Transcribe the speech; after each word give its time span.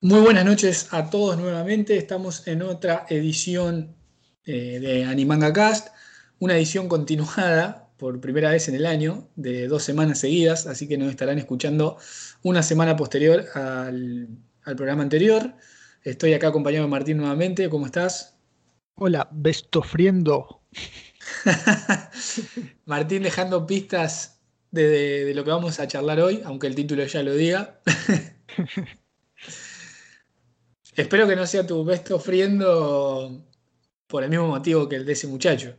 Muy 0.00 0.20
buenas 0.20 0.44
noches 0.44 0.86
a 0.92 1.10
todos 1.10 1.36
nuevamente. 1.36 1.96
Estamos 1.96 2.46
en 2.46 2.62
otra 2.62 3.04
edición 3.08 3.96
eh, 4.44 4.78
de 4.78 5.04
Animanga 5.04 5.52
Cast, 5.52 5.88
una 6.38 6.56
edición 6.56 6.88
continuada 6.88 7.90
por 7.96 8.20
primera 8.20 8.52
vez 8.52 8.68
en 8.68 8.76
el 8.76 8.86
año, 8.86 9.28
de 9.34 9.66
dos 9.66 9.82
semanas 9.82 10.20
seguidas, 10.20 10.68
así 10.68 10.86
que 10.86 10.96
nos 10.96 11.10
estarán 11.10 11.38
escuchando 11.38 11.98
una 12.44 12.62
semana 12.62 12.94
posterior 12.96 13.46
al, 13.54 14.28
programa 14.76 15.02
anterior. 15.02 15.56
Estoy 16.04 16.32
acá 16.32 16.46
acompañado 16.46 16.84
de 16.84 16.90
Martín 16.90 17.16
nuevamente. 17.16 17.68
¿Cómo 17.68 17.86
estás? 17.86 18.38
Hola, 18.94 19.28
bestofriendo. 19.32 20.62
Martín 22.84 23.24
dejando 23.24 23.66
pistas 23.66 24.38
de, 24.70 25.24
de 25.24 25.34
lo 25.34 25.42
que 25.42 25.50
vamos 25.50 25.80
a 25.80 25.88
charlar 25.88 26.20
hoy, 26.20 26.40
aunque 26.44 26.68
el 26.68 26.76
título 26.76 27.04
ya 27.04 27.24
lo 27.24 27.34
diga. 27.34 27.80
Espero 30.98 31.28
que 31.28 31.36
no 31.36 31.46
sea 31.46 31.64
tu 31.64 31.84
besto 31.84 32.18
friendo 32.18 33.46
por 34.08 34.24
el 34.24 34.30
mismo 34.30 34.48
motivo 34.48 34.88
que 34.88 34.96
el 34.96 35.06
de 35.06 35.12
ese 35.12 35.28
muchacho. 35.28 35.76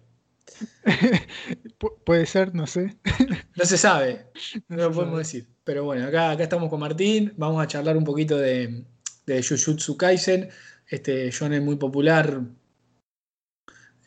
puede 2.06 2.26
ser, 2.26 2.56
no 2.56 2.66
sé. 2.66 2.96
no 3.58 3.66
se 3.66 3.78
sabe, 3.78 4.28
no 4.70 4.78
lo 4.78 4.92
podemos 4.94 5.18
decir. 5.18 5.46
Pero 5.66 5.84
bueno, 5.84 6.08
acá, 6.08 6.32
acá 6.32 6.44
estamos 6.44 6.70
con 6.70 6.80
Martín, 6.80 7.34
vamos 7.36 7.62
a 7.62 7.68
charlar 7.68 7.98
un 7.98 8.06
poquito 8.06 8.38
de, 8.38 8.86
de 9.26 9.44
Jujutsu 9.44 9.98
Kaisen, 9.98 10.52
este 10.88 11.30
shonen 11.32 11.66
muy 11.66 11.76
popular 11.76 12.40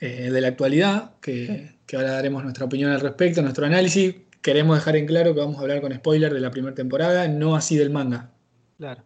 eh, 0.00 0.30
de 0.30 0.40
la 0.40 0.48
actualidad, 0.48 1.20
que, 1.20 1.78
que, 1.84 1.96
ahora 1.96 2.12
daremos 2.12 2.42
nuestra 2.42 2.64
opinión 2.64 2.90
al 2.90 3.02
respecto, 3.02 3.42
nuestro 3.42 3.66
análisis. 3.66 4.14
Queremos 4.40 4.78
dejar 4.78 4.96
en 4.96 5.04
claro 5.04 5.34
que 5.34 5.40
vamos 5.40 5.58
a 5.58 5.60
hablar 5.60 5.82
con 5.82 5.92
spoiler 5.92 6.32
de 6.32 6.40
la 6.40 6.50
primera 6.50 6.74
temporada, 6.74 7.28
no 7.28 7.54
así 7.54 7.76
del 7.76 7.90
manga. 7.90 8.30
Claro 8.78 9.04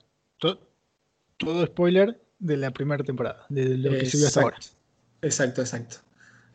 todo 1.36 1.66
spoiler 1.66 2.20
de 2.38 2.56
la 2.56 2.70
primera 2.70 3.02
temporada, 3.02 3.46
de 3.48 3.76
lo 3.78 3.90
que 3.90 4.06
se 4.06 4.18
vio 4.18 4.26
hasta 4.26 4.42
ahora. 4.42 4.58
Exacto, 5.22 5.60
exacto. 5.60 5.96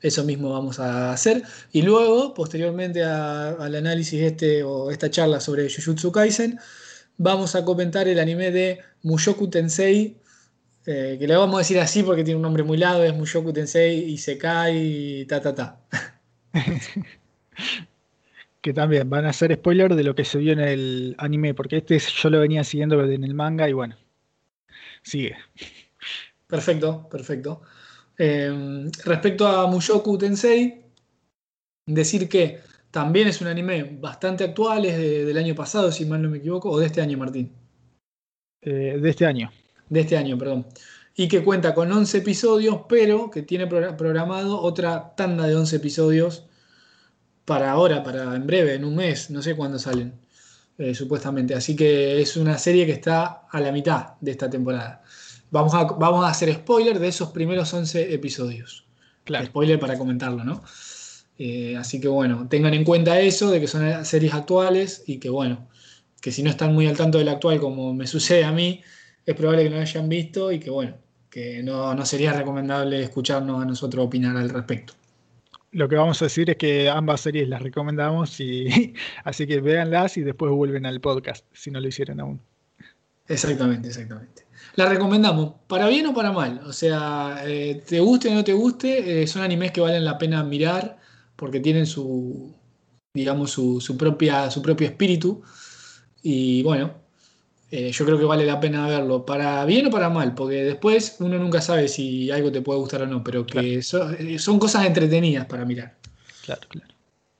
Eso 0.01 0.23
mismo 0.23 0.51
vamos 0.51 0.79
a 0.79 1.11
hacer. 1.11 1.43
Y 1.71 1.83
luego, 1.83 2.33
posteriormente 2.33 3.03
al 3.03 3.75
análisis 3.75 4.21
este 4.21 4.63
o 4.63 4.89
esta 4.89 5.09
charla 5.09 5.39
sobre 5.39 5.69
Jujutsu 5.69 6.11
Kaisen, 6.11 6.59
vamos 7.17 7.55
a 7.55 7.63
comentar 7.63 8.07
el 8.07 8.19
anime 8.19 8.51
de 8.51 8.79
Mushoku 9.03 9.49
Tensei, 9.49 10.17
eh, 10.87 11.17
que 11.19 11.27
le 11.27 11.35
vamos 11.35 11.55
a 11.55 11.59
decir 11.59 11.79
así 11.79 12.01
porque 12.01 12.23
tiene 12.23 12.37
un 12.37 12.41
nombre 12.41 12.63
muy 12.63 12.77
largo, 12.77 13.03
es 13.03 13.15
Mushoku 13.15 13.53
Tensei 13.53 13.99
y 14.09 14.17
se 14.17 14.39
cae 14.39 15.25
ta 15.27 15.39
ta 15.39 15.53
ta. 15.53 15.79
que 18.61 18.73
también 18.73 19.09
van 19.09 19.25
a 19.25 19.33
ser 19.33 19.53
spoiler 19.53 19.93
de 19.95 20.03
lo 20.03 20.15
que 20.15 20.25
se 20.25 20.39
vio 20.39 20.53
en 20.53 20.59
el 20.59 21.15
anime, 21.19 21.53
porque 21.53 21.77
este 21.77 21.99
yo 21.99 22.29
lo 22.31 22.39
venía 22.39 22.63
siguiendo 22.63 23.03
en 23.03 23.23
el 23.23 23.35
manga 23.35 23.69
y 23.69 23.73
bueno, 23.73 23.97
sigue. 25.01 25.35
Perfecto, 26.47 27.07
perfecto. 27.09 27.61
Em, 28.17 28.91
respecto 29.05 29.47
a 29.47 29.67
Mushoku 29.67 30.17
Tensei, 30.17 30.83
decir 31.85 32.27
que 32.27 32.59
también 32.91 33.27
es 33.27 33.41
un 33.41 33.47
anime 33.47 33.83
bastante 33.83 34.43
actual, 34.43 34.85
es 34.85 34.97
del 34.97 35.37
año 35.37 35.55
pasado, 35.55 35.91
si 35.91 36.05
mal 36.05 36.21
no 36.21 36.29
me 36.29 36.39
equivoco, 36.39 36.69
o 36.69 36.79
de 36.79 36.87
este 36.87 37.01
año, 37.01 37.17
Martín. 37.17 37.51
Eh, 38.61 38.99
de 39.01 39.09
este 39.09 39.25
año. 39.25 39.49
De 39.89 40.01
este 40.01 40.17
año, 40.17 40.37
perdón. 40.37 40.67
Y 41.15 41.27
que 41.27 41.43
cuenta 41.43 41.73
con 41.73 41.91
11 41.91 42.19
episodios, 42.19 42.81
pero 42.87 43.29
que 43.29 43.41
tiene 43.41 43.67
programado 43.67 44.61
otra 44.61 45.15
tanda 45.15 45.47
de 45.47 45.55
11 45.55 45.77
episodios 45.77 46.45
para 47.45 47.71
ahora, 47.71 48.03
para 48.03 48.35
en 48.35 48.45
breve, 48.45 48.75
en 48.75 48.85
un 48.85 48.95
mes, 48.95 49.29
no 49.29 49.41
sé 49.41 49.55
cuándo 49.55 49.79
salen. 49.79 50.13
Eh, 50.81 50.95
supuestamente. 50.95 51.53
Así 51.53 51.75
que 51.75 52.19
es 52.19 52.35
una 52.37 52.57
serie 52.57 52.87
que 52.87 52.93
está 52.93 53.43
a 53.51 53.59
la 53.59 53.71
mitad 53.71 54.15
de 54.19 54.31
esta 54.31 54.49
temporada. 54.49 55.03
Vamos 55.51 55.75
a, 55.75 55.83
vamos 55.83 56.25
a 56.25 56.29
hacer 56.29 56.51
spoiler 56.55 56.97
de 56.97 57.07
esos 57.07 57.29
primeros 57.29 57.71
11 57.71 58.11
episodios. 58.15 58.87
Claro. 59.23 59.45
Spoiler 59.45 59.79
para 59.79 59.95
comentarlo, 59.95 60.43
¿no? 60.43 60.63
Eh, 61.37 61.77
así 61.77 62.01
que 62.01 62.07
bueno, 62.07 62.47
tengan 62.49 62.73
en 62.73 62.83
cuenta 62.83 63.19
eso, 63.19 63.51
de 63.51 63.59
que 63.59 63.67
son 63.67 64.03
series 64.05 64.33
actuales 64.33 65.03
y 65.05 65.19
que 65.19 65.29
bueno, 65.29 65.67
que 66.19 66.31
si 66.31 66.41
no 66.41 66.49
están 66.49 66.73
muy 66.73 66.87
al 66.87 66.97
tanto 66.97 67.19
del 67.19 67.29
actual 67.29 67.59
como 67.59 67.93
me 67.93 68.07
sucede 68.07 68.43
a 68.43 68.51
mí, 68.51 68.81
es 69.23 69.35
probable 69.35 69.63
que 69.65 69.69
no 69.69 69.79
hayan 69.79 70.09
visto 70.09 70.51
y 70.51 70.59
que 70.59 70.71
bueno, 70.71 70.97
que 71.29 71.61
no, 71.61 71.93
no 71.93 72.05
sería 72.07 72.33
recomendable 72.33 73.03
escucharnos 73.03 73.61
a 73.61 73.65
nosotros 73.65 74.05
opinar 74.05 74.35
al 74.35 74.49
respecto 74.49 74.93
lo 75.71 75.87
que 75.87 75.95
vamos 75.95 76.21
a 76.21 76.25
decir 76.25 76.49
es 76.49 76.57
que 76.57 76.89
ambas 76.89 77.21
series 77.21 77.47
las 77.47 77.61
recomendamos 77.61 78.39
y 78.39 78.93
así 79.23 79.47
que 79.47 79.61
véanlas 79.61 80.17
y 80.17 80.21
después 80.21 80.51
vuelven 80.51 80.85
al 80.85 80.99
podcast 81.01 81.45
si 81.53 81.71
no 81.71 81.79
lo 81.79 81.87
hicieron 81.87 82.19
aún. 82.19 82.41
Exactamente, 83.27 83.87
exactamente. 83.87 84.45
La 84.75 84.87
recomendamos, 84.87 85.53
para 85.67 85.87
bien 85.87 86.07
o 86.07 86.13
para 86.13 86.31
mal. 86.31 86.61
O 86.65 86.73
sea, 86.73 87.41
eh, 87.45 87.81
te 87.85 87.99
guste 87.99 88.29
o 88.29 88.33
no 88.33 88.43
te 88.43 88.53
guste, 88.53 89.21
eh, 89.21 89.27
son 89.27 89.41
animes 89.41 89.71
que 89.71 89.81
valen 89.81 90.05
la 90.05 90.17
pena 90.17 90.43
mirar 90.43 90.97
porque 91.35 91.59
tienen 91.59 91.85
su, 91.85 92.53
digamos, 93.13 93.51
su, 93.51 93.95
propia, 93.97 94.51
su 94.51 94.61
propio 94.61 94.87
espíritu. 94.87 95.41
Y 96.21 96.61
bueno, 96.63 97.00
eh, 97.71 97.89
yo 97.93 98.05
creo 98.05 98.19
que 98.19 98.25
vale 98.25 98.45
la 98.45 98.59
pena 98.59 98.85
verlo, 98.85 99.25
para 99.25 99.63
bien 99.63 99.85
o 99.85 99.89
para 99.89 100.09
mal, 100.09 100.35
porque 100.35 100.63
después 100.63 101.15
uno 101.19 101.39
nunca 101.39 101.61
sabe 101.61 101.87
si 101.87 102.29
algo 102.29 102.51
te 102.51 102.61
puede 102.61 102.79
gustar 102.81 103.03
o 103.03 103.07
no, 103.07 103.23
pero 103.23 103.45
que 103.45 103.77
eh, 103.77 103.81
son, 103.81 104.59
cosas 104.59 104.85
entretenidas 104.85 105.45
para 105.45 105.63
mirar. 105.63 105.95
Claro, 106.43 106.67
claro. 106.67 106.93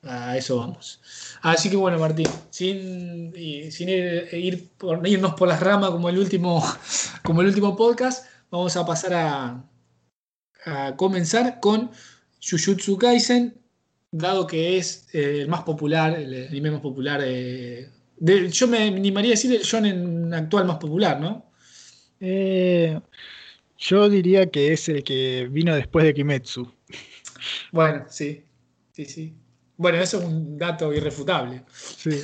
A 0.04 0.38
eso 0.38 0.58
vamos. 0.58 1.02
Así 1.42 1.70
que 1.70 1.76
bueno, 1.76 2.00
Martín, 2.00 2.28
sin, 2.50 3.34
sin 3.72 3.90
ir, 3.90 4.70
por, 4.78 5.06
irnos 5.06 5.34
por 5.34 5.50
las 5.50 5.60
ramas 5.60 5.92
como 5.92 6.08
el 6.08 6.18
último, 6.18 6.64
como 7.24 7.42
el 7.42 7.48
último 7.48 7.76
podcast, 7.76 8.26
vamos 8.50 8.78
a 8.78 8.86
pasar 8.86 9.14
a, 9.14 9.64
a 10.66 10.96
comenzar 10.96 11.60
con 11.60 11.92
Jujutsu 12.42 12.98
Kaisen, 12.98 13.54
dado 14.12 14.48
que 14.48 14.78
es 14.78 15.08
eh, 15.14 15.42
el 15.42 15.50
más 15.50 15.64
popular, 15.64 16.18
el 16.18 16.48
anime 16.48 16.72
más 16.72 16.82
popular 16.82 17.22
yo 18.22 18.68
me 18.68 18.84
animaría 18.84 19.32
a 19.32 19.36
decir 19.36 19.54
el 19.54 19.62
shonen 19.62 20.34
actual 20.34 20.66
más 20.66 20.78
popular, 20.78 21.20
¿no? 21.20 21.52
Eh, 22.20 23.00
yo 23.78 24.10
diría 24.10 24.50
que 24.52 24.74
es 24.74 24.88
el 24.90 25.04
que 25.04 25.48
vino 25.50 25.76
después 25.76 26.06
de 26.06 26.14
Kimetsu. 26.14 26.72
Bueno, 27.72 28.06
sí, 28.08 28.44
sí, 28.92 29.06
sí. 29.06 29.34
Bueno, 29.76 29.98
eso 29.98 30.20
es 30.20 30.26
un 30.26 30.58
dato 30.58 30.94
irrefutable. 30.94 31.64
Sí. 31.72 32.22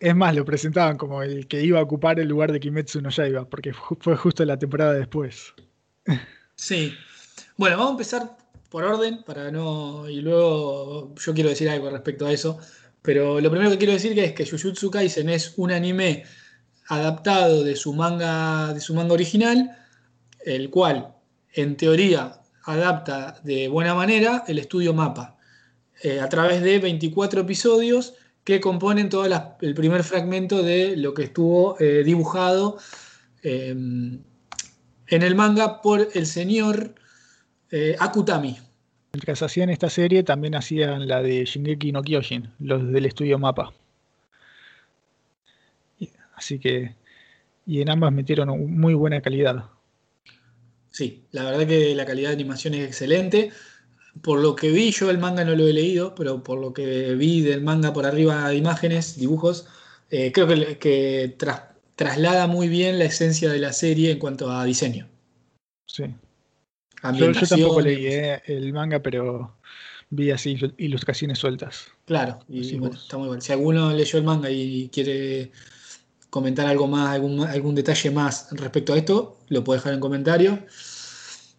es 0.00 0.16
más, 0.16 0.34
lo 0.34 0.44
presentaban 0.44 0.96
como 0.96 1.22
el 1.22 1.46
que 1.46 1.62
iba 1.62 1.78
a 1.78 1.82
ocupar 1.82 2.18
el 2.18 2.26
lugar 2.26 2.50
de 2.50 2.58
Kimetsu 2.58 3.00
no 3.00 3.10
Yaiba, 3.10 3.48
porque 3.48 3.72
fue 3.72 4.16
justo 4.16 4.44
la 4.44 4.58
temporada 4.58 4.94
después. 4.94 5.54
Sí. 6.56 6.92
Bueno, 7.56 7.76
vamos 7.76 7.90
a 7.90 7.92
empezar 7.92 8.36
por 8.68 8.84
orden, 8.84 9.22
para 9.22 9.52
no. 9.52 10.08
Y 10.08 10.20
luego 10.20 11.14
yo 11.14 11.34
quiero 11.34 11.50
decir 11.50 11.68
algo 11.68 11.90
respecto 11.90 12.26
a 12.26 12.32
eso. 12.32 12.58
Pero 13.02 13.40
lo 13.40 13.50
primero 13.50 13.70
que 13.70 13.78
quiero 13.78 13.92
decir 13.92 14.18
es 14.18 14.32
que 14.32 14.46
Jujutsu 14.46 14.90
Kaisen 14.90 15.28
es 15.28 15.54
un 15.56 15.72
anime 15.72 16.24
adaptado 16.88 17.62
de 17.62 17.76
su 17.76 17.92
manga, 17.94 18.72
de 18.72 18.80
su 18.80 18.94
manga 18.94 19.14
original, 19.14 19.76
el 20.44 20.70
cual 20.70 21.14
en 21.52 21.76
teoría 21.76 22.40
adapta 22.64 23.40
de 23.44 23.68
buena 23.68 23.94
manera 23.94 24.44
el 24.46 24.58
estudio 24.58 24.94
Mapa, 24.94 25.36
eh, 26.02 26.20
a 26.20 26.28
través 26.28 26.62
de 26.62 26.78
24 26.78 27.40
episodios 27.40 28.14
que 28.44 28.60
componen 28.60 29.08
todo 29.08 29.26
el 29.60 29.74
primer 29.74 30.04
fragmento 30.04 30.62
de 30.62 30.96
lo 30.96 31.12
que 31.12 31.24
estuvo 31.24 31.78
eh, 31.80 32.02
dibujado 32.04 32.78
em, 33.42 34.22
en 35.06 35.22
el 35.22 35.34
manga 35.34 35.82
por 35.82 36.08
el 36.14 36.26
señor 36.26 36.94
eh, 37.70 37.96
Akutami. 37.98 38.58
Mientras 39.12 39.42
hacían 39.42 39.70
esta 39.70 39.88
serie, 39.88 40.22
también 40.22 40.54
hacían 40.54 41.08
la 41.08 41.22
de 41.22 41.44
Shingeki 41.44 41.92
no 41.92 42.02
Kyojin, 42.02 42.50
los 42.58 42.92
del 42.92 43.06
estudio 43.06 43.38
Mapa. 43.38 43.72
Así 46.34 46.60
que, 46.60 46.94
y 47.66 47.80
en 47.80 47.90
ambas 47.90 48.12
metieron 48.12 48.48
muy 48.78 48.94
buena 48.94 49.20
calidad. 49.20 49.64
Sí, 50.90 51.24
la 51.32 51.44
verdad 51.44 51.66
que 51.66 51.94
la 51.94 52.06
calidad 52.06 52.28
de 52.28 52.34
animación 52.34 52.74
es 52.74 52.86
excelente. 52.86 53.50
Por 54.22 54.40
lo 54.40 54.54
que 54.54 54.70
vi, 54.70 54.90
yo 54.92 55.10
el 55.10 55.18
manga 55.18 55.44
no 55.44 55.54
lo 55.56 55.66
he 55.66 55.72
leído, 55.72 56.14
pero 56.14 56.42
por 56.42 56.58
lo 56.60 56.72
que 56.72 57.14
vi 57.14 57.40
del 57.40 57.62
manga 57.62 57.92
por 57.92 58.06
arriba 58.06 58.48
de 58.48 58.56
imágenes, 58.56 59.16
dibujos, 59.16 59.66
eh, 60.10 60.32
creo 60.32 60.46
que, 60.46 61.36
traslada 61.96 62.46
muy 62.46 62.68
bien 62.68 62.98
la 62.98 63.06
esencia 63.06 63.50
de 63.50 63.58
la 63.58 63.72
serie 63.72 64.12
en 64.12 64.18
cuanto 64.18 64.50
a 64.50 64.64
diseño. 64.64 65.08
Sí, 65.86 66.04
yo, 67.14 67.32
tampoco 67.32 67.80
leí 67.80 68.06
eh, 68.06 68.42
el 68.46 68.72
manga, 68.72 69.00
pero 69.00 69.56
vi 70.10 70.30
así 70.30 70.58
ilustraciones 70.78 71.38
sueltas. 71.38 71.88
Claro, 72.06 72.38
y 72.48 72.60
está 72.60 73.18
muy 73.18 73.28
bueno. 73.28 73.40
Si 73.40 73.52
alguno 73.52 73.92
leyó 73.92 74.18
el 74.18 74.24
manga 74.24 74.50
y 74.50 74.88
quiere 74.92 75.52
comentar 76.30 76.66
algo 76.66 76.86
más, 76.86 77.10
algún, 77.10 77.40
algún 77.46 77.74
detalle 77.74 78.10
más 78.10 78.48
respecto 78.52 78.92
a 78.92 78.98
esto, 78.98 79.38
lo 79.48 79.64
puede 79.64 79.78
dejar 79.78 79.94
en 79.94 80.00
comentarios. 80.00 80.58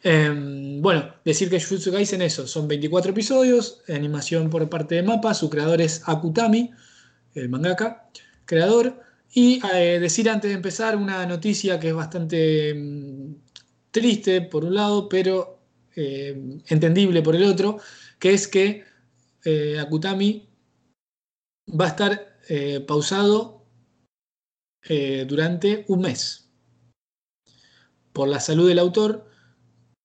Em, 0.01 0.81
bueno, 0.81 1.13
decir 1.25 1.49
que 1.49 1.59
Jujutsu 1.59 1.91
Kaisen 1.91 2.21
eso, 2.21 2.47
son 2.47 2.67
24 2.67 3.11
episodios, 3.11 3.81
animación 3.89 4.49
por 4.49 4.69
parte 4.69 4.95
de 4.95 5.03
Mapa, 5.03 5.33
su 5.33 5.49
creador 5.49 5.81
es 5.81 6.03
Akutami, 6.05 6.71
el 7.35 7.49
mangaka, 7.49 8.09
creador, 8.45 9.03
Y 9.31 9.61
eh, 9.75 9.99
decir 9.99 10.27
antes 10.27 10.49
de 10.49 10.55
empezar 10.55 10.95
una 10.95 11.23
noticia 11.27 11.79
que 11.79 11.89
es 11.89 11.93
bastante 11.93 12.73
mm, 12.73 13.35
triste 13.91 14.41
por 14.41 14.65
un 14.65 14.75
lado, 14.75 15.09
pero 15.09 15.59
eh, 15.95 16.61
entendible 16.67 17.21
por 17.21 17.35
el 17.35 17.43
otro, 17.43 17.79
que 18.19 18.33
es 18.33 18.47
que 18.47 18.83
eh, 19.45 19.79
Akutami 19.79 20.49
va 21.67 21.85
a 21.85 21.89
estar 21.89 22.25
pausado 22.87 23.63
durante 25.27 25.85
un 25.87 26.01
mes. 26.01 26.49
Por 28.11 28.27
la 28.27 28.39
salud 28.39 28.67
del 28.67 28.79
autor 28.79 29.28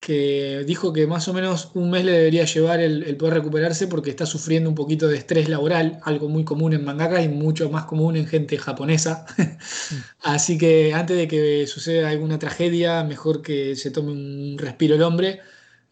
que 0.04 0.64
dijo 0.66 0.92
que 0.92 1.06
más 1.06 1.28
o 1.28 1.32
menos 1.32 1.70
un 1.72 1.90
mes 1.90 2.04
le 2.04 2.12
debería 2.12 2.44
llevar 2.44 2.78
el, 2.80 3.16
poder 3.16 3.34
recuperarse 3.34 3.86
porque 3.86 4.10
está 4.10 4.26
sufriendo 4.26 4.68
un 4.68 4.74
poquito 4.74 5.08
de 5.08 5.16
estrés 5.16 5.48
laboral, 5.48 5.98
algo 6.02 6.28
muy 6.28 6.44
común 6.44 6.74
en 6.74 6.84
mangaka 6.84 7.22
y 7.22 7.28
mucho 7.30 7.70
más 7.70 7.84
común 7.86 8.14
en 8.16 8.26
gente 8.26 8.58
japonesa. 8.58 9.24
Así 10.20 10.58
que 10.58 10.92
antes 10.92 11.16
de 11.16 11.26
que 11.26 11.66
suceda 11.66 12.10
alguna 12.10 12.38
tragedia, 12.38 13.02
mejor 13.02 13.40
que 13.40 13.76
se 13.76 13.90
tome 13.90 14.12
un 14.12 14.58
respiro 14.58 14.94
el 14.94 15.02
hombre. 15.02 15.40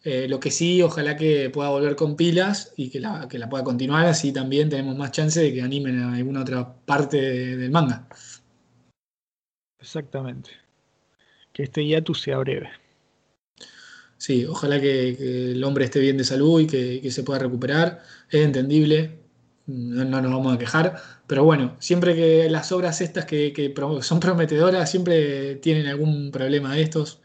Eh, 0.03 0.27
lo 0.27 0.39
que 0.39 0.51
sí, 0.51 0.83
ojalá 0.83 1.17
que 1.17 1.49
pueda 1.49 1.69
volver 1.69 1.95
con 1.95 2.15
pilas 2.15 2.71
y 2.77 2.91
que 2.91 2.99
la, 2.99 3.27
que 3.27 3.39
la 3.39 3.49
pueda 3.49 3.63
continuar, 3.63 4.05
así 4.05 4.31
también 4.31 4.69
tenemos 4.69 4.95
más 4.95 5.11
chance 5.11 5.39
de 5.41 5.51
que 5.51 5.63
animen 5.63 5.99
a 5.99 6.13
alguna 6.13 6.41
otra 6.41 6.75
parte 6.85 7.17
del 7.57 7.71
manga. 7.71 8.07
Exactamente. 9.79 10.51
Que 11.51 11.63
este 11.63 11.83
hiatus 11.83 12.21
sea 12.21 12.37
breve 12.37 12.82
sí, 14.23 14.45
ojalá 14.45 14.79
que, 14.79 15.51
el 15.51 15.63
hombre 15.65 15.83
esté 15.83 15.99
bien 15.99 16.15
de 16.17 16.23
salud 16.23 16.61
y 16.61 16.67
que, 16.67 17.11
se 17.11 17.23
pueda 17.23 17.39
recuperar. 17.39 18.03
Es 18.29 18.45
entendible, 18.45 19.19
no, 19.67 20.05
nos 20.05 20.31
vamos 20.31 20.55
a 20.55 20.57
quejar, 20.57 20.95
pero 21.27 21.43
bueno, 21.43 21.75
siempre 21.79 22.15
que 22.15 22.49
las 22.49 22.71
obras 22.71 23.01
estas 23.01 23.25
que, 23.25 23.73
son 24.01 24.19
prometedoras 24.21 24.89
siempre 24.89 25.55
tienen 25.55 25.87
algún 25.87 26.31
problema 26.31 26.73
de 26.73 26.83
estos. 26.83 27.19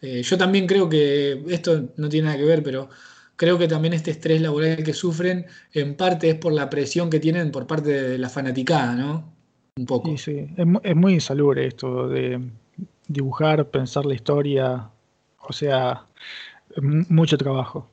Eh, 0.00 0.22
yo 0.22 0.38
también 0.38 0.66
creo 0.66 0.88
que 0.88 1.44
esto 1.48 1.90
no 1.98 2.08
tiene 2.08 2.26
nada 2.28 2.38
que 2.38 2.46
ver, 2.46 2.62
pero 2.62 2.88
creo 3.36 3.58
que 3.58 3.68
también 3.68 3.92
este 3.92 4.10
estrés 4.10 4.40
laboral 4.40 4.82
que 4.82 4.94
sufren 4.94 5.44
en 5.74 5.96
parte 5.96 6.30
es 6.30 6.36
por 6.36 6.54
la 6.54 6.70
presión 6.70 7.10
que 7.10 7.20
tienen 7.20 7.52
por 7.52 7.66
parte 7.66 7.90
de 7.90 8.18
la 8.18 8.30
fanaticada, 8.30 8.94
¿no? 8.94 9.34
Un 9.76 9.84
poco. 9.84 10.08
Sí, 10.08 10.16
sí, 10.16 10.46
es, 10.56 10.66
es 10.82 10.96
muy 10.96 11.12
insalubre 11.12 11.66
esto 11.66 12.08
de 12.08 12.40
dibujar, 13.06 13.68
pensar 13.68 14.06
la 14.06 14.14
historia, 14.14 14.90
o 15.46 15.52
sea, 15.52 16.06
mucho 16.80 17.36
trabajo. 17.36 17.88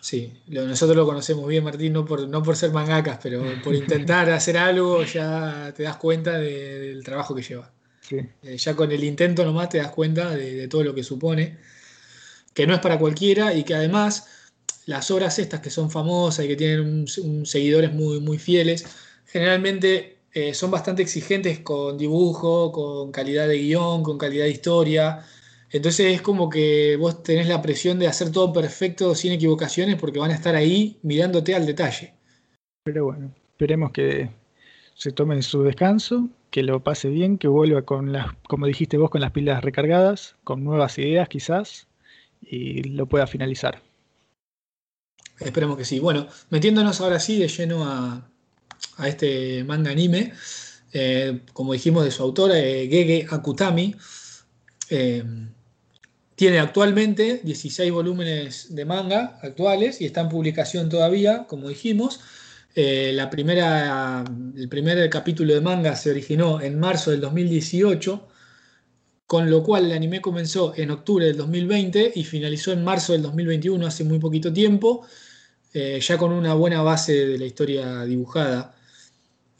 Sí, 0.00 0.32
nosotros 0.48 0.96
lo 0.96 1.04
conocemos 1.04 1.46
bien, 1.46 1.62
Martín, 1.62 1.92
no 1.92 2.06
por, 2.06 2.26
no 2.26 2.42
por 2.42 2.56
ser 2.56 2.72
mangakas, 2.72 3.18
pero 3.22 3.44
por 3.62 3.74
intentar 3.74 4.30
hacer 4.30 4.56
algo 4.56 5.04
ya 5.04 5.74
te 5.76 5.82
das 5.82 5.96
cuenta 5.96 6.38
del 6.38 7.04
trabajo 7.04 7.34
que 7.34 7.42
lleva. 7.42 7.70
Eh, 8.42 8.56
ya 8.56 8.74
con 8.74 8.90
el 8.90 9.04
intento 9.04 9.44
nomás 9.44 9.68
te 9.68 9.78
das 9.78 9.90
cuenta 9.90 10.30
de, 10.30 10.66
todo 10.68 10.82
lo 10.82 10.94
que 10.94 11.04
supone, 11.04 11.58
que 12.54 12.66
no 12.66 12.74
es 12.74 12.80
para 12.80 12.98
cualquiera 12.98 13.54
y 13.54 13.62
que 13.62 13.74
además 13.74 14.26
las 14.86 15.10
obras 15.10 15.38
estas 15.38 15.60
que 15.60 15.70
son 15.70 15.90
famosas 15.90 16.44
y 16.44 16.48
que 16.48 16.56
tienen 16.56 17.06
seguidores 17.44 17.92
muy, 17.92 18.20
muy 18.20 18.38
fieles, 18.38 18.86
generalmente 19.26 20.18
eh, 20.32 20.54
son 20.54 20.70
bastante 20.70 21.02
exigentes 21.02 21.60
con 21.60 21.98
dibujo, 21.98 22.72
con 22.72 23.12
calidad 23.12 23.46
de 23.46 23.58
guion, 23.58 24.02
con 24.02 24.16
calidad 24.18 24.44
de 24.44 24.50
historia. 24.50 25.24
Entonces 25.72 26.14
es 26.14 26.22
como 26.22 26.50
que 26.50 26.96
vos 26.96 27.22
tenés 27.22 27.46
la 27.46 27.62
presión 27.62 27.98
de 27.98 28.08
hacer 28.08 28.32
todo 28.32 28.52
perfecto 28.52 29.14
sin 29.14 29.32
equivocaciones 29.32 29.96
porque 29.96 30.18
van 30.18 30.32
a 30.32 30.34
estar 30.34 30.56
ahí 30.56 30.98
mirándote 31.02 31.54
al 31.54 31.64
detalle. 31.64 32.14
Pero 32.82 33.04
bueno, 33.04 33.32
esperemos 33.52 33.92
que 33.92 34.30
se 34.94 35.12
tomen 35.12 35.42
su 35.42 35.62
descanso, 35.62 36.28
que 36.50 36.62
lo 36.62 36.82
pase 36.82 37.08
bien, 37.08 37.38
que 37.38 37.46
vuelva 37.46 37.82
con 37.82 38.12
las, 38.12 38.34
como 38.48 38.66
dijiste 38.66 38.96
vos, 38.96 39.10
con 39.10 39.20
las 39.20 39.30
pilas 39.30 39.62
recargadas, 39.62 40.36
con 40.42 40.64
nuevas 40.64 40.98
ideas 40.98 41.28
quizás, 41.28 41.86
y 42.42 42.82
lo 42.82 43.06
pueda 43.06 43.26
finalizar. 43.26 43.80
Esperemos 45.38 45.76
que 45.76 45.84
sí. 45.84 46.00
Bueno, 46.00 46.26
metiéndonos 46.50 47.00
ahora 47.00 47.20
sí 47.20 47.38
de 47.38 47.48
lleno 47.48 47.84
a, 47.84 48.26
este 49.04 49.64
manga 49.64 49.90
anime, 49.90 50.32
eh, 50.92 51.40
como 51.52 51.72
dijimos 51.72 52.04
de 52.04 52.10
su 52.10 52.22
autora, 52.22 52.58
eh, 52.58 52.88
Gege 52.88 53.26
Akutami. 53.30 53.94
Eh, 54.90 55.24
tiene 56.40 56.58
actualmente 56.58 57.42
16 57.44 57.92
volúmenes 57.92 58.74
de 58.74 58.86
manga 58.86 59.38
actuales 59.42 60.00
y 60.00 60.06
está 60.06 60.22
en 60.22 60.30
publicación 60.30 60.88
todavía, 60.88 61.44
como 61.46 61.68
dijimos. 61.68 62.18
Eh, 62.74 63.12
la 63.12 63.28
primera, 63.28 64.24
el 64.56 64.66
primer 64.70 65.10
capítulo 65.10 65.52
de 65.52 65.60
manga 65.60 65.94
se 65.96 66.10
originó 66.10 66.62
en 66.62 66.80
marzo 66.80 67.10
del 67.10 67.20
2018, 67.20 68.26
con 69.26 69.50
lo 69.50 69.62
cual 69.62 69.84
el 69.84 69.92
anime 69.92 70.22
comenzó 70.22 70.72
en 70.74 70.90
octubre 70.92 71.26
del 71.26 71.36
2020 71.36 72.12
y 72.14 72.24
finalizó 72.24 72.72
en 72.72 72.84
marzo 72.84 73.12
del 73.12 73.20
2021, 73.20 73.86
hace 73.86 74.04
muy 74.04 74.18
poquito 74.18 74.50
tiempo, 74.50 75.06
eh, 75.74 76.00
ya 76.00 76.16
con 76.16 76.32
una 76.32 76.54
buena 76.54 76.80
base 76.80 77.26
de 77.26 77.36
la 77.36 77.44
historia 77.44 78.06
dibujada. 78.06 78.74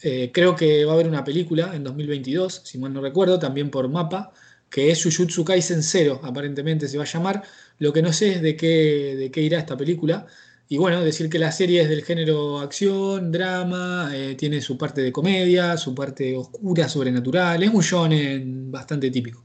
Eh, 0.00 0.30
creo 0.32 0.56
que 0.56 0.86
va 0.86 0.92
a 0.92 0.94
haber 0.94 1.08
una 1.08 1.24
película 1.24 1.76
en 1.76 1.84
2022, 1.84 2.62
si 2.64 2.78
mal 2.78 2.94
no 2.94 3.02
recuerdo, 3.02 3.38
también 3.38 3.70
por 3.70 3.86
mapa 3.90 4.32
que 4.70 4.90
es 4.90 5.02
Jujutsu 5.02 5.44
Kaisen 5.44 5.82
0, 5.82 6.20
aparentemente 6.22 6.88
se 6.88 6.96
va 6.96 7.04
a 7.04 7.06
llamar. 7.06 7.42
Lo 7.78 7.92
que 7.92 8.02
no 8.02 8.12
sé 8.12 8.34
es 8.34 8.42
de 8.42 8.56
qué, 8.56 9.16
de 9.16 9.30
qué 9.30 9.42
irá 9.42 9.58
esta 9.58 9.76
película. 9.76 10.26
Y 10.68 10.78
bueno, 10.78 11.02
decir 11.02 11.28
que 11.28 11.40
la 11.40 11.50
serie 11.50 11.82
es 11.82 11.88
del 11.88 12.04
género 12.04 12.60
acción, 12.60 13.32
drama, 13.32 14.10
eh, 14.14 14.36
tiene 14.36 14.60
su 14.60 14.78
parte 14.78 15.02
de 15.02 15.10
comedia, 15.10 15.76
su 15.76 15.92
parte 15.92 16.36
oscura, 16.36 16.88
sobrenatural. 16.88 17.60
Es 17.64 17.70
un 17.70 17.80
shonen 17.80 18.70
bastante 18.70 19.10
típico. 19.10 19.44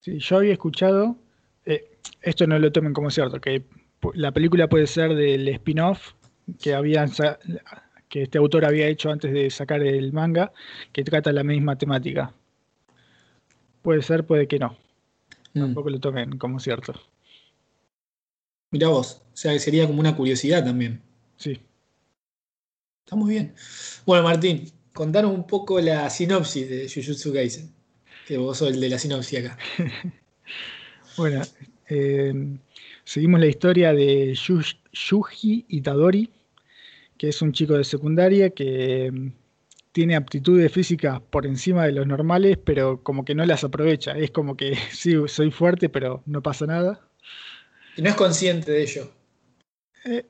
Sí, 0.00 0.18
yo 0.18 0.38
había 0.38 0.52
escuchado, 0.52 1.16
eh, 1.64 1.98
esto 2.20 2.48
no 2.48 2.58
lo 2.58 2.72
tomen 2.72 2.92
como 2.92 3.10
cierto, 3.10 3.40
que 3.40 3.62
la 4.14 4.32
película 4.32 4.68
puede 4.68 4.88
ser 4.88 5.14
del 5.14 5.48
spin-off 5.48 6.12
que 6.60 6.76
que 8.08 8.22
este 8.22 8.38
autor 8.38 8.64
había 8.64 8.86
hecho 8.86 9.10
antes 9.10 9.32
de 9.32 9.48
sacar 9.50 9.82
el 9.82 10.12
manga, 10.12 10.52
que 10.92 11.04
trata 11.04 11.32
la 11.32 11.42
misma 11.42 11.78
temática. 11.78 12.32
Puede 13.84 14.00
ser, 14.00 14.24
puede 14.24 14.48
que 14.48 14.58
no. 14.58 14.78
Mm. 15.52 15.60
Tampoco 15.60 15.90
lo 15.90 16.00
tomen 16.00 16.38
como 16.38 16.58
cierto. 16.58 16.94
Mira 18.70 18.88
vos, 18.88 19.20
o 19.26 19.36
sea 19.36 19.56
sería 19.58 19.86
como 19.86 20.00
una 20.00 20.16
curiosidad 20.16 20.64
también. 20.64 21.02
Sí. 21.36 21.60
Está 23.04 23.14
muy 23.14 23.34
bien. 23.34 23.54
Bueno, 24.06 24.24
Martín, 24.24 24.72
contanos 24.94 25.34
un 25.34 25.46
poco 25.46 25.78
la 25.82 26.08
sinopsis 26.08 26.66
de 26.66 26.88
Jujutsu 26.88 27.34
Kaisen. 27.34 27.74
Que 28.26 28.38
vos 28.38 28.56
sos 28.56 28.70
el 28.72 28.80
de 28.80 28.88
la 28.88 28.98
sinopsis 28.98 29.40
acá. 29.40 29.58
bueno, 31.18 31.42
eh, 31.90 32.56
seguimos 33.04 33.38
la 33.38 33.48
historia 33.48 33.92
de 33.92 34.34
Yuji 34.34 35.66
Itadori, 35.68 36.30
que 37.18 37.28
es 37.28 37.42
un 37.42 37.52
chico 37.52 37.74
de 37.74 37.84
secundaria 37.84 38.48
que 38.48 39.12
tiene 39.94 40.16
aptitudes 40.16 40.72
físicas 40.72 41.20
por 41.30 41.46
encima 41.46 41.84
de 41.84 41.92
los 41.92 42.04
normales, 42.04 42.58
pero 42.58 43.00
como 43.04 43.24
que 43.24 43.36
no 43.36 43.46
las 43.46 43.62
aprovecha. 43.62 44.18
Es 44.18 44.32
como 44.32 44.56
que 44.56 44.74
sí, 44.92 45.14
soy 45.28 45.52
fuerte, 45.52 45.88
pero 45.88 46.20
no 46.26 46.42
pasa 46.42 46.66
nada. 46.66 47.00
Y 47.96 48.02
no 48.02 48.08
es 48.10 48.16
consciente 48.16 48.72
de 48.72 48.82
ello. 48.82 49.08
Eh, 50.04 50.26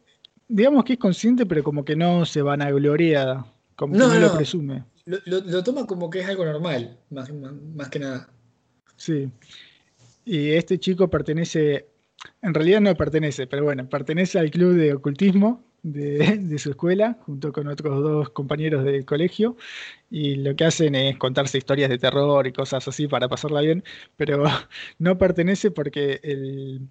digamos 0.48 0.84
que 0.84 0.92
es 0.92 0.98
consciente, 0.98 1.46
pero 1.46 1.64
como 1.64 1.82
que 1.82 1.96
no 1.96 2.26
se 2.26 2.42
van 2.42 2.60
a 2.60 2.70
gloriar, 2.70 3.46
como 3.74 3.96
no, 3.96 4.10
que 4.10 4.16
no, 4.16 4.26
lo 4.28 4.36
presume. 4.36 4.84
Lo, 5.06 5.64
toma 5.64 5.86
como 5.86 6.10
que 6.10 6.20
es 6.20 6.28
algo 6.28 6.44
normal, 6.44 6.98
más, 7.08 7.32
más 7.32 7.88
que 7.88 8.00
nada. 8.00 8.28
Sí. 8.96 9.30
Y 10.26 10.50
este 10.50 10.78
chico 10.78 11.08
pertenece, 11.08 11.86
en 12.42 12.52
realidad 12.52 12.82
no 12.82 12.94
pertenece, 12.96 13.46
pero 13.46 13.64
bueno, 13.64 13.88
pertenece 13.88 14.38
al 14.38 14.50
club 14.50 14.74
de 14.74 14.92
ocultismo 14.92 15.64
de, 16.48 16.58
su 16.58 16.70
escuela, 16.70 17.18
junto 17.26 17.52
con 17.52 17.68
otros 17.68 18.02
dos 18.02 18.30
compañeros 18.30 18.84
del 18.84 19.04
colegio, 19.04 19.56
y 20.10 20.36
lo 20.36 20.56
que 20.56 20.64
hacen 20.64 20.94
es 20.94 21.18
contarse 21.18 21.58
historias 21.58 21.90
de 21.90 21.98
terror 21.98 22.46
y 22.46 22.52
cosas 22.52 22.88
así 22.88 23.06
para 23.06 23.28
pasarla 23.28 23.60
bien, 23.60 23.84
pero 24.16 24.44
no 24.98 25.18
pertenece 25.18 25.70
porque 25.70 26.20
el 26.22 26.88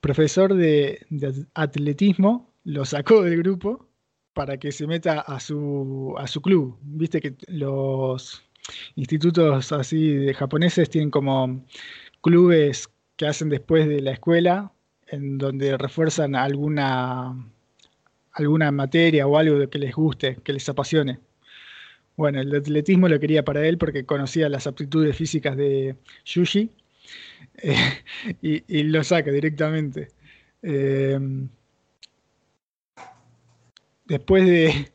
profesor 0.00 0.54
de, 0.54 1.04
atletismo 1.54 2.54
lo 2.64 2.84
sacó 2.84 3.22
del 3.22 3.38
grupo 3.38 3.88
para 4.34 4.56
que 4.56 4.70
se 4.70 4.86
meta 4.86 5.20
a 5.20 5.40
su, 5.40 6.14
a 6.16 6.26
su 6.28 6.40
club. 6.40 6.78
Viste 6.82 7.20
que 7.20 7.34
los 7.48 8.44
institutos 8.94 9.72
así 9.72 10.14
de 10.14 10.34
japoneses 10.34 10.88
tienen 10.88 11.10
como 11.10 11.64
clubes 12.20 12.88
que 13.16 13.26
hacen 13.26 13.48
después 13.48 13.88
de 13.88 14.00
la 14.00 14.12
escuela, 14.12 14.72
en 15.08 15.38
donde 15.38 15.76
refuerzan 15.76 16.36
alguna 16.36 17.36
alguna 18.32 18.70
materia 18.72 19.26
o 19.26 19.36
algo 19.36 19.68
que 19.68 19.78
les 19.78 19.94
guste, 19.94 20.38
que 20.44 20.52
les 20.52 20.68
apasione. 20.68 21.18
Bueno, 22.16 22.40
el 22.40 22.54
atletismo 22.54 23.08
lo 23.08 23.18
quería 23.18 23.44
para 23.44 23.66
él 23.66 23.78
porque 23.78 24.04
conocía 24.04 24.48
las 24.48 24.66
aptitudes 24.66 25.16
físicas 25.16 25.56
de 25.56 25.96
Yuji 26.24 26.70
eh, 27.62 27.76
y, 28.42 28.82
lo 28.84 29.02
saca 29.02 29.30
directamente. 29.30 30.08
Em, 30.62 31.48
después 34.06 34.46
de, 34.46 34.92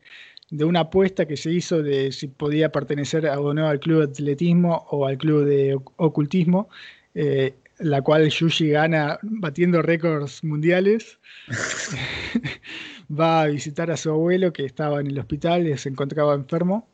de 0.50 0.65
una 0.65 0.82
apuesta 0.82 1.25
que 1.25 1.38
se 1.38 1.51
hizo 1.51 1.82
de 1.84 2.12
si 2.12 2.27
podía 2.27 2.72
pertenecer 2.72 3.25
o 3.27 3.53
no 3.53 3.67
al 3.67 3.79
club 3.79 4.00
de 4.00 4.12
atletismo 4.12 4.86
o 4.91 5.06
al 5.08 5.17
club 5.17 5.46
de 5.46 5.77
ocultismo, 5.98 6.70
eh, 7.15 7.56
la 7.79 8.01
cual 8.01 8.29
Yushi 8.29 8.70
gana 8.70 9.20
batiendo 9.22 9.82
récords 9.82 10.44
mundiales. 10.44 11.20
Va 13.10 13.44
a 13.44 13.48
visitar 13.48 13.90
a 13.92 13.98
su 13.98 14.10
abuelo 14.10 14.52
que 14.54 14.66
estaba 14.66 15.00
en 15.00 15.08
el 15.08 15.20
hospital 15.20 15.68
y 15.68 15.78
se 15.78 15.90
encontraba 15.90 16.34
enfermo. 16.36 16.88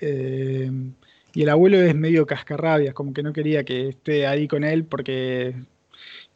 Eh, 0.00 0.70
y 1.34 1.42
el 1.42 1.48
abuelo 1.48 1.80
es 1.80 1.94
medio 1.94 2.26
cascarrabias, 2.26 2.94
como 2.94 3.12
que 3.12 3.22
no 3.22 3.32
quería 3.32 3.64
que 3.64 3.88
esté 3.88 4.26
ahí 4.26 4.48
con 4.48 4.64
él 4.64 4.84
porque 4.84 5.54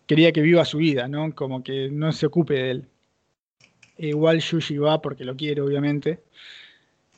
quería 0.06 0.32
que 0.32 0.42
viva 0.42 0.64
su 0.64 0.78
vida, 0.78 1.08
¿no? 1.08 1.34
Como 1.34 1.62
que 1.62 1.90
no 1.90 2.12
se 2.12 2.26
ocupe 2.26 2.54
de 2.54 2.70
él. 2.70 2.88
igual 3.98 4.40
Yushi 4.40 4.78
va 4.78 5.00
porque 5.02 5.24
lo 5.24 5.36
quiere, 5.36 5.60
obviamente. 5.60 6.22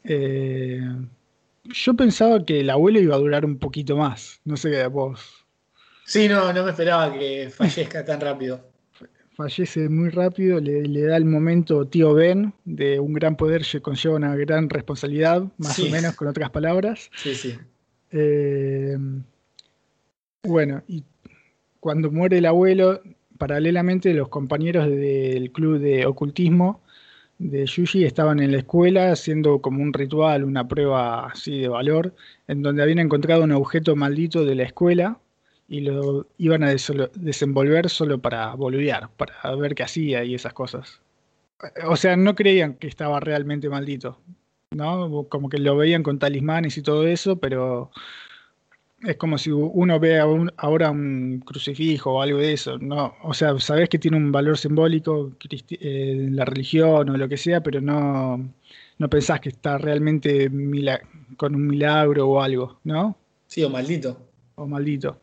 Eh, 0.05 0.81
yo 1.65 1.95
pensaba 1.95 2.45
que 2.45 2.61
el 2.61 2.71
abuelo 2.71 3.01
iba 3.01 3.15
a 3.15 3.19
durar 3.19 3.45
un 3.45 3.59
poquito 3.59 3.97
más. 3.97 4.41
No 4.45 4.57
sé 4.57 4.71
qué 4.71 4.87
vos. 4.87 5.47
Sí, 6.05 6.29
no, 6.29 6.53
no 6.53 6.65
me 6.65 6.71
esperaba 6.71 7.13
que 7.13 7.51
fallezca 7.51 8.05
tan 8.05 8.21
rápido. 8.21 8.76
Fallece 9.37 9.91
muy 9.91 10.09
rápido, 10.09 10.61
le, 10.61 11.03
da 11.03 11.19
el 11.19 11.27
momento 11.27 11.87
tío 11.87 12.15
Ben 12.15 12.55
de 12.65 12.99
un 12.99 13.13
gran 13.13 13.37
poder 13.37 13.67
conlleva 13.83 14.17
una 14.17 14.35
gran 14.35 14.71
responsabilidad, 14.71 15.45
más 15.59 15.79
o 15.79 15.91
menos 15.91 16.17
con 16.17 16.29
otras 16.29 16.49
palabras. 16.49 17.11
Sí, 17.17 17.35
sí. 17.35 17.55
Eh, 18.13 18.97
bueno, 20.43 20.83
y 20.89 21.05
cuando 21.81 22.11
muere 22.11 22.39
el 22.39 22.47
abuelo, 22.47 23.03
paralelamente 23.37 24.15
los 24.15 24.31
compañeros 24.31 24.89
del 24.89 25.53
club 25.53 25.81
de 25.81 26.07
ocultismo 26.07 26.81
de 27.39 27.67
Yuji 27.67 28.05
estaban 28.05 28.41
en 28.41 28.53
la 28.53 28.59
escuela 28.59 29.13
haciendo 29.13 29.61
como 29.61 29.83
un 29.83 29.93
ritual, 29.93 30.45
una 30.45 30.67
prueba 30.67 31.27
así 31.27 31.61
de 31.61 31.69
valor, 31.69 32.15
en 32.49 32.63
donde 32.63 32.83
habían 32.83 33.01
encontrado 33.01 33.45
un 33.45 33.53
objeto 33.53 33.97
maldito 33.97 34.47
de 34.47 34.55
la 34.55 34.63
escuela 34.63 35.19
y 35.69 35.81
lo 35.81 36.27
iban 36.39 36.63
a 36.63 36.71
desenvolver 36.71 37.89
solo 37.91 38.21
para 38.21 38.55
boludear, 38.55 39.11
para 39.17 39.55
ver 39.57 39.75
qué 39.75 39.83
hacía 39.83 40.25
y 40.25 40.35
esas 40.35 40.53
cosas. 40.53 41.01
O 41.87 41.97
sea, 41.97 42.17
no 42.17 42.35
creían 42.35 42.75
que 42.75 42.87
estaba 42.87 43.19
realmente 43.21 43.69
maldito, 43.69 44.21
¿no? 44.71 45.25
Como 45.29 45.49
que 45.49 45.59
lo 45.59 45.77
veían 45.77 46.03
con 46.03 46.19
talismanes 46.19 46.77
y 46.77 46.83
todo 46.83 47.07
eso, 47.07 47.37
pero 47.37 47.91
es 49.03 49.17
como 49.17 49.39
si 49.39 49.51
uno 49.51 50.01
ve 50.01 50.21
ahora 50.57 50.91
un 50.91 51.43
crucifijo 51.45 52.15
o 52.15 52.23
algo 52.23 52.39
de 52.39 52.53
eso, 52.53 52.79
¿no? 52.79 53.15
O 53.23 53.35
sea, 53.35 53.59
sabes 53.59 53.89
que 53.89 53.99
tiene 53.99 54.17
un 54.17 54.33
valor 54.33 54.59
simbólico 54.59 55.33
eh, 55.51 55.79
en 55.81 56.37
la 56.37 56.45
religión 56.45 57.09
o 57.09 57.17
lo 57.17 57.29
que 57.29 57.37
sea, 57.37 57.63
pero 57.63 57.81
no, 57.81 58.49
no 58.99 59.11
pensás 59.11 59.41
que 59.41 59.51
está 59.51 59.79
realmente 59.79 60.51
con 61.37 61.55
un 61.55 61.67
milagro 61.67 62.29
o 62.29 62.41
algo, 62.41 62.81
¿no? 62.85 63.17
Sí, 63.47 63.63
o 63.65 63.71
maldito. 63.71 64.19
O 64.57 64.67
maldito. 64.67 65.21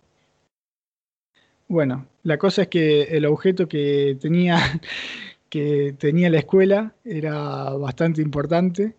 Bueno, 1.73 2.07
la 2.21 2.37
cosa 2.37 2.61
es 2.61 2.67
que 2.67 3.01
el 3.17 3.25
objeto 3.25 3.67
que 3.67 4.15
tenía, 4.21 4.59
que 5.49 5.95
tenía 5.97 6.29
la 6.29 6.37
escuela 6.37 6.93
era 7.03 7.71
bastante 7.71 8.21
importante. 8.21 8.95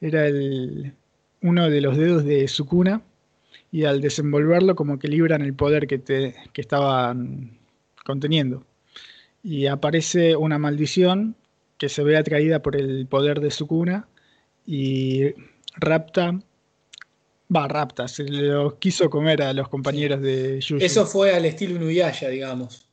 Era 0.00 0.26
el, 0.26 0.94
uno 1.42 1.68
de 1.68 1.82
los 1.82 1.98
dedos 1.98 2.24
de 2.24 2.48
Sukuna 2.48 3.02
y 3.70 3.84
al 3.84 4.00
desenvolverlo 4.00 4.74
como 4.74 4.98
que 4.98 5.08
libran 5.08 5.42
el 5.42 5.52
poder 5.52 5.86
que, 5.86 5.98
te, 5.98 6.34
que 6.54 6.62
estaban 6.62 7.58
conteniendo. 8.06 8.64
Y 9.42 9.66
aparece 9.66 10.34
una 10.34 10.58
maldición 10.58 11.36
que 11.76 11.90
se 11.90 12.02
ve 12.04 12.16
atraída 12.16 12.62
por 12.62 12.74
el 12.74 13.06
poder 13.06 13.40
de 13.40 13.50
Sukuna 13.50 14.08
y 14.64 15.34
rapta, 15.76 16.40
va, 17.54 17.68
rapta, 17.68 18.06
se 18.08 18.24
lo 18.24 18.78
quiso 18.78 19.08
comer 19.10 19.42
a 19.42 19.52
los 19.52 19.68
compañeros 19.68 20.20
de 20.20 20.60
Yuji. 20.60 20.84
Eso 20.84 21.06
fue 21.06 21.34
al 21.34 21.44
estilo 21.44 21.76
Inuyasha, 21.76 22.28
digamos. 22.28 22.88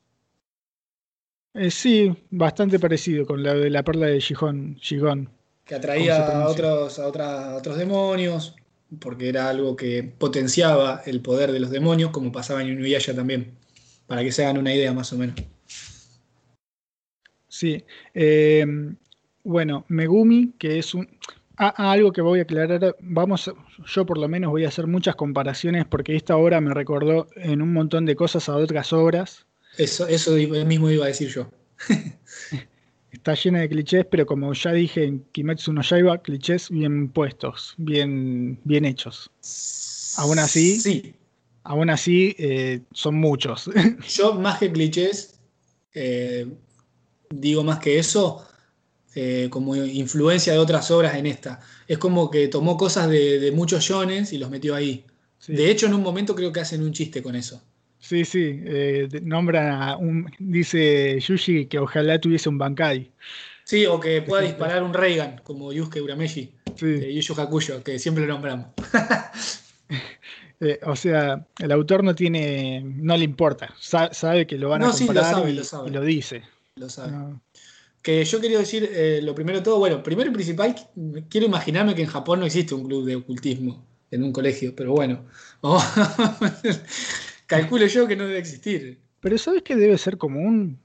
Eh, 1.54 1.70
sí, 1.70 2.16
bastante 2.30 2.80
parecido 2.80 3.26
con 3.26 3.44
la 3.44 3.54
de 3.54 3.70
la 3.70 3.84
perla 3.84 4.08
de 4.08 4.20
Shigon. 4.20 5.30
Que 5.66 5.76
atraía 5.76 6.26
a 6.26 6.48
otros, 6.48 6.98
a, 7.00 7.04
a 7.04 7.56
otros 7.56 7.78
demonios 7.78 8.56
porque 9.00 9.30
era 9.30 9.50
algo 9.50 9.76
que 9.76 10.04
potenciaba 10.04 11.02
el 11.06 11.22
poder 11.22 11.52
de 11.52 11.60
los 11.60 11.70
demonios, 11.70 12.12
como 12.12 12.32
pasaba 12.32 12.62
en 12.62 12.70
Inuyasha 12.70 13.16
también, 13.16 13.58
para 14.08 14.24
que 14.24 14.32
se 14.32 14.44
hagan 14.44 14.58
una 14.58 14.74
idea 14.74 14.94
más 14.94 15.14
o 15.14 15.18
menos. 15.18 15.36
Sí. 17.48 17.84
Eh, 18.14 18.66
bueno, 19.44 19.86
Megumi, 19.88 20.54
que 20.58 20.80
es 20.80 20.94
un. 20.94 21.08
Ah, 21.64 21.92
algo 21.92 22.12
que 22.12 22.22
voy 22.22 22.40
a 22.40 22.42
aclarar, 22.42 22.96
vamos, 23.02 23.52
yo 23.86 24.06
por 24.08 24.18
lo 24.18 24.28
menos 24.28 24.50
voy 24.50 24.66
a 24.66 24.70
hacer 24.70 24.88
muchas 24.88 25.16
comparaciones 25.16 25.86
porque 25.86 26.16
esta 26.16 26.36
obra 26.36 26.60
me 26.60 26.74
recordó 26.74 27.28
en 27.36 27.62
un 27.62 27.72
montón 27.72 28.08
de 28.08 28.16
cosas 28.16 28.50
a 28.50 28.56
otras 28.56 28.92
obras. 28.94 29.46
Eso, 29.78 30.08
eso 30.08 30.32
mismo 30.66 30.90
iba 30.90 31.06
a 31.06 31.10
decir 31.10 31.30
yo. 31.30 31.52
está 33.12 33.36
llena 33.36 33.60
de 33.60 33.70
clichés, 33.70 34.08
pero 34.10 34.26
como 34.26 34.52
ya 34.54 34.72
dije 34.72 35.04
en 35.04 35.24
Kimetsu 35.34 35.72
no 35.72 35.84
Yaiba, 35.84 36.18
clichés 36.24 36.72
bien 36.72 37.10
puestos, 37.10 37.76
bien, 37.78 38.60
bien 38.64 38.84
hechos. 38.84 39.30
Aún 40.18 40.40
así, 40.40 40.80
sí. 40.80 41.14
aún 41.62 41.92
así 41.92 42.36
eh, 42.40 42.82
son 42.92 43.20
muchos. 43.20 43.70
Yo 44.10 44.34
más 44.34 44.58
que 44.58 44.72
clichés, 44.72 45.40
eh, 45.94 46.48
digo 47.30 47.64
más 47.64 47.78
que 47.78 48.00
eso, 48.00 48.48
eh, 49.16 49.48
como 49.50 49.76
influencia 49.76 50.54
de 50.54 50.60
otras 50.60 50.90
obras 50.92 51.16
en 51.16 51.26
esta. 51.26 51.60
Es 51.88 51.98
como 51.98 52.30
que 52.32 52.48
tomó 52.48 52.78
cosas 52.78 53.10
de, 53.10 53.52
muchos 53.54 53.84
shones 53.84 54.34
y 54.34 54.38
los 54.38 54.50
metió 54.50 54.76
ahí. 54.76 55.06
De 55.48 55.70
hecho, 55.72 55.88
en 55.88 55.94
un 55.94 56.02
momento 56.02 56.36
creo 56.36 56.52
que 56.52 56.60
hacen 56.60 56.84
un 56.84 56.94
chiste 56.94 57.22
con 57.22 57.36
eso. 57.36 57.62
Sí, 58.00 58.26
sí, 58.26 58.62
eh, 58.66 59.08
nombra 59.22 59.96
un, 59.98 60.32
dice 60.40 61.20
Yushi 61.20 61.68
que 61.68 61.78
ojalá 61.80 62.20
tuviese 62.20 62.50
un 62.50 62.58
Bankai. 62.58 63.12
Sí, 63.64 63.86
o 63.86 64.00
que 64.00 64.22
pueda 64.22 64.42
disparar 64.42 64.84
un 64.84 64.94
Reagan, 64.94 65.42
como 65.44 65.72
Yusuke 65.72 66.02
Urameshi, 66.02 66.52
sí. 66.76 66.86
de 66.86 67.22
Yu 67.22 67.34
Hakuyo, 67.40 67.84
que 67.84 68.00
siempre 68.00 68.26
lo 68.26 68.34
nombramos. 68.34 68.68
Eh, 70.64 70.80
o 70.86 70.96
sea, 70.96 71.44
el 71.58 71.72
autor 71.72 72.04
no 72.04 72.14
tiene, 72.14 72.84
no 72.86 73.18
le 73.18 73.24
importa, 73.24 73.74
sabe, 73.80 74.46
que 74.46 74.60
lo 74.60 74.70
van 74.70 74.84
a 74.84 74.92
comprar 74.92 75.50
y, 75.50 75.90
lo 75.90 76.02
dice. 76.04 76.44
Lo 76.76 76.88
sabe. 76.88 77.12
Que 78.02 78.24
yo 78.26 78.42
quería 78.42 78.60
decir, 78.60 78.90
eh, 78.92 79.20
lo 79.22 79.36
primero 79.36 79.60
de 79.60 79.64
todo, 79.64 79.78
bueno, 79.78 80.02
primero 80.02 80.30
y 80.30 80.34
principal, 80.34 80.76
quiero 81.30 81.46
imaginarme 81.46 81.94
que 81.94 82.02
en 82.02 82.08
Japón 82.08 82.40
no 82.40 82.46
existe 82.46 82.74
un 82.74 82.86
club 82.86 83.06
de 83.06 83.16
ocultismo 83.16 83.86
en 84.10 84.24
un 84.24 84.32
colegio, 84.32 84.76
pero 84.76 84.94
bueno, 84.94 85.26
vamos. 85.62 85.84
Calculo 87.46 87.86
yo 87.86 88.08
que 88.08 88.16
no 88.16 88.26
debe 88.26 88.40
existir. 88.40 89.00
Pero 89.20 89.38
¿sabes 89.38 89.62
que 89.62 89.76
debe 89.76 89.98
ser 89.98 90.18
común? 90.18 90.80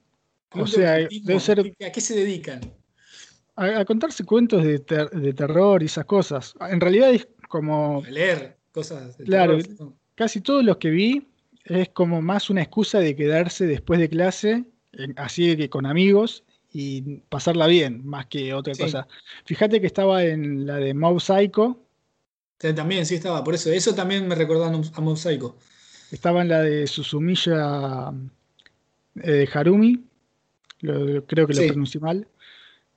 O 0.51 0.67
sea, 0.67 0.95
debe 0.95 1.41
ser... 1.41 1.61
¿A 1.61 1.93
qué 1.93 2.01
se 2.01 2.15
dedican? 2.15 2.61
A, 3.57 3.85
contarse 3.85 4.25
cuentos 4.25 4.63
de, 4.63 4.79
terror 4.79 5.83
y 5.83 5.87
esas 5.87 6.05
cosas. 6.05 6.55
En 6.61 6.81
realidad 6.81 7.13
es 7.15 7.29
como... 7.49 8.03
A 8.05 8.11
leer 8.11 8.57
cosas 8.73 9.17
de 9.17 9.25
Claro, 9.25 9.59
casi 10.15 10.41
todos 10.41 10.65
los 10.65 10.77
que 10.77 10.91
vi 10.91 11.27
es 11.65 11.89
como 11.91 12.21
más 12.21 12.51
una 12.51 12.63
excusa 12.63 12.99
de 12.99 13.17
quedarse 13.17 13.67
después 13.67 13.99
de 13.99 14.09
clase, 14.09 14.65
así 15.17 15.57
que 15.57 15.71
con 15.71 15.87
amigos, 15.87 16.45
y 16.79 17.23
pasarla 17.31 17.67
bien, 17.67 18.07
más 18.07 18.27
que 18.27 18.53
otra 18.53 18.75
cosa. 18.75 19.09
Fíjate 19.47 19.81
que 19.81 19.87
estaba 19.87 20.23
en 20.25 20.67
la 20.67 20.77
de 20.77 20.93
Mob 20.93 21.21
Psycho. 21.21 21.81
también, 22.59 23.07
sí 23.07 23.15
estaba, 23.15 23.43
por 23.43 23.55
eso. 23.55 23.73
Eso 23.73 23.95
también 23.95 24.29
me 24.29 24.35
recordó 24.35 24.67
a 24.67 25.01
Mob 25.01 25.17
Psycho. 25.17 25.57
Estaba 26.13 26.43
en 26.43 26.49
la 26.49 26.61
de 26.61 26.87
Susumiya 26.87 28.13
eh, 29.23 29.49
Harumi, 29.55 30.05
creo 30.81 31.47
que 31.47 31.55
lo 31.55 31.67
pronuncié 31.67 31.99
mal. 31.99 32.29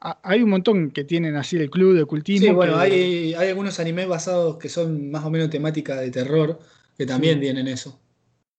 Ah, 0.01 0.19
hay 0.23 0.43
un 0.43 0.49
montón 0.49 0.91
que 0.91 1.05
tienen 1.05 1.37
así 1.37 1.55
el 1.55 1.69
club 1.69 1.95
de 1.95 2.03
ocultismo. 2.03 2.47
Sí, 2.47 2.53
bueno, 2.53 2.77
hay, 2.77 3.33
algunos 3.33 3.79
animes 3.79 4.09
basados 4.09 4.57
que 4.57 4.67
son 4.67 5.09
más 5.09 5.23
o 5.23 5.29
menos 5.29 5.49
temática 5.49 5.95
de 5.95 6.11
terror 6.11 6.59
que 6.97 7.05
también 7.05 7.39
tienen 7.39 7.69
eso. 7.69 7.97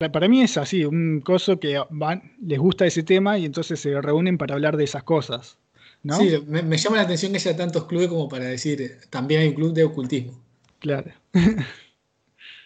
Para 0.09 0.29
mí 0.29 0.43
es 0.43 0.57
así, 0.57 0.85
un 0.85 1.21
coso 1.21 1.61
que 1.61 1.81
van, 1.91 2.33
les 2.43 2.59
gusta 2.59 2.87
ese 2.87 3.03
tema 3.03 3.39
y 3.39 3.45
entonces 3.45 3.79
se 3.79 4.01
reúnen 4.01 4.39
para 4.39 4.55
hablar 4.55 4.77
de 4.77 4.85
esas 4.85 5.03
cosas. 5.03 5.59
¿no? 6.03 6.17
Sí, 6.17 6.43
me, 6.47 6.63
me 6.63 6.79
llama 6.79 6.97
la 6.97 7.03
atención 7.03 7.33
que 7.33 7.39
haya 7.39 7.57
tantos 7.57 7.85
clubes 7.85 8.09
como 8.09 8.29
para 8.29 8.47
decir, 8.47 8.99
también 9.11 9.43
hay 9.43 9.49
un 9.49 9.55
club 9.55 9.75
de 9.75 9.85
ocultismo. 9.85 10.41
Claro. 10.79 11.11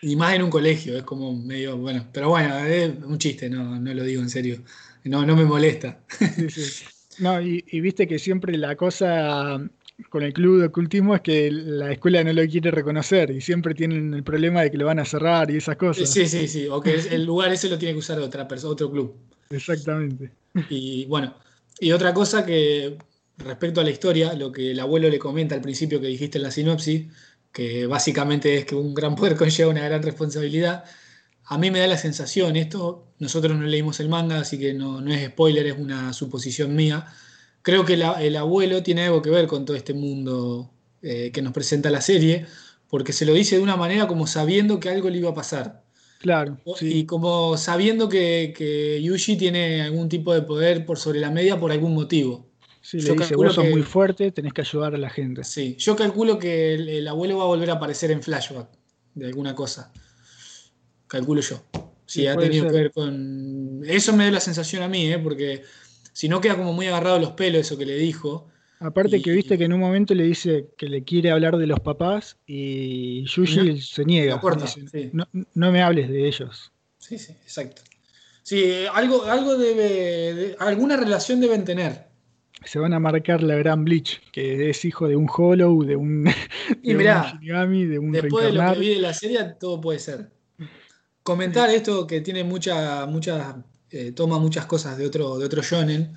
Y 0.04 0.16
más 0.16 0.34
en 0.34 0.42
un 0.42 0.50
colegio, 0.50 0.98
es 0.98 1.02
como 1.02 1.34
medio, 1.34 1.78
bueno, 1.78 2.06
pero 2.12 2.28
bueno, 2.28 2.58
es 2.58 2.92
un 3.02 3.16
chiste, 3.16 3.48
no, 3.48 3.80
no 3.80 3.94
lo 3.94 4.04
digo 4.04 4.20
en 4.20 4.28
serio. 4.28 4.60
No, 5.04 5.24
no 5.24 5.34
me 5.34 5.46
molesta. 5.46 5.98
No, 7.20 7.40
y, 7.40 7.62
viste 7.80 8.06
que 8.06 8.18
siempre 8.18 8.58
la 8.58 8.76
cosa 8.76 9.60
con 10.10 10.22
el 10.22 10.32
club 10.32 10.60
de 10.60 10.66
ocultismo 10.66 11.14
es 11.14 11.20
que 11.20 11.50
la 11.50 11.92
escuela 11.92 12.22
no 12.24 12.32
lo 12.32 12.46
quiere 12.46 12.70
reconocer 12.70 13.30
y 13.30 13.40
siempre 13.40 13.74
tienen 13.74 14.12
el 14.14 14.24
problema 14.24 14.62
de 14.62 14.70
que 14.70 14.78
lo 14.78 14.86
van 14.86 14.98
a 14.98 15.04
cerrar 15.04 15.50
y 15.50 15.56
esas 15.56 15.76
cosas. 15.76 16.10
Sí, 16.10 16.26
sí, 16.26 16.48
sí, 16.48 16.66
o 16.68 16.80
que 16.80 16.94
el 16.94 17.24
lugar 17.24 17.52
ese 17.52 17.68
lo 17.68 17.78
tiene 17.78 17.94
que 17.94 18.00
usar 18.00 18.18
otra 18.18 18.48
persona, 18.48 18.72
otro 18.72 18.90
club. 18.90 19.14
Exactamente. 19.50 20.32
Y 20.68 21.04
bueno, 21.06 21.34
y 21.78 21.92
otra 21.92 22.12
cosa 22.12 22.44
que 22.44 22.96
respecto 23.38 23.80
a 23.80 23.84
la 23.84 23.90
historia, 23.90 24.34
lo 24.34 24.52
que 24.52 24.72
el 24.72 24.80
abuelo 24.80 25.08
le 25.08 25.18
comenta 25.18 25.54
al 25.54 25.60
principio 25.60 26.00
que 26.00 26.06
dijiste 26.06 26.38
en 26.38 26.44
la 26.44 26.50
sinopsis, 26.50 27.06
que 27.52 27.86
básicamente 27.86 28.56
es 28.58 28.64
que 28.64 28.74
un 28.74 28.94
gran 28.94 29.14
poder 29.14 29.36
conlleva 29.36 29.70
una 29.70 29.84
gran 29.84 30.02
responsabilidad, 30.02 30.84
a 31.46 31.58
mí 31.58 31.70
me 31.70 31.78
da 31.78 31.86
la 31.86 31.98
sensación, 31.98 32.56
esto, 32.56 33.12
nosotros 33.18 33.56
no 33.56 33.66
leímos 33.66 34.00
el 34.00 34.08
manga, 34.08 34.40
así 34.40 34.58
que 34.58 34.72
no, 34.72 35.06
es 35.06 35.26
spoiler, 35.28 35.66
es 35.66 35.78
una 35.78 36.12
suposición 36.12 36.74
mía. 36.74 37.06
Creo 37.64 37.84
que 37.84 37.94
el 37.94 38.36
abuelo 38.36 38.84
tiene 38.84 39.06
algo 39.06 39.22
que 39.22 39.30
ver 39.30 39.48
con 39.48 39.64
todo 39.64 39.76
este 39.76 39.92
mundo 39.92 40.70
eh, 41.02 41.32
que 41.32 41.42
nos 41.42 41.52
presenta 41.52 41.90
la 41.90 42.00
serie, 42.00 42.46
porque 42.88 43.12
se 43.12 43.26
lo 43.26 43.34
dice 43.34 43.56
de 43.56 43.62
una 43.62 43.76
manera 43.76 44.06
como 44.06 44.28
sabiendo 44.28 44.78
que 44.78 44.90
algo 44.90 45.10
le 45.10 45.18
iba 45.18 45.30
a 45.30 45.34
pasar. 45.34 45.82
Claro. 46.20 46.58
Y 46.80 47.04
como 47.06 47.56
sabiendo 47.56 48.08
que, 48.08 48.54
que, 48.56 49.02
Yuji 49.02 49.36
tiene 49.36 49.82
algún 49.82 50.08
tipo 50.08 50.32
de 50.32 50.42
poder 50.42 50.86
por 50.86 50.98
sobre 50.98 51.18
la 51.18 51.30
media 51.30 51.58
por 51.58 51.72
algún 51.72 51.94
motivo. 51.94 52.46
Sí, 52.80 53.00
yo 53.00 53.14
le 53.14 53.22
dice, 53.22 53.34
vos 53.34 53.54
sos 53.54 53.68
muy 53.68 53.82
fuerte, 53.82 54.30
tenés 54.30 54.52
que 54.52 54.60
ayudar 54.60 54.94
a 54.94 54.98
la 54.98 55.10
gente. 55.10 55.42
Sí, 55.42 55.74
yo 55.78 55.96
calculo 55.96 56.38
que 56.38 56.74
el 56.74 57.08
abuelo 57.08 57.38
va 57.38 57.44
a 57.44 57.48
volver 57.48 57.70
a 57.70 57.74
aparecer 57.74 58.12
en 58.12 58.22
flashback 58.22 58.68
de 59.14 59.26
alguna 59.26 59.54
cosa 59.54 59.90
calculo 61.14 61.40
yo. 61.40 61.62
Si 62.06 62.26
ha 62.26 62.36
tenido 62.36 62.66
que 62.66 62.72
ver 62.72 62.92
con. 62.92 63.80
Eso 63.86 64.12
me 64.12 64.24
da 64.24 64.32
la 64.32 64.40
sensación 64.40 64.82
a 64.82 64.88
mí, 64.88 65.10
¿eh? 65.10 65.18
porque 65.18 65.62
si 66.14 66.30
no 66.30 66.40
queda 66.40 66.56
como 66.56 66.72
muy 66.72 66.86
agarrado 66.86 67.18
los 67.18 67.32
pelos 67.32 67.60
eso 67.60 67.76
que 67.76 67.84
le 67.84 67.96
dijo. 67.96 68.48
Aparte 68.80 69.20
que 69.20 69.32
viste 69.32 69.58
que 69.58 69.64
en 69.64 69.74
un 69.74 69.80
momento 69.80 70.14
le 70.14 70.24
dice 70.24 70.68
que 70.78 70.88
le 70.88 71.04
quiere 71.04 71.30
hablar 71.30 71.58
de 71.58 71.66
los 71.66 71.80
papás 71.80 72.38
y 72.46 73.24
Yuji 73.24 73.80
se 73.80 74.04
niega. 74.06 74.40
no, 75.12 75.72
me 75.72 75.82
hables 75.82 76.08
de 76.08 76.26
ellos. 76.26 76.72
Sí, 76.98 77.18
sí, 77.18 77.32
exacto. 77.32 77.82
Sí, 78.42 78.86
algo, 78.92 79.24
algo 79.24 79.56
debe. 79.56 80.56
alguna 80.58 80.96
relación 80.96 81.40
deben 81.40 81.64
tener. 81.64 82.06
Se 82.64 82.78
van 82.78 82.94
a 82.94 82.98
marcar 82.98 83.42
la 83.42 83.56
gran 83.56 83.84
Bleach, 83.84 84.20
que 84.32 84.70
es 84.70 84.84
hijo 84.86 85.06
de 85.06 85.16
un 85.16 85.28
Hollow, 85.30 85.84
de 85.84 85.96
un, 85.96 86.26
y 86.82 86.94
mirá, 86.94 87.38
de 87.42 87.98
un 87.98 88.12
Después 88.12 88.46
de 88.46 88.52
lo 88.52 88.72
que 88.72 88.78
vi 88.78 88.94
de 88.94 89.00
la 89.00 89.12
serie, 89.12 89.38
todo 89.58 89.80
puede 89.80 89.98
ser 89.98 90.30
comentar 91.24 91.70
esto 91.70 92.06
que 92.06 92.20
tiene 92.20 92.44
mucha, 92.44 93.06
mucha 93.06 93.64
eh, 93.94 94.10
toma 94.10 94.40
muchas 94.40 94.66
cosas 94.66 94.98
de 94.98 95.06
otro, 95.06 95.38
de 95.38 95.46
otro 95.46 95.62
shonen. 95.62 96.16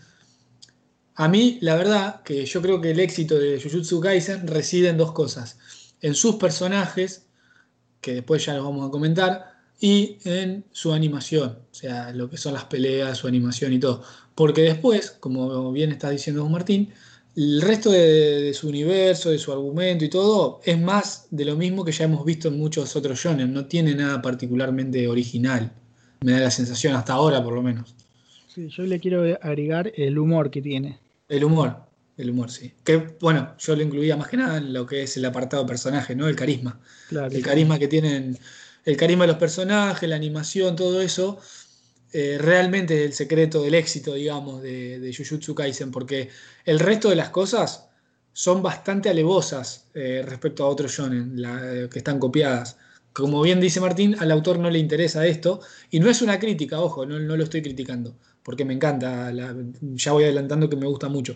A 1.14 1.28
mí, 1.28 1.60
la 1.62 1.76
verdad, 1.76 2.24
que 2.24 2.44
yo 2.46 2.60
creo 2.62 2.82
que 2.82 2.90
el 2.92 3.00
éxito 3.00 3.38
de 3.38 3.62
Jujutsu 3.62 4.00
Kaisen 4.00 4.48
reside 4.48 4.90
en 4.90 4.98
dos 4.98 5.12
cosas. 5.12 5.60
En 6.02 6.16
sus 6.16 6.38
personajes, 6.38 7.28
que 8.02 8.16
después 8.16 8.44
ya 8.44 8.56
los 8.56 8.64
vamos 8.64 8.88
a 8.88 8.92
comentar, 8.92 9.58
y 9.80 10.18
en 10.26 10.66
su 10.72 10.92
animación, 10.92 11.60
o 11.72 11.76
sea, 11.76 12.12
lo 12.14 12.28
que 12.32 12.38
son 12.38 12.54
las 12.54 12.66
peleas, 12.66 13.20
su 13.20 13.28
animación 13.28 13.74
y 13.74 13.80
todo. 13.80 14.04
Porque 14.34 14.62
después, 14.64 15.12
como 15.12 15.72
bien 15.72 15.92
está 15.92 16.10
diciendo 16.10 16.48
Martín, 16.50 16.92
el 17.36 17.62
resto 17.62 17.92
de, 17.92 18.56
su 18.56 18.70
universo, 18.70 19.30
de 19.30 19.38
su 19.38 19.52
argumento 19.52 20.04
y 20.04 20.10
todo, 20.10 20.62
es 20.64 20.80
más 20.80 21.28
de 21.30 21.46
lo 21.46 21.56
mismo 21.56 21.86
que 21.86 21.92
ya 21.92 22.06
hemos 22.06 22.26
visto 22.26 22.48
en 22.48 22.58
muchos 22.58 22.96
otros 22.96 23.20
shonen. 23.20 23.54
No 23.54 23.68
tiene 23.68 23.94
nada 23.94 24.20
particularmente 24.20 25.08
original. 25.08 25.72
Me 26.22 26.34
da 26.34 26.40
la 26.40 26.52
sensación 26.52 26.96
hasta 26.96 27.14
ahora, 27.14 27.44
por 27.44 27.54
lo 27.54 27.62
menos. 27.62 27.96
Sí, 28.48 28.68
yo 28.70 28.84
le 28.84 29.00
quiero 29.00 29.24
agregar 29.42 29.92
el 29.96 30.18
humor 30.18 30.50
que 30.50 30.62
tiene. 30.62 31.00
El 31.30 31.44
humor, 31.44 31.78
el 32.18 32.30
humor, 32.30 32.50
sí. 32.50 32.74
Que 32.84 32.98
bueno, 33.20 33.56
yo 33.60 33.76
lo 33.76 33.84
incluía 33.84 34.18
más 34.18 34.28
que 34.28 34.38
nada 34.38 34.58
en 34.58 34.74
lo 34.74 34.86
que 34.86 35.04
es 35.04 35.18
el 35.18 35.26
apartado 35.26 35.66
personaje, 35.66 36.16
¿no? 36.16 36.28
El 36.28 36.36
carisma. 36.36 36.80
Claro, 37.10 37.34
el 37.36 37.44
carisma 37.44 37.78
que 37.78 37.88
tienen, 37.88 38.38
el 38.86 38.98
carisma 38.98 39.26
de 39.26 39.30
los 39.30 39.38
personajes, 39.38 40.10
la 40.10 40.16
animación, 40.16 40.76
todo 40.76 41.02
eso 41.02 41.40
eh, 42.14 42.38
realmente 42.40 43.04
el 43.04 43.14
secreto 43.14 43.62
del 43.62 43.76
éxito, 43.76 44.14
digamos, 44.14 44.62
de, 44.62 45.00
de, 45.00 45.14
Jujutsu 45.14 45.54
Kaisen, 45.54 45.92
porque 45.92 46.30
el 46.64 46.80
resto 46.80 47.10
de 47.10 47.18
las 47.18 47.30
cosas 47.30 47.90
son 48.32 48.64
bastante 48.64 49.10
alevosas 49.10 49.86
eh, 49.94 50.24
respecto 50.26 50.64
a 50.64 50.68
otros 50.68 50.92
shonen 50.92 51.36
eh, 51.44 51.90
que 51.92 52.00
están 52.00 52.20
copiadas. 52.20 52.78
Como 53.18 53.42
bien 53.42 53.60
dice 53.60 53.82
Martín, 53.82 54.16
al 54.20 54.32
autor 54.32 54.60
no 54.60 54.70
le 54.70 54.78
interesa 54.78 55.26
esto, 55.26 55.60
y 55.90 56.00
no 56.00 56.08
es 56.08 56.22
una 56.22 56.38
crítica, 56.38 56.80
ojo, 56.80 57.04
no, 57.04 57.18
lo 57.18 57.44
estoy 57.44 57.64
criticando, 57.64 58.16
porque 58.44 58.64
me 58.64 58.76
encanta, 58.76 59.34
ya 59.82 60.12
voy 60.12 60.26
adelantando 60.26 60.70
que 60.70 60.76
me 60.76 60.86
gusta 60.86 61.10
mucho 61.10 61.36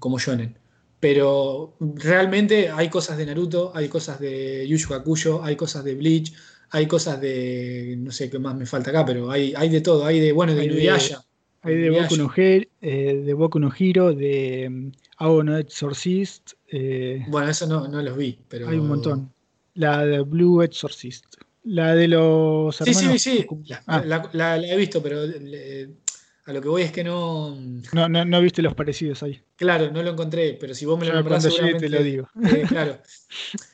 como 0.00 0.18
shonen. 0.18 0.58
Pero 0.98 1.76
realmente 1.80 2.70
hay 2.70 2.88
cosas 2.88 3.18
de 3.18 3.26
Naruto, 3.26 3.70
hay 3.72 3.88
cosas 3.88 4.18
de 4.18 4.66
Yu 4.66 4.92
Hakusho, 4.92 5.44
hay 5.44 5.54
cosas 5.54 5.84
de 5.84 5.94
Bleach, 5.94 6.32
hay 6.70 6.86
cosas 6.86 7.20
de, 7.20 7.94
no 7.98 8.10
sé 8.10 8.28
qué 8.28 8.40
más 8.40 8.56
me 8.56 8.66
falta 8.66 8.90
acá, 8.90 9.06
pero 9.06 9.30
hay, 9.30 9.54
hay 9.56 9.68
de 9.68 9.80
todo, 9.80 10.04
hay 10.04 10.18
de, 10.18 10.32
bueno, 10.32 10.56
de 10.56 10.64
Inuyasha. 10.64 11.24
Hay 11.60 11.76
de 11.76 11.90
Boku 11.90 12.16
no, 12.16 12.32
eh, 12.36 13.22
de 13.24 13.34
Boku 13.34 13.60
no 13.60 13.72
Hero, 13.78 14.12
de 14.12 14.66
um, 14.68 14.92
Ao 15.18 15.44
no 15.44 15.56
Exorcist. 15.56 16.54
Eh, 16.66 17.24
bueno, 17.28 17.48
eso 17.48 17.68
no, 17.68 17.86
no, 17.86 18.02
los 18.02 18.16
vi, 18.16 18.36
pero... 18.48 18.68
Hay 18.68 18.78
un 18.78 18.88
montón. 18.88 19.32
La 19.74 20.04
de 20.04 20.20
Blue 20.20 20.62
Exorcist. 20.62 21.26
La 21.64 21.94
de 21.94 22.08
los 22.08 22.80
hermanos... 22.80 23.02
Sí, 23.02 23.18
sí, 23.18 23.46
sí. 23.46 23.74
Ah. 23.86 24.02
La, 24.32 24.58
he 24.58 24.76
visto, 24.76 25.02
pero 25.02 25.22
a 25.22 26.52
lo 26.52 26.60
que 26.60 26.68
voy 26.68 26.82
es 26.82 26.92
que 26.92 27.04
no... 27.04 27.56
No, 27.92 28.08
no... 28.08 28.24
no 28.24 28.40
viste 28.40 28.62
los 28.62 28.74
parecidos 28.74 29.22
ahí. 29.22 29.40
Claro, 29.56 29.90
no 29.90 30.02
lo 30.02 30.10
encontré, 30.10 30.56
pero 30.60 30.74
si 30.74 30.86
vos 30.86 30.98
me 30.98 31.06
lo 31.06 31.14
nombrás 31.14 31.44
seguramente... 31.44 31.80
te 31.80 31.88
lo 31.88 32.02
digo. 32.02 32.28
Eh, 32.44 32.64
claro. 32.68 32.98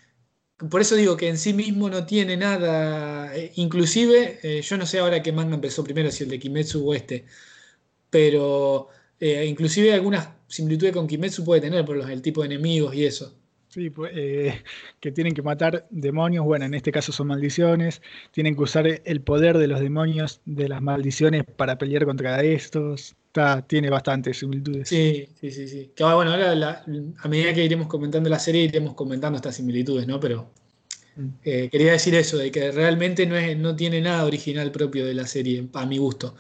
Por 0.71 0.81
eso 0.81 0.97
digo 0.97 1.17
que 1.17 1.29
en 1.29 1.39
sí 1.39 1.53
mismo 1.53 1.89
no 1.89 2.05
tiene 2.05 2.37
nada. 2.37 3.35
Eh, 3.37 3.53
inclusive, 3.57 4.41
eh, 4.43 4.61
yo 4.63 4.77
no 4.77 4.87
sé 4.87 4.99
ahora 4.99 5.23
qué 5.23 5.31
manga 5.31 5.55
empezó 5.55 5.85
primero, 5.85 6.11
si 6.11 6.25
el 6.25 6.31
de 6.31 6.41
Kimetsu 6.41 6.89
o 6.89 6.95
este. 6.95 7.27
Pero 8.11 8.89
eh, 9.21 9.47
inclusive 9.47 9.95
algunas 9.95 10.29
similitudes 10.49 10.93
con 10.93 11.07
Kimetsu 11.07 11.45
puede 11.45 11.61
tener 11.61 11.85
por 11.85 11.97
los, 11.97 12.11
el 12.11 12.23
tipo 12.23 12.43
de 12.43 12.47
enemigos 12.47 12.95
y 12.95 13.05
eso. 13.05 13.38
Sí, 13.79 13.91
pues, 13.91 14.13
que 14.99 15.13
tienen 15.13 15.35
que 15.35 15.43
matar 15.43 15.87
demonios, 15.89 16.45
bueno, 16.45 16.65
en 16.65 16.75
este 16.75 16.91
caso 16.91 17.13
son 17.13 17.29
maldiciones, 17.29 18.03
tienen 18.33 18.57
que 18.57 18.63
usar 18.63 18.89
el 19.05 19.21
poder 19.21 19.57
de 19.57 19.69
los 19.69 19.79
demonios, 19.79 20.41
de 20.47 20.69
las 20.69 20.83
maldiciones 20.83 21.45
para 21.45 21.79
pelear 21.79 22.05
contra 22.05 22.43
estos, 22.43 23.15
tiene 23.69 23.89
bastantes 23.89 24.39
similitudes. 24.39 24.89
Sí, 24.89 25.29
sí, 25.41 25.53
sí, 25.53 25.69
sí. 25.69 25.93
Que, 25.95 26.03
bueno, 26.03 26.33
ahora 26.33 26.83
a 27.19 27.29
medida 27.29 27.55
que 27.55 27.65
iremos 27.65 27.87
comentando 27.87 28.29
la 28.29 28.41
serie 28.41 28.65
iremos 28.65 28.95
comentando 28.95 29.37
estas 29.37 29.55
similitudes, 29.55 30.09
¿no? 30.09 30.19
Pero 30.19 30.51
mm. 31.15 31.29
eh, 31.45 31.69
quería 31.71 31.93
decir 31.93 32.17
eso, 32.17 32.37
de 32.37 32.51
que 32.51 32.73
realmente 32.73 33.27
no, 33.27 33.37
es, 33.37 33.57
no 33.57 33.77
tiene 33.77 34.01
nada 34.01 34.25
original 34.25 34.73
propio 34.73 35.07
de 35.07 35.15
la 35.15 35.29
serie, 35.29 35.69
a 35.73 35.87
mi 35.87 35.99
gusto. 35.99 36.35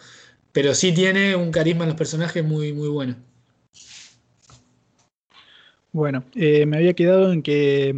Pero 0.51 0.75
sí 0.75 0.91
tiene 0.91 1.37
un 1.37 1.53
carisma 1.53 1.85
en 1.85 1.91
los 1.91 1.97
personajes 1.99 2.45
muy, 2.45 2.73
muy 2.73 2.89
bueno. 2.89 3.15
Bueno, 5.93 6.25
eh, 6.35 6.67
me 6.67 6.77
había 6.77 6.93
quedado 6.93 7.33
en 7.33 7.43
que 7.43 7.95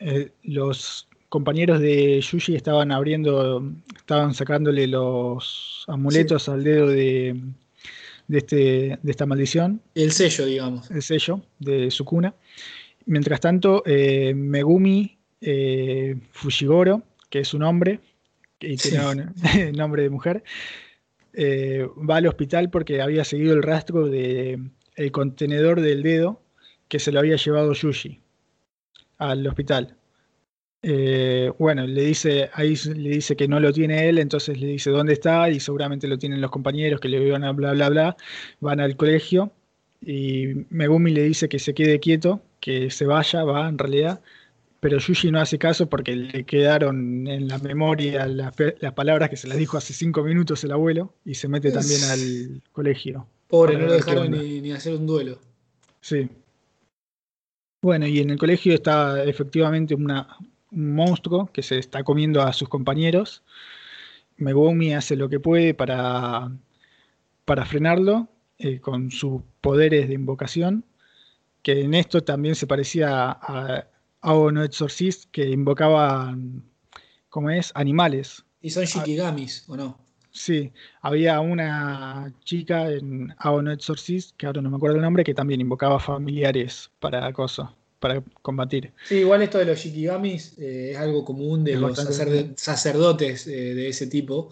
eh, 0.00 0.30
los 0.42 1.08
compañeros 1.28 1.80
de 1.80 2.20
Yuji 2.20 2.56
estaban 2.56 2.90
abriendo, 2.90 3.62
estaban 3.96 4.34
sacándole 4.34 4.86
los 4.88 5.84
amuletos 5.86 6.48
al 6.48 6.64
dedo 6.64 6.88
de, 6.88 7.40
de, 8.26 8.38
este, 8.38 8.98
de 9.00 9.10
esta 9.10 9.26
maldición. 9.26 9.80
El 9.94 10.10
sello, 10.10 10.46
digamos. 10.46 10.90
El 10.90 11.02
sello 11.02 11.42
de 11.60 11.90
Sukuna. 11.90 12.34
Mientras 13.06 13.40
tanto, 13.40 13.82
eh, 13.86 14.34
Megumi 14.34 15.16
Fushigoro, 16.32 17.02
que 17.30 17.40
es 17.40 17.48
su 17.48 17.58
nombre, 17.58 18.00
y 18.60 18.76
tiene 18.76 19.72
nombre 19.72 20.02
de 20.02 20.10
mujer, 20.10 20.42
va 21.38 22.16
al 22.16 22.26
hospital 22.26 22.68
porque 22.68 23.00
había 23.00 23.24
seguido 23.24 23.54
el 23.54 23.62
rastro 23.62 24.08
del 24.08 24.70
el 24.96 25.12
contenedor 25.12 25.80
del 25.80 26.02
dedo 26.02 26.42
que 26.90 26.98
se 26.98 27.12
lo 27.12 27.20
había 27.20 27.36
llevado 27.36 27.72
Yushi 27.72 28.20
al 29.18 29.46
hospital. 29.46 29.96
Eh, 30.82 31.52
bueno, 31.58 31.86
le 31.86 32.02
dice, 32.02 32.50
ahí 32.52 32.74
le 32.96 33.10
dice 33.10 33.36
que 33.36 33.46
no 33.46 33.60
lo 33.60 33.72
tiene 33.72 34.08
él, 34.08 34.18
entonces 34.18 34.58
le 34.60 34.66
dice 34.66 34.90
dónde 34.90 35.12
está 35.12 35.48
y 35.50 35.60
seguramente 35.60 36.08
lo 36.08 36.18
tienen 36.18 36.40
los 36.40 36.50
compañeros 36.50 37.00
que 37.00 37.08
le 37.08 37.30
van 37.30 37.44
a 37.44 37.52
bla 37.52 37.72
bla 37.72 37.88
bla, 37.90 38.16
van 38.60 38.80
al 38.80 38.96
colegio 38.96 39.52
y 40.00 40.66
Megumi 40.70 41.12
le 41.12 41.22
dice 41.22 41.48
que 41.48 41.58
se 41.60 41.74
quede 41.74 42.00
quieto, 42.00 42.42
que 42.58 42.90
se 42.90 43.06
vaya, 43.06 43.44
va 43.44 43.68
en 43.68 43.78
realidad, 43.78 44.20
pero 44.80 44.98
Yuji 44.98 45.30
no 45.30 45.40
hace 45.40 45.58
caso 45.58 45.88
porque 45.88 46.16
le 46.16 46.44
quedaron 46.44 47.28
en 47.28 47.46
la 47.46 47.58
memoria 47.58 48.26
las, 48.26 48.52
palabras 48.94 49.30
que 49.30 49.36
se 49.36 49.46
las 49.46 49.58
dijo 49.58 49.76
hace 49.76 49.92
cinco 49.92 50.24
minutos 50.24 50.64
el 50.64 50.72
abuelo 50.72 51.14
y 51.24 51.34
se 51.34 51.46
mete 51.46 51.70
también 51.70 52.02
al 52.04 52.62
colegio. 52.72 53.28
Pobre, 53.46 53.76
no 53.76 53.86
lo 53.86 53.92
dejaron 53.92 54.32
ni, 54.32 54.60
ni 54.60 54.72
hacer 54.72 54.94
un 54.94 55.06
duelo. 55.06 55.38
Sí. 56.00 56.28
Bueno, 57.82 58.06
y 58.06 58.18
en 58.18 58.30
el 58.30 58.38
colegio 58.38 58.74
está 58.74 59.24
efectivamente 59.24 59.94
una, 59.94 60.36
un 60.70 60.94
monstruo 60.94 61.50
que 61.52 61.62
se 61.62 61.78
está 61.78 62.04
comiendo 62.04 62.42
a 62.42 62.52
sus 62.52 62.68
compañeros. 62.68 63.42
Megumi 64.36 64.94
hace 64.94 65.16
lo 65.16 65.28
que 65.28 65.40
puede 65.40 65.74
para, 65.74 66.50
para 67.44 67.64
frenarlo 67.64 68.28
eh, 68.58 68.80
con 68.80 69.10
sus 69.10 69.42
poderes 69.60 70.08
de 70.08 70.14
invocación, 70.14 70.84
que 71.62 71.80
en 71.80 71.94
esto 71.94 72.22
también 72.22 72.54
se 72.54 72.66
parecía 72.66 73.30
a 73.30 73.86
Ao 74.22 74.52
no 74.52 74.62
Exorcist, 74.62 75.30
que 75.30 75.48
invocaba, 75.48 76.36
¿cómo 77.30 77.48
es? 77.48 77.72
Animales. 77.74 78.44
¿Y 78.60 78.70
son 78.70 78.84
shikigamis 78.84 79.64
o 79.68 79.76
no? 79.76 80.09
Sí, 80.32 80.72
había 81.02 81.40
una 81.40 82.32
chica 82.44 82.88
en 82.90 83.34
Aono 83.38 83.72
Exorcist, 83.72 84.36
que 84.36 84.46
ahora 84.46 84.62
no 84.62 84.70
me 84.70 84.76
acuerdo 84.76 84.96
el 84.96 85.02
nombre, 85.02 85.24
que 85.24 85.34
también 85.34 85.60
invocaba 85.60 85.98
familiares 85.98 86.90
para 87.00 87.26
acoso, 87.26 87.76
para 87.98 88.22
combatir. 88.42 88.92
Sí, 89.02 89.16
igual 89.16 89.42
esto 89.42 89.58
de 89.58 89.64
los 89.64 89.78
shikigamis 89.78 90.56
eh, 90.58 90.92
es 90.92 90.98
algo 90.98 91.24
común 91.24 91.64
de 91.64 91.74
Es 91.74 91.80
los 91.80 91.96
sacerdotes 92.56 93.46
eh, 93.46 93.74
de 93.74 93.88
ese 93.88 94.06
tipo, 94.06 94.50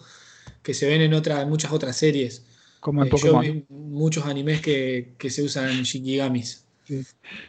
que 0.63 0.73
se 0.73 0.87
ven 0.87 1.01
en, 1.01 1.13
otra, 1.13 1.41
en 1.41 1.49
muchas 1.49 1.71
otras 1.71 1.95
series. 1.97 2.45
Como 2.79 3.01
en 3.03 3.07
Eh, 3.07 3.11
yo 3.15 3.39
Pokémon. 3.39 3.41
vi 3.41 3.65
muchos 3.69 4.25
animes 4.25 4.61
que, 4.61 5.15
que 5.17 5.29
se 5.29 5.43
usan 5.43 5.83
shikigamis. 5.83 6.65
Sí. 6.85 7.05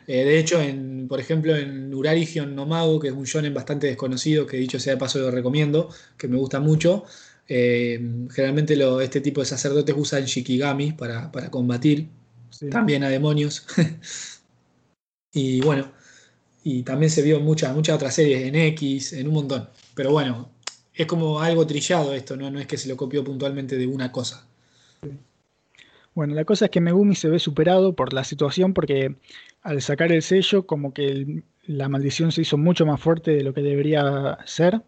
Eh, 0.07 0.25
de 0.25 0.39
hecho, 0.39 0.61
en, 0.61 1.09
por 1.09 1.21
ejemplo, 1.21 1.57
en 1.57 1.95
Urarigion 1.95 2.55
no 2.55 2.67
Mago, 2.67 3.01
que 3.01 3.09
es 3.09 3.15
un 3.15 3.25
shonen 3.25 3.55
bastante 3.55 3.87
desconocido, 3.87 4.47
que 4.47 4.57
dicho 4.59 4.79
sea 4.79 4.95
de 4.95 4.99
paso 5.01 5.19
lo 5.19 5.31
recomiendo, 5.31 5.89
que 6.19 6.29
me 6.29 6.37
gusta 6.37 6.61
mucho, 6.61 7.05
eh, 7.53 8.01
generalmente 8.31 8.77
lo- 8.77 9.01
este 9.01 9.21
tipo 9.21 9.41
de 9.41 9.47
sacerdotes 9.47 9.95
usan 9.99 10.25
shikigamis 10.25 10.95
para, 10.95 11.31
para 11.33 11.51
combatir 11.51 12.07
Sí. 12.51 12.71
también 12.71 13.03
a 13.05 13.09
demonios. 13.09 13.67
y 15.33 15.61
bueno, 15.61 15.91
y 16.65 16.83
también 16.83 17.11
se 17.11 17.23
vio 17.23 17.39
en 17.39 17.45
muchas, 17.45 17.75
muchas 17.75 17.97
otras 17.97 18.15
series, 18.15 18.43
en 18.43 18.55
X, 18.55 19.13
en 19.15 19.29
un 19.29 19.35
montón. 19.35 19.69
Pero 19.95 20.13
bueno, 20.13 20.51
es 20.95 21.07
como 21.07 21.41
algo 21.41 21.67
trillado 21.67 22.15
esto, 22.15 22.37
¿no? 22.37 22.51
No 22.51 22.61
es 22.61 22.67
que 22.67 22.77
se 22.77 22.89
lo 22.89 22.97
copió 22.97 23.25
puntualmente 23.25 23.77
de 23.77 23.87
una 23.87 24.13
cosa. 24.13 24.47
Bueno, 26.15 26.35
la 26.35 26.45
cosa 26.45 26.67
es 26.67 26.71
que 26.71 26.81
Megumi 26.81 27.15
se 27.15 27.29
ve 27.29 27.39
superado 27.39 27.95
por 27.95 28.13
la 28.13 28.25
situación 28.25 28.75
porque 28.75 29.15
al 29.63 29.81
sacar 29.81 30.13
el 30.13 30.23
sello 30.23 30.67
como 30.67 30.93
que 30.93 31.07
el- 31.07 31.45
la 31.67 31.89
maldición 31.89 32.33
se 32.33 32.43
hizo 32.43 32.59
mucho 32.59 32.85
más 32.87 33.01
fuerte 33.01 33.31
de 33.33 33.43
lo 33.45 33.55
que 33.55 33.63
debería 33.63 34.39
ser 34.45 34.83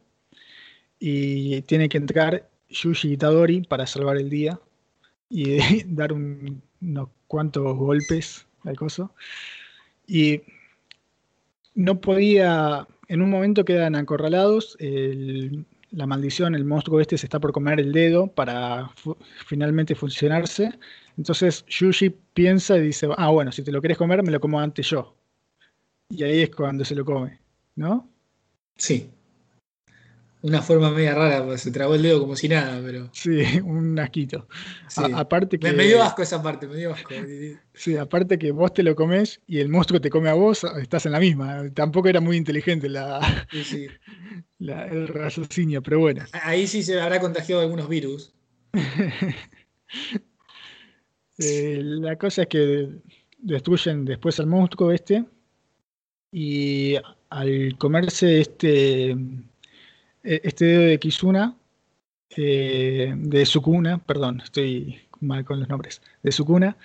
y 0.98 1.62
tiene 1.62 1.88
que 1.88 1.98
entrar 1.98 2.48
Yuji 2.72 3.12
Itadori 3.12 3.62
para 3.62 3.86
salvar 3.86 4.16
el 4.16 4.28
día 4.30 4.58
y 5.28 5.58
dar 5.86 6.12
un- 6.12 6.62
unos 6.80 7.08
cuantos 7.26 7.76
golpes 7.76 8.46
al 8.64 8.76
coso. 8.76 9.14
Y 10.06 10.42
no 11.74 12.00
podía, 12.00 12.86
en 13.08 13.22
un 13.22 13.30
momento 13.30 13.64
quedan 13.64 13.94
acorralados, 13.96 14.76
la 14.80 16.06
maldición, 16.06 16.54
el 16.54 16.64
monstruo 16.64 17.00
este 17.00 17.18
se 17.18 17.26
está 17.26 17.38
por 17.40 17.52
comer 17.52 17.80
el 17.80 17.92
dedo 17.92 18.26
para 18.28 18.90
finalmente 19.46 19.94
funcionarse. 19.94 20.70
Entonces 21.18 21.64
Yuji 21.68 22.10
piensa 22.34 22.76
y 22.78 22.80
dice, 22.82 23.08
ah, 23.16 23.28
bueno, 23.30 23.52
si 23.52 23.62
te 23.62 23.72
lo 23.72 23.80
querés 23.82 23.98
comer, 23.98 24.22
me 24.22 24.32
lo 24.32 24.40
como 24.40 24.58
antes 24.60 24.86
yo. 24.88 25.14
Y 26.08 26.22
ahí 26.24 26.40
es 26.42 26.50
cuando 26.50 26.84
se 26.84 26.94
lo 26.94 27.04
come, 27.04 27.38
¿no? 27.76 28.08
Sí. 28.76 29.10
Una 30.42 30.60
forma 30.60 30.90
media 30.90 31.14
rara, 31.14 31.44
pues 31.44 31.60
se 31.60 31.70
tragó 31.70 31.94
el 31.94 32.02
dedo 32.02 32.20
como 32.20 32.34
si 32.34 32.48
nada, 32.48 32.80
pero. 32.84 33.08
Sí, 33.12 33.42
un 33.64 33.98
asquito. 33.98 34.48
sí. 34.88 35.02
A- 35.12 35.20
aparte 35.20 35.58
que, 35.58 35.72
Me, 35.72 35.86
dio 35.86 36.02
asco 36.02 36.22
esa 36.22 36.42
parte, 36.42 36.66
me 36.66 36.76
dio 36.76 36.92
asco. 36.92 37.14
sí, 37.74 37.96
aparte 37.96 38.38
que 38.38 38.50
vos 38.50 38.74
te 38.74 38.82
lo 38.82 38.96
comes 38.96 39.40
y 39.46 39.60
el 39.60 39.68
monstruo 39.68 40.00
te 40.00 40.10
come 40.10 40.28
a 40.28 40.34
vos, 40.34 40.64
estás 40.80 41.06
en 41.06 41.12
la 41.12 41.20
misma. 41.20 41.70
Tampoco 41.72 42.08
era 42.08 42.20
muy 42.20 42.36
inteligente 42.36 42.88
la, 42.88 43.46
Sí, 43.52 43.64
sí. 43.64 43.86
la- 44.58 44.86
el 44.88 45.06
raciocinio, 45.08 45.80
pero 45.82 46.00
bueno. 46.00 46.24
Ahí 46.42 46.66
sí 46.66 46.82
se 46.82 47.00
habrá 47.00 47.20
contagiado 47.20 47.62
algunos 47.62 47.88
virus. 47.88 48.34
Eh, 51.38 51.80
la 51.82 52.16
cosa 52.16 52.42
es 52.42 52.48
que 52.48 52.88
destruyen 53.38 54.04
después 54.04 54.38
al 54.38 54.46
monstruo 54.46 54.92
este 54.92 55.24
y 56.30 56.94
al 57.30 57.76
comerse 57.78 58.40
este, 58.40 59.16
este 60.22 60.64
dedo 60.64 60.82
de 60.82 60.98
Kizuna, 60.98 61.56
eh, 62.36 63.12
de 63.16 63.46
Sukuna, 63.46 63.98
perdón, 63.98 64.40
estoy 64.42 65.00
mal 65.20 65.44
con 65.44 65.60
los 65.60 65.68
nombres, 65.68 66.02
de 66.22 66.32
Sukuna, 66.32 66.76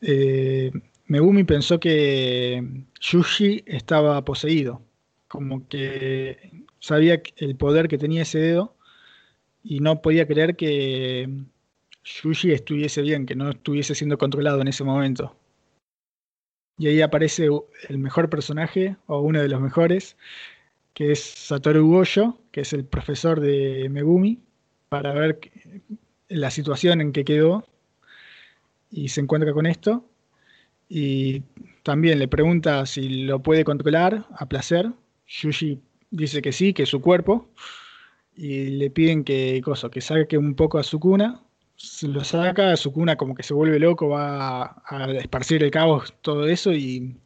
eh, 0.00 0.70
Megumi 1.06 1.44
pensó 1.44 1.80
que 1.80 2.84
Yuji 3.00 3.64
estaba 3.66 4.24
poseído, 4.24 4.82
como 5.28 5.66
que 5.68 6.50
sabía 6.78 7.22
el 7.36 7.56
poder 7.56 7.88
que 7.88 7.98
tenía 7.98 8.22
ese 8.22 8.38
dedo 8.38 8.76
y 9.62 9.80
no 9.80 10.02
podía 10.02 10.26
creer 10.26 10.56
que 10.56 11.28
Yuji 12.04 12.52
estuviese 12.52 13.02
bien, 13.02 13.26
que 13.26 13.34
no 13.34 13.50
estuviese 13.50 13.94
siendo 13.94 14.18
controlado 14.18 14.60
en 14.60 14.68
ese 14.68 14.84
momento. 14.84 15.36
Y 16.76 16.88
ahí 16.88 17.00
aparece 17.02 17.48
el 17.88 17.98
mejor 17.98 18.28
personaje, 18.28 18.96
o 19.06 19.20
uno 19.20 19.40
de 19.40 19.48
los 19.48 19.60
mejores, 19.60 20.16
que 20.94 21.12
es 21.12 21.20
Satoru 21.20 21.86
Goyo, 21.88 22.38
que 22.52 22.62
es 22.62 22.72
el 22.72 22.84
profesor 22.84 23.40
de 23.40 23.88
Megumi, 23.90 24.40
para 24.88 25.12
ver 25.12 25.40
la 26.28 26.50
situación 26.50 27.00
en 27.00 27.12
que 27.12 27.24
quedó 27.24 27.66
y 28.90 29.08
se 29.08 29.20
encuentra 29.20 29.52
con 29.52 29.66
esto. 29.66 30.08
Y 30.88 31.42
también 31.82 32.18
le 32.18 32.28
pregunta 32.28 32.86
si 32.86 33.24
lo 33.24 33.42
puede 33.42 33.64
controlar 33.64 34.26
a 34.36 34.46
placer. 34.46 34.92
Yuji 35.26 35.80
dice 36.10 36.40
que 36.42 36.52
sí, 36.52 36.72
que 36.72 36.84
es 36.84 36.88
su 36.88 37.00
cuerpo. 37.00 37.50
Y 38.36 38.66
le 38.66 38.90
piden 38.90 39.24
que, 39.24 39.60
cosa, 39.64 39.90
que 39.90 40.00
saque 40.00 40.38
un 40.38 40.54
poco 40.54 40.78
a 40.78 40.84
Sukuna. 40.84 41.42
Se 41.76 42.06
lo 42.06 42.22
saca, 42.22 42.76
Sukuna 42.76 43.16
como 43.16 43.34
que 43.34 43.42
se 43.42 43.54
vuelve 43.54 43.80
loco, 43.80 44.08
va 44.08 44.62
a, 44.62 44.82
a 44.86 45.10
esparcir 45.12 45.64
el 45.64 45.70
caos, 45.72 46.14
todo 46.20 46.46
eso. 46.46 46.72
Y 46.72 47.16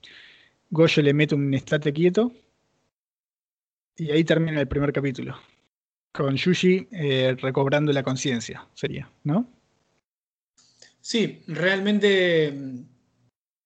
Goyo 0.70 1.02
le 1.02 1.12
mete 1.12 1.34
un 1.34 1.52
estate 1.52 1.92
quieto. 1.92 2.32
Y 3.98 4.10
ahí 4.10 4.24
termina 4.24 4.60
el 4.60 4.68
primer 4.68 4.92
capítulo. 4.92 5.36
Con 6.12 6.36
Yuji 6.36 6.88
eh, 6.92 7.36
recobrando 7.40 7.92
la 7.92 8.02
conciencia, 8.02 8.66
sería, 8.74 9.10
¿no? 9.24 9.46
Sí, 11.00 11.42
realmente 11.48 12.52
mm, 12.52 12.78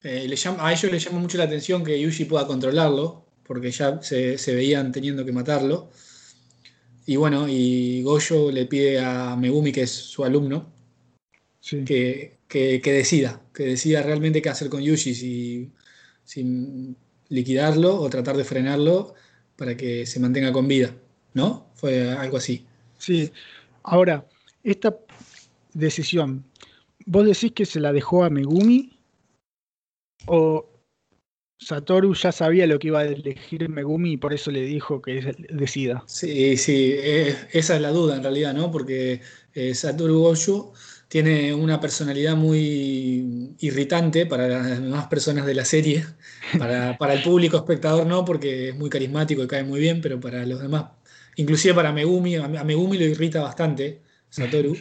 eh, 0.02 0.28
le 0.28 0.36
llama- 0.36 0.66
a 0.66 0.72
ellos 0.72 0.90
les 0.90 1.04
llama 1.04 1.18
mucho 1.20 1.38
la 1.38 1.44
atención 1.44 1.84
que 1.84 2.00
Yuji 2.00 2.24
pueda 2.24 2.46
controlarlo, 2.46 3.26
porque 3.44 3.70
ya 3.70 4.00
se, 4.02 4.38
se 4.38 4.54
veían 4.54 4.90
teniendo 4.92 5.24
que 5.24 5.32
matarlo. 5.32 5.90
Y 7.06 7.16
bueno, 7.16 7.46
y 7.48 8.02
Goyo 8.02 8.50
le 8.50 8.66
pide 8.66 9.00
a 9.00 9.36
Megumi, 9.36 9.72
que 9.72 9.82
es 9.82 9.90
su 9.92 10.24
alumno, 10.24 10.72
Sí. 11.60 11.84
que, 11.84 12.38
que- 12.48 12.80
que 12.82 12.92
decida, 12.92 13.40
que 13.54 13.64
decida 13.64 14.02
realmente 14.02 14.42
qué 14.42 14.48
hacer 14.50 14.68
con 14.68 14.82
Yuji, 14.82 15.14
si, 15.14 15.72
si 16.24 16.96
liquidarlo 17.28 17.96
o 18.00 18.10
tratar 18.10 18.36
de 18.36 18.44
frenarlo 18.44 19.14
para 19.56 19.76
que 19.76 20.06
se 20.06 20.20
mantenga 20.20 20.52
con 20.52 20.68
vida, 20.68 20.94
¿no? 21.34 21.66
Fue 21.74 22.10
algo 22.12 22.36
así. 22.36 22.66
Sí. 22.98 23.32
Ahora, 23.82 24.26
esta 24.62 24.96
decisión, 25.72 26.44
¿vos 27.06 27.26
decís 27.26 27.52
que 27.52 27.66
se 27.66 27.80
la 27.80 27.92
dejó 27.92 28.24
a 28.24 28.30
Megumi? 28.30 28.98
¿O 30.26 30.68
Satoru 31.58 32.14
ya 32.14 32.32
sabía 32.32 32.66
lo 32.66 32.78
que 32.78 32.88
iba 32.88 33.00
a 33.00 33.04
elegir 33.04 33.68
Megumi 33.68 34.12
y 34.12 34.16
por 34.16 34.32
eso 34.32 34.50
le 34.50 34.62
dijo 34.62 35.00
que 35.00 35.34
decida? 35.50 36.02
Sí, 36.06 36.56
sí, 36.56 36.94
eh, 36.96 37.36
esa 37.52 37.76
es 37.76 37.82
la 37.82 37.90
duda 37.90 38.16
en 38.16 38.22
realidad, 38.22 38.54
¿no? 38.54 38.70
Porque 38.70 39.20
eh, 39.54 39.74
Satoru 39.74 40.20
Gojo 40.20 40.72
tiene 41.12 41.52
una 41.52 41.78
personalidad 41.78 42.36
muy 42.36 43.54
irritante 43.58 44.24
para 44.24 44.48
las 44.48 44.80
demás 44.80 45.08
personas 45.08 45.44
de 45.44 45.52
la 45.52 45.66
serie. 45.66 46.06
Para, 46.58 46.96
para 46.96 47.12
el 47.12 47.22
público 47.22 47.58
espectador 47.58 48.06
no, 48.06 48.24
porque 48.24 48.70
es 48.70 48.74
muy 48.76 48.88
carismático 48.88 49.42
y 49.42 49.46
cae 49.46 49.62
muy 49.62 49.78
bien, 49.78 50.00
pero 50.00 50.18
para 50.18 50.44
los 50.46 50.60
demás, 50.60 50.86
inclusive 51.36 51.74
para 51.74 51.92
Megumi, 51.92 52.36
a 52.36 52.48
Megumi 52.48 52.96
lo 52.98 53.04
irrita 53.04 53.42
bastante 53.42 54.00
Satoru. 54.30 54.74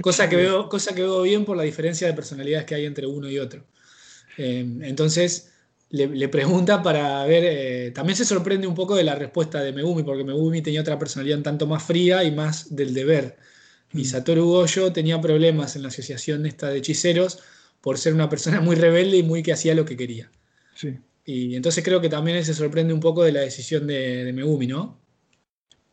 Cosa 0.00 0.28
que 0.28 0.36
veo, 0.36 0.68
cosa 0.68 0.94
que 0.94 1.02
veo 1.02 1.22
bien 1.22 1.44
por 1.44 1.56
la 1.56 1.64
diferencia 1.64 2.06
de 2.06 2.14
personalidades 2.14 2.64
que 2.64 2.76
hay 2.76 2.86
entre 2.86 3.06
uno 3.06 3.28
y 3.28 3.38
otro. 3.40 3.64
Eh, 4.38 4.64
entonces 4.82 5.52
le, 5.90 6.06
le 6.06 6.28
pregunta 6.28 6.80
para 6.80 7.24
ver, 7.24 7.44
eh, 7.44 7.90
también 7.90 8.16
se 8.16 8.24
sorprende 8.24 8.68
un 8.68 8.76
poco 8.76 8.94
de 8.94 9.02
la 9.02 9.16
respuesta 9.16 9.60
de 9.60 9.72
Megumi, 9.72 10.04
porque 10.04 10.22
Megumi 10.22 10.62
tenía 10.62 10.80
otra 10.80 10.98
personalidad 10.98 11.38
un 11.38 11.44
tanto 11.44 11.66
más 11.66 11.82
fría 11.82 12.22
y 12.22 12.30
más 12.30 12.74
del 12.74 12.94
deber. 12.94 13.36
Y 13.94 14.02
Mm. 14.02 14.04
Satoru 14.04 14.44
Gojo 14.46 14.92
tenía 14.92 15.20
problemas 15.20 15.76
en 15.76 15.82
la 15.82 15.88
asociación 15.88 16.46
esta 16.46 16.68
de 16.70 16.78
hechiceros 16.78 17.40
por 17.80 17.98
ser 17.98 18.14
una 18.14 18.28
persona 18.28 18.60
muy 18.60 18.76
rebelde 18.76 19.18
y 19.18 19.22
muy 19.22 19.42
que 19.42 19.52
hacía 19.52 19.74
lo 19.74 19.84
que 19.84 19.96
quería. 19.96 20.30
Sí. 20.74 20.98
Y 21.24 21.54
entonces 21.56 21.84
creo 21.84 22.00
que 22.00 22.08
también 22.08 22.36
él 22.38 22.44
se 22.44 22.54
sorprende 22.54 22.92
un 22.94 23.00
poco 23.00 23.22
de 23.24 23.32
la 23.32 23.40
decisión 23.40 23.86
de, 23.86 24.24
de 24.24 24.32
Megumi, 24.32 24.66
¿no? 24.66 24.98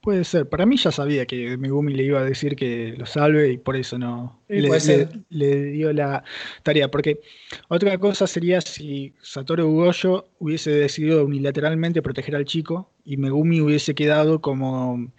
Puede 0.02 0.24
ser. 0.24 0.48
Para 0.48 0.66
mí 0.66 0.78
ya 0.78 0.92
sabía 0.92 1.26
que 1.26 1.58
Megumi 1.58 1.94
le 1.94 2.04
iba 2.04 2.22
a 2.22 2.24
decir 2.24 2.56
que 2.56 2.96
lo 2.98 3.06
salve 3.06 3.52
y 3.52 3.58
por 3.58 3.76
eso 3.76 3.98
no 4.00 4.42
Sí, 4.48 4.56
le, 4.62 4.70
le- 4.80 5.10
le 5.30 5.64
dio 5.72 5.92
la 5.92 6.24
tarea. 6.64 6.90
Porque 6.90 7.20
otra 7.68 7.98
cosa 7.98 8.26
sería 8.26 8.62
si 8.62 9.14
Satoru 9.22 9.70
Gojo 9.70 10.30
hubiese 10.40 10.72
decidido 10.72 11.26
unilateralmente 11.26 12.02
proteger 12.02 12.38
al 12.38 12.46
chico 12.46 12.90
y 13.04 13.18
Megumi 13.18 13.60
hubiese 13.62 13.94
quedado 13.94 14.40
como... 14.40 15.12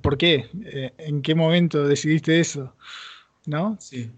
¿Por 0.00 0.16
qué? 0.16 0.48
Eh, 0.64 0.92
¿En 0.98 1.22
qué 1.22 1.34
momento 1.34 1.86
decidiste 1.86 2.40
eso? 2.40 2.74
¿No? 3.46 3.76
Sí. 3.80 4.10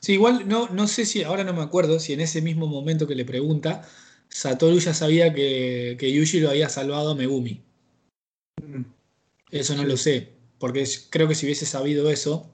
Sí, 0.00 0.14
igual 0.14 0.48
no, 0.48 0.68
no 0.70 0.86
sé 0.88 1.04
si, 1.04 1.22
ahora 1.22 1.44
no 1.44 1.52
me 1.52 1.62
acuerdo 1.62 2.00
si 2.00 2.12
en 2.14 2.20
ese 2.20 2.40
mismo 2.42 2.66
momento 2.66 3.06
que 3.06 3.14
le 3.14 3.24
pregunta, 3.24 3.86
Satoru 4.28 4.78
ya 4.78 4.94
sabía 4.94 5.32
que, 5.34 5.96
que 5.98 6.12
Yuji 6.12 6.40
lo 6.40 6.50
había 6.50 6.68
salvado 6.68 7.10
a 7.10 7.14
Megumi. 7.14 7.62
Mm, 8.62 8.82
Eso 9.50 9.74
no 9.74 9.82
Sí. 9.82 9.88
lo 9.88 9.96
sé. 9.96 10.32
porque 10.58 10.86
creo 11.08 11.26
que 11.26 11.34
si 11.34 11.46
hubiese 11.46 11.64
sabido 11.64 12.10
eso, 12.10 12.52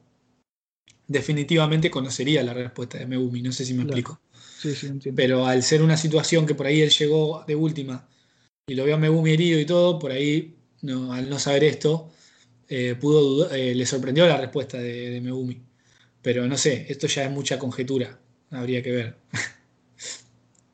definitivamente 1.09 1.91
conocería 1.91 2.43
la 2.45 2.55
respuesta 2.55 2.99
de 2.99 3.07
Megumi, 3.07 3.43
no 3.43 3.51
sé 3.53 3.65
si 3.65 3.75
me 3.75 3.83
explico. 3.83 4.21
Sí, 4.61 4.75
sí, 4.75 4.87
entiendo. 4.87 5.17
Pero 5.17 5.45
al 5.47 5.63
ser 5.65 5.83
una 5.83 5.97
situación 5.97 6.47
que 6.47 6.55
por 6.55 6.67
ahí 6.67 6.83
él 6.83 6.91
llegó 6.91 7.45
de 7.47 7.57
última 7.57 8.09
y 8.69 8.75
lo 8.75 8.85
vio 8.85 8.95
a 8.95 8.99
Megumi 8.99 9.33
herido 9.33 9.59
y 9.59 9.67
todo, 9.67 9.99
por 9.99 10.13
ahí, 10.13 10.56
no, 10.83 11.13
al 11.13 11.29
no 11.31 11.39
saber 11.39 11.65
esto, 11.65 12.11
eh, 12.69 12.97
pudo 13.01 13.51
eh, 13.53 13.75
le 13.75 13.87
sorprendió 13.87 14.27
la 14.27 14.39
respuesta 14.39 14.79
de, 14.79 15.21
Megumi. 15.21 15.63
Pero 16.23 16.47
no 16.47 16.57
sé, 16.57 16.87
esto 16.89 17.07
ya 17.07 17.25
es 17.25 17.31
mucha 17.31 17.59
conjetura, 17.59 18.19
habría 18.51 18.83
que 18.83 18.91
ver. 18.91 19.17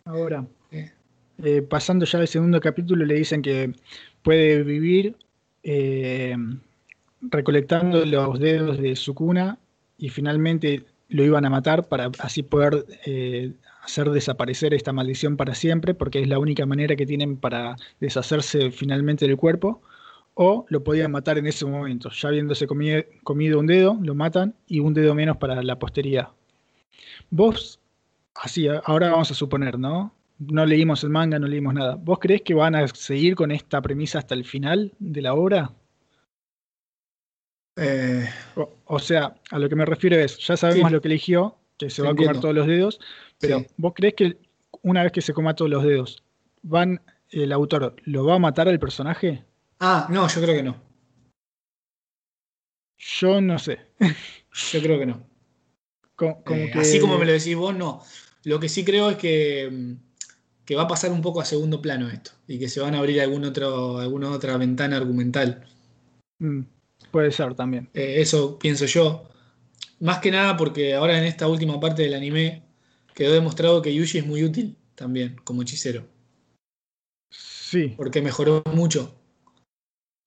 Ahora, 0.05 0.47
eh. 0.73 1.63
pasando 1.69 2.07
ya 2.07 2.19
al 2.19 2.29
segundo 2.29 2.61
capítulo, 2.61 3.05
le 3.05 3.15
dicen 3.15 3.43
que 3.43 3.75
puede 4.23 4.63
vivir 4.63 5.17
recolectando 7.21 8.05
los 8.05 8.41
dedos 8.41 8.79
de 8.79 8.97
su 8.97 9.15
cuna 9.15 9.59
y 9.97 10.09
finalmente 10.09 10.85
lo 11.09 11.23
iban 11.25 11.45
a 11.45 11.51
matar 11.51 11.87
para 11.87 12.11
así 12.19 12.43
poder 12.43 12.85
hacer 13.83 14.11
desaparecer 14.11 14.75
esta 14.75 14.93
maldición 14.93 15.37
para 15.37 15.55
siempre, 15.55 15.95
porque 15.95 16.21
es 16.21 16.29
la 16.29 16.39
única 16.39 16.67
manera 16.67 16.97
que 16.97 17.07
tienen 17.07 17.37
para 17.37 17.77
deshacerse 18.01 18.71
finalmente 18.71 19.27
del 19.27 19.37
cuerpo, 19.37 19.83
o 20.35 20.67
lo 20.69 20.83
podían 20.83 21.13
matar 21.13 21.39
en 21.39 21.47
ese 21.47 21.67
momento, 21.67 22.11
ya 22.11 22.29
habiéndose 22.29 22.67
comido, 22.67 23.59
un 23.59 23.67
dedo, 23.67 23.99
lo 24.03 24.15
matan 24.15 24.55
y 24.67 24.81
un 24.81 24.95
dedo 24.95 25.15
menos 25.15 25.37
para 25.37 25.63
la 25.63 25.79
posteridad. 25.79 26.29
Vos, 27.31 27.81
así, 28.35 28.67
ahora 28.85 29.11
vamos 29.11 29.31
a 29.31 29.35
suponer, 29.35 29.79
¿no? 29.79 30.15
No 30.39 30.67
leímos 30.67 31.05
el 31.05 31.11
manga, 31.11 31.39
no 31.39 31.47
leímos 31.47 31.75
nada. 31.75 31.97
¿Vos 31.97 32.19
crees 32.19 32.43
que 32.43 32.55
van 32.55 32.75
a 32.75 32.87
seguir 32.89 33.37
con 33.37 33.51
esta 33.51 33.81
premisa 33.81 34.19
hasta 34.19 34.35
el 34.35 34.45
final 34.45 34.93
de 34.99 35.23
la 35.23 35.35
obra? 35.35 35.73
Eh, 37.77 38.29
o, 38.87 38.99
sea, 38.99 39.35
a 39.51 39.59
lo 39.59 39.69
que 39.69 39.77
me 39.77 39.87
refiero 39.87 40.17
es, 40.17 40.39
ya 40.39 40.57
sabemos 40.57 40.91
lo 40.91 41.01
que 41.01 41.09
eligió, 41.09 41.57
que 41.79 41.91
se 41.91 42.03
va 42.03 42.11
a 42.11 42.15
comer 42.15 42.41
todos 42.41 42.55
los 42.55 42.67
dedos, 42.67 43.01
pero 43.39 43.65
¿vos 43.77 43.93
crees 43.95 44.15
que 44.15 44.37
una 44.83 45.03
vez 45.03 45.13
que 45.13 45.23
se 45.23 45.33
coma 45.33 45.55
todos 45.55 45.71
los 45.71 45.83
dedos, 45.85 46.23
van 46.63 47.01
el 47.31 47.51
autor 47.53 47.97
lo 48.05 48.27
va 48.27 48.35
a 48.35 48.39
matar 48.39 48.69
al 48.69 48.79
personaje? 48.79 49.45
Ah, 49.85 50.07
no, 50.09 50.29
yo 50.29 50.41
creo 50.41 50.55
que 50.55 50.63
no. 50.63 50.81
Yo 52.97 53.41
no 53.41 53.59
sé. 53.59 53.81
Yo 54.71 54.81
creo 54.81 54.99
que 54.99 55.07
no. 55.07 55.27
Eh, 56.51 56.71
así 56.75 57.01
como 57.01 57.19
me 57.19 57.25
lo 57.25 57.33
decís 57.33 57.57
vos, 57.57 57.75
no. 57.75 58.01
Lo 58.45 58.61
que 58.61 58.69
sí 58.69 58.85
creo 58.85 59.11
es 59.11 59.17
que, 59.17 59.69
mm, 59.73 59.93
que, 60.65 60.77
va 60.77 60.83
a 60.83 60.87
pasar 60.89 61.11
un 61.11 61.21
poco 61.21 61.41
a 61.41 61.45
segundo 61.45 61.83
plano 61.83 62.09
esto 62.09 62.31
y 62.47 62.61
que 62.61 62.69
se 62.69 62.79
van 62.79 62.95
a 62.95 62.99
abrir 62.99 63.21
algún 63.21 63.45
otro, 63.45 63.99
alguna 63.99 64.31
otra 64.31 64.57
ventana 64.57 64.99
argumental. 64.99 65.67
Mm, 66.39 66.61
puede 67.11 67.33
ser 67.33 67.55
también. 67.55 67.89
Eh, 67.93 68.21
eso 68.21 68.61
pienso 68.61 68.87
yo. 68.87 69.29
Más 69.99 70.19
que 70.19 70.31
nada 70.31 70.57
porque 70.57 70.95
ahora 70.95 71.19
en 71.19 71.25
esta 71.25 71.49
última 71.49 71.81
parte 71.81 72.03
del 72.03 72.15
anime 72.15 72.63
quedó 73.15 73.33
demostrado 73.33 73.83
que 73.83 73.93
Yuji 73.93 74.19
es 74.19 74.27
muy 74.27 74.45
útil 74.45 74.77
también 74.95 75.41
como 75.43 75.63
hechicero. 75.63 76.07
Sí. 77.31 77.95
Porque 77.97 78.23
mejoró 78.23 78.63
mucho. 78.73 79.22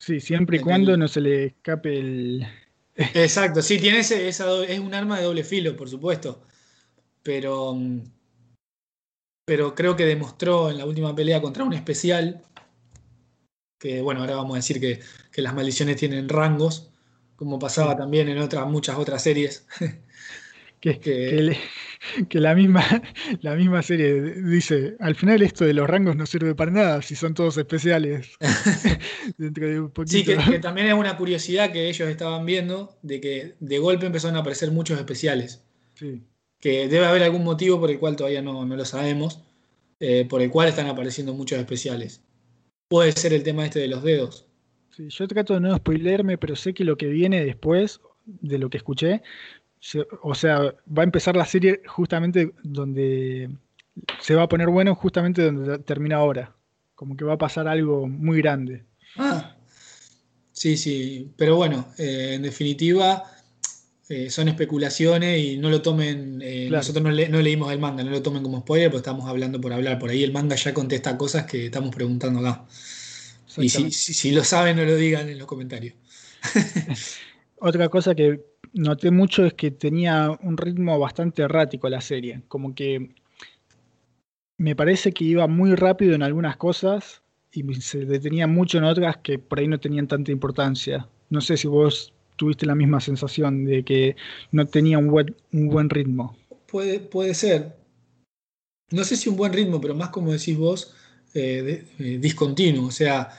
Sí, 0.05 0.19
siempre 0.19 0.57
y 0.57 0.59
cuando 0.59 0.95
no 0.95 1.07
se 1.07 1.19
le 1.19 1.45
escape 1.45 1.97
el. 1.97 2.45
Exacto, 2.95 3.63
sí, 3.63 3.79
tiene 3.79 3.99
ese, 3.99 4.27
esa, 4.27 4.63
es 4.63 4.79
un 4.79 4.93
arma 4.93 5.17
de 5.17 5.23
doble 5.23 5.43
filo, 5.43 5.75
por 5.75 5.89
supuesto. 5.89 6.43
Pero. 7.23 7.73
Mm, 7.73 8.03
pero 9.45 9.73
creo 9.73 9.95
que 9.95 10.05
demostró 10.05 10.69
en 10.69 10.77
la 10.77 10.85
última 10.85 11.15
pelea 11.15 11.41
contra 11.41 11.63
un 11.63 11.73
especial. 11.73 12.43
Que 13.79 14.01
bueno, 14.01 14.21
ahora 14.21 14.35
vamos 14.35 14.53
a 14.53 14.57
decir 14.57 14.79
que, 14.79 14.99
que 15.31 15.41
las 15.41 15.55
maldiciones 15.55 15.95
tienen 15.95 16.29
rangos. 16.29 16.91
Como 17.35 17.57
pasaba 17.57 17.97
también 17.97 18.29
en 18.29 18.37
otras, 18.37 18.67
muchas 18.67 18.99
otras 18.99 19.23
series. 19.23 19.65
Que, 20.93 21.57
que, 22.29 22.39
la, 22.39 22.53
misma, 22.53 22.83
la 23.41 23.55
misma 23.55 23.81
serie 23.81 24.21
dice, 24.21 24.95
al 24.99 25.15
final 25.15 25.41
esto 25.41 25.65
de 25.65 25.73
los 25.73 25.89
rangos 25.89 26.15
no 26.15 26.27
sirve 26.27 26.53
para 26.53 26.69
nada 26.69 27.01
si 27.01 27.15
son 27.15 27.33
todos 27.33 27.57
especiales. 27.57 28.29
Dentro 29.37 29.67
de 29.67 29.79
un 29.79 29.91
Sí, 30.05 30.23
que, 30.23 30.59
también 30.59 30.87
es 30.87 30.93
una 30.93 31.17
curiosidad 31.17 31.71
que 31.71 31.89
ellos 31.89 32.07
estaban 32.07 32.45
viendo, 32.45 32.97
de 33.01 33.19
que 33.19 33.55
de 33.59 33.79
golpe 33.79 34.05
empezaron 34.05 34.37
a 34.37 34.41
aparecer 34.41 34.69
muchos 34.69 34.99
especiales. 34.99 35.63
Sí. 35.95 36.21
Que 36.59 36.87
debe 36.87 37.05
haber 37.05 37.23
algún 37.23 37.43
motivo 37.43 37.79
por 37.79 37.89
el 37.89 37.97
cual 37.97 38.15
todavía 38.15 38.43
no, 38.43 38.63
lo 38.63 38.85
sabemos, 38.85 39.41
eh, 39.99 40.25
por 40.29 40.41
el 40.41 40.51
cual 40.51 40.67
están 40.67 40.87
apareciendo 40.87 41.33
muchos 41.33 41.57
especiales. 41.57 42.21
Puede 42.87 43.11
ser 43.13 43.33
el 43.33 43.41
tema 43.41 43.65
este 43.65 43.79
de 43.79 43.87
los 43.87 44.03
dedos. 44.03 44.45
Sí, 44.91 45.07
yo 45.09 45.27
trato 45.27 45.55
de 45.55 45.61
no 45.61 45.75
spoilerme, 45.75 46.37
pero 46.37 46.55
sé 46.55 46.73
que 46.73 46.83
lo 46.83 46.95
que 46.95 47.07
viene 47.07 47.43
después, 47.43 47.99
de 48.25 48.57
lo 48.59 48.69
que 48.69 48.77
escuché, 48.77 49.23
o 50.21 50.35
sea, 50.35 50.59
va 50.59 51.01
a 51.01 51.03
empezar 51.03 51.35
la 51.35 51.45
serie 51.45 51.81
justamente 51.85 52.53
donde 52.63 53.49
se 54.19 54.35
va 54.35 54.43
a 54.43 54.49
poner 54.49 54.69
bueno, 54.69 54.95
justamente 54.95 55.43
donde 55.43 55.79
termina 55.79 56.17
ahora. 56.17 56.55
Como 56.95 57.15
que 57.17 57.25
va 57.25 57.33
a 57.33 57.37
pasar 57.37 57.67
algo 57.67 58.07
muy 58.07 58.37
grande. 58.39 58.83
Ah, 59.17 59.55
sí, 60.51 60.77
sí, 60.77 61.31
pero 61.37 61.57
bueno, 61.57 61.87
eh, 61.97 62.33
en 62.35 62.41
definitiva 62.41 63.23
eh, 64.07 64.29
son 64.29 64.47
especulaciones 64.47 65.39
y 65.39 65.57
no 65.57 65.69
lo 65.69 65.81
tomen, 65.81 66.39
eh, 66.43 66.69
nosotros 66.71 67.03
no, 67.03 67.41
leímos 67.41 67.71
el 67.71 67.79
manga, 67.79 68.03
no 68.03 68.11
lo 68.11 68.21
tomen 68.21 68.43
como 68.43 68.61
spoiler, 68.61 68.89
porque 68.89 68.99
estamos 68.99 69.27
hablando 69.27 69.59
por 69.59 69.73
hablar. 69.73 69.99
Por 69.99 70.09
ahí 70.09 70.23
el 70.23 70.31
manga 70.31 70.55
ya 70.55 70.73
contesta 70.73 71.17
cosas 71.17 71.45
que 71.45 71.65
estamos 71.65 71.93
preguntando 71.93 72.39
acá. 72.39 72.65
Y 73.57 73.69
si, 73.69 73.91
si 73.91 74.31
lo 74.31 74.43
saben, 74.43 74.77
no 74.77 74.83
lo 74.83 74.95
digan 74.95 75.29
en 75.29 75.37
los 75.37 75.47
comentarios. 75.47 75.95
Otra 77.57 77.89
cosa 77.89 78.13
que 78.13 78.41
noté 78.75 79.09
mucho 79.09 79.45
es 79.45 79.53
que 79.53 79.71
tenía 79.71 80.37
un 80.43 80.57
ritmo 80.57 80.99
bastante 80.99 81.41
errático 81.41 81.89
la 81.89 82.01
serie, 82.01 82.41
como 82.47 82.75
que 82.75 83.09
me 84.57 84.75
parece 84.75 85.11
que 85.11 85.23
iba 85.23 85.47
muy 85.47 85.75
rápido 85.75 86.13
en 86.13 86.23
algunas 86.23 86.57
cosas 86.57 87.21
y 87.51 87.63
se 87.75 88.05
detenía 88.05 88.47
mucho 88.47 88.77
en 88.77 88.83
otras 88.83 89.17
que 89.17 89.39
por 89.39 89.59
ahí 89.59 89.67
no 89.67 89.79
tenían 89.79 90.07
tanta 90.07 90.31
importancia. 90.31 91.07
No 91.29 91.41
sé 91.41 91.57
si 91.57 91.67
vos 91.67 92.13
tuviste 92.35 92.65
la 92.65 92.75
misma 92.75 92.99
sensación 92.99 93.65
de 93.65 93.83
que 93.83 94.15
no 94.51 94.65
tenía 94.65 94.97
un 94.97 95.07
buen, 95.07 95.35
un 95.53 95.69
buen 95.69 95.89
ritmo. 95.89 96.37
Puede, 96.67 96.99
puede 96.99 97.33
ser. 97.33 97.75
No 98.91 99.03
sé 99.03 99.15
si 99.15 99.29
un 99.29 99.37
buen 99.37 99.53
ritmo, 99.53 99.79
pero 99.79 99.95
más 99.95 100.09
como 100.09 100.31
decís 100.31 100.57
vos, 100.57 100.93
eh, 101.33 101.85
eh, 101.99 102.17
discontinuo. 102.19 102.87
O 102.87 102.91
sea, 102.91 103.29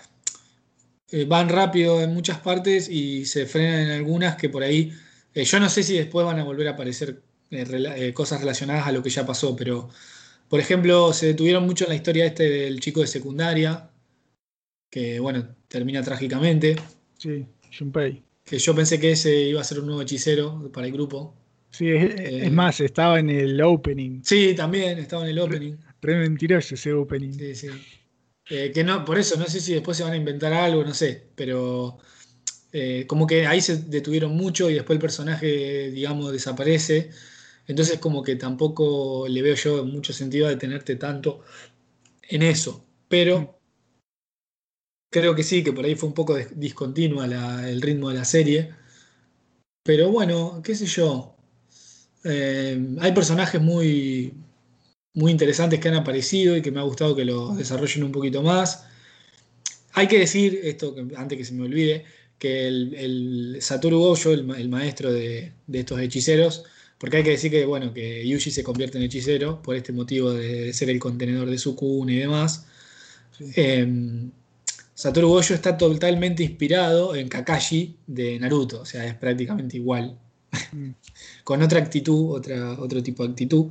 eh, 1.11 1.25
van 1.27 1.49
rápido 1.49 2.03
en 2.03 2.15
muchas 2.15 2.39
partes 2.41 2.89
y 2.89 3.27
se 3.27 3.47
frenan 3.47 3.83
en 3.83 3.91
algunas 3.91 4.37
que 4.37 4.49
por 4.49 4.63
ahí 4.63 4.93
eh, 5.37 5.45
yo 5.45 5.61
no 5.61 5.69
sé 5.69 5.83
si 5.83 5.99
después 5.99 6.25
van 6.25 6.39
a 6.39 6.45
volver 6.45 6.67
a 6.67 6.71
aparecer 6.71 7.21
eh, 7.51 7.67
eh, 7.97 8.15
cosas 8.15 8.41
relacionadas 8.41 8.87
a 8.87 8.93
lo 8.93 9.03
que 9.03 9.11
ya 9.11 9.27
pasó, 9.27 9.55
pero 9.55 9.91
por 10.49 10.61
ejemplo, 10.61 11.13
se 11.13 11.27
detuvieron 11.27 11.67
mucho 11.67 11.85
en 11.85 11.91
la 11.91 11.95
historia 11.95 12.25
este 12.25 12.49
del 12.49 12.81
chico 12.81 13.03
de 13.03 13.07
secundaria, 13.07 13.91
que 14.91 15.21
bueno, 15.21 15.47
termina 15.69 16.03
trágicamente. 16.03 16.77
Sí, 17.19 17.45
Junpei. 17.79 18.23
Que 18.45 18.59
yo 18.59 18.75
pensé 18.75 18.99
que 18.99 19.11
ese 19.11 19.43
iba 19.43 19.61
a 19.61 19.65
ser 19.65 19.81
un 19.81 19.87
nuevo 19.87 20.01
hechicero 20.01 20.71
para 20.73 20.87
el 20.87 20.93
grupo. 20.95 21.35
Sí, 21.71 21.91
es, 21.91 22.51
más, 22.51 22.81
estaba 22.81 23.19
en 23.19 23.29
el 23.29 23.61
opening. 23.61 24.23
Sí, 24.23 24.55
también 24.55 24.99
estaba 24.99 25.25
en 25.25 25.31
el 25.31 25.39
opening. 25.39 25.75
Re, 26.01 26.17
mentiroso 26.17 26.77
ese 26.77 26.95
opening. 26.95 27.33
Sí, 27.33 27.55
sí. 27.55 27.69
que 28.47 28.83
no, 28.85 29.05
por 29.05 29.19
eso, 29.19 29.37
no 29.39 29.45
sé 29.45 29.61
si 29.61 29.75
después 29.75 29.99
se 29.99 30.05
van 30.05 30.15
a 30.15 30.17
inventar 30.17 30.55
algo, 30.55 30.83
no 30.83 30.95
sé, 30.95 31.27
pero 31.35 31.99
eh, 32.79 33.07
como 33.07 33.27
que 33.27 33.47
ahí 33.47 33.63
se 33.63 33.79
detuvieron 33.79 34.37
mucho 34.37 34.69
y 34.69 34.75
después 34.75 34.97
el 34.97 35.01
personaje, 35.01 35.91
digamos, 35.91 36.31
desaparece. 36.31 37.11
Entonces 37.67 37.99
como 37.99 38.23
que 38.23 38.37
tampoco 38.37 39.27
le 39.29 39.41
veo 39.41 39.55
yo 39.55 39.83
mucho 39.87 40.13
sentido 40.13 40.47
a 40.47 40.51
detenerte 40.51 40.97
tanto 40.97 41.43
en 42.29 42.43
eso. 42.43 42.85
Pero 43.09 43.59
creo 45.11 45.35
que 45.35 45.43
sí, 45.43 45.65
que 45.65 45.73
por 45.73 45.87
ahí 45.87 45.95
fue 45.95 46.11
un 46.11 46.15
poco 46.15 46.37
discontinua 46.37 47.25
el 47.67 47.81
ritmo 47.81 48.11
de 48.11 48.17
la 48.17 48.27
serie. 48.27 48.75
Pero 49.83 50.11
bueno, 50.11 50.61
qué 50.63 50.75
sé 50.75 50.85
yo. 50.85 51.35
Eh, 52.25 52.79
hay 53.01 53.13
personajes 53.13 53.61
muy, 53.61 54.35
muy 55.15 55.33
interesantes 55.33 55.81
que 55.81 55.89
han 55.89 55.95
aparecido 55.95 56.55
y 56.57 56.63
que 56.63 56.73
me 56.73 56.81
ha 56.81 56.83
gustado 56.83 57.17
que 57.17 57.25
lo 57.25 57.55
desarrollen 57.55 58.05
un 58.05 58.13
poquito 58.13 58.43
más. 58.43 58.85
Hay 59.95 60.09
que 60.09 60.19
decir, 60.19 60.61
esto 60.63 60.95
antes 61.17 61.39
que 61.39 61.45
se 61.47 61.55
me 61.55 61.65
olvide, 61.65 62.05
que 62.39 62.67
el, 62.67 63.59
Satoru 63.61 63.99
Gojo, 63.99 64.33
el, 64.33 64.69
maestro 64.69 65.13
de, 65.13 65.53
estos 65.73 66.01
hechiceros, 66.01 66.65
porque 66.99 67.19
hay 67.19 67.23
que 67.23 67.31
decir 67.31 67.51
que, 67.51 67.67
bueno, 67.67 67.93
que 67.93 68.27
Yuji 68.27 68.51
se 68.51 68.63
convierte 68.63 68.99
en 68.99 69.05
hechicero 69.05 69.63
por 69.63 69.77
este 69.77 69.93
motivo 69.93 70.33
de, 70.33 70.73
ser 70.73 70.91
el 70.91 70.99
contenedor 70.99 71.51
de 71.51 71.59
Sukun 71.59 72.09
y 72.11 72.17
demás. 72.17 72.67
Em, 73.55 74.31
Satoru 74.95 75.29
Gojo 75.29 75.55
está 75.55 75.77
totalmente 75.77 76.43
inspirado 76.43 77.15
en 77.15 77.29
Kakashi 77.29 77.97
de 78.07 78.39
Naruto, 78.39 78.81
o 78.81 78.87
sea, 78.87 79.07
es 79.07 79.15
prácticamente 79.15 79.77
igual. 79.77 80.19
Mm. 80.73 80.91
Con 81.45 81.63
otra 81.63 81.81
actitud, 81.81 82.35
otra, 82.35 82.73
otro 82.81 83.03
tipo 83.03 83.25
de 83.25 83.31
actitud, 83.31 83.67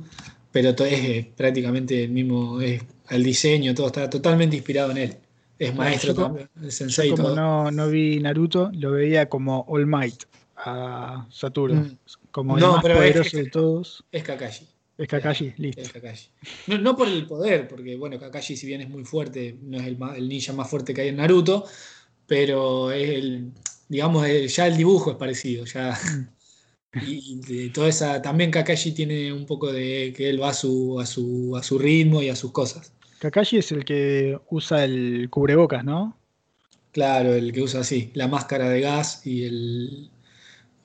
pero 0.52 0.70
es 0.84 1.26
prácticamente 1.36 2.04
el 2.04 2.10
mismo, 2.10 2.60
es, 2.60 2.82
el 3.10 3.22
diseño, 3.24 3.74
todo 3.74 3.88
está 3.88 4.08
totalmente 4.10 4.56
inspirado 4.56 4.90
en 4.92 4.98
él. 4.98 5.16
Es 5.58 5.74
maestro 5.74 6.12
yo 6.14 6.22
también, 6.22 6.48
el 6.62 6.72
sensei 6.72 7.08
y 7.08 7.10
Como 7.10 7.22
todo. 7.24 7.36
no, 7.36 7.70
no 7.70 7.88
vi 7.88 8.20
Naruto, 8.20 8.70
lo 8.74 8.92
veía 8.92 9.28
como 9.28 9.64
All 9.68 9.86
Might 9.86 10.24
a 10.56 11.26
Saturno. 11.30 11.82
Mm. 11.82 11.96
Como 12.30 12.58
No, 12.58 12.66
el 12.66 12.72
más 12.76 12.84
es 12.84 12.92
poderoso 12.96 13.30
que- 13.30 13.42
de 13.44 13.50
todos. 13.50 14.04
Es 14.12 14.22
Kakashi. 14.22 14.66
Es 14.98 15.08
Kakashi, 15.08 15.52
listo. 15.58 15.82
Es 15.82 15.92
Kakashi. 15.92 16.28
No, 16.68 16.78
no 16.78 16.96
por 16.96 17.08
el 17.08 17.26
poder, 17.26 17.68
porque 17.68 17.96
bueno, 17.96 18.18
Kakashi 18.18 18.56
si 18.56 18.66
bien 18.66 18.80
es 18.80 18.88
muy 18.88 19.04
fuerte, 19.04 19.58
no 19.62 19.78
es 19.78 19.86
el, 19.86 19.98
ninja 20.28 20.52
más 20.52 20.68
fuerte 20.70 20.94
que 20.94 21.02
hay 21.02 21.08
en 21.08 21.16
Naruto, 21.16 21.64
pero 22.26 22.90
es 22.92 23.08
el, 23.10 23.52
digamos, 23.88 24.26
el- 24.26 24.48
ya 24.48 24.66
el 24.66 24.76
dibujo 24.76 25.10
es 25.10 25.16
parecido, 25.16 25.64
ya. 25.64 25.98
Y, 27.06 27.42
y 27.48 27.64
de 27.64 27.68
toda 27.70 27.88
esa, 27.88 28.22
también 28.22 28.50
Kakashi 28.50 28.92
tiene 28.92 29.30
un 29.30 29.44
poco 29.44 29.70
de 29.70 30.14
que 30.16 30.30
él 30.30 30.40
va 30.40 30.48
a 30.50 30.54
su, 30.54 30.98
a 30.98 31.04
su, 31.04 31.54
a 31.54 31.62
su 31.62 31.78
ritmo 31.78 32.22
y 32.22 32.30
a 32.30 32.36
sus 32.36 32.52
cosas. 32.52 32.90
Kakashi 33.18 33.58
es 33.58 33.72
el 33.72 33.84
que 33.84 34.38
usa 34.50 34.84
el 34.84 35.28
cubrebocas, 35.30 35.84
¿no? 35.84 36.18
Claro, 36.92 37.34
el 37.34 37.52
que 37.52 37.62
usa 37.62 37.80
así, 37.80 38.10
la 38.14 38.28
máscara 38.28 38.68
de 38.68 38.80
gas 38.80 39.26
y 39.26 39.44
el 39.44 40.10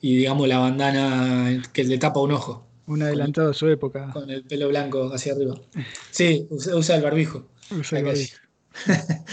y 0.00 0.16
digamos 0.16 0.48
la 0.48 0.58
bandana 0.58 1.62
que 1.72 1.84
le 1.84 1.96
tapa 1.96 2.20
un 2.20 2.32
ojo, 2.32 2.66
Un 2.86 3.02
adelantado 3.02 3.50
a 3.50 3.54
su 3.54 3.68
época. 3.68 4.10
con 4.12 4.28
el 4.30 4.42
pelo 4.44 4.68
blanco 4.68 5.12
hacia 5.14 5.32
arriba. 5.32 5.54
Sí, 6.10 6.48
usa, 6.50 6.96
el 6.96 7.02
barbijo. 7.02 7.48
Usa 7.70 7.98
el 7.98 8.04
barbijo. 8.04 8.36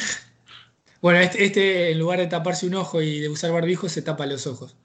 Bueno, 1.01 1.19
este, 1.19 1.45
este, 1.45 1.91
en 1.91 1.99
lugar 1.99 2.19
de 2.19 2.27
taparse 2.27 2.67
un 2.67 2.75
ojo 2.75 3.01
y 3.01 3.21
de 3.21 3.29
usar 3.29 3.53
barbijo, 3.53 3.87
se 3.87 4.01
tapa 4.01 4.25
los 4.25 4.45
ojos. 4.47 4.75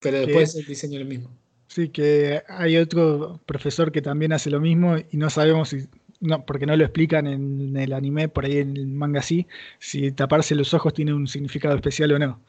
Pero 0.00 0.18
después 0.18 0.54
el 0.56 0.66
diseño 0.66 0.94
es 0.98 1.04
lo 1.04 1.08
mismo. 1.08 1.30
Sí, 1.68 1.88
que 1.88 2.42
hay 2.48 2.76
otro 2.76 3.40
profesor 3.46 3.90
que 3.90 4.02
también 4.02 4.32
hace 4.32 4.50
lo 4.50 4.60
mismo 4.60 4.96
y 4.98 5.16
no 5.16 5.30
sabemos 5.30 5.70
si, 5.70 5.88
no, 6.20 6.44
porque 6.44 6.66
no 6.66 6.76
lo 6.76 6.84
explican 6.84 7.26
en 7.26 7.76
el 7.76 7.92
anime, 7.92 8.28
por 8.28 8.44
ahí 8.44 8.58
en 8.58 8.76
el 8.76 8.86
manga 8.86 9.22
sí, 9.22 9.46
si 9.78 10.12
taparse 10.12 10.54
los 10.54 10.72
ojos 10.74 10.94
tiene 10.94 11.12
un 11.12 11.26
significado 11.26 11.74
especial 11.74 12.12
o 12.12 12.18
no. 12.18 12.40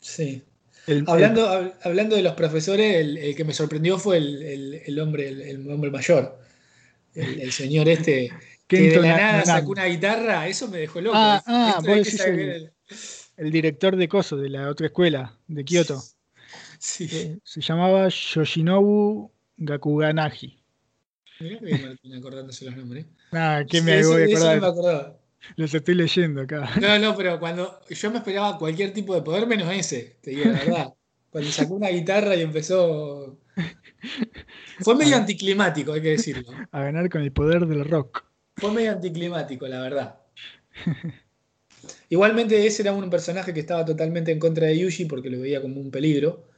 Sí. 0.00 0.42
El- 0.86 1.04
Hablando, 1.06 1.46
hab- 1.46 1.74
hablando 1.82 2.16
de 2.16 2.22
los 2.22 2.32
profesores, 2.34 2.96
el, 2.96 3.18
el 3.18 3.36
que 3.36 3.44
me 3.44 3.52
sorprendió 3.52 3.98
fue 3.98 4.16
el, 4.16 4.98
hombre, 5.00 5.28
el, 5.28 5.70
hombre 5.70 5.90
mayor. 5.90 6.38
El, 7.14 7.52
señor 7.52 7.88
este 7.88 8.32
que 8.66 8.82
de 8.90 8.96
la 9.00 9.08
Na- 9.08 9.16
nada 9.16 9.44
sacó 9.44 9.72
una 9.72 9.86
guitarra, 9.86 10.46
eso 10.48 10.68
me 10.68 10.78
dejó 10.78 11.00
loco. 11.00 11.16
Ah, 11.18 11.42
ah, 11.46 11.80
vos 11.84 11.96
decís 11.96 12.20
el 13.36 13.50
director 13.50 13.96
de 13.96 14.08
Coso, 14.08 14.36
de 14.36 14.50
la 14.50 14.68
otra 14.68 14.86
escuela, 14.86 15.38
de 15.48 15.64
Kioto. 15.64 16.02
Sí. 16.80 17.06
Eh, 17.12 17.38
Se 17.44 17.60
llamaba 17.60 18.08
Yoshinobu 18.08 19.30
Gakuganagi. 19.58 20.58
Mirá 21.40 21.58
que 21.58 21.64
bien 21.66 21.82
Martín 21.86 22.14
acordándose 22.14 22.64
los 22.64 22.76
nombres. 22.76 23.06
Ah, 23.32 23.62
¿qué 23.68 23.78
Sí, 23.78 23.84
me 23.84 23.98
eso- 24.00 24.10
voy 24.12 24.22
a 24.22 24.24
eso 24.24 24.38
no 24.38 24.44
me 24.44 24.50
acordar? 24.66 24.70
acordaba. 24.70 25.16
Los 25.56 25.74
estoy 25.74 25.94
leyendo 25.94 26.40
acá. 26.42 26.70
No, 26.80 26.98
no, 26.98 27.16
pero 27.16 27.38
cuando 27.38 27.80
yo 27.88 28.10
me 28.10 28.18
esperaba 28.18 28.58
cualquier 28.58 28.92
tipo 28.92 29.14
de 29.14 29.22
poder 29.22 29.46
menos 29.46 29.70
ese, 29.72 30.16
te 30.22 30.30
digo 30.30 30.44
la 30.46 30.58
verdad. 30.58 30.94
Cuando 31.30 31.50
sacó 31.50 31.74
una 31.74 31.88
guitarra 31.90 32.34
y 32.34 32.40
empezó. 32.42 33.38
Fue 34.80 34.96
medio 34.96 35.16
anticlimático, 35.16 35.92
hay 35.92 36.02
que 36.02 36.08
decirlo. 36.10 36.50
A 36.72 36.82
ganar 36.82 37.08
con 37.10 37.22
el 37.22 37.30
poder 37.32 37.66
del 37.66 37.84
rock. 37.88 38.24
Fue 38.56 38.72
medio 38.72 38.90
anticlimático, 38.92 39.68
la 39.68 39.80
verdad. 39.82 40.16
Igualmente, 42.08 42.66
ese 42.66 42.82
era 42.82 42.92
un 42.92 43.08
personaje 43.10 43.54
que 43.54 43.60
estaba 43.60 43.84
totalmente 43.84 44.32
en 44.32 44.38
contra 44.38 44.66
de 44.66 44.78
Yuji 44.78 45.04
porque 45.06 45.30
lo 45.30 45.40
veía 45.40 45.62
como 45.62 45.80
un 45.80 45.90
peligro. 45.90 46.49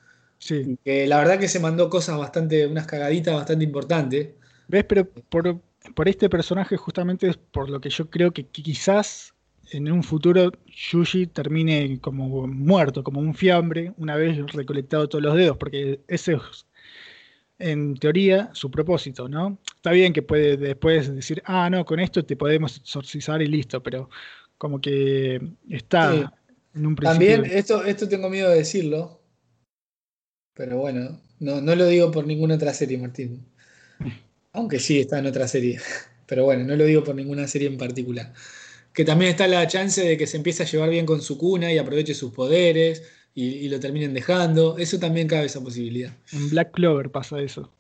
Sí. 0.43 0.77
Que 0.85 1.07
la 1.07 1.19
verdad 1.19 1.39
que 1.39 1.47
se 1.47 1.61
mandó 1.61 1.89
cosas 1.89 2.19
bastante, 2.19 2.67
unas 2.67 2.85
cagaditas 2.89 3.33
bastante 3.33 3.65
importantes. 3.65 4.31
¿Ves? 4.67 4.85
Pero 4.89 5.09
por, 5.09 5.61
por 5.95 6.09
este 6.09 6.29
personaje 6.29 6.77
justamente 6.77 7.29
es 7.29 7.37
por 7.37 7.71
lo 7.71 7.81
que 7.81 7.91
yo 7.91 8.11
creo 8.11 8.33
que 8.33 8.45
quizás 8.47 9.35
en 9.71 9.91
un 9.91 10.03
futuro 10.03 10.51
Yuji 10.67 11.29
termine 11.29 12.01
como 12.01 12.49
muerto, 12.49 13.05
como 13.05 13.21
un 13.21 13.35
fiambre, 13.35 13.93
una 13.99 14.17
vez 14.17 14.37
recolectado 14.53 15.09
todos 15.09 15.23
los 15.23 15.37
dedos, 15.37 15.57
porque 15.57 16.01
ese 16.09 16.33
es, 16.33 16.67
en 17.61 17.95
teoría, 17.95 18.51
su 18.53 18.69
propósito, 18.69 19.29
¿no? 19.29 19.59
Está 19.77 19.93
bien 19.93 20.13
que 20.13 20.23
puede 20.23 20.57
después 20.57 21.15
decir, 21.15 21.41
ah, 21.47 21.71
no, 21.71 21.85
con 21.85 22.01
esto 22.01 22.25
te 22.25 22.35
podemos 22.35 22.79
exorcizar 22.79 23.41
y 23.41 23.47
listo, 23.47 23.81
pero 23.81 24.11
como 24.59 24.81
que 24.81 25.41
está 25.71 26.13
Sí. 26.13 26.25
en 26.75 26.87
un 26.87 26.97
principio... 26.97 27.37
También, 27.37 27.45
esto, 27.57 27.85
esto 27.85 28.09
tengo 28.09 28.29
miedo 28.29 28.51
de 28.51 28.57
decirlo, 28.57 29.22
pero 30.55 30.79
bueno, 30.79 31.21
no, 31.41 31.61
no 31.61 31.75
lo 31.75 31.87
digo 31.87 32.11
por 32.11 32.27
ninguna 32.27 32.57
otra 32.57 32.75
serie, 32.75 32.99
Martín. 32.99 33.45
Aunque 34.53 34.79
sí 34.79 35.01
está 35.01 35.19
en 35.19 35.27
otra 35.27 35.49
serie. 35.49 35.81
Pero 36.27 36.45
bueno, 36.45 36.65
no 36.65 36.77
lo 36.77 36.85
digo 36.85 37.03
por 37.05 37.15
ninguna 37.15 37.47
serie 37.49 37.69
en 37.69 37.79
particular. 37.79 38.33
Que 38.93 39.05
también 39.05 39.31
está 39.31 39.47
la 39.47 39.67
chance 39.67 40.03
de 40.03 40.17
que 40.17 40.27
se 40.27 40.37
empiece 40.37 40.63
a 40.63 40.67
llevar 40.67 40.91
bien 40.91 41.07
con 41.07 41.23
su 41.23 41.39
cuna 41.39 41.73
y 41.73 41.79
aproveche 41.79 42.15
sus 42.15 42.33
poderes 42.33 43.03
y, 43.35 43.45
y 43.45 43.69
lo 43.69 43.81
terminen 43.81 44.13
dejando. 44.13 44.77
Eso 44.79 44.99
también 44.99 45.29
cabe 45.29 45.47
esa 45.47 45.63
posibilidad. 45.63 46.13
En 46.33 46.51
Black 46.51 46.73
Clover 46.73 47.11
pasa 47.11 47.41
eso. 47.41 47.73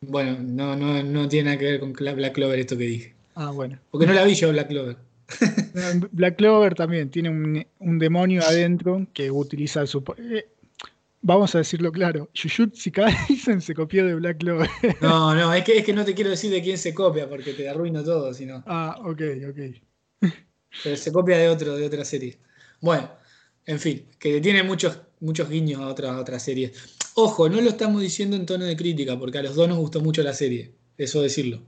Bueno, 0.00 0.38
no, 0.40 0.76
no, 0.76 1.02
no 1.02 1.28
tiene 1.28 1.46
nada 1.46 1.58
que 1.58 1.64
ver 1.64 1.80
con 1.80 1.92
Black 1.92 2.32
Clover 2.32 2.58
esto 2.58 2.76
que 2.76 2.84
dije. 2.84 3.14
Ah, 3.34 3.50
bueno. 3.50 3.78
Porque 3.90 4.06
no 4.06 4.12
la 4.12 4.24
vi 4.24 4.34
yo, 4.34 4.50
Black 4.50 4.68
Clover. 4.68 4.96
Black 6.12 6.36
Clover 6.36 6.74
también 6.74 7.10
tiene 7.10 7.30
un, 7.30 7.66
un 7.78 7.98
demonio 7.98 8.42
adentro 8.42 9.06
que 9.12 9.30
utiliza 9.30 9.86
su... 9.86 10.02
vamos 11.20 11.54
a 11.54 11.58
decirlo 11.58 11.92
claro, 11.92 12.30
Jujutsu 12.34 12.90
Kaisen 12.92 13.60
se 13.60 13.74
copió 13.74 14.06
de 14.06 14.14
Black 14.14 14.38
Clover. 14.38 14.70
No, 15.00 15.34
no, 15.34 15.52
es 15.52 15.64
que, 15.64 15.78
es 15.78 15.84
que 15.84 15.92
no 15.92 16.04
te 16.04 16.14
quiero 16.14 16.30
decir 16.30 16.50
de 16.50 16.62
quién 16.62 16.78
se 16.78 16.94
copia 16.94 17.28
porque 17.28 17.52
te 17.52 17.68
arruino 17.68 18.02
todo, 18.02 18.32
sino. 18.34 18.62
ah, 18.66 18.96
ok, 19.00 19.22
ok. 19.50 20.30
Pero 20.84 20.96
se 20.96 21.12
copia 21.12 21.38
de 21.38 21.48
otro, 21.48 21.76
de 21.76 21.86
otra 21.86 22.04
serie. 22.04 22.38
Bueno, 22.80 23.10
en 23.66 23.78
fin, 23.78 24.06
que 24.18 24.40
tiene 24.40 24.62
muchos, 24.62 24.98
muchos 25.20 25.48
guiños 25.48 25.80
a 25.80 25.88
otras, 25.88 26.12
a 26.12 26.20
otras 26.20 26.42
series. 26.42 26.72
Ojo, 27.14 27.48
no 27.48 27.60
lo 27.60 27.70
estamos 27.70 28.00
diciendo 28.00 28.36
en 28.36 28.46
tono 28.46 28.64
de 28.64 28.76
crítica, 28.76 29.18
porque 29.18 29.38
a 29.38 29.42
los 29.42 29.54
dos 29.54 29.68
nos 29.68 29.78
gustó 29.78 30.00
mucho 30.00 30.22
la 30.22 30.32
serie. 30.32 30.74
Eso 30.96 31.22
decirlo. 31.22 31.62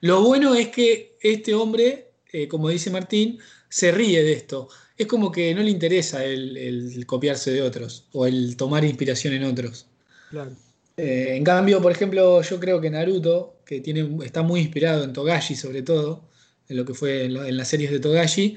Lo 0.00 0.22
bueno 0.22 0.54
es 0.54 0.68
que 0.68 1.16
este 1.20 1.54
hombre, 1.54 2.12
eh, 2.32 2.46
como 2.48 2.68
dice 2.68 2.90
Martín, 2.90 3.38
se 3.68 3.90
ríe 3.90 4.22
de 4.22 4.32
esto. 4.32 4.68
Es 4.98 5.06
como 5.06 5.30
que 5.32 5.54
no 5.54 5.62
le 5.62 5.70
interesa 5.70 6.24
el, 6.24 6.56
el 6.56 7.06
copiarse 7.06 7.50
de 7.52 7.62
otros 7.62 8.08
o 8.12 8.26
el 8.26 8.56
tomar 8.56 8.84
inspiración 8.84 9.34
en 9.34 9.44
otros. 9.44 9.86
Claro. 10.28 10.58
Eh, 10.96 11.36
en 11.36 11.44
cambio, 11.44 11.80
por 11.80 11.92
ejemplo, 11.92 12.42
yo 12.42 12.58
creo 12.60 12.80
que 12.80 12.90
Naruto, 12.90 13.60
que 13.64 13.80
tiene, 13.80 14.24
está 14.24 14.42
muy 14.42 14.60
inspirado 14.60 15.04
en 15.04 15.12
Togashi 15.12 15.54
sobre 15.54 15.82
todo, 15.82 16.28
en 16.68 16.76
lo 16.76 16.84
que 16.84 16.94
fue 16.94 17.24
en, 17.26 17.34
lo- 17.34 17.44
en 17.44 17.56
las 17.56 17.68
series 17.68 17.90
de 17.92 18.00
Togashi, 18.00 18.56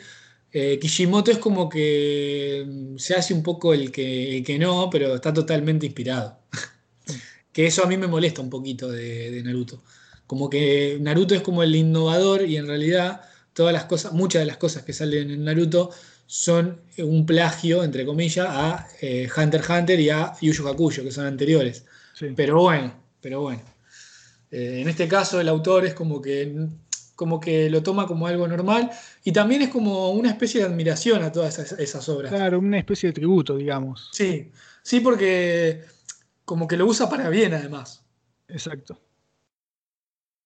eh, 0.51 0.79
Kishimoto 0.79 1.31
es 1.31 1.37
como 1.37 1.69
que 1.69 2.65
mm, 2.67 2.97
se 2.97 3.13
hace 3.15 3.33
un 3.33 3.43
poco 3.43 3.73
el 3.73 3.91
que, 3.91 4.37
el 4.37 4.43
que 4.43 4.57
no, 4.59 4.89
pero 4.91 5.15
está 5.15 5.33
totalmente 5.33 5.85
inspirado. 5.85 6.39
que 7.53 7.67
eso 7.67 7.83
a 7.83 7.87
mí 7.87 7.97
me 7.97 8.07
molesta 8.07 8.41
un 8.41 8.49
poquito 8.49 8.89
de, 8.91 9.31
de 9.31 9.43
Naruto. 9.43 9.83
Como 10.27 10.49
que 10.49 10.97
Naruto 11.01 11.35
es 11.35 11.41
como 11.41 11.63
el 11.63 11.75
innovador 11.75 12.43
y 12.47 12.57
en 12.57 12.67
realidad 12.67 13.21
todas 13.53 13.73
las 13.73 13.85
cosas, 13.85 14.13
muchas 14.13 14.41
de 14.41 14.45
las 14.45 14.57
cosas 14.57 14.83
que 14.83 14.93
salen 14.93 15.29
en 15.31 15.43
Naruto 15.43 15.91
son 16.33 16.79
un 16.97 17.25
plagio, 17.25 17.83
entre 17.83 18.05
comillas, 18.05 18.47
a 18.49 18.87
eh, 19.01 19.27
Hunter 19.35 19.59
x 19.59 19.69
Hunter 19.69 19.99
y 19.99 20.09
a 20.09 20.31
Yu 20.39 20.53
Yu 20.53 20.65
Hakusho, 20.65 21.03
que 21.03 21.11
son 21.11 21.25
anteriores. 21.25 21.83
Sí. 22.13 22.27
Pero 22.33 22.61
bueno, 22.61 22.93
pero 23.19 23.41
bueno. 23.41 23.61
Eh, 24.49 24.79
en 24.81 24.87
este 24.87 25.09
caso 25.09 25.41
el 25.41 25.49
autor 25.49 25.85
es 25.85 25.93
como 25.93 26.21
que, 26.21 26.67
como 27.15 27.37
que 27.41 27.69
lo 27.69 27.83
toma 27.83 28.07
como 28.07 28.27
algo 28.27 28.47
normal 28.47 28.89
y 29.25 29.33
también 29.33 29.61
es 29.61 29.67
como 29.69 30.11
una 30.11 30.29
especie 30.29 30.61
de 30.61 30.67
admiración 30.67 31.21
a 31.21 31.33
todas 31.33 31.59
esas, 31.59 31.77
esas 31.77 32.07
obras. 32.07 32.31
Claro, 32.31 32.59
una 32.59 32.77
especie 32.79 33.07
de 33.09 33.13
tributo, 33.13 33.57
digamos. 33.57 34.07
Sí, 34.13 34.51
sí, 34.83 35.01
porque 35.01 35.81
como 36.45 36.65
que 36.65 36.77
lo 36.77 36.85
usa 36.85 37.09
para 37.09 37.27
bien 37.29 37.53
además. 37.53 38.05
Exacto. 38.47 38.97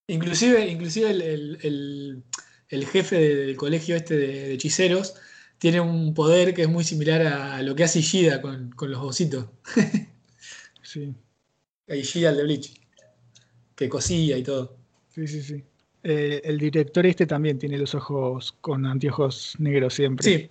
Inclusive, 0.08 0.68
inclusive 0.68 1.12
el, 1.12 1.22
el- 1.22 1.58
el- 1.62 2.24
el 2.70 2.86
jefe 2.88 3.20
del 3.20 3.56
colegio 3.56 3.96
este 3.96 4.18
de, 4.18 4.28
de 4.48 4.54
hechiceros 4.56 5.14
tiene 5.58 5.80
un 5.82 6.14
poder 6.14 6.54
que 6.54 6.64
es 6.64 6.70
muy 6.70 6.84
similar 6.84 7.22
a 7.22 7.62
lo 7.62 7.76
que 7.76 7.84
hace 7.84 8.00
Ishida 8.00 8.42
con, 8.42 8.72
con 8.72 8.92
los 8.92 9.02
ositos. 9.02 9.46
Sí, 10.82 11.14
A 11.90 11.96
Ishida 11.96 12.30
el 12.30 12.38
de 12.38 12.44
Bleach. 12.44 12.80
Que 13.76 13.90
cosía 13.90 14.38
y 14.38 14.44
todo. 14.44 14.78
sí, 15.10 15.28
sí, 15.28 15.42
sí. 15.42 15.64
Eh, 16.08 16.40
el 16.44 16.60
director 16.60 17.04
este 17.08 17.26
también 17.26 17.58
tiene 17.58 17.80
los 17.80 17.96
ojos 17.96 18.56
con 18.62 18.86
anteojos 18.86 19.56
negros 19.58 19.96
siempre. 19.96 20.24
Sí. 20.24 20.50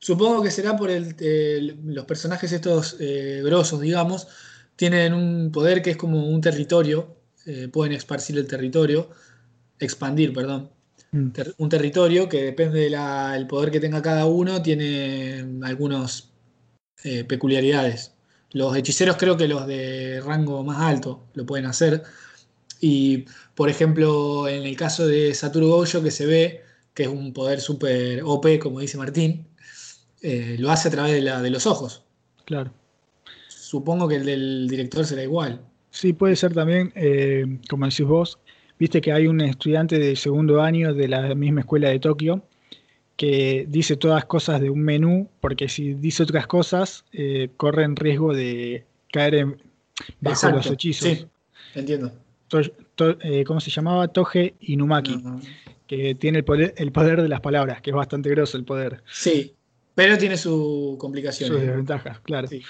Supongo 0.00 0.42
que 0.42 0.50
será 0.50 0.76
por 0.76 0.90
el, 0.90 1.78
los 1.84 2.04
personajes 2.04 2.50
estos 2.50 2.96
eh, 2.98 3.42
grosos, 3.44 3.80
digamos, 3.80 4.26
tienen 4.74 5.14
un 5.14 5.52
poder 5.52 5.82
que 5.82 5.90
es 5.90 5.96
como 5.96 6.26
un 6.26 6.40
territorio, 6.40 7.14
eh, 7.46 7.68
pueden 7.68 7.92
esparcir 7.92 8.36
el 8.38 8.48
territorio, 8.48 9.10
expandir, 9.78 10.32
perdón, 10.32 10.70
ter- 11.32 11.54
un 11.58 11.68
territorio 11.68 12.28
que 12.28 12.42
depende 12.42 12.80
del 12.90 13.46
poder 13.46 13.70
que 13.70 13.80
tenga 13.80 14.02
cada 14.02 14.26
uno, 14.26 14.62
tiene 14.62 15.44
algunas 15.62 16.30
peculiaridades. 17.28 18.14
Los 18.52 18.76
hechiceros 18.76 19.16
creo 19.16 19.36
que 19.36 19.48
los 19.48 19.66
de 19.66 20.20
rango 20.24 20.62
más 20.64 20.78
alto 20.80 21.24
lo 21.34 21.46
pueden 21.46 21.66
hacer. 21.66 22.02
Y, 22.80 23.26
por 23.54 23.68
ejemplo, 23.68 24.48
en 24.48 24.64
el 24.64 24.76
caso 24.76 25.06
de 25.06 25.34
Satoru 25.34 25.68
Gojo, 25.68 26.02
que 26.02 26.10
se 26.10 26.26
ve 26.26 26.62
que 26.94 27.04
es 27.04 27.08
un 27.08 27.32
poder 27.32 27.60
súper 27.60 28.22
OP, 28.24 28.58
como 28.58 28.80
dice 28.80 28.98
Martín, 28.98 29.46
eh, 30.22 30.56
lo 30.58 30.70
hace 30.70 30.88
a 30.88 30.90
través 30.90 31.12
de, 31.12 31.22
la, 31.22 31.40
de 31.40 31.50
los 31.50 31.66
ojos. 31.66 32.02
Claro. 32.44 32.72
Supongo 33.48 34.08
que 34.08 34.16
el 34.16 34.26
del 34.26 34.68
director 34.68 35.04
será 35.04 35.22
igual. 35.22 35.60
Sí, 35.90 36.12
puede 36.12 36.36
ser 36.36 36.52
también, 36.52 36.92
eh, 36.96 37.58
como 37.68 37.86
decís 37.86 38.06
vos, 38.06 38.38
viste 38.80 39.00
que 39.00 39.12
hay 39.12 39.26
un 39.28 39.40
estudiante 39.42 39.98
de 39.98 40.16
segundo 40.16 40.60
año 40.62 40.94
de 40.94 41.06
la 41.06 41.34
misma 41.34 41.60
escuela 41.60 41.90
de 41.90 42.00
Tokio 42.00 42.42
que 43.16 43.66
dice 43.68 43.96
todas 43.96 44.24
cosas 44.24 44.60
de 44.62 44.70
un 44.70 44.80
menú, 44.80 45.28
porque 45.40 45.68
si 45.68 45.92
dice 45.92 46.22
otras 46.22 46.46
cosas, 46.46 47.04
eh, 47.12 47.50
corre 47.58 47.84
en 47.84 47.94
riesgo 47.94 48.32
de 48.34 48.84
caer 49.12 49.34
en, 49.34 49.48
bajo 50.22 50.34
Exacto, 50.36 50.56
los 50.56 50.66
hechizos. 50.70 51.06
Sí, 51.08 51.26
entiendo. 51.74 52.10
To- 52.48 52.62
to- 52.94 53.18
eh, 53.20 53.44
¿Cómo 53.44 53.60
se 53.60 53.70
llamaba? 53.70 54.08
Toge 54.08 54.54
Inumaki, 54.60 55.22
que 55.86 56.14
tiene 56.14 56.38
el 56.38 56.44
poder, 56.44 56.72
el 56.78 56.92
poder 56.92 57.20
de 57.20 57.28
las 57.28 57.40
palabras, 57.40 57.82
que 57.82 57.90
es 57.90 57.96
bastante 57.96 58.30
grosso 58.30 58.56
el 58.56 58.64
poder. 58.64 59.02
Sí, 59.12 59.52
pero 59.94 60.16
tiene 60.16 60.38
su 60.38 60.92
Sus 60.92 60.98
complicación. 60.98 61.60
desventajas, 61.60 62.20
claro. 62.20 62.48
Sí. 62.48 62.62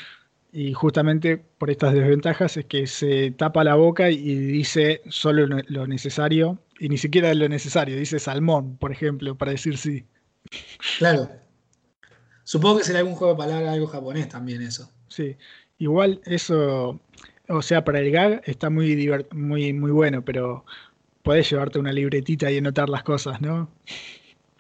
Y 0.52 0.72
justamente 0.72 1.36
por 1.36 1.70
estas 1.70 1.94
desventajas 1.94 2.56
es 2.56 2.64
que 2.64 2.86
se 2.86 3.30
tapa 3.30 3.62
la 3.62 3.76
boca 3.76 4.10
y 4.10 4.34
dice 4.34 5.00
solo 5.08 5.46
lo- 5.46 5.86
necesario, 5.86 6.58
y 6.78 6.88
ni 6.88 6.98
siquiera 6.98 7.32
lo 7.34 7.48
necesario, 7.48 7.96
dice 7.96 8.18
salmón, 8.18 8.76
por 8.76 8.90
ejemplo, 8.90 9.36
para 9.36 9.52
decir 9.52 9.78
sí. 9.78 10.04
Claro. 10.98 11.30
Supongo 12.42 12.78
que 12.78 12.84
será 12.84 12.98
algún 12.98 13.14
juego 13.14 13.34
de 13.34 13.38
palabras, 13.38 13.72
algo 13.72 13.86
japonés 13.86 14.28
también 14.28 14.62
eso. 14.62 14.90
Sí. 15.08 15.36
Igual 15.78 16.20
eso, 16.24 17.00
o 17.48 17.62
sea, 17.62 17.84
para 17.84 18.00
el 18.00 18.10
gag 18.10 18.42
está 18.44 18.70
muy, 18.70 19.08
muy, 19.32 19.72
muy 19.72 19.90
bueno, 19.92 20.24
pero 20.24 20.64
podés 21.22 21.48
llevarte 21.48 21.78
una 21.78 21.92
libretita 21.92 22.50
y 22.50 22.58
anotar 22.58 22.88
las 22.88 23.04
cosas, 23.04 23.40
¿no? 23.40 23.70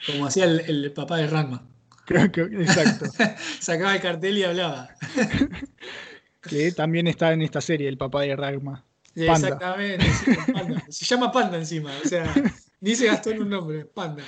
Como 0.06 0.26
hacía 0.26 0.44
el, 0.44 0.60
el 0.60 0.92
papá 0.92 1.16
de 1.18 1.26
Ranma. 1.26 1.66
Creo 2.10 2.32
que- 2.32 2.62
Exacto. 2.62 3.06
Sacaba 3.60 3.94
el 3.94 4.00
cartel 4.02 4.36
y 4.38 4.42
hablaba. 4.42 4.90
que 6.42 6.72
también 6.72 7.06
está 7.06 7.32
en 7.32 7.42
esta 7.42 7.60
serie, 7.60 7.88
el 7.88 7.96
papá 7.98 8.22
de 8.22 8.34
Ragma. 8.34 8.84
Panda. 9.14 9.34
Exactamente, 9.48 10.06
sí, 10.12 10.30
Panda. 10.52 10.84
Se 10.88 11.04
llama 11.04 11.30
Panda 11.32 11.56
encima, 11.58 11.90
o 12.04 12.08
sea, 12.08 12.32
ni 12.80 12.94
se 12.94 13.06
gastó 13.06 13.30
en 13.30 13.42
un 13.42 13.50
nombre, 13.50 13.84
Panda. 13.84 14.24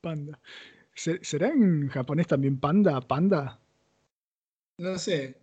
Panda. 0.00 0.38
¿Se- 0.94 1.18
¿Será 1.22 1.48
en 1.48 1.88
japonés 1.88 2.26
también 2.26 2.58
panda? 2.58 3.00
¿Panda? 3.00 3.58
No 4.78 4.98
sé. 4.98 5.36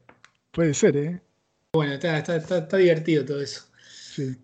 Puede 0.51 0.73
ser, 0.73 0.97
¿eh? 0.97 1.21
Bueno, 1.73 1.93
está, 1.93 2.17
está, 2.17 2.35
está, 2.37 2.57
está 2.59 2.77
divertido 2.77 3.23
todo 3.25 3.41
eso. 3.41 3.65
Sí. 3.89 4.35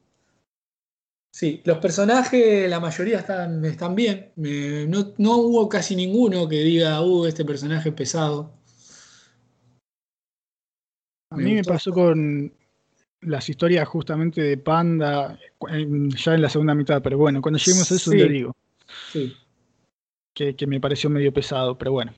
Sí, 1.36 1.62
los 1.66 1.80
personajes, 1.80 2.70
la 2.70 2.80
mayoría 2.80 3.18
están, 3.18 3.66
están 3.66 3.96
bien. 3.96 4.32
No, 4.36 5.14
no 5.18 5.38
hubo 5.38 5.68
casi 5.68 5.96
ninguno 5.96 6.48
que 6.48 6.58
diga, 6.58 7.02
uh, 7.02 7.26
este 7.26 7.44
personaje 7.44 7.90
es 7.90 7.96
pesado. 7.96 8.54
A 11.32 11.38
mí 11.38 11.56
me 11.56 11.64
pasó 11.64 11.92
con 11.92 12.54
las 13.22 13.50
historias 13.50 13.88
justamente 13.88 14.44
de 14.44 14.58
Panda, 14.58 15.40
ya 16.24 16.36
en 16.36 16.42
la 16.42 16.50
segunda 16.50 16.76
mitad, 16.76 17.02
pero 17.02 17.18
bueno, 17.18 17.42
cuando 17.42 17.58
lleguemos 17.58 17.92
a 17.92 17.96
eso 17.96 18.12
Sí. 18.12 18.28
digo, 18.30 18.56
Sí. 19.12 19.36
que, 20.36 20.56
que 20.56 20.68
me 20.68 20.80
pareció 20.80 21.10
medio 21.10 21.34
pesado, 21.34 21.76
pero 21.76 21.94
bueno. 21.94 22.14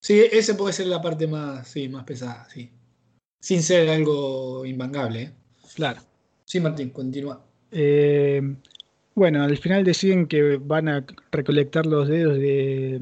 Sí, 0.00 0.20
ese 0.32 0.54
puede 0.54 0.72
ser 0.72 0.88
la 0.88 1.00
parte 1.00 1.28
más, 1.28 1.68
sí, 1.68 1.88
más 1.88 2.02
pesada, 2.02 2.48
sí. 2.52 2.72
Sin 3.40 3.62
ser 3.62 3.88
algo 3.88 4.64
invangable. 4.66 5.22
¿eh? 5.22 5.32
Claro. 5.76 6.00
Sí, 6.44 6.58
Martín, 6.58 6.90
continúa. 6.90 7.44
Eh, 7.70 8.42
bueno, 9.14 9.42
al 9.42 9.56
final 9.56 9.84
deciden 9.84 10.26
que 10.26 10.56
van 10.56 10.88
a 10.88 11.04
recolectar 11.32 11.86
los 11.86 12.08
dedos 12.08 12.38
de... 12.38 13.00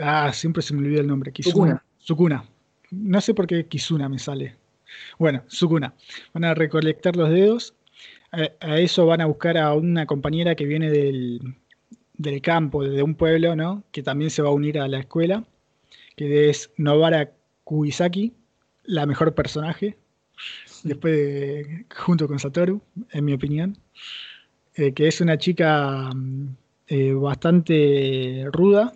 ah, 0.00 0.32
siempre 0.32 0.62
se 0.62 0.74
me 0.74 0.80
olvida 0.80 1.00
el 1.00 1.06
nombre. 1.06 1.32
Kizuna. 1.32 1.82
Sukuna. 1.98 2.44
No 2.90 3.20
sé 3.20 3.32
por 3.34 3.46
qué 3.46 3.66
Kizuna 3.66 4.08
me 4.08 4.18
sale. 4.18 4.56
Bueno, 5.18 5.42
Sukuna. 5.46 5.94
Van 6.32 6.44
a 6.44 6.54
recolectar 6.54 7.16
los 7.16 7.30
dedos. 7.30 7.74
A, 8.32 8.50
a 8.60 8.78
eso 8.78 9.06
van 9.06 9.20
a 9.20 9.26
buscar 9.26 9.56
a 9.56 9.72
una 9.74 10.06
compañera 10.06 10.54
que 10.54 10.66
viene 10.66 10.90
del, 10.90 11.40
del 12.14 12.40
campo, 12.42 12.82
de 12.84 13.02
un 13.02 13.14
pueblo, 13.14 13.56
¿no? 13.56 13.84
Que 13.92 14.02
también 14.02 14.30
se 14.30 14.42
va 14.42 14.48
a 14.48 14.52
unir 14.52 14.78
a 14.78 14.88
la 14.88 14.98
escuela, 14.98 15.44
que 16.16 16.50
es 16.50 16.70
Nobara 16.76 17.32
Kuisaki, 17.64 18.32
la 18.84 19.06
mejor 19.06 19.34
personaje, 19.34 19.96
después 20.84 21.14
de- 21.16 21.86
junto 21.96 22.28
con 22.28 22.38
Satoru, 22.38 22.80
en 23.12 23.24
mi 23.24 23.32
opinión, 23.34 23.76
eh, 24.74 24.92
que 24.92 25.08
es 25.08 25.20
una 25.20 25.38
chica 25.38 26.10
mm, 26.14 26.48
eh, 26.88 27.12
bastante 27.14 28.46
ruda, 28.52 28.92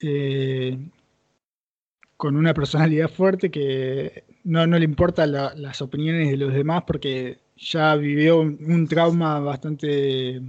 eh, 0.00 0.76
con 2.16 2.36
una 2.36 2.54
personalidad 2.54 3.08
fuerte 3.10 3.50
que 3.50 4.24
no, 4.44 4.66
no 4.66 4.78
le 4.78 4.84
importan 4.84 5.32
la- 5.32 5.54
las 5.54 5.82
opiniones 5.82 6.30
de 6.30 6.36
los 6.36 6.52
demás 6.54 6.84
porque 6.86 7.38
ya 7.56 7.94
vivió 7.96 8.40
un, 8.40 8.58
un 8.66 8.86
trauma 8.88 9.40
bastante 9.40 10.40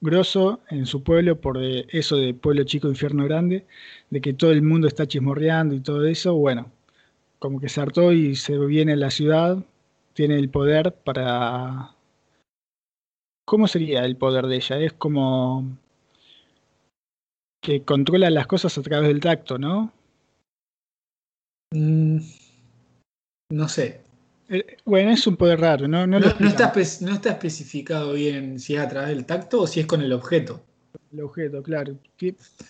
grosso 0.00 0.60
en 0.70 0.86
su 0.86 1.02
pueblo 1.02 1.40
por 1.40 1.58
eso 1.58 2.16
de 2.16 2.34
pueblo 2.34 2.64
chico, 2.64 2.88
infierno 2.88 3.24
grande, 3.24 3.66
de 4.10 4.20
que 4.20 4.32
todo 4.34 4.52
el 4.52 4.62
mundo 4.62 4.86
está 4.88 5.06
chismorreando 5.06 5.74
y 5.74 5.80
todo 5.80 6.06
eso, 6.06 6.34
bueno, 6.34 6.70
como 7.38 7.60
que 7.60 7.68
se 7.68 7.80
hartó 7.80 8.12
y 8.12 8.36
se 8.36 8.58
viene 8.58 8.92
a 8.92 8.96
la 8.96 9.10
ciudad, 9.10 9.64
tiene 10.12 10.36
el 10.36 10.50
poder 10.50 10.94
para... 10.94 11.94
¿Cómo 13.46 13.66
sería 13.66 14.04
el 14.04 14.16
poder 14.16 14.46
de 14.46 14.56
ella? 14.56 14.78
Es 14.78 14.92
como 14.92 15.64
que 17.62 17.82
controla 17.82 18.30
las 18.30 18.46
cosas 18.46 18.76
a 18.76 18.82
través 18.82 19.08
del 19.08 19.20
tacto, 19.20 19.58
¿no? 19.58 19.92
Mm, 21.74 22.18
no 23.52 23.68
sé. 23.68 24.02
Eh, 24.48 24.76
Bueno, 24.84 25.10
es 25.10 25.26
un 25.26 25.36
poder 25.36 25.60
raro, 25.60 25.88
¿no? 25.88 26.06
No, 26.06 26.18
No, 26.18 26.26
lo 26.26 26.34
no 26.38 26.48
está, 26.48 26.72
no 27.00 27.12
está 27.12 27.30
especificado 27.30 28.12
bien 28.12 28.58
si 28.58 28.74
es 28.74 28.80
a 28.80 28.88
través 28.88 29.10
del 29.10 29.24
tacto 29.24 29.62
o 29.62 29.66
si 29.66 29.80
es 29.80 29.86
con 29.86 30.02
el 30.02 30.12
objeto. 30.12 30.62
El 31.12 31.22
objeto, 31.22 31.62
claro. 31.62 31.96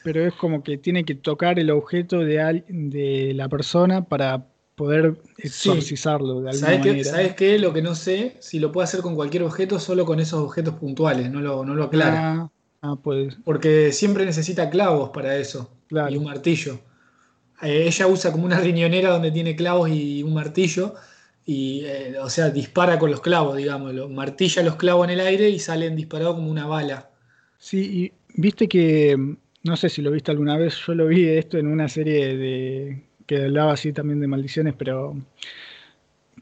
Pero 0.04 0.26
es 0.26 0.34
como 0.34 0.62
que 0.62 0.78
tiene 0.78 1.04
que 1.04 1.14
tocar 1.16 1.58
el 1.58 1.70
objeto 1.70 2.20
de, 2.20 2.64
de 2.68 3.32
la 3.34 3.48
persona 3.48 4.04
para 4.04 4.46
poder 4.78 5.16
exorcizarlo 5.36 6.40
de 6.40 6.50
alguna 6.50 6.78
manera. 6.78 7.04
¿Sabes 7.04 7.34
qué? 7.34 7.58
Lo 7.58 7.72
que 7.74 7.82
no 7.82 7.94
sé, 7.94 8.36
si 8.40 8.58
lo 8.58 8.72
puede 8.72 8.84
hacer 8.84 9.00
con 9.00 9.14
cualquier 9.14 9.42
objeto, 9.42 9.78
solo 9.78 10.06
con 10.06 10.20
esos 10.20 10.40
objetos 10.40 10.74
puntuales, 10.76 11.30
no 11.30 11.40
lo, 11.40 11.64
no 11.66 11.74
lo 11.74 11.84
aclara. 11.84 12.32
Ah, 12.42 12.50
ah, 12.82 12.96
pues, 13.02 13.36
Porque 13.44 13.92
siempre 13.92 14.24
necesita 14.24 14.70
clavos 14.70 15.10
para 15.10 15.36
eso 15.36 15.70
claro. 15.88 16.10
y 16.10 16.16
un 16.16 16.24
martillo. 16.24 16.80
Eh, 17.62 17.84
ella 17.86 18.06
usa 18.06 18.32
como 18.32 18.44
una 18.46 18.60
riñonera 18.60 19.10
donde 19.10 19.30
tiene 19.32 19.56
clavos 19.56 19.90
y 19.90 20.22
un 20.22 20.32
martillo. 20.34 20.94
Y, 21.44 21.82
eh, 21.86 22.14
o 22.20 22.28
sea, 22.30 22.50
dispara 22.50 22.98
con 22.98 23.10
los 23.10 23.20
clavos, 23.20 23.56
digamos. 23.56 23.94
lo- 23.94 24.08
martilla 24.08 24.62
los 24.62 24.76
clavos 24.76 25.06
en 25.08 25.14
el 25.14 25.20
aire 25.20 25.48
y 25.48 25.58
salen 25.58 25.96
disparados 25.96 26.36
como 26.36 26.50
una 26.50 26.66
bala. 26.66 27.10
Sí, 27.58 27.78
y 28.04 28.12
viste 28.40 28.68
que, 28.68 29.16
no 29.64 29.76
sé 29.76 29.88
si 29.88 30.02
lo 30.02 30.10
viste 30.10 30.30
alguna 30.30 30.56
vez, 30.56 30.76
yo 30.86 30.94
lo 30.94 31.06
vi 31.08 31.26
esto 31.26 31.58
en 31.58 31.66
una 31.66 31.88
serie 31.88 32.36
de 32.36 33.07
que 33.28 33.44
hablaba 33.44 33.74
así 33.74 33.92
también 33.92 34.20
de 34.20 34.26
maldiciones, 34.26 34.74
pero 34.76 35.14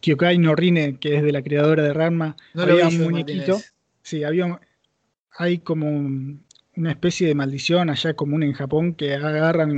Kyokai 0.00 0.38
no 0.38 0.54
Rine, 0.54 0.98
que 1.00 1.16
es 1.16 1.22
de 1.24 1.32
la 1.32 1.42
creadora 1.42 1.82
de 1.82 1.92
Ranma, 1.92 2.36
No 2.54 2.62
había 2.62 2.86
un 2.88 2.96
muñequito, 2.98 3.52
Martínez. 3.54 3.74
sí, 4.02 4.22
había 4.24 4.60
hay 5.38 5.58
como 5.58 5.88
un- 5.90 6.44
una 6.76 6.90
especie 6.92 7.26
de 7.26 7.34
maldición 7.34 7.90
allá 7.90 8.14
común 8.14 8.42
en 8.44 8.52
Japón 8.52 8.94
que 8.94 9.14
agarran 9.14 9.70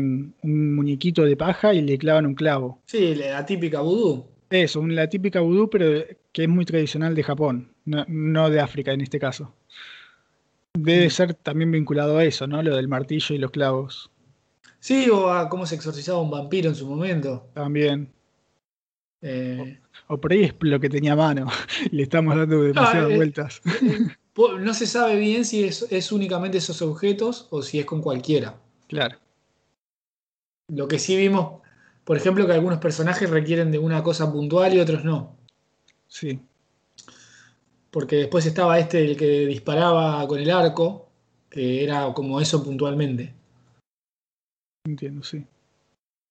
un, 0.43 0.75
muñequito 0.75 1.25
de 1.25 1.37
paja 1.37 1.73
y 1.73 1.81
le 1.81 1.97
clavan 1.97 2.27
un 2.27 2.35
clavo. 2.35 2.83
Sí, 2.87 3.15
la 3.15 3.45
típica 3.47 3.81
vudú. 3.81 4.27
Eso, 4.51 4.87
la 4.87 5.09
típica 5.09 5.41
vudú, 5.41 5.71
pero 5.71 6.05
que 6.33 6.43
es 6.43 6.49
muy 6.49 6.65
tradicional 6.67 7.15
de 7.15 7.23
Japón, 7.23 7.73
no, 7.87 8.05
no 8.09 8.51
de 8.51 8.61
África 8.61 8.93
en 8.93 9.01
este 9.01 9.19
caso. 9.19 9.55
Debe 10.75 11.07
Mm. 11.07 11.11
ser 11.11 11.35
también 11.35 11.71
vinculado 11.73 12.19
a 12.19 12.25
eso, 12.25 12.47
¿no? 12.47 12.63
Lo 12.63 12.77
del 12.77 12.87
martillo 12.89 13.35
y 13.35 13.39
los 13.39 13.51
clavos. 13.51 14.11
Sí, 14.81 15.09
o 15.11 15.31
a 15.31 15.49
cómo 15.49 15.66
se 15.66 15.74
exorcizaba 15.74 16.20
un 16.20 16.31
vampiro 16.31 16.68
en 16.70 16.74
su 16.76 16.87
momento. 16.87 17.49
También. 17.55 18.12
Eh, 19.20 19.81
O 20.07 20.20
por 20.20 20.33
ahí 20.33 20.45
es 20.45 20.55
lo 20.61 20.79
que 20.79 20.89
tenía 20.89 21.14
a 21.14 21.16
mano. 21.16 21.49
Le 21.91 22.05
estamos 22.05 22.37
dando 22.37 22.62
demasiadas 22.62 23.11
eh, 23.11 23.16
vueltas. 23.16 23.61
po- 24.33 24.59
no 24.59 24.72
se 24.74 24.87
sabe 24.87 25.16
bien 25.16 25.45
si 25.45 25.64
es, 25.64 25.83
es 25.91 26.12
únicamente 26.12 26.59
esos 26.59 26.81
objetos 26.83 27.49
o 27.51 27.62
si 27.62 27.81
es 27.81 27.87
con 27.87 28.01
cualquiera. 28.01 28.57
Claro. 28.87 29.18
Lo 30.68 30.87
que 30.87 30.99
sí 30.99 31.16
vimos, 31.16 31.61
por 32.05 32.16
ejemplo, 32.16 32.47
que 32.47 32.53
algunos 32.53 32.79
personajes 32.79 33.29
requieren 33.29 33.72
de 33.72 33.79
una 33.79 34.03
cosa 34.03 34.31
puntual 34.33 34.74
y 34.74 34.81
otros 34.81 35.03
no. 35.05 35.37
Sí. 36.07 36.41
Porque 37.91 38.16
después 38.16 38.47
estaba 38.47 38.79
este, 38.79 39.05
el 39.05 39.16
que 39.16 39.47
disparaba 39.47 40.26
con 40.29 40.39
el 40.39 40.51
arco, 40.51 41.09
que 41.51 41.83
era 41.83 42.12
como 42.14 42.41
eso 42.41 42.62
puntualmente. 42.62 43.35
Entiendo, 44.89 45.22
sí. 45.22 45.45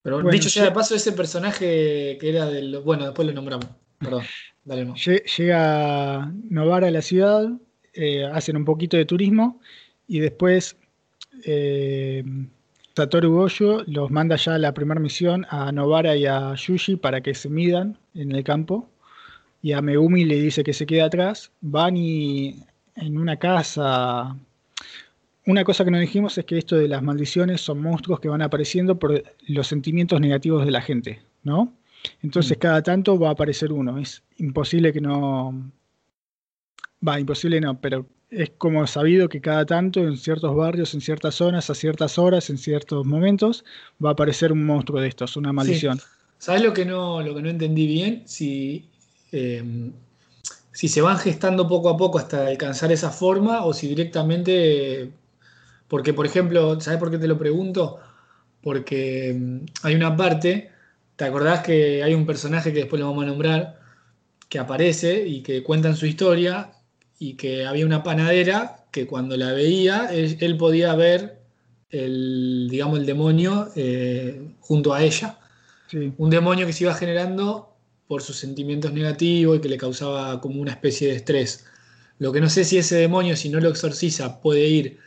Pero 0.02 0.18
Bueno, 0.18 0.32
dicho 0.32 0.50
sea 0.50 0.66
de 0.66 0.72
paso, 0.72 0.96
ese 0.96 1.12
personaje 1.12 2.18
que 2.20 2.30
era 2.30 2.46
del. 2.48 2.80
Bueno, 2.80 3.06
después 3.06 3.28
lo 3.28 3.34
nombramos. 3.34 3.68
Perdón, 4.00 4.24
dale 4.64 4.86
no. 4.86 4.96
Llega 4.96 6.32
Novara 6.50 6.88
a 6.88 6.92
la 6.92 7.02
ciudad, 7.02 7.50
eh, 7.94 8.26
hacen 8.26 8.58
un 8.58 8.66
poquito 8.66 8.98
de 8.98 9.06
turismo 9.06 9.60
y 10.08 10.20
después 10.20 10.76
eh, 11.44 12.24
Satoru 12.96 13.32
Goyo 13.32 13.84
los 13.86 14.10
manda 14.10 14.38
ya 14.38 14.56
a 14.56 14.58
la 14.58 14.74
primera 14.74 15.00
misión 15.00 15.46
a 15.50 15.72
Novara 15.72 16.16
y 16.16 16.26
a 16.26 16.56
Yuji 16.56 16.96
para 16.96 17.22
que 17.22 17.36
se 17.36 17.50
midan 17.50 17.98
en 18.16 18.32
el 18.32 18.44
campo. 18.44 18.90
Y 19.62 19.74
a 19.74 19.82
Megumi 19.82 20.26
le 20.26 20.42
dice 20.42 20.64
que 20.64 20.74
se 20.74 20.86
quede 20.86 21.02
atrás. 21.02 21.52
Van 21.62 21.98
y 21.98 22.64
en 22.96 23.18
una 23.18 23.38
casa. 23.38 24.36
Una 25.48 25.64
cosa 25.64 25.86
que 25.86 25.92
no 25.92 25.98
dijimos 25.98 26.38
es 26.38 26.44
que 26.44 26.58
esto 26.58 26.76
de 26.76 26.90
las 26.90 27.02
maldiciones 27.02 27.62
son 27.62 27.82
monstruos 27.82 28.20
que 28.20 28.28
van 28.28 28.42
apareciendo 28.42 29.00
por 29.00 29.24
los 29.48 29.66
sentimientos 29.66 30.20
negativos 30.20 30.66
de 30.66 30.72
la 30.72 30.82
gente, 30.82 31.22
¿no? 31.44 31.74
Entonces 32.22 32.58
mm. 32.58 32.60
cada 32.60 32.84
tanto 32.84 33.18
va 33.18 33.30
a 33.30 33.32
aparecer 33.32 33.72
uno. 33.72 33.98
Es 33.98 34.24
imposible 34.38 34.92
que 34.92 35.00
no. 35.00 35.72
Va, 37.08 37.18
imposible 37.18 37.62
no, 37.62 37.80
pero 37.80 38.06
es 38.30 38.52
como 38.58 38.86
sabido 38.88 39.30
que 39.30 39.40
cada 39.40 39.66
tanto 39.66 40.02
en 40.02 40.18
ciertos 40.18 40.54
barrios, 40.54 40.94
en 40.94 41.00
ciertas 41.00 41.36
zonas, 41.36 41.70
a 41.70 41.76
ciertas 41.76 42.18
horas, 42.18 42.50
en 42.50 42.58
ciertos 42.58 43.06
momentos, 43.06 43.64
va 44.04 44.10
a 44.10 44.14
aparecer 44.14 44.52
un 44.52 44.66
monstruo 44.66 45.00
de 45.00 45.08
estos, 45.08 45.38
una 45.38 45.54
maldición. 45.54 46.02
¿Sabes 46.40 46.62
lo 46.62 46.74
que 46.74 46.84
no, 46.84 47.22
lo 47.22 47.34
que 47.34 47.42
no 47.42 47.50
entendí 47.50 47.88
bien? 47.88 48.24
Si, 48.26 48.86
em, 49.32 49.94
si 50.74 50.90
se 50.90 51.02
van 51.02 51.18
gestando 51.18 51.70
poco 51.70 51.88
a 51.90 51.96
poco 51.96 52.20
hasta 52.20 52.48
alcanzar 52.48 52.92
esa 52.92 53.12
forma 53.12 53.64
o 53.64 53.74
si 53.74 53.88
directamente. 53.88 55.10
Porque, 55.88 56.14
por 56.14 56.26
ejemplo, 56.26 56.80
¿sabes 56.82 57.00
por 57.00 57.12
qué 57.12 57.18
te 57.18 57.28
lo 57.28 57.38
pregunto? 57.38 58.00
Porque 58.62 59.30
em, 59.30 59.66
hay 59.84 59.96
una 59.96 60.16
parte, 60.16 60.72
¿te 61.16 61.26
acordás 61.26 61.62
que 61.62 62.04
hay 62.04 62.14
un 62.14 62.26
personaje 62.26 62.74
que 62.74 62.80
después 62.80 63.00
lo 63.00 63.08
vamos 63.08 63.24
a 63.24 63.28
nombrar, 63.28 63.80
que 64.50 64.60
aparece 64.60 65.28
y 65.28 65.42
que 65.44 65.64
cuentan 65.64 65.96
su 65.96 66.06
historia 66.06 66.72
y 67.20 67.36
que 67.36 67.66
había 67.66 67.86
una 67.86 68.04
panadera 68.04 68.86
que 68.92 69.08
cuando 69.08 69.38
la 69.38 69.52
veía 69.54 70.10
él, 70.12 70.58
podía 70.58 70.96
ver 70.96 71.40
el, 71.90 72.68
digamos, 72.70 73.00
el 73.00 73.06
demonio 73.06 73.70
eh, 73.76 74.42
junto 74.60 74.94
a 74.94 75.04
ella. 75.04 75.40
Un 76.18 76.30
demonio 76.30 76.66
que 76.66 76.74
se 76.74 76.84
iba 76.84 76.94
generando 76.94 77.74
por 78.08 78.22
sus 78.22 78.38
sentimientos 78.38 78.92
negativos 78.94 79.58
y 79.58 79.62
que 79.62 79.70
le 79.70 79.78
causaba 79.78 80.42
como 80.42 80.62
una 80.62 80.72
especie 80.72 81.10
de 81.10 81.16
estrés. 81.16 81.66
Lo 82.20 82.32
que 82.32 82.42
no 82.42 82.50
sé 82.50 82.64
si 82.64 82.78
ese 82.78 82.96
demonio, 82.96 83.36
si 83.36 83.50
no 83.50 83.60
lo 83.60 83.70
exorciza, 83.70 84.42
puede 84.42 84.68
ir 84.68 85.00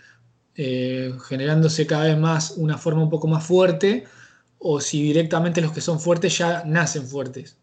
eh, 0.63 1.15
generándose 1.27 1.87
cada 1.87 2.05
vez 2.05 2.19
más 2.19 2.51
una 2.59 2.77
forma 2.77 3.03
un 3.03 3.09
poco 3.09 3.27
más 3.27 3.47
fuerte 3.47 4.05
o 4.59 4.79
si 4.79 5.03
directamente 5.03 5.63
los 5.63 5.73
que 5.73 5.81
son 5.81 5.99
fuertes 5.99 6.37
ya 6.37 6.65
nacen 6.67 7.07
fuertes. 7.07 7.57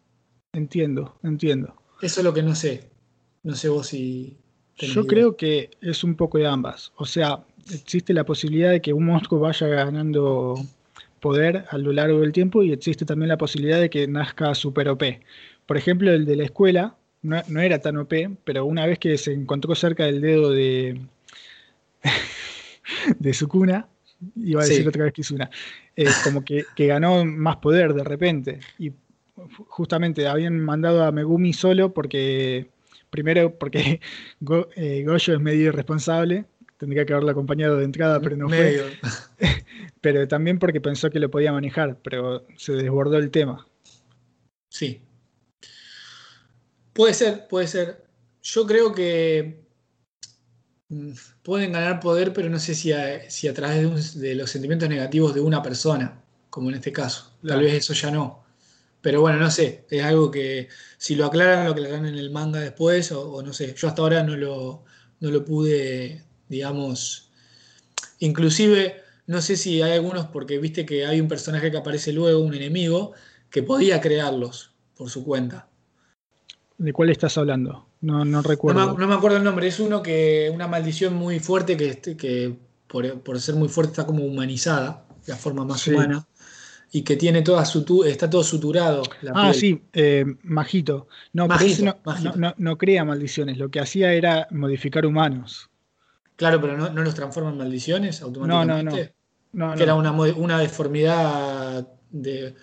Entiendo, 0.52 1.16
entiendo. 1.22 1.76
Eso 2.02 2.20
es 2.20 2.24
lo 2.24 2.34
que 2.34 2.42
no 2.42 2.56
sé. 2.56 2.90
No 3.44 3.54
sé 3.54 3.68
vos 3.68 3.86
si... 3.86 4.36
Yo 4.78 5.06
creo 5.06 5.36
que 5.36 5.70
es 5.80 6.02
un 6.02 6.16
poco 6.16 6.38
de 6.38 6.48
ambas. 6.48 6.90
O 6.96 7.06
sea, 7.06 7.44
existe 7.72 8.12
la 8.12 8.24
posibilidad 8.24 8.72
de 8.72 8.80
que 8.80 8.92
un 8.92 9.04
monstruo 9.04 9.38
vaya 9.38 9.68
ganando 9.68 10.56
poder 11.20 11.66
a 11.70 11.78
lo 11.78 11.92
largo 11.92 12.18
del 12.18 12.32
tiempo 12.32 12.64
y 12.64 12.72
existe 12.72 13.04
también 13.04 13.28
la 13.28 13.38
posibilidad 13.38 13.80
de 13.80 13.90
que 13.90 14.08
nazca 14.08 14.56
super 14.56 14.88
OP. 14.88 15.04
Por 15.66 15.76
ejemplo, 15.76 16.12
el 16.12 16.26
de 16.26 16.34
la 16.34 16.44
escuela 16.46 16.96
no, 17.22 17.60
era 17.60 17.78
tan 17.78 17.96
OP, 17.96 18.12
pero 18.42 18.64
una 18.64 18.86
vez 18.86 18.98
que 18.98 19.16
se 19.18 19.34
encontró 19.34 19.76
cerca 19.76 20.04
del 20.04 20.20
dedo 20.20 20.50
de, 20.50 21.00
de 23.18 23.34
Sukuna, 23.34 23.88
iba 24.36 24.62
a 24.62 24.66
decir 24.66 24.86
otra 24.88 25.04
vez 25.04 25.12
que 25.12 25.22
es 25.22 25.30
una, 25.30 25.50
eh, 25.96 26.06
como 26.24 26.44
que, 26.44 26.64
que 26.74 26.86
ganó 26.86 27.24
más 27.24 27.56
poder 27.56 27.94
de 27.94 28.04
repente. 28.04 28.60
Y 28.78 28.92
justamente 29.68 30.26
habían 30.26 30.58
mandado 30.58 31.04
a 31.04 31.12
Megumi 31.12 31.52
solo 31.52 31.92
porque 31.92 32.68
Primero 33.10 33.58
porque 33.58 34.00
eh, 34.76 35.04
Goyo 35.04 35.34
es 35.34 35.40
medio 35.40 35.68
irresponsable, 35.68 36.44
tendría 36.76 37.04
que 37.04 37.12
haberlo 37.12 37.30
acompañado 37.30 37.78
de 37.78 37.84
entrada, 37.84 38.20
pero 38.20 38.36
no 38.36 38.48
fue. 38.48 38.98
pero 40.00 40.28
también 40.28 40.58
porque 40.58 40.80
pensó 40.80 41.10
que 41.10 41.18
lo 41.18 41.30
podía 41.30 41.52
manejar, 41.52 41.98
pero 42.02 42.46
se 42.56 42.72
desbordó 42.72 43.18
el 43.18 43.30
tema. 43.30 43.66
Sí. 44.68 45.00
Puede 46.92 47.14
ser, 47.14 47.46
puede 47.48 47.66
ser. 47.66 48.04
Yo 48.42 48.66
creo 48.66 48.92
que 48.92 49.67
pueden 51.42 51.72
ganar 51.72 52.00
poder, 52.00 52.32
pero 52.32 52.48
no 52.48 52.58
sé 52.58 52.74
si 52.74 52.92
a, 52.92 53.30
si 53.30 53.48
a 53.48 53.54
través 53.54 54.18
de, 54.18 54.34
los 54.34 54.50
sentimientos 54.50 54.88
negativos 54.88 55.34
de 55.34 55.40
una 55.40 55.62
persona, 55.62 56.22
como 56.50 56.70
en 56.70 56.76
este 56.76 56.92
caso. 56.92 57.32
Tal 57.46 57.60
vez 57.60 57.74
eso 57.74 57.92
ya 57.92 58.10
no. 58.10 58.44
Pero 59.00 59.20
bueno, 59.20 59.38
no 59.38 59.50
sé, 59.50 59.84
es 59.90 60.02
algo 60.02 60.30
que 60.30 60.68
si 60.96 61.14
lo 61.14 61.26
aclaran, 61.26 61.66
lo 61.66 61.72
aclaran 61.72 62.06
en 62.06 62.16
el 62.16 62.30
manga 62.30 62.60
después, 62.60 63.12
o, 63.12 63.42
no 63.42 63.52
sé, 63.52 63.74
yo 63.76 63.88
hasta 63.88 64.02
ahora 64.02 64.22
no 64.24 64.36
lo, 64.36 64.84
no 65.20 65.30
lo 65.30 65.44
pude, 65.44 66.24
digamos, 66.48 67.30
inclusive, 68.18 69.02
no 69.26 69.40
sé 69.40 69.56
si 69.56 69.82
hay 69.82 69.92
algunos, 69.92 70.26
porque 70.26 70.58
viste 70.58 70.84
que 70.84 71.06
hay 71.06 71.20
un 71.20 71.28
personaje 71.28 71.70
que 71.70 71.76
aparece 71.76 72.12
luego, 72.12 72.40
un 72.40 72.54
enemigo, 72.54 73.12
que 73.50 73.62
podía 73.62 74.00
crearlos 74.00 74.72
por 74.96 75.10
su 75.10 75.24
cuenta. 75.24 75.67
¿De 76.78 76.92
cuál 76.92 77.10
estás 77.10 77.36
hablando? 77.36 77.86
No, 78.00 78.24
no 78.24 78.40
recuerdo. 78.40 78.96
No 78.96 79.08
me, 79.08 79.14
acuerdo 79.14 79.36
el 79.36 79.44
nombre, 79.44 79.66
es 79.66 79.80
uno 79.80 80.00
que, 80.00 80.50
una 80.54 80.68
maldición 80.68 81.14
muy 81.14 81.40
fuerte 81.40 81.76
que, 81.76 81.98
que 82.16 82.56
por, 82.86 83.40
ser 83.40 83.56
muy 83.56 83.68
fuerte 83.68 83.92
está 83.92 84.06
como 84.06 84.24
humanizada, 84.24 85.04
la 85.26 85.36
forma 85.36 85.64
más 85.64 85.86
humana 85.88 86.26
y 86.90 87.02
que 87.02 87.16
tiene 87.16 87.42
toda 87.42 87.64
su 87.64 88.04
está 88.06 88.30
todo 88.30 88.42
suturado. 88.42 89.02
ah, 89.34 89.52
sí, 89.52 89.82
eh, 89.92 90.24
Majito. 90.42 91.08
No, 91.32 91.46
no, 92.36 92.54
no, 92.56 92.78
crea 92.78 93.04
maldiciones, 93.04 93.58
lo 93.58 93.70
que 93.70 93.80
hacía 93.80 94.12
era 94.12 94.48
modificar 94.50 95.04
humanos. 95.04 95.68
Claro, 96.36 96.60
pero 96.60 96.76
no, 96.76 97.02
los 97.02 97.14
transforma 97.14 97.50
en 97.50 97.58
maldiciones 97.58 98.22
automáticamente. 98.22 99.14
No, 99.52 99.66
no, 99.66 99.72
no. 99.72 99.76
que 99.76 99.82
era 99.82 99.94
una, 99.94 100.58
deformidad 100.58 101.86
de. 102.10 102.54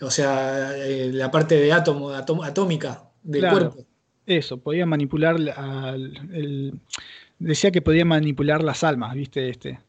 O 0.00 0.10
sea, 0.10 0.76
eh, 0.76 1.10
la 1.12 1.30
parte 1.30 1.56
de 1.56 1.72
átomo, 1.72 2.10
atómica 2.10 3.07
del 3.28 3.50
cuerpo. 3.50 3.86
Eso, 4.26 4.58
podía 4.58 4.84
manipular 4.84 5.36
el, 5.36 6.78
decía 7.38 7.70
que 7.70 7.80
podía 7.80 8.04
manipular 8.04 8.62
las 8.62 8.84
almas, 8.84 9.14
¿viste? 9.14 9.48
Este. 9.48 9.80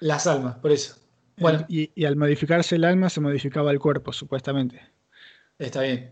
Las 0.00 0.26
almas, 0.26 0.56
por 0.56 0.72
eso. 0.72 0.96
Bueno. 1.38 1.64
Y, 1.68 2.04
al 2.04 2.16
modificarse 2.16 2.76
el 2.76 2.84
alma 2.84 3.08
se 3.08 3.20
modificaba 3.20 3.70
el 3.70 3.78
cuerpo, 3.78 4.12
supuestamente. 4.12 4.80
Está 5.58 5.82
bien. 5.82 6.10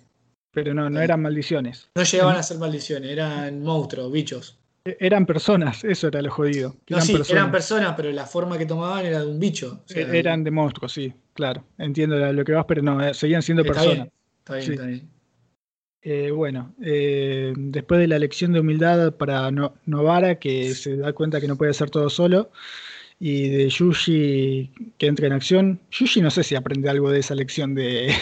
Pero 0.52 0.72
no, 0.72 0.88
no 0.88 1.00
eran 1.00 1.20
maldiciones. 1.20 1.90
No 1.94 2.02
llegaban 2.02 2.36
a 2.36 2.42
ser 2.42 2.58
maldiciones, 2.58 3.10
eran 3.10 3.62
monstruos, 3.62 4.10
bichos. 4.10 4.58
E, 4.84 4.96
eran 5.00 5.26
personas, 5.26 5.84
eso 5.84 6.08
era 6.08 6.22
lo 6.22 6.30
jodido. 6.30 6.76
eran, 6.86 7.02
sí, 7.02 7.12
personas. 7.12 7.30
eran 7.30 7.52
personas, 7.52 7.94
pero 7.96 8.10
la 8.12 8.24
forma 8.24 8.56
que 8.56 8.66
tomaban 8.66 9.04
era 9.04 9.20
de 9.20 9.26
un 9.26 9.38
bicho. 9.38 9.82
E, 9.94 10.18
eran 10.18 10.44
de 10.44 10.50
monstruos, 10.50 10.92
sí, 10.92 11.12
claro. 11.34 11.64
Entiendo 11.76 12.16
lo 12.32 12.44
que 12.44 12.52
vas, 12.52 12.64
pero 12.66 12.82
no, 12.82 13.04
eh, 13.04 13.12
seguían 13.12 13.42
siendo 13.42 13.64
personas. 13.64 14.08
está 14.38 14.54
bien, 14.54 14.72
está 14.72 14.86
bien. 14.86 15.15
Eh, 16.09 16.30
bueno, 16.30 16.72
eh, 16.80 17.52
después 17.57 17.98
de 17.98 18.07
la 18.07 18.20
lección 18.20 18.52
de 18.52 18.61
humildad 18.61 19.16
para 19.16 19.50
Novara, 19.50 20.38
que 20.38 20.72
se 20.72 20.96
da 20.96 21.12
cuenta 21.12 21.40
que 21.40 21.48
no 21.48 21.57
puede 21.57 21.72
hacer 21.72 21.90
todo 21.90 22.09
solo, 22.11 22.52
y 23.18 23.48
de 23.48 23.68
Yuji 23.68 24.70
que 24.98 25.07
entra 25.09 25.26
en 25.26 25.32
acción. 25.32 25.80
Yuji 25.90 26.20
no 26.20 26.30
sé 26.30 26.44
si 26.44 26.54
aprende 26.54 26.88
algo 26.88 27.11
de 27.11 27.18
esa 27.18 27.34
lección 27.34 27.74
de, 27.74 28.14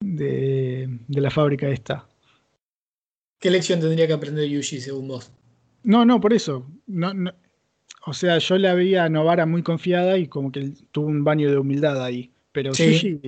de, 0.00 0.90
la 1.08 1.30
fábrica 1.30 1.70
esta. 1.70 2.06
¿Qué 3.40 3.50
lección 3.50 3.80
tendría 3.80 4.06
que 4.06 4.12
aprender 4.12 4.46
Yuji 4.46 4.82
según 4.82 5.08
vos? 5.08 5.32
No, 5.84 6.04
no, 6.04 6.20
por 6.20 6.34
eso. 6.34 6.70
No, 6.86 7.14
O 8.04 8.12
sea, 8.12 8.36
yo 8.36 8.58
la 8.58 8.74
veía 8.74 9.04
a 9.04 9.08
Novara 9.08 9.46
muy 9.46 9.62
confiada 9.62 10.18
y 10.18 10.26
como 10.26 10.52
que 10.52 10.72
tuvo 10.92 11.06
un 11.06 11.24
baño 11.24 11.50
de 11.50 11.56
humildad 11.56 12.04
ahí. 12.04 12.30
Pero 12.52 12.74
Yuji, 12.74 13.20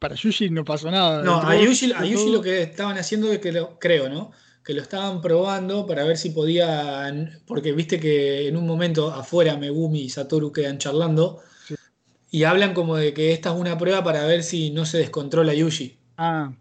para 0.00 0.16
Yuji 0.16 0.50
no 0.50 0.64
pasó 0.64 0.90
nada. 0.90 1.22
No, 1.22 1.40
a 1.40 1.54
Yuji, 1.56 1.92
a 1.92 2.04
Yuji, 2.04 2.32
lo 2.32 2.42
que 2.42 2.62
estaban 2.62 2.98
haciendo 2.98 3.30
es 3.30 3.38
que 3.38 3.52
lo, 3.52 3.78
creo, 3.78 4.08
¿no? 4.08 4.32
que 4.64 4.74
lo 4.74 4.82
estaban 4.82 5.20
probando 5.20 5.86
para 5.86 6.04
ver 6.04 6.16
si 6.16 6.30
podían, 6.30 7.40
porque 7.46 7.72
viste 7.72 7.98
que 7.98 8.48
en 8.48 8.56
un 8.56 8.66
momento 8.66 9.10
afuera 9.10 9.56
Megumi 9.56 10.02
y 10.02 10.10
Satoru 10.10 10.52
quedan 10.52 10.78
charlando 10.78 11.40
y 12.30 12.44
hablan 12.44 12.74
como 12.74 12.96
de 12.96 13.12
que 13.12 13.32
esta 13.32 13.50
es 13.50 13.56
una 13.56 13.78
prueba 13.78 14.04
para 14.04 14.24
ver 14.26 14.42
si 14.42 14.70
no 14.70 14.84
se 14.84 14.98
descontrola 14.98 15.54
Yuji. 15.54 15.98
Ah, 16.16 16.52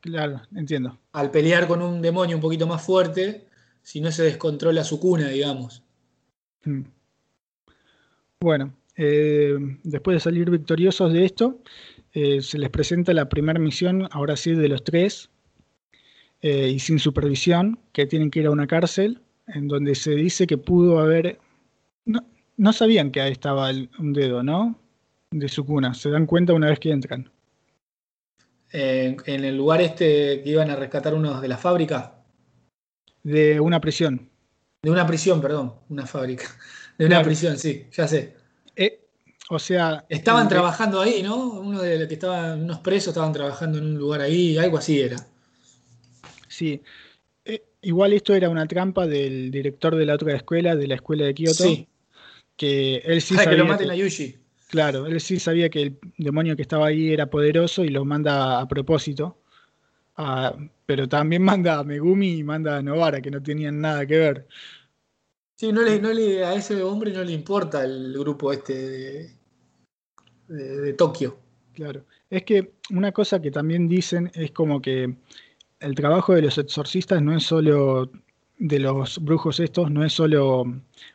claro, 0.00 0.42
entiendo. 0.54 0.98
Al 1.12 1.30
pelear 1.30 1.68
con 1.68 1.80
un 1.80 2.02
demonio 2.02 2.36
un 2.36 2.42
poquito 2.42 2.66
más 2.66 2.82
fuerte, 2.82 3.46
si 3.82 4.00
no 4.00 4.10
se 4.10 4.24
descontrola 4.24 4.84
su 4.84 4.98
cuna, 4.98 5.28
digamos. 5.28 5.82
Hmm. 6.64 6.82
Bueno, 8.40 8.74
eh, 8.96 9.56
después 9.84 10.16
de 10.16 10.20
salir 10.20 10.50
victoriosos 10.50 11.12
de 11.12 11.24
esto, 11.24 11.60
eh, 12.14 12.42
se 12.42 12.58
les 12.58 12.70
presenta 12.70 13.12
la 13.14 13.28
primera 13.28 13.58
misión, 13.60 14.08
ahora 14.12 14.36
sí, 14.36 14.54
de 14.54 14.68
los 14.68 14.84
tres, 14.84 15.30
eh, 16.42 16.68
y 16.70 16.78
sin 16.78 16.98
supervisión, 16.98 17.80
que 17.92 18.06
tienen 18.06 18.30
que 18.30 18.40
ir 18.40 18.46
a 18.46 18.50
una 18.50 18.66
cárcel, 18.66 19.22
en 19.48 19.68
donde 19.68 19.94
se 19.94 20.12
dice 20.12 20.46
que 20.46 20.58
pudo 20.58 20.98
haber... 21.00 21.38
No, 22.56 22.72
sabían 22.72 23.10
que 23.10 23.20
ahí 23.20 23.32
estaba 23.32 23.70
un 23.98 24.12
dedo, 24.12 24.42
¿no? 24.42 24.78
De 25.30 25.48
su 25.48 25.64
cuna, 25.66 25.94
se 25.94 26.10
dan 26.10 26.26
cuenta 26.26 26.52
una 26.54 26.68
vez 26.68 26.78
que 26.80 26.90
entran. 26.92 27.30
eh, 28.72 29.16
en 29.26 29.44
el 29.44 29.56
lugar 29.56 29.80
este 29.80 30.42
que 30.42 30.50
iban 30.50 30.70
a 30.70 30.76
rescatar 30.76 31.14
unos 31.14 31.40
de 31.40 31.48
la 31.48 31.56
fábrica. 31.56 32.24
De 33.24 33.58
una 33.60 33.80
prisión. 33.80 34.30
De 34.82 34.90
una 34.90 35.06
prisión, 35.06 35.40
perdón, 35.40 35.74
una 35.88 36.06
fábrica. 36.06 36.44
De 36.98 37.06
una 37.06 37.22
prisión, 37.24 37.58
sí, 37.58 37.88
ya 37.90 38.06
sé. 38.06 38.36
Eh, 38.76 39.03
o 39.50 39.58
sea. 39.58 40.04
Estaban 40.08 40.48
trabajando 40.48 41.00
ahí, 41.00 41.22
¿no? 41.22 41.36
Uno 41.60 41.82
de 41.82 41.98
los 41.98 42.08
que 42.08 42.14
estaban, 42.14 42.62
unos 42.62 42.78
presos 42.78 43.08
estaban 43.08 43.32
trabajando 43.32 43.78
en 43.78 43.84
un 43.84 43.98
lugar 43.98 44.20
ahí, 44.20 44.56
algo 44.56 44.78
así 44.78 45.00
era. 45.00 45.16
Sí. 46.48 46.80
Eh, 47.44 47.62
igual 47.82 48.12
esto 48.12 48.34
era 48.34 48.48
una 48.48 48.66
trampa 48.66 49.06
del 49.06 49.50
director 49.50 49.96
de 49.96 50.06
la 50.06 50.14
otra 50.14 50.34
escuela, 50.34 50.76
de 50.76 50.86
la 50.86 50.94
escuela 50.96 51.24
de 51.24 51.34
Kioto. 51.34 51.64
Sí. 51.64 51.88
Que 52.56 53.02
él 53.04 53.20
sí 53.20 53.34
Para 53.34 53.50
que 53.50 53.56
lo 53.56 53.66
maten 53.66 53.90
a 53.90 53.96
Yushi. 53.96 54.38
Claro, 54.68 55.06
él 55.06 55.20
sí 55.20 55.38
sabía 55.38 55.68
que 55.68 55.82
el 55.82 55.98
demonio 56.18 56.56
que 56.56 56.62
estaba 56.62 56.86
ahí 56.86 57.12
era 57.12 57.26
poderoso 57.26 57.84
y 57.84 57.88
lo 57.88 58.04
manda 58.04 58.60
a 58.60 58.66
propósito. 58.66 59.38
Ah, 60.16 60.54
pero 60.86 61.08
también 61.08 61.42
manda 61.42 61.78
a 61.78 61.84
Megumi 61.84 62.38
y 62.38 62.44
manda 62.44 62.78
a 62.78 62.82
Novara, 62.82 63.20
que 63.20 63.30
no 63.30 63.42
tenían 63.42 63.80
nada 63.80 64.06
que 64.06 64.18
ver. 64.18 64.46
Sí, 65.56 65.72
no 65.72 65.82
le, 65.82 66.00
no 66.00 66.12
le, 66.12 66.44
a 66.44 66.54
ese 66.54 66.82
hombre 66.82 67.12
no 67.12 67.22
le 67.22 67.32
importa 67.32 67.84
el 67.84 68.12
grupo 68.18 68.52
este 68.52 69.36
de, 70.48 70.92
Tokio. 70.94 71.36
Claro. 71.74 72.04
Es 72.28 72.42
que 72.42 72.72
una 72.90 73.12
cosa 73.12 73.40
que 73.40 73.50
también 73.50 73.88
dicen 73.88 74.30
es 74.34 74.50
como 74.50 74.82
que 74.82 75.14
el 75.80 75.94
trabajo 75.94 76.34
de 76.34 76.42
los 76.42 76.58
exorcistas 76.58 77.22
no 77.22 77.36
es 77.36 77.44
solo 77.44 78.10
de 78.58 78.78
los 78.78 79.22
brujos 79.22 79.60
estos, 79.60 79.90
no 79.90 80.04
es 80.04 80.12
solo 80.12 80.64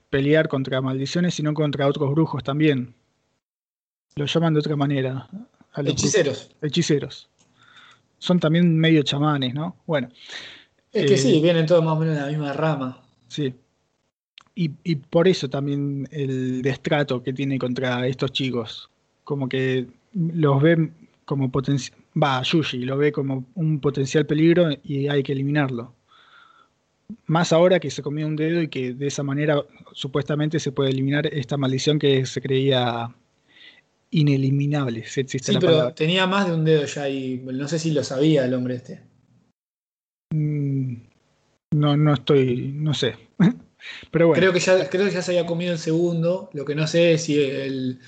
pelear 0.10 0.48
contra 0.48 0.82
maldiciones, 0.82 1.36
sino 1.36 1.54
contra 1.54 1.88
otros 1.88 2.12
brujos 2.12 2.44
también. 2.44 2.94
Lo 4.16 4.26
llaman 4.26 4.54
de 4.54 4.60
otra 4.60 4.76
manera. 4.76 5.28
Hechiceros. 5.76 6.52
Hechiceros. 6.62 7.30
Son 8.18 8.40
también 8.40 8.78
medio 8.78 9.04
chamanes, 9.04 9.54
¿no? 9.54 9.76
Bueno. 9.86 10.10
Es 10.92 11.06
que 11.10 11.18
sí, 11.18 11.38
eh, 11.38 11.42
vienen 11.42 11.66
todos 11.66 11.84
más 11.84 11.96
o 11.96 12.00
menos 12.00 12.16
de 12.16 12.22
la 12.22 12.28
misma 12.28 12.54
rama. 12.54 13.02
Sí. 13.28 13.54
Y, 14.62 14.96
por 14.96 15.30
eso 15.30 15.50
también 15.50 16.06
el 16.12 16.62
destrato 16.62 17.24
que 17.24 17.32
tiene 17.32 17.58
contra 17.58 18.06
estos 18.06 18.34
chicos. 18.34 18.90
Como 19.24 19.48
que 19.48 19.88
los 20.14 20.62
ve 20.62 20.92
como 21.24 21.50
potencial. 21.50 21.98
Va, 22.22 22.42
Yushi 22.44 22.80
lo 22.80 22.98
ve 22.98 23.14
como 23.14 23.46
un 23.56 23.80
potencial 23.80 24.26
peligro 24.26 24.68
y 24.84 25.08
hay 25.08 25.24
que 25.24 25.32
eliminarlo. 25.32 25.94
Más 27.28 27.54
ahora 27.54 27.80
que 27.80 27.90
se 27.90 28.02
comió 28.02 28.28
un 28.28 28.36
dedo 28.36 28.62
y 28.62 28.68
que 28.68 28.94
de 28.94 29.08
esa 29.08 29.24
manera 29.24 29.64
supuestamente 29.94 30.60
se 30.60 30.74
puede 30.74 30.90
eliminar 30.90 31.28
esta 31.28 31.56
maldición 31.56 31.98
que 31.98 32.26
se 32.26 32.42
creía 32.42 33.16
ineliminable. 34.12 35.06
sí, 35.06 35.24
pero 35.62 35.94
tenía 35.94 36.28
más 36.28 36.48
de 36.48 36.54
un 36.54 36.66
dedo 36.66 36.84
ya 36.84 37.08
y 37.08 37.38
no 37.38 37.68
sé 37.70 37.80
si 37.80 37.92
lo 37.92 38.04
sabía 38.04 38.44
el 38.44 38.54
hombre 38.54 38.76
este. 38.76 39.04
Mm, 40.34 40.96
no, 41.76 41.96
no 41.96 42.14
estoy, 42.14 42.74
no 42.76 42.94
sé. 42.94 43.16
Creo 44.12 44.54
que, 44.54 44.60
ya, 44.60 44.90
creo 44.90 45.06
que 45.06 45.12
ya 45.12 45.22
se 45.22 45.32
había 45.32 45.46
comido 45.46 45.74
el 45.74 45.80
segundo. 45.80 46.50
Lo 46.54 46.66
que 46.66 46.76
no 46.76 46.88
sé 46.88 47.14
es 47.14 47.24
si 47.24 47.42
el, 47.42 48.00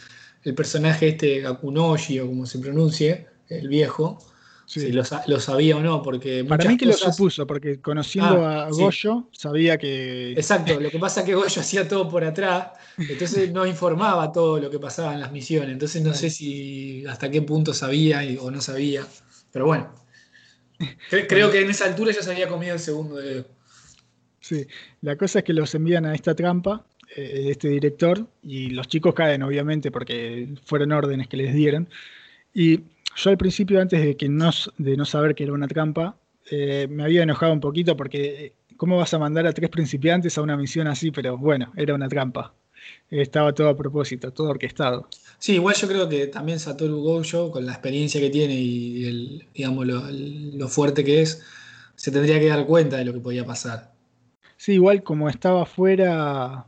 personaje 0.55 1.09
este, 1.09 1.41
Gakunoshi 1.41 2.19
o 2.19 2.27
como 2.27 2.45
se 2.45 2.59
pronuncie, 2.59 3.27
el 3.47 3.67
viejo, 3.67 4.19
si 4.65 4.91
lo, 4.91 5.03
sabía 5.39 5.77
o 5.77 5.81
no. 5.81 6.01
Porque 6.01 6.43
Para 6.43 6.69
mí 6.69 6.77
que 6.77 6.85
lo 6.85 6.93
supuso, 6.93 7.45
porque 7.45 7.81
conociendo 7.81 8.45
ah, 8.45 8.65
a 8.65 8.69
Goyo, 8.69 9.29
sabía 9.31 9.77
que. 9.77 10.31
Exacto, 10.33 10.79
lo 10.79 10.89
que 10.89 10.99
pasa 10.99 11.21
es 11.21 11.25
que 11.25 11.35
Goyo 11.35 11.61
hacía 11.61 11.87
todo 11.87 12.09
por 12.09 12.23
atrás, 12.23 12.71
entonces 12.97 13.51
no 13.51 13.65
informaba 13.65 14.31
todo 14.31 14.59
lo 14.59 14.69
que 14.69 14.79
pasaba 14.79 15.13
en 15.13 15.19
las 15.19 15.31
misiones. 15.31 15.71
Entonces 15.71 16.01
no 16.01 16.13
sé 16.13 16.29
si 16.29 17.05
hasta 17.05 17.29
qué 17.29 17.41
punto 17.41 17.73
sabía 17.73 18.21
o 18.39 18.51
no 18.51 18.61
sabía. 18.61 19.05
Pero 19.51 19.65
bueno. 19.65 19.93
Creo 21.27 21.51
que 21.51 21.61
en 21.61 21.69
esa 21.69 21.85
altura 21.85 22.11
ya 22.11 22.23
se 22.23 22.31
había 22.31 22.47
comido 22.47 22.73
el 22.73 22.79
segundo 22.79 23.17
dedo. 23.17 23.45
Sí, 24.41 24.67
la 25.01 25.15
cosa 25.15 25.39
es 25.39 25.45
que 25.45 25.53
los 25.53 25.73
envían 25.75 26.05
a 26.05 26.15
esta 26.15 26.35
trampa, 26.35 26.83
eh, 27.15 27.47
este 27.51 27.69
director, 27.69 28.27
y 28.43 28.71
los 28.71 28.87
chicos 28.87 29.13
caen, 29.13 29.43
obviamente, 29.43 29.91
porque 29.91 30.49
fueron 30.65 30.91
órdenes 30.91 31.27
que 31.27 31.37
les 31.37 31.53
dieron. 31.53 31.87
Y 32.53 32.81
yo 33.15 33.29
al 33.29 33.37
principio, 33.37 33.79
antes 33.79 34.01
de, 34.01 34.17
que 34.17 34.27
no, 34.27 34.49
de 34.77 34.97
no 34.97 35.05
saber 35.05 35.35
que 35.35 35.43
era 35.43 35.53
una 35.53 35.67
trampa, 35.67 36.17
eh, 36.49 36.87
me 36.89 37.03
había 37.03 37.23
enojado 37.23 37.53
un 37.53 37.59
poquito 37.59 37.95
porque 37.95 38.45
eh, 38.45 38.53
¿cómo 38.77 38.97
vas 38.97 39.13
a 39.13 39.19
mandar 39.19 39.45
a 39.45 39.53
tres 39.53 39.69
principiantes 39.69 40.37
a 40.37 40.41
una 40.41 40.57
misión 40.57 40.87
así? 40.87 41.11
Pero 41.11 41.37
bueno, 41.37 41.71
era 41.77 41.93
una 41.93 42.09
trampa. 42.09 42.53
Estaba 43.11 43.53
todo 43.53 43.69
a 43.69 43.77
propósito, 43.77 44.31
todo 44.33 44.49
orquestado. 44.49 45.07
Sí, 45.37 45.53
igual 45.53 45.75
yo 45.75 45.87
creo 45.87 46.09
que 46.09 46.27
también 46.27 46.59
Satoru 46.59 46.99
Gojo, 47.01 47.51
con 47.51 47.65
la 47.65 47.73
experiencia 47.73 48.19
que 48.19 48.31
tiene 48.31 48.55
y 48.55 49.05
el, 49.05 49.47
digamos, 49.53 49.85
lo, 49.85 50.03
lo 50.09 50.67
fuerte 50.67 51.03
que 51.03 51.21
es, 51.21 51.43
se 51.95 52.11
tendría 52.11 52.39
que 52.39 52.47
dar 52.47 52.65
cuenta 52.65 52.97
de 52.97 53.05
lo 53.05 53.13
que 53.13 53.19
podía 53.19 53.45
pasar. 53.45 53.90
Sí, 54.61 54.73
igual 54.73 55.01
como 55.01 55.27
estaba 55.27 55.63
afuera, 55.63 56.67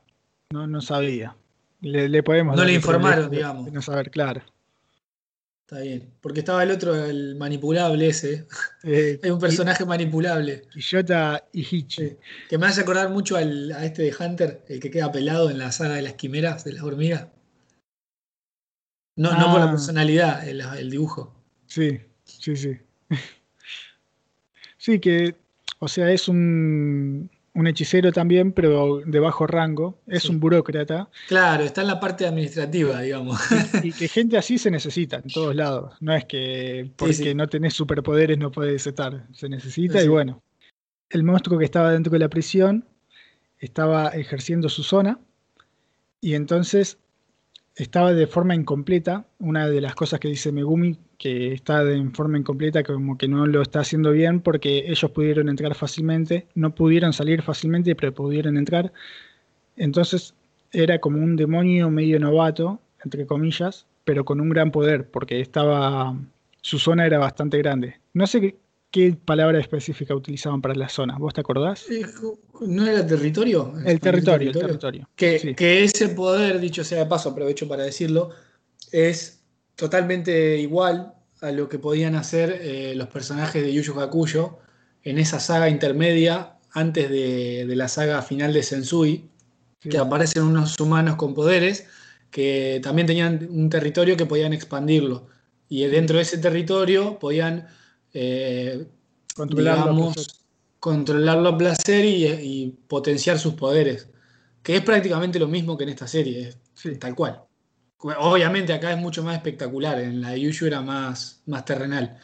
no, 0.49 0.65
no 0.65 0.81
sabía. 0.81 1.37
Le, 1.81 2.23
podemos. 2.23 2.57
No 2.57 2.65
le 2.65 2.73
informaron, 2.73 3.29
digamos. 3.29 3.71
no 3.71 3.83
saber, 3.83 4.09
claro. 4.09 4.41
Está 5.67 5.81
bien. 5.81 6.11
Porque 6.19 6.39
estaba 6.39 6.63
el 6.63 6.71
otro, 6.71 6.95
el 6.95 7.35
manipulable 7.35 8.07
ese. 8.07 8.47
Eh, 8.83 9.19
Hay 9.23 9.29
un 9.29 9.39
personaje 9.39 9.85
manipulable. 9.85 10.63
Yota 10.73 11.47
y 11.53 11.61
Hichi. 11.61 12.17
Que 12.49 12.57
me 12.57 12.65
hace 12.65 12.81
acordar 12.81 13.11
mucho 13.11 13.35
al, 13.35 13.71
a 13.73 13.85
este 13.85 14.01
de 14.01 14.15
Hunter, 14.19 14.65
el 14.69 14.79
que 14.79 14.89
queda 14.89 15.11
pelado 15.11 15.51
en 15.51 15.59
la 15.59 15.71
saga 15.71 15.93
de 15.93 16.01
las 16.01 16.13
quimeras, 16.13 16.63
de 16.63 16.73
las 16.73 16.81
hormigas. 16.81 17.27
No, 19.15 19.37
no 19.37 19.51
por 19.51 19.59
la 19.59 19.67
ah. 19.67 19.71
personalidad, 19.71 20.47
el, 20.47 20.61
el 20.61 20.89
dibujo. 20.89 21.39
Sí, 21.67 22.01
sí, 22.23 22.55
sí. 22.55 22.75
Sí, 24.79 24.99
que, 24.99 25.35
o 25.79 25.87
sea, 25.87 26.11
es 26.11 26.27
un, 26.27 27.29
un 27.55 27.67
hechicero 27.67 28.11
también, 28.11 28.51
pero 28.51 29.01
de 29.05 29.19
bajo 29.19 29.45
rango, 29.45 29.99
es 30.07 30.27
un 30.27 30.39
burócrata. 30.39 31.09
Claro, 31.27 31.63
está 31.63 31.81
en 31.81 31.87
la 31.87 31.99
parte 31.99 32.25
administrativa, 32.25 33.01
digamos. 33.01 33.39
Y, 33.83 33.91
que 33.91 34.07
gente 34.07 34.37
así 34.37 34.57
se 34.57 34.71
necesita 34.71 35.17
en 35.17 35.29
todos 35.29 35.55
lados. 35.55 35.93
No 35.99 36.15
es 36.15 36.25
que 36.25 36.91
porque 36.95 37.35
no 37.35 37.47
tenés 37.47 37.73
superpoderes 37.73 38.37
no 38.37 38.51
puedes 38.51 38.87
estar, 38.87 39.27
se 39.33 39.49
necesita 39.49 40.01
y 40.01 40.07
bueno. 40.07 40.41
El 41.09 41.23
monstruo 41.23 41.59
que 41.59 41.65
estaba 41.65 41.91
dentro 41.91 42.11
de 42.11 42.19
la 42.19 42.29
prisión 42.29 42.85
estaba 43.59 44.09
ejerciendo 44.09 44.67
su 44.67 44.81
zona 44.81 45.19
y 46.21 46.33
entonces 46.33 46.97
estaba 47.75 48.13
de 48.13 48.25
forma 48.25 48.55
incompleta. 48.55 49.27
Una 49.37 49.67
de 49.67 49.79
las 49.79 49.93
cosas 49.93 50.19
que 50.19 50.27
dice 50.27 50.51
Megumi, 50.51 50.97
que 51.23 51.53
está 51.53 51.85
de 51.85 52.05
forma 52.09 52.37
incompleta, 52.37 52.83
como 52.83 53.17
que 53.17 53.29
no 53.29 53.47
lo 53.47 53.61
está 53.61 53.79
haciendo 53.79 54.11
bien 54.11 54.41
porque 54.41 54.83
ellos 54.87 55.09
pudieron 55.11 55.47
entrar 55.47 55.73
fácilmente, 55.73 56.47
no 56.53 56.75
pudieron 56.75 57.13
salir 57.13 57.41
fácilmente, 57.41 57.95
pero 57.95 58.13
pudieron 58.13 58.57
entrar. 58.57 58.91
Entonces 59.77 60.33
era 60.73 60.99
como 60.99 61.19
un 61.19 61.37
demonio 61.37 61.89
medio 61.89 62.19
novato, 62.19 62.81
entre 63.05 63.25
comillas, 63.25 63.85
pero 64.03 64.25
con 64.25 64.41
un 64.41 64.49
gran 64.49 64.69
poder, 64.69 65.09
porque 65.09 65.39
estaba 65.39 66.13
su 66.59 66.77
zona 66.77 67.05
era 67.05 67.19
bastante 67.19 67.57
grande. 67.57 68.01
No 68.13 68.27
sé 68.27 68.41
qué, 68.41 68.57
qué 68.91 69.15
palabra 69.23 69.61
específica 69.61 70.13
utilizaban 70.13 70.61
para 70.61 70.75
la 70.75 70.89
zona. 70.89 71.17
¿Vos 71.17 71.33
te 71.33 71.39
acordás? 71.39 71.85
¿No 72.59 72.85
era 72.85 73.07
territorio? 73.07 73.71
El 73.85 74.01
territorio, 74.01 74.49
el 74.49 74.59
territorio. 74.59 75.09
Que, 75.15 75.55
que, 75.55 75.85
ese 75.85 76.09
poder, 76.09 76.59
dicho 76.59 76.83
sea 76.83 76.99
de 76.99 77.05
paso, 77.05 77.29
aprovecho 77.29 77.65
para 77.65 77.83
decirlo, 77.83 78.31
es 78.91 79.42
totalmente 79.75 80.57
igual 80.59 81.13
a 81.41 81.51
lo 81.51 81.67
que 81.67 81.79
podían 81.79 82.15
hacer 82.15 82.59
eh, 82.61 82.93
los 82.95 83.07
personajes 83.07 83.61
de 83.63 83.73
Yu 83.73 83.99
Hakuyo 83.99 84.59
en 85.03 85.17
esa 85.17 85.39
saga 85.39 85.69
intermedia 85.69 86.57
antes 86.71 87.09
de, 87.09 87.65
la 87.67 87.87
saga 87.87 88.21
final 88.21 88.53
de 88.53 88.63
Sensui, 88.63 89.29
que 89.79 89.97
aparecen 89.97 90.43
unos 90.43 90.79
humanos 90.79 91.17
con 91.17 91.33
poderes 91.33 91.85
que 92.31 92.79
también 92.81 93.05
tenían 93.05 93.47
un 93.51 93.69
territorio 93.69 94.17
que 94.17 94.25
podían 94.25 94.53
expandirlo. 94.53 95.27
Y 95.69 95.85
dentro 95.85 96.17
de 96.17 96.23
ese 96.23 96.39
territorio 96.39 97.19
podían 97.19 97.67
eh, 98.13 98.87
controlarlo, 99.35 100.11
controlarlo 100.79 101.49
a 101.49 101.57
placer 101.57 102.05
y, 102.05 102.75
potenciar 102.87 103.37
sus 103.37 103.53
poderes. 103.53 104.09
Que 104.63 104.77
es 104.77 104.81
prácticamente 104.81 105.37
lo 105.37 105.47
mismo 105.47 105.77
que 105.77 105.83
en 105.83 105.89
esta 105.91 106.07
serie, 106.07 106.55
tal 106.99 107.13
cual. 107.13 107.43
Obviamente 108.03 108.73
acá 108.73 108.91
es 108.91 108.97
mucho 108.97 109.23
más 109.23 109.35
espectacular, 109.35 109.99
en 109.99 110.21
la 110.21 110.31
de 110.31 110.41
Yuyu 110.41 110.67
era 110.67 110.81
más, 110.81 111.41
más 111.45 111.63
terrenal, 111.63 112.17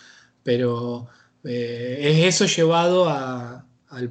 pero 0.43 1.07
eh, 1.43 1.99
es 2.01 2.35
eso 2.35 2.45
llevado 2.45 3.07
a, 3.07 3.65
a, 3.89 4.01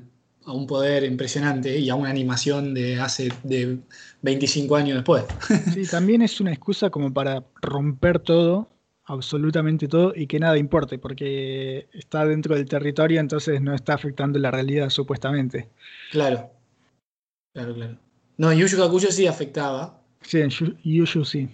un 0.47 0.67
poder 0.67 1.05
impresionante 1.05 1.79
y 1.79 1.91
a 1.91 1.95
una 1.95 2.09
animación 2.09 2.73
de 2.73 2.99
hace 2.99 3.31
de 3.43 3.79
25 4.23 4.77
años 4.77 4.97
después. 4.97 5.25
Sí, 5.75 5.83
también 5.87 6.23
es 6.23 6.41
una 6.41 6.53
excusa 6.53 6.89
como 6.91 7.13
para 7.13 7.45
romper 7.61 8.19
todo 8.19 8.71
absolutamente 9.09 9.89
todo 9.89 10.13
y 10.15 10.27
que 10.27 10.39
nada 10.39 10.59
importe, 10.59 10.99
porque 10.99 11.89
está 11.93 12.27
dentro 12.27 12.55
del 12.55 12.67
territorio, 12.67 13.21
entonces 13.21 13.61
no 13.61 13.75
está 13.75 13.95
afectando 13.95 14.39
la 14.39 14.51
realidad 14.51 14.91
supuestamente. 14.91 15.69
Claro, 16.11 16.51
claro, 17.53 17.75
claro. 17.75 17.99
No, 18.37 18.53
Yushu 18.53 18.77
Kakuyo 18.77 19.11
sí 19.11 19.27
afectaba. 19.27 20.01
Sí, 20.23 20.41
en 20.41 20.51
Yushu 20.85 21.25
sí. 21.25 21.49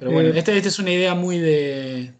Pero 0.00 0.12
bueno, 0.12 0.30
eh, 0.30 0.38
esta, 0.38 0.52
esta 0.52 0.68
es 0.68 0.78
una 0.78 0.90
idea 0.90 1.14
muy 1.14 1.38
de. 1.38 2.14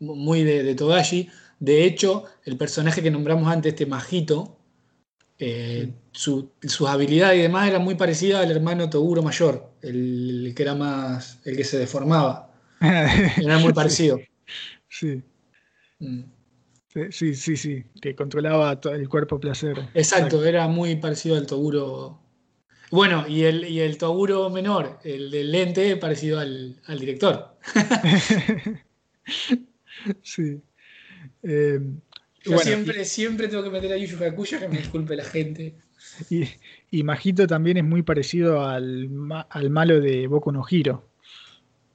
muy 0.00 0.42
de, 0.42 0.74
Togashi. 0.74 1.30
De 1.60 1.84
hecho, 1.84 2.24
el 2.44 2.56
personaje 2.56 3.00
que 3.00 3.12
nombramos 3.12 3.50
antes, 3.50 3.72
este 3.72 3.86
Majito, 3.86 4.58
eh, 5.38 5.92
su, 6.10 6.50
sus 6.62 6.88
habilidades 6.88 7.38
y 7.38 7.42
demás 7.42 7.68
eran 7.68 7.84
muy 7.84 7.94
parecidas 7.94 8.44
al 8.44 8.50
hermano 8.50 8.90
Toguro 8.90 9.22
mayor, 9.22 9.72
el, 9.82 10.52
que 10.56 10.62
era 10.64 10.74
más, 10.74 11.38
el 11.44 11.56
que 11.56 11.64
se 11.64 11.78
deformaba. 11.78 12.52
era 12.80 13.58
muy 13.58 13.72
parecido. 13.72 14.18
Sí. 14.88 15.22
Mm. 16.00 16.22
Sí, 17.10 17.34
sí, 17.34 17.56
sí, 17.56 17.84
que 18.02 18.16
controlaba 18.16 18.80
el 18.92 19.08
cuerpo 19.08 19.38
placer. 19.38 19.78
Exacto, 19.94 20.44
era 20.44 20.66
muy 20.66 20.96
parecido 20.96 21.36
al 21.36 21.46
Toguro. 21.46 22.18
Bueno, 22.90 23.24
y 23.28 23.44
el, 23.44 23.64
y 23.64 23.80
el 23.80 23.98
Toguro 23.98 24.50
menor, 24.50 24.98
el 25.04 25.30
del 25.30 25.52
lente, 25.52 25.96
parecido 25.96 26.40
al, 26.40 26.76
director. 26.98 27.56
sí. 30.22 30.60
Em, 31.42 32.00
Yo 32.42 32.58
siempre, 32.58 33.04
siempre 33.04 33.48
tengo 33.48 33.62
que 33.62 33.70
meter 33.70 33.92
a 33.92 33.96
Yu 33.96 34.22
Hakuya, 34.22 34.58
que 34.58 34.68
me 34.68 34.78
disculpe 34.78 35.14
la 35.14 35.24
gente. 35.24 35.76
Y, 36.28 36.48
y 36.90 37.02
Majito 37.02 37.46
también 37.46 37.76
es 37.76 37.84
muy 37.84 38.02
parecido 38.02 38.66
al, 38.66 39.08
al 39.48 39.70
malo 39.70 40.00
de 40.00 40.26
Boku 40.26 40.50
no 40.50 40.64
Hiro. 40.68 41.08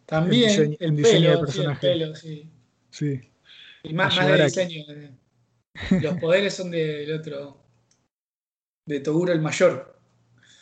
También. 0.05 0.77
El 0.79 0.95
diseño, 0.95 1.31
del 1.31 1.39
personaje. 1.39 2.15
sí. 2.15 2.49
sí. 2.89 3.21
Y 3.83 3.93
más, 3.93 4.15
de 4.15 4.43
diseño. 4.43 4.85
Los 6.01 6.19
poderes 6.19 6.53
son 6.53 6.71
del 6.71 7.11
otro. 7.11 7.61
De 8.85 8.99
Toguro 8.99 9.33
el 9.33 9.41
mayor. 9.41 9.94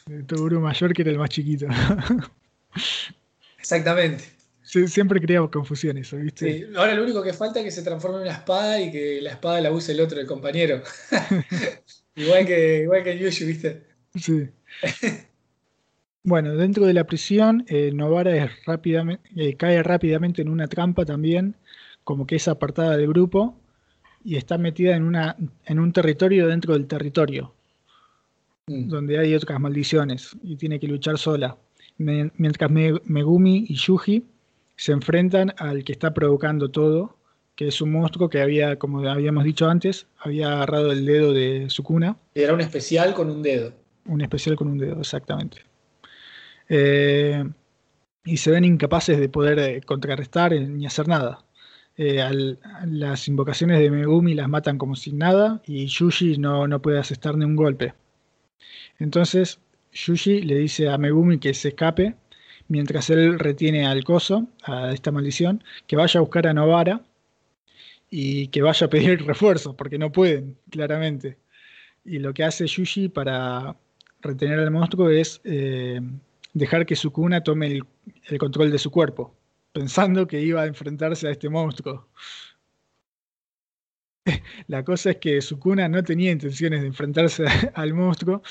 De 0.05 0.23
Toguro 0.23 0.59
mayor 0.59 0.93
que 0.93 1.01
era 1.01 1.11
el 1.11 1.17
más 1.17 1.29
chiquito. 1.29 1.67
Exactamente. 3.57 4.25
siempre 4.63 5.21
creaba 5.21 5.49
confusión 5.49 5.97
eso, 5.97 6.17
¿viste? 6.17 6.53
Sí, 6.53 6.65
ahora 6.75 6.93
lo 6.95 7.03
único 7.03 7.23
que 7.23 7.33
falta 7.33 7.59
es 7.59 7.65
que 7.65 7.71
se 7.71 7.83
transforme 7.83 8.17
en 8.17 8.23
una 8.23 8.33
espada 8.33 8.81
y 8.81 8.91
que 8.91 9.21
la 9.21 9.31
espada 9.31 9.61
la 9.61 9.71
use 9.71 9.93
el 9.93 10.01
otro, 10.01 10.19
el 10.19 10.27
compañero. 10.27 10.81
igual 12.15 12.45
que, 12.45 12.81
igual 12.83 13.03
que 13.03 13.17
Yushu, 13.17 13.45
¿viste? 13.45 13.83
Sí. 14.15 14.49
Bueno, 16.25 16.55
dentro 16.55 16.85
de 16.85 16.93
la 16.93 17.03
prisión, 17.03 17.65
eh, 17.67 17.91
Novara 17.93 18.33
es 18.33 18.49
rápidamente, 18.65 19.29
eh, 19.35 19.57
cae 19.57 19.83
rápidamente 19.83 20.41
en 20.41 20.47
una 20.47 20.67
trampa 20.67 21.03
también 21.03 21.57
como 22.03 22.25
que 22.25 22.35
es 22.35 22.47
apartada 22.47 22.97
del 22.97 23.07
grupo 23.09 23.59
y 24.23 24.37
está 24.37 24.57
metida 24.57 24.95
en, 24.95 25.03
una, 25.03 25.35
en 25.65 25.79
un 25.79 25.91
territorio 25.91 26.47
dentro 26.47 26.73
del 26.73 26.87
territorio, 26.87 27.53
mm. 28.67 28.87
donde 28.87 29.19
hay 29.19 29.35
otras 29.35 29.59
maldiciones 29.59 30.35
y 30.43 30.55
tiene 30.55 30.79
que 30.79 30.87
luchar 30.87 31.17
sola. 31.17 31.57
Mientras 31.97 32.71
Megumi 32.71 33.65
y 33.69 33.75
Yuji 33.75 34.23
se 34.75 34.91
enfrentan 34.91 35.53
al 35.57 35.83
que 35.83 35.91
está 35.91 36.13
provocando 36.13 36.69
todo, 36.69 37.17
que 37.55 37.67
es 37.67 37.81
un 37.81 37.91
monstruo 37.91 38.29
que 38.29 38.41
había, 38.41 38.77
como 38.77 39.07
habíamos 39.07 39.43
dicho 39.43 39.69
antes, 39.69 40.07
había 40.17 40.53
agarrado 40.53 40.91
el 40.91 41.05
dedo 41.05 41.33
de 41.33 41.69
Sukuna. 41.69 42.17
Era 42.33 42.53
un 42.53 42.61
especial 42.61 43.13
con 43.13 43.29
un 43.29 43.43
dedo. 43.43 43.73
Un 44.05 44.21
especial 44.21 44.55
con 44.55 44.69
un 44.69 44.77
dedo, 44.79 44.99
exactamente. 44.99 45.59
Eh, 46.67 47.43
y 48.25 48.37
se 48.37 48.51
ven 48.51 48.65
incapaces 48.65 49.19
de 49.19 49.29
poder 49.29 49.59
eh, 49.59 49.81
contrarrestar 49.81 50.53
ni 50.53 50.85
hacer 50.85 51.07
nada. 51.07 51.45
Eh, 51.95 52.57
las 52.87 53.27
invocaciones 53.27 53.79
de 53.79 53.91
Megumi 53.91 54.33
las 54.33 54.49
matan 54.49 54.79
como 54.79 54.95
sin 54.95 55.19
nada 55.19 55.61
y 55.67 55.85
Yuji 55.85 56.39
no, 56.39 56.67
no 56.67 56.81
puede 56.81 56.97
asestar 56.97 57.37
ni 57.37 57.45
un 57.45 57.55
golpe. 57.55 57.93
Entonces 58.99 59.59
Yuji 59.91 60.41
le 60.41 60.55
dice 60.55 60.89
a 60.89 60.97
Megumi 60.97 61.39
que 61.39 61.53
se 61.53 61.69
escape 61.69 62.15
mientras 62.67 63.09
él 63.09 63.39
retiene 63.39 63.85
al 63.85 64.03
coso, 64.03 64.47
a 64.63 64.91
esta 64.91 65.11
maldición, 65.11 65.63
que 65.87 65.95
vaya 65.95 66.19
a 66.19 66.21
buscar 66.21 66.47
a 66.47 66.53
Novara 66.53 67.01
y 68.09 68.47
que 68.47 68.61
vaya 68.61 68.87
a 68.87 68.89
pedir 68.89 69.25
refuerzo, 69.25 69.75
porque 69.75 69.97
no 69.97 70.11
pueden, 70.11 70.57
claramente. 70.69 71.37
Y 72.05 72.19
lo 72.19 72.33
que 72.33 72.43
hace 72.43 72.67
Yuji 72.67 73.09
para 73.09 73.75
retener 74.21 74.59
al 74.59 74.71
monstruo 74.71 75.09
es 75.09 75.41
eh, 75.43 76.01
dejar 76.53 76.85
que 76.85 76.95
Sukuna 76.95 77.43
tome 77.43 77.81
el 78.27 78.37
control 78.37 78.71
de 78.71 78.79
su 78.79 78.91
cuerpo 78.91 79.35
pensando 79.73 80.27
que 80.27 80.39
iba 80.39 80.61
a 80.61 80.67
enfrentarse 80.67 81.27
a 81.27 81.31
este 81.31 81.49
monstruo. 81.49 82.07
La 84.67 84.83
cosa 84.83 85.11
es 85.11 85.17
que 85.17 85.41
Sukuna 85.41 85.87
no 85.87 86.03
tenía 86.03 86.31
intenciones 86.31 86.81
de 86.81 86.87
enfrentarse 86.87 87.45
al 87.73 87.93
monstruo, 87.93 88.41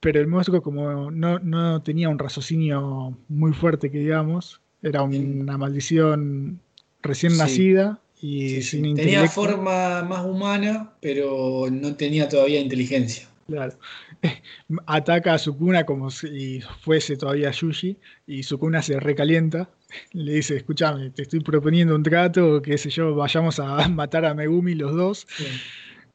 pero 0.00 0.20
el 0.20 0.26
monstruo 0.26 0.62
como 0.62 1.10
no, 1.10 1.82
tenía 1.82 2.08
un 2.08 2.18
raciocinio 2.18 3.16
muy 3.28 3.52
fuerte 3.52 3.90
que 3.90 3.98
digamos, 3.98 4.60
era 4.82 5.02
una 5.02 5.58
maldición 5.58 6.60
recién 7.02 7.36
nacida 7.36 8.00
y 8.22 8.62
sin 8.62 8.94
Tenía 8.94 9.26
forma 9.28 10.02
más 10.02 10.24
humana, 10.24 10.92
pero 11.00 11.68
no 11.70 11.96
tenía 11.96 12.28
todavía 12.28 12.60
inteligencia. 12.60 13.28
Claro. 13.46 13.78
Ataca 14.86 15.34
a 15.34 15.38
Sukuna 15.38 15.84
como 15.84 16.10
si 16.10 16.60
fuese 16.80 17.16
todavía 17.16 17.50
Yuji 17.50 17.98
y 18.26 18.42
Sukuna 18.42 18.82
se 18.82 19.00
recalienta. 19.00 19.70
Le 20.12 20.34
dice, 20.34 20.56
escúchame, 20.56 21.10
te 21.10 21.22
estoy 21.22 21.40
proponiendo 21.40 21.94
un 21.94 22.02
trato, 22.02 22.60
qué 22.62 22.78
sé 22.78 22.90
yo, 22.90 23.14
vayamos 23.14 23.58
a 23.58 23.88
matar 23.88 24.24
a 24.24 24.34
Megumi 24.34 24.74
los 24.74 24.94
dos. 24.94 25.26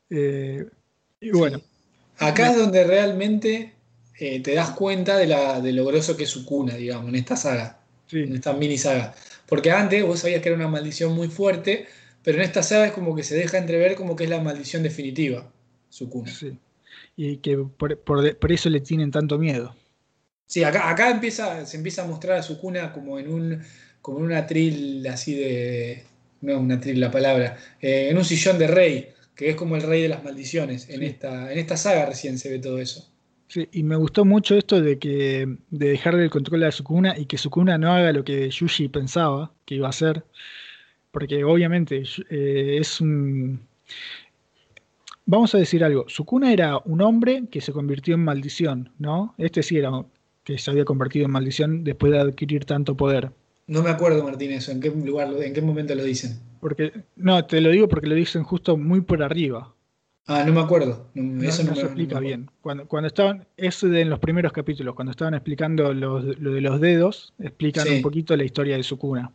Eh, 0.10 0.66
y 1.20 1.32
bueno. 1.32 1.62
Acá 2.18 2.52
es 2.52 2.58
donde 2.58 2.84
realmente 2.86 3.74
eh, 4.20 4.40
te 4.42 4.54
das 4.54 4.72
cuenta 4.72 5.18
de, 5.18 5.28
la, 5.28 5.60
de 5.60 5.74
lo 5.74 5.86
groso 5.86 6.16
que 6.16 6.24
es 6.24 6.30
Sukuna, 6.30 6.76
digamos, 6.76 7.10
en 7.10 7.16
esta 7.16 7.36
saga. 7.36 7.80
En 8.12 8.36
esta 8.36 8.54
mini 8.54 8.78
saga. 8.78 9.14
Porque 9.48 9.72
antes 9.72 10.04
vos 10.06 10.20
sabías 10.20 10.42
que 10.42 10.50
era 10.50 10.58
una 10.58 10.68
maldición 10.68 11.14
muy 11.14 11.28
fuerte, 11.28 11.88
pero 12.24 12.38
en 12.38 12.44
esta 12.44 12.64
saga 12.64 12.88
es 12.88 12.92
como 12.94 13.16
que 13.16 13.24
se 13.24 13.36
deja 13.36 13.58
entrever 13.58 13.96
como 13.96 14.16
que 14.16 14.24
es 14.24 14.30
la 14.30 14.42
maldición 14.42 14.84
definitiva, 14.84 15.52
Sukuna. 15.90 16.32
Sí 16.32 16.58
y 17.16 17.38
que 17.38 17.58
por, 17.58 18.52
eso 18.52 18.70
le 18.70 18.80
tienen 18.82 19.12
tanto 19.12 19.38
miedo. 19.38 19.76
Sí, 20.48 20.64
acá, 20.64 20.90
acá 20.90 21.10
empieza, 21.10 21.66
se 21.66 21.78
empieza 21.78 22.04
a 22.04 22.08
mostrar 22.08 22.38
a 22.38 22.44
su 22.44 22.60
cuna 22.60 22.94
como 22.94 23.20
en 23.20 23.28
un, 23.28 23.62
como 24.02 24.20
en 24.20 24.26
un 24.26 24.34
atril 24.34 25.06
así 25.08 25.36
de. 25.36 26.04
No, 26.42 26.60
un 26.60 26.72
atril 26.72 27.00
la 27.00 27.10
palabra. 27.12 27.58
Eh, 27.82 28.10
en 28.10 28.18
un 28.18 28.26
sillón 28.26 28.60
de 28.60 28.68
rey, 28.68 29.10
que 29.36 29.50
es 29.50 29.56
como 29.56 29.76
el 29.76 29.82
rey 29.82 30.04
de 30.04 30.10
las 30.10 30.24
maldiciones. 30.24 30.90
En, 30.90 31.02
esta, 31.02 31.52
en 31.52 31.58
esta 31.58 31.78
saga 31.78 32.06
recién 32.06 32.38
se 32.38 32.50
ve 32.50 32.60
todo 32.60 32.80
eso. 32.80 33.10
Sí, 33.48 33.68
y 33.72 33.84
me 33.84 33.96
gustó 33.96 34.26
mucho 34.26 34.56
esto 34.56 34.82
de 34.82 35.00
que 35.00 35.48
de 35.70 35.90
dejarle 35.90 36.24
el 36.24 36.30
control 36.30 36.64
a 36.64 36.72
Sukuna 36.72 37.18
y 37.18 37.26
que 37.26 37.38
Sukuna 37.38 37.78
no 37.78 37.92
haga 37.94 38.12
lo 38.12 38.24
que 38.24 38.50
Yuji 38.50 38.90
pensaba 38.90 39.52
que 39.66 39.76
iba 39.76 39.88
a 39.88 39.92
hacer. 39.92 40.24
Porque 41.12 41.44
obviamente 41.44 42.04
eh, 42.30 42.78
es 42.80 43.02
un 43.02 43.62
Vamos 45.28 45.56
a 45.56 45.58
decir 45.58 45.84
algo, 45.84 46.06
Sukuna 46.08 46.54
era 46.54 46.78
un 46.86 47.02
hombre 47.02 47.46
que 47.50 47.60
se 47.60 47.74
convirtió 47.74 48.14
en 48.14 48.24
maldición, 48.24 48.92
¿no? 49.00 49.34
Este 49.40 49.64
sí 49.64 49.76
era 49.76 49.90
que 50.46 50.58
se 50.58 50.72
había 50.72 50.86
convertido 50.86 51.26
en 51.26 51.32
maldición 51.32 51.84
después 51.84 52.14
de 52.14 52.20
adquirir 52.20 52.64
tanto 52.64 52.96
poder. 52.96 53.32
No 53.68 53.84
me 53.84 53.90
acuerdo, 53.90 54.24
Martín, 54.24 54.52
eso, 54.52 54.72
en 54.72 54.80
qué 54.80 54.90
lugar, 54.92 55.34
en 55.42 55.54
qué 55.54 55.62
momento 55.62 55.94
lo 55.94 56.04
dicen. 56.04 56.40
Porque, 56.62 56.94
no, 57.18 57.44
te 57.46 57.60
lo 57.60 57.72
digo 57.72 57.90
porque 57.90 58.08
lo 58.08 58.16
dicen 58.16 58.44
justo 58.44 58.78
muy 58.78 59.02
por 59.02 59.22
arriba. 59.22 59.74
Ah, 60.28 60.44
no 60.46 60.54
me 60.54 60.62
acuerdo. 60.62 61.08
eso 61.14 61.64
no, 61.64 61.76
se 61.76 61.82
explica 61.82 62.20
bien. 62.20 62.50
Cuando, 62.62 62.88
cuando 62.88 63.08
estaban, 63.08 63.46
eso 63.58 63.94
en 63.94 64.10
los 64.10 64.20
primeros 64.20 64.54
capítulos, 64.54 64.96
cuando 64.96 65.12
estaban 65.12 65.34
explicando 65.34 65.94
lo 65.94 66.22
de 66.22 66.62
los 66.62 66.80
dedos, 66.80 67.34
explican 67.38 67.90
un 67.90 68.02
poquito 68.02 68.36
la 68.36 68.44
historia 68.44 68.78
de 68.78 68.84
Sukuna. 68.84 69.32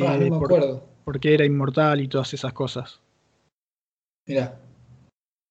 Ah, 0.00 0.16
no 0.18 0.30
me 0.30 0.36
acuerdo. 0.36 0.88
Porque 1.04 1.34
era 1.34 1.44
inmortal 1.44 2.00
y 2.00 2.08
todas 2.08 2.32
esas 2.32 2.52
cosas. 2.52 3.00
Mira 4.26 4.58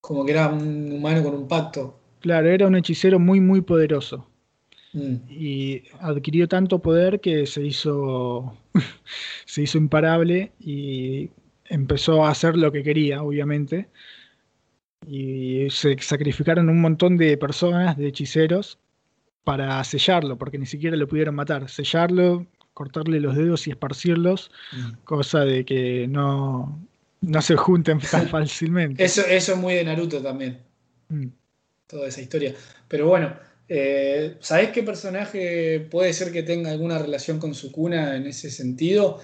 como 0.04 0.26
que 0.26 0.34
era 0.34 0.50
un 0.50 0.92
humano 0.92 1.24
con 1.24 1.34
un 1.34 1.48
pacto. 1.48 1.98
Claro, 2.20 2.50
era 2.50 2.68
un 2.68 2.76
hechicero 2.76 3.20
muy, 3.20 3.40
muy 3.40 3.62
poderoso. 3.62 4.28
Mm. 4.94 5.16
Y 5.30 5.84
adquirió 6.00 6.48
tanto 6.48 6.80
poder 6.80 7.20
que 7.20 7.46
se 7.46 7.66
hizo, 7.66 8.56
se 9.46 9.64
hizo 9.64 9.78
imparable 9.78 10.52
y 10.60 11.30
empezó 11.66 12.26
a 12.26 12.30
hacer 12.30 12.56
lo 12.56 12.72
que 12.72 12.84
quería, 12.84 13.24
obviamente. 13.24 13.90
Y 15.06 15.68
se 15.70 15.98
sacrificaron 16.00 16.70
un 16.70 16.80
montón 16.80 17.18
de 17.18 17.38
personas, 17.38 17.98
de 17.98 18.08
hechiceros, 18.08 18.80
para 19.44 19.84
sellarlo, 19.84 20.38
porque 20.38 20.58
ni 20.58 20.66
siquiera 20.66 20.96
lo 20.96 21.08
pudieron 21.08 21.36
matar. 21.36 21.70
Sellarlo, 21.70 22.48
cortarle 22.74 23.20
los 23.20 23.36
dedos 23.36 23.68
y 23.68 23.72
esparcirlos, 23.72 24.52
mm. 24.72 24.92
cosa 25.04 25.42
de 25.42 25.66
que 25.66 26.08
no, 26.08 26.88
no 27.22 27.42
se 27.42 27.58
junten 27.58 28.00
tan 28.00 28.28
fácilmente. 28.30 29.04
eso, 29.04 29.22
eso 29.26 29.54
es 29.54 29.58
muy 29.58 29.74
de 29.74 29.84
Naruto 29.84 30.22
también. 30.22 30.60
Mm. 31.10 31.28
Toda 31.88 32.08
esa 32.08 32.22
historia. 32.22 32.56
Pero 32.88 33.08
bueno, 33.08 33.34
eh, 33.70 34.36
¿sabés 34.40 34.72
qué 34.72 34.84
personaje 34.84 35.80
puede 35.80 36.14
ser 36.14 36.32
que 36.32 36.44
tenga 36.44 36.72
alguna 36.72 37.00
relación 37.00 37.40
con 37.40 37.54
Sukuna 37.56 38.16
en 38.16 38.28
ese 38.28 38.50
sentido? 38.50 39.20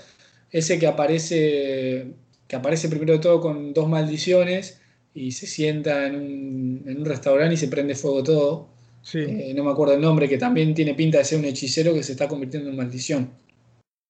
Ese 0.52 0.80
que 0.80 0.88
aparece, 0.88 2.14
que 2.48 2.56
aparece 2.56 2.90
primero 2.90 3.14
de 3.14 3.20
todo 3.20 3.42
con 3.42 3.74
dos 3.74 3.88
maldiciones 3.88 4.82
y 5.14 5.32
se 5.32 5.48
sienta 5.48 6.08
en 6.08 6.16
un, 6.16 7.06
restaurante 7.06 7.56
y 7.56 7.58
se 7.58 7.68
prende 7.68 7.96
fuego 7.96 8.24
todo. 8.24 8.70
Eh, 9.14 9.54
no 9.56 9.64
me 9.64 9.72
acuerdo 9.72 9.94
el 9.94 10.02
nombre, 10.02 10.28
que 10.28 10.38
también 10.38 10.74
tiene 10.74 10.94
pinta 10.94 11.18
de 11.18 11.26
ser 11.26 11.40
un 11.40 11.46
hechicero 11.46 11.94
que 11.94 12.04
se 12.04 12.12
está 12.12 12.28
convirtiendo 12.28 12.70
en 12.70 12.76
maldición. 12.76 13.32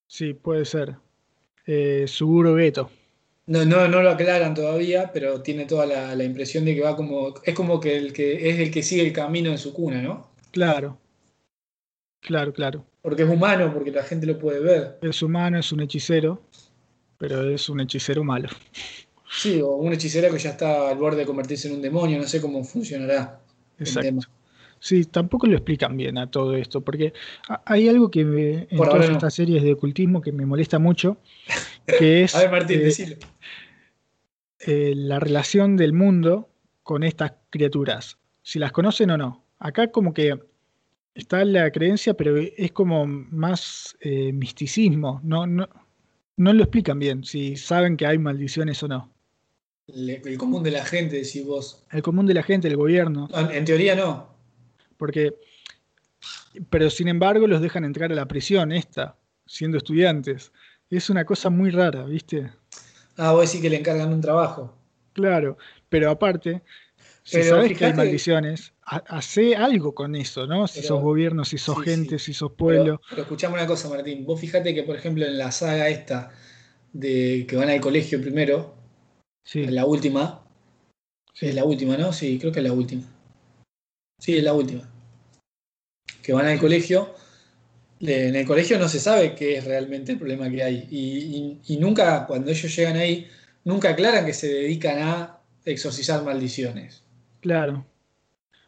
Sí, 0.07 0.33
puede 0.33 0.65
ser. 0.65 0.95
Eh, 1.65 2.05
Suguro 2.07 2.57
Geto. 2.57 2.89
No, 3.49 3.65
no, 3.65 3.87
no 3.87 4.03
lo 4.03 4.11
aclaran 4.11 4.53
todavía, 4.53 5.09
pero 5.11 5.41
tiene 5.41 5.65
toda 5.65 5.87
la, 5.87 6.15
la, 6.15 6.23
impresión 6.23 6.65
de 6.65 6.75
que 6.75 6.81
va 6.81 6.95
como. 6.95 7.33
Es 7.43 7.55
como 7.55 7.79
que 7.79 7.97
el 7.97 8.13
que 8.13 8.47
es 8.47 8.59
el 8.59 8.69
que 8.69 8.83
sigue 8.83 9.01
el 9.01 9.11
camino 9.11 9.49
en 9.49 9.57
su 9.57 9.73
cuna, 9.73 10.03
¿no? 10.03 10.29
Claro. 10.51 10.99
Claro, 12.21 12.53
claro. 12.53 12.85
Porque 13.01 13.23
es 13.23 13.29
humano, 13.29 13.73
porque 13.73 13.89
la 13.89 14.03
gente 14.03 14.27
lo 14.27 14.37
puede 14.37 14.59
ver. 14.59 14.99
Es 15.01 15.23
humano, 15.23 15.57
es 15.57 15.71
un 15.71 15.79
hechicero, 15.81 16.43
pero 17.17 17.49
es 17.49 17.67
un 17.69 17.79
hechicero 17.79 18.23
malo. 18.23 18.49
Sí, 19.31 19.59
o 19.61 19.69
un 19.77 19.93
hechicero 19.93 20.31
que 20.31 20.37
ya 20.37 20.51
está 20.51 20.89
al 20.89 20.97
borde 20.99 21.17
de 21.17 21.25
convertirse 21.25 21.69
en 21.69 21.75
un 21.75 21.81
demonio, 21.81 22.19
no 22.19 22.27
sé 22.27 22.39
cómo 22.39 22.63
funcionará. 22.63 23.41
Exacto. 23.79 24.27
Sí, 24.79 25.05
tampoco 25.05 25.45
lo 25.45 25.57
explican 25.57 25.97
bien 25.97 26.17
a 26.17 26.31
todo 26.31 26.55
esto, 26.55 26.81
porque 26.81 27.13
hay 27.65 27.89
algo 27.89 28.09
que 28.09 28.23
me, 28.23 28.67
en 28.69 28.77
todas 28.77 29.09
estas 29.09 29.33
series 29.33 29.61
de 29.61 29.73
ocultismo 29.73 30.21
que 30.21 30.31
me 30.31 30.45
molesta 30.45 30.79
mucho, 30.79 31.17
que 31.97 32.23
es... 32.23 32.35
a 32.35 32.39
ver, 32.39 32.51
Martín, 32.51 32.81
eh, 32.81 33.17
eh, 34.61 34.93
la 34.95 35.19
relación 35.19 35.77
del 35.77 35.93
mundo 35.93 36.49
con 36.83 37.03
estas 37.03 37.33
criaturas, 37.49 38.17
si 38.41 38.59
las 38.59 38.71
conocen 38.71 39.11
o 39.11 39.17
no. 39.17 39.45
Acá 39.59 39.91
como 39.91 40.13
que 40.13 40.37
está 41.13 41.43
la 41.45 41.71
creencia, 41.71 42.13
pero 42.13 42.37
es 42.37 42.71
como 42.71 43.05
más 43.05 43.97
eh, 44.01 44.31
misticismo, 44.33 45.19
no, 45.23 45.45
no, 45.45 45.67
no 46.37 46.53
lo 46.53 46.63
explican 46.63 46.99
bien, 46.99 47.23
si 47.23 47.55
saben 47.57 47.97
que 47.97 48.05
hay 48.05 48.17
maldiciones 48.17 48.81
o 48.83 48.87
no. 48.87 49.13
El, 49.87 50.37
común 50.37 50.63
de 50.63 50.71
la 50.71 50.85
gente, 50.85 51.15
decís 51.17 51.45
vos. 51.45 51.83
El 51.91 52.01
común 52.01 52.25
de 52.25 52.33
la 52.33 52.43
gente, 52.43 52.67
el 52.67 52.77
gobierno. 52.77 53.27
en 53.51 53.65
teoría 53.65 53.95
no. 53.95 54.35
Porque, 54.97 55.35
pero 56.69 56.89
sin 56.89 57.07
embargo 57.07 57.47
los 57.47 57.61
dejan 57.61 57.85
entrar 57.85 58.11
a 58.11 58.15
la 58.15 58.27
prisión 58.27 58.71
esta, 58.71 59.17
siendo 59.45 59.77
estudiantes. 59.77 60.51
Es 60.89 61.09
una 61.09 61.23
cosa 61.25 61.49
muy 61.49 61.69
rara, 61.69 62.03
¿viste? 62.05 62.51
Ah, 63.17 63.31
vos 63.33 63.45
decís 63.45 63.61
que 63.61 63.69
le 63.69 63.77
encargan 63.77 64.11
un 64.11 64.21
trabajo. 64.21 64.75
Claro, 65.13 65.57
pero 65.89 66.09
aparte, 66.09 66.63
si 67.23 67.43
sabes 67.43 67.77
que 67.77 67.85
hay 67.85 67.93
maldiciones, 67.93 68.73
hace 68.81 69.55
algo 69.55 69.93
con 69.93 70.15
eso, 70.15 70.47
¿no? 70.47 70.67
Si 70.67 70.81
sos 70.81 71.01
gobierno, 71.01 71.45
si 71.45 71.57
sos 71.57 71.81
gente, 71.83 72.17
si 72.17 72.33
sos 72.33 72.53
pueblo. 72.53 73.01
Pero, 73.09 73.21
escuchame 73.21 73.55
una 73.55 73.67
cosa, 73.67 73.89
Martín. 73.89 74.25
Vos 74.25 74.39
fíjate 74.39 74.73
que, 74.73 74.83
por 74.83 74.95
ejemplo, 74.95 75.25
en 75.25 75.37
la 75.37 75.51
saga 75.51 75.89
esta 75.89 76.31
de 76.93 77.45
que 77.47 77.55
van 77.55 77.69
al 77.69 77.81
colegio 77.81 78.19
primero, 78.21 78.75
en 79.53 79.75
la 79.75 79.85
última, 79.85 80.43
es 81.39 81.55
la 81.55 81.63
última, 81.63 81.97
¿no? 81.97 82.13
Sí, 82.13 82.39
creo 82.39 82.51
que 82.51 82.59
es 82.59 82.65
la 82.65 82.73
última. 82.73 83.03
Sí, 84.19 84.37
es 84.37 84.43
la 84.43 84.53
última. 84.53 84.89
Que 86.23 86.33
van 86.33 86.47
al 86.47 86.59
colegio 86.59 87.13
en 87.99 88.35
el 88.35 88.45
colegio 88.45 88.79
no 88.79 88.87
se 88.87 88.99
sabe 88.99 89.35
qué 89.35 89.57
es 89.57 89.65
realmente 89.65 90.13
el 90.13 90.17
problema 90.17 90.49
que 90.49 90.63
hay. 90.63 90.87
Y, 90.89 91.77
nunca, 91.77 92.25
cuando 92.25 92.51
ellos 92.51 92.73
llegan 92.75 92.95
ahí, 92.95 93.27
nunca 93.65 93.89
aclaran 93.89 94.25
que 94.25 94.33
se 94.33 94.47
dedican 94.47 94.99
a 94.99 95.39
exorcizar 95.65 96.23
maldiciones. 96.23 97.03
Claro. 97.41 97.85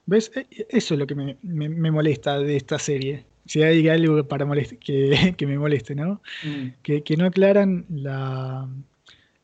¿Ves? 0.06 0.32
E, 0.36 0.48
eso 0.70 0.94
es 0.96 1.00
lo 1.00 1.08
que 1.08 1.16
me, 1.16 1.92
molesta 1.92 2.40
de 2.40 2.58
esta 2.58 2.78
serie. 2.78 3.26
Si 3.46 3.64
hay 3.64 3.88
algo 3.88 4.28
para 4.28 4.46
que, 4.80 5.34
que, 5.38 5.48
me 5.48 5.58
moleste, 5.58 5.96
¿no? 5.96 6.22
Mm. 6.44 6.68
Que, 6.84 7.16
no 7.18 7.26
aclaran 7.26 7.86
la, 7.90 8.68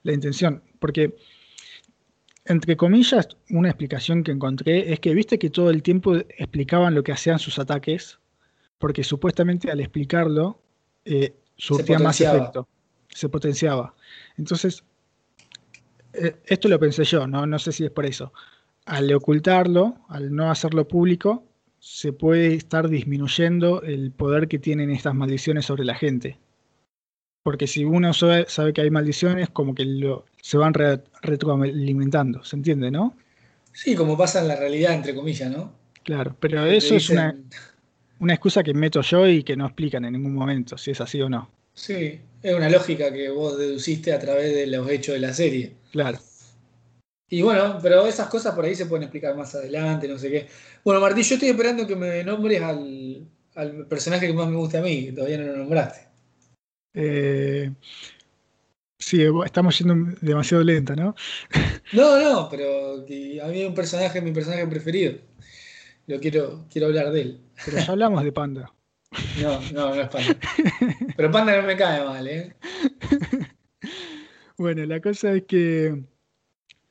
la 0.04 0.14
intención. 0.14 0.62
Porque, 0.80 1.16
entre 2.46 2.76
comillas, 2.76 3.30
una 3.50 3.70
explicación 3.70 4.24
que 4.24 4.32
encontré 4.32 4.92
es 4.92 5.00
que 5.00 5.14
viste 5.14 5.40
que 5.40 5.50
todo 5.50 5.70
el 5.70 5.82
tiempo 5.82 6.16
explicaban 6.16 6.94
lo 6.94 7.04
que 7.04 7.14
hacían 7.14 7.40
sus 7.40 7.58
ataques 7.58 8.20
porque 8.78 9.04
supuestamente 9.04 9.72
al 9.72 9.80
explicarlo 9.80 10.62
eh, 11.06 11.36
surtía 11.56 12.00
más 12.00 12.20
efecto, 12.22 12.68
se 13.10 13.30
potenciaba. 13.30 13.96
Entonces, 14.38 14.84
eh, 16.14 16.36
esto 16.46 16.68
lo 16.68 16.80
pensé 16.80 17.04
yo, 17.04 17.28
¿no? 17.28 17.46
no 17.46 17.60
sé 17.60 17.72
si 17.72 17.86
es 17.86 17.92
por 17.92 18.06
eso. 18.06 18.34
Al 18.86 19.14
ocultarlo, 19.14 19.98
al 20.08 20.34
no 20.34 20.50
hacerlo 20.50 20.88
público, 20.88 21.44
se 21.80 22.14
puede 22.14 22.54
estar 22.54 22.90
disminuyendo 22.90 23.82
el 23.82 24.12
poder 24.12 24.48
que 24.48 24.60
tienen 24.60 24.92
estas 24.92 25.14
maldiciones 25.14 25.66
sobre 25.66 25.86
la 25.86 25.96
gente. 25.96 26.40
Porque 27.44 27.68
si 27.68 27.86
uno 27.86 28.14
sabe, 28.14 28.74
que 28.74 28.82
hay 28.82 28.92
maldiciones, 28.92 29.50
como 29.50 29.74
que 29.74 29.86
lo, 29.86 30.26
se 30.42 30.58
van 30.58 30.74
retroalimentando, 30.74 32.44
¿se 32.44 32.58
entiende, 32.58 32.92
no? 32.92 33.16
Sí, 33.72 33.96
como 33.96 34.18
pasa 34.18 34.42
en 34.42 34.50
la 34.50 34.56
realidad, 34.56 34.94
entre 34.94 35.16
comillas, 35.16 35.50
¿no? 35.50 35.72
Claro, 36.04 36.36
pero 36.40 36.66
eso 36.66 36.96
es 36.96 37.10
una 37.10 37.38
una 38.20 38.34
excusa 38.34 38.64
que 38.64 38.74
meto 38.74 39.02
yo 39.02 39.28
y 39.28 39.44
que 39.44 39.56
no 39.56 39.66
explican 39.66 40.06
en 40.06 40.14
ningún 40.14 40.34
momento 40.34 40.78
si 40.78 40.92
es 40.92 41.02
así 41.02 41.22
o 41.22 41.30
no. 41.30 41.50
Sí, 41.74 42.20
es 42.42 42.56
una 42.56 42.70
lógica 42.70 43.12
que 43.14 43.30
vos 43.30 43.58
deduciste 43.58 44.12
a 44.12 44.20
través 44.20 44.54
de 44.54 44.68
los 44.68 44.90
hechos 44.90 45.14
de 45.14 45.20
la 45.20 45.34
serie. 45.34 45.74
Claro. 45.92 46.18
Y 47.30 47.42
bueno, 47.42 47.78
pero 47.82 48.08
esas 48.08 48.28
cosas 48.30 48.56
por 48.56 48.66
ahí 48.66 48.74
se 48.74 48.86
pueden 48.86 49.04
explicar 49.04 49.36
más 49.36 49.54
adelante, 49.54 50.08
no 50.08 50.18
sé 50.18 50.32
qué. 50.32 50.48
Bueno, 50.84 51.02
Martín, 51.02 51.24
yo 51.24 51.36
estoy 51.36 51.50
esperando 51.50 51.86
que 51.86 51.96
me 51.96 52.24
nombres 52.24 52.62
al, 52.62 53.28
personaje 53.90 54.28
que 54.28 54.34
más 54.34 54.48
me 54.48 54.56
gusta 54.56 54.80
a 54.80 54.82
mí, 54.82 55.08
que 55.08 55.12
todavía 55.12 55.38
no 55.38 55.48
lo 55.48 55.58
nombraste. 55.58 56.08
Eh, 56.94 57.72
sí, 58.98 59.24
estamos 59.46 59.78
yendo 59.78 60.18
demasiado 60.22 60.64
lenta, 60.64 60.96
¿no? 60.96 61.16
No, 61.94 62.20
no, 62.20 62.50
pero 62.50 62.96
a 62.96 63.48
mí 63.48 63.62
es 63.62 63.68
un 63.68 63.76
personaje, 63.76 64.22
mi 64.22 64.32
personaje 64.32 64.66
preferido. 64.68 65.16
Lo 66.08 66.20
quiero, 66.22 66.66
quiero 66.72 66.88
hablar 66.88 67.12
de 67.12 67.22
él. 67.22 67.42
Pero 67.66 67.78
ya 67.78 67.92
hablamos 67.92 68.24
de 68.24 68.32
Panda. 68.32 68.74
No, 69.42 69.60
no, 69.72 69.96
no 69.96 70.02
es 70.02 70.10
Panda. 70.10 70.38
Pero 71.16 71.32
Panda 71.32 71.62
no 71.62 71.68
me 71.68 71.78
cae 71.78 72.04
mal, 72.04 72.28
¿eh? 72.28 72.56
Bueno, 74.58 74.84
la 74.86 75.00
cosa 75.00 75.34
es 75.34 75.44
que 75.44 76.04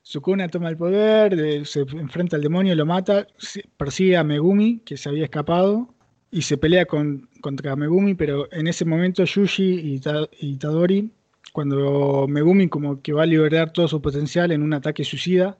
Sukuna 0.01 0.47
toma 0.47 0.69
el 0.69 0.77
poder, 0.77 1.65
se 1.65 1.81
enfrenta 1.81 2.37
al 2.37 2.41
demonio, 2.41 2.73
lo 2.75 2.85
mata, 2.85 3.27
persigue 3.75 4.15
a 4.15 4.23
Megumi, 4.23 4.79
que 4.85 4.95
se 4.95 5.09
había 5.09 5.25
escapado, 5.25 5.93
y 6.31 6.43
se 6.43 6.57
pelea 6.57 6.85
con, 6.85 7.27
contra 7.41 7.75
Megumi, 7.75 8.15
pero 8.15 8.47
en 8.53 8.67
ese 8.67 8.85
momento 8.85 9.25
Yuji 9.25 9.99
y, 10.39 10.57
Tadori, 10.57 11.11
cuando 11.51 12.25
Megumi 12.29 12.69
como 12.69 13.01
que 13.01 13.11
va 13.11 13.23
a 13.23 13.25
liberar 13.25 13.73
todo 13.73 13.89
su 13.89 14.01
potencial 14.01 14.53
en 14.53 14.63
un 14.63 14.73
ataque 14.73 15.03
suicida, 15.03 15.57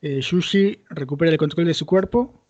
eh, 0.00 0.20
Yuji 0.20 0.78
recupera 0.90 1.32
el 1.32 1.38
control 1.38 1.66
de 1.66 1.74
su 1.74 1.84
cuerpo 1.84 2.41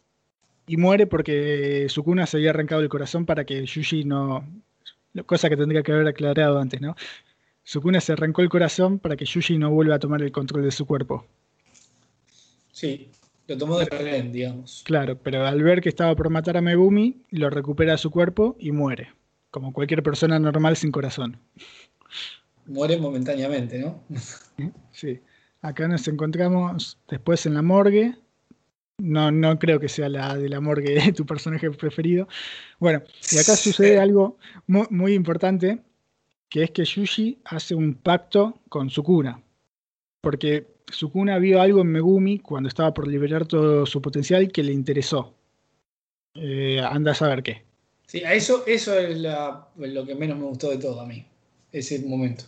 y 0.67 0.77
muere 0.77 1.07
porque 1.07 1.87
Sukuna 1.89 2.27
se 2.27 2.37
había 2.37 2.51
arrancado 2.51 2.81
el 2.83 2.89
corazón 2.89 3.27
para 3.27 3.45
que 3.45 3.65
Yuji 3.65 4.05
no. 4.05 4.47
Cosa 5.27 5.49
que 5.49 5.57
tendría 5.57 5.83
que 5.83 5.93
haber 5.93 6.07
aclarado 6.07 6.59
antes, 6.59 6.81
¿no? 6.81 6.95
Sukuna 7.65 8.01
se 8.01 8.13
arrancó 8.13 8.43
el 8.43 8.49
corazón 8.49 8.99
para 8.99 9.17
que 9.17 9.25
Yuji 9.25 9.59
no 9.59 9.71
vuelva 9.71 9.97
a 9.97 9.99
tomar 9.99 10.23
el 10.23 10.33
control 10.33 10.65
de 10.65 10.71
su 10.71 10.87
cuerpo. 10.87 11.27
Sí, 12.73 13.11
lo 13.47 13.59
tomó 13.59 13.79
de 13.79 13.87
rehén, 13.87 14.33
digamos. 14.33 14.83
Claro, 14.85 15.19
pero 15.19 15.47
al 15.47 15.63
ver 15.63 15.81
que 15.81 15.89
estaba 15.89 16.17
por 16.17 16.31
matar 16.31 16.57
a 16.57 16.63
Megumi, 16.63 17.23
lo 17.31 17.51
recupera 17.51 17.99
su 17.99 18.11
cuerpo 18.11 18.57
y 18.59 18.73
muere. 18.73 19.13
Como 19.51 19.73
cualquier 19.73 20.03
persona 20.03 20.39
normal 20.39 20.77
sin 20.77 20.91
corazón. 20.91 21.39
Muere 22.67 22.97
momentáneamente, 22.97 23.79
¿no? 23.79 24.03
Sí. 24.93 25.21
Acá 25.61 25.87
nos 25.87 26.09
encontramos 26.09 26.99
después 27.09 27.45
en 27.47 27.55
la 27.55 27.63
morgue 27.63 28.17
no, 29.03 29.33
no 29.33 29.59
creo 29.59 29.81
que 29.81 29.89
sea 29.89 30.09
la 30.09 30.37
del 30.37 30.55
amor 30.55 30.83
que 30.83 30.97
es 30.97 31.13
tu 31.15 31.27
personaje 31.27 31.71
preferido. 31.73 32.29
Bueno, 32.79 33.03
y 33.31 33.39
acá 33.39 33.57
sucede 33.57 33.99
algo 33.99 34.39
muy, 34.67 35.15
importante, 35.15 35.81
que 36.49 36.63
es 36.63 36.71
que 36.71 36.85
Yuji 36.85 37.39
hace 37.45 37.75
un 37.75 37.95
pacto 37.95 38.61
con 38.69 38.91
Sukuna. 38.91 39.43
Porque 40.21 40.69
Sukuna 40.91 41.39
vio 41.39 41.61
algo 41.61 41.81
en 41.81 41.89
Megumi 41.89 42.39
cuando 42.39 42.69
estaba 42.69 42.95
por 42.95 43.09
liberar 43.09 43.47
todo 43.47 43.87
su 43.87 44.01
potencial 44.01 44.53
que 44.53 44.63
le 44.63 44.73
interesó. 44.73 45.35
Eh, 46.35 46.81
anda 46.81 47.11
a 47.11 47.17
saber 47.17 47.43
qué. 47.43 47.65
Sí, 48.07 48.23
a 48.23 48.35
eso, 48.35 48.65
eso 48.67 48.97
es 48.99 49.19
lo 49.19 50.07
que 50.07 50.15
menos 50.15 50.39
me 50.39 50.45
gustó 50.45 50.71
de 50.71 50.79
todo 50.79 51.01
a 51.01 51.07
mí, 51.07 51.27
ese 51.73 51.99
momento. 52.07 52.45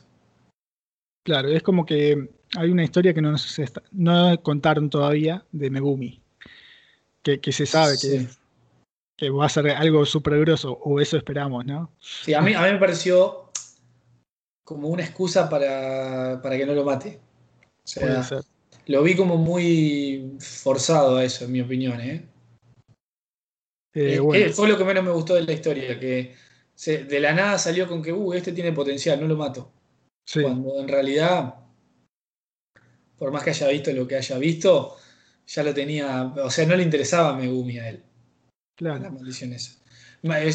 Claro, 1.24 1.48
es 1.48 1.62
como 1.62 1.84
que 1.84 2.28
hay 2.56 2.70
una 2.70 2.84
historia 2.84 3.14
que 3.14 3.22
no, 3.22 3.34
no 3.92 4.42
contaron 4.42 4.90
todavía 4.90 5.44
de 5.52 5.70
Megumi 5.70 6.23
que, 7.24 7.52
se 7.52 7.66
sabe 7.66 7.96
que, 8.00 8.26
que, 9.16 9.30
va 9.30 9.46
a 9.46 9.48
ser 9.48 9.70
algo 9.70 10.04
súper 10.04 10.38
grosso, 10.40 10.72
o 10.72 11.00
eso 11.00 11.16
esperamos, 11.16 11.64
¿no? 11.64 11.90
Sí, 12.00 12.34
a 12.34 12.40
mí, 12.40 12.54
a 12.54 12.62
mí 12.62 12.72
me 12.72 12.78
pareció 12.78 13.50
como 14.64 14.88
una 14.88 15.04
excusa 15.04 15.48
para, 15.48 16.40
que 16.42 16.66
no 16.66 16.74
lo 16.74 16.84
mate. 16.84 17.20
O 17.84 17.86
sea, 17.86 18.26
lo 18.86 19.02
vi 19.02 19.16
como 19.16 19.36
muy 19.36 20.36
forzado 20.40 21.16
a 21.16 21.24
eso, 21.24 21.44
en 21.44 21.52
mi 21.52 21.60
opinión, 21.60 22.00
¿eh? 22.00 22.26
Eh, 23.94 24.20
eh, 24.34 24.48
fue 24.50 24.68
lo 24.68 24.76
que 24.76 24.84
menos 24.84 25.04
me 25.04 25.12
gustó 25.12 25.34
de 25.34 25.42
la 25.42 25.52
historia, 25.52 25.98
que 25.98 26.34
de 26.86 27.20
la 27.20 27.32
nada 27.32 27.58
salió 27.58 27.86
con 27.86 28.02
que, 28.02 28.12
uh, 28.12 28.32
este 28.32 28.52
tiene 28.52 28.72
potencial, 28.72 29.20
no 29.20 29.28
lo 29.28 29.36
mato. 29.36 29.70
Cuando 30.32 30.80
en 30.80 30.88
realidad, 30.88 31.54
por 33.16 33.30
más 33.30 33.44
que 33.44 33.50
haya 33.50 33.68
visto 33.68 33.92
lo 33.92 34.08
que 34.08 34.16
haya 34.16 34.38
visto, 34.38 34.96
ya 35.46 35.62
lo 35.62 35.74
tenía, 35.74 36.24
o 36.24 36.50
sea, 36.50 36.66
no 36.66 36.76
le 36.76 36.82
interesaba 36.82 37.36
Megumi 37.36 37.78
a 37.78 37.88
él. 37.88 38.02
Claro. 38.76 39.02
La 39.02 39.10
maldición 39.10 39.52
esa. 39.52 39.72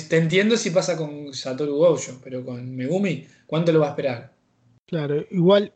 Te 0.09 0.17
entiendo 0.17 0.57
si 0.57 0.71
pasa 0.71 0.97
con 0.97 1.33
Satoru 1.33 1.75
Gojo, 1.75 2.19
pero 2.23 2.43
con 2.43 2.75
Megumi, 2.75 3.25
¿cuánto 3.45 3.71
lo 3.71 3.81
va 3.81 3.87
a 3.87 3.89
esperar? 3.91 4.33
Claro, 4.87 5.23
igual 5.29 5.71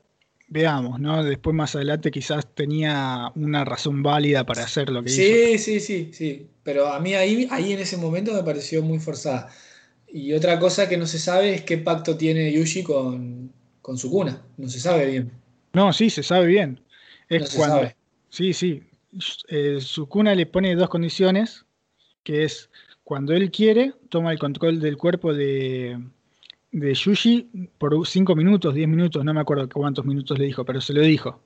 veamos, 0.48 1.00
¿no? 1.00 1.24
Después 1.24 1.56
más 1.56 1.76
adelante 1.76 2.10
quizás 2.10 2.48
tenía 2.56 3.32
una 3.36 3.64
razón 3.64 4.02
válida 4.02 4.46
para 4.46 4.64
hacer 4.64 4.90
lo 4.90 5.04
que 5.04 5.10
sí, 5.10 5.22
hizo. 5.24 5.34
Sí, 5.34 5.58
sí, 5.60 5.80
sí, 5.80 6.10
sí. 6.14 6.48
Pero 6.64 6.88
a 6.88 7.00
mí 7.00 7.14
ahí, 7.14 7.48
ahí 7.52 7.74
en 7.74 7.80
ese 7.80 7.98
momento 7.98 8.34
me 8.34 8.44
pareció 8.44 8.82
muy 8.82 9.00
forzada. 9.00 9.50
Y 10.08 10.34
otra 10.34 10.60
cosa 10.60 10.90
que 10.90 10.98
no 10.98 11.06
se 11.06 11.20
sabe 11.20 11.54
es 11.56 11.62
qué 11.64 11.78
pacto 11.78 12.18
tiene 12.18 12.52
Yushi 12.52 12.84
con, 12.84 13.52
con 13.82 13.98
Sukuna. 13.98 14.42
No 14.58 14.70
se 14.70 14.80
sabe 14.80 15.08
bien. 15.08 15.32
No, 15.74 15.92
sí, 15.92 16.10
se 16.10 16.24
sabe 16.24 16.48
bien. 16.48 16.80
Es 17.30 17.42
No 17.42 17.48
se 17.48 17.58
cuando. 17.58 17.76
sabe. 17.78 17.96
Sí, 18.30 18.54
sí. 18.54 18.84
Eh, 19.48 19.80
Sukuna 19.82 20.36
le 20.36 20.46
pone 20.46 20.76
dos 20.76 20.90
condiciones, 20.90 21.66
que 22.24 22.44
es 22.44 22.70
cuando 23.04 23.34
él 23.34 23.52
quiere, 23.52 23.94
toma 24.10 24.32
el 24.32 24.40
control 24.40 24.80
del 24.80 24.98
cuerpo 24.98 25.34
de, 25.34 26.00
de 26.72 26.94
Yushi 26.94 27.70
por 27.78 28.06
cinco 28.08 28.36
minutos, 28.36 28.74
10 28.74 28.88
minutos, 28.88 29.24
no 29.24 29.34
me 29.34 29.42
acuerdo 29.42 29.70
cuántos 29.70 30.06
minutos 30.06 30.38
le 30.40 30.46
dijo, 30.46 30.66
pero 30.66 30.82
se 30.82 30.94
lo 30.94 31.02
dijo. 31.02 31.42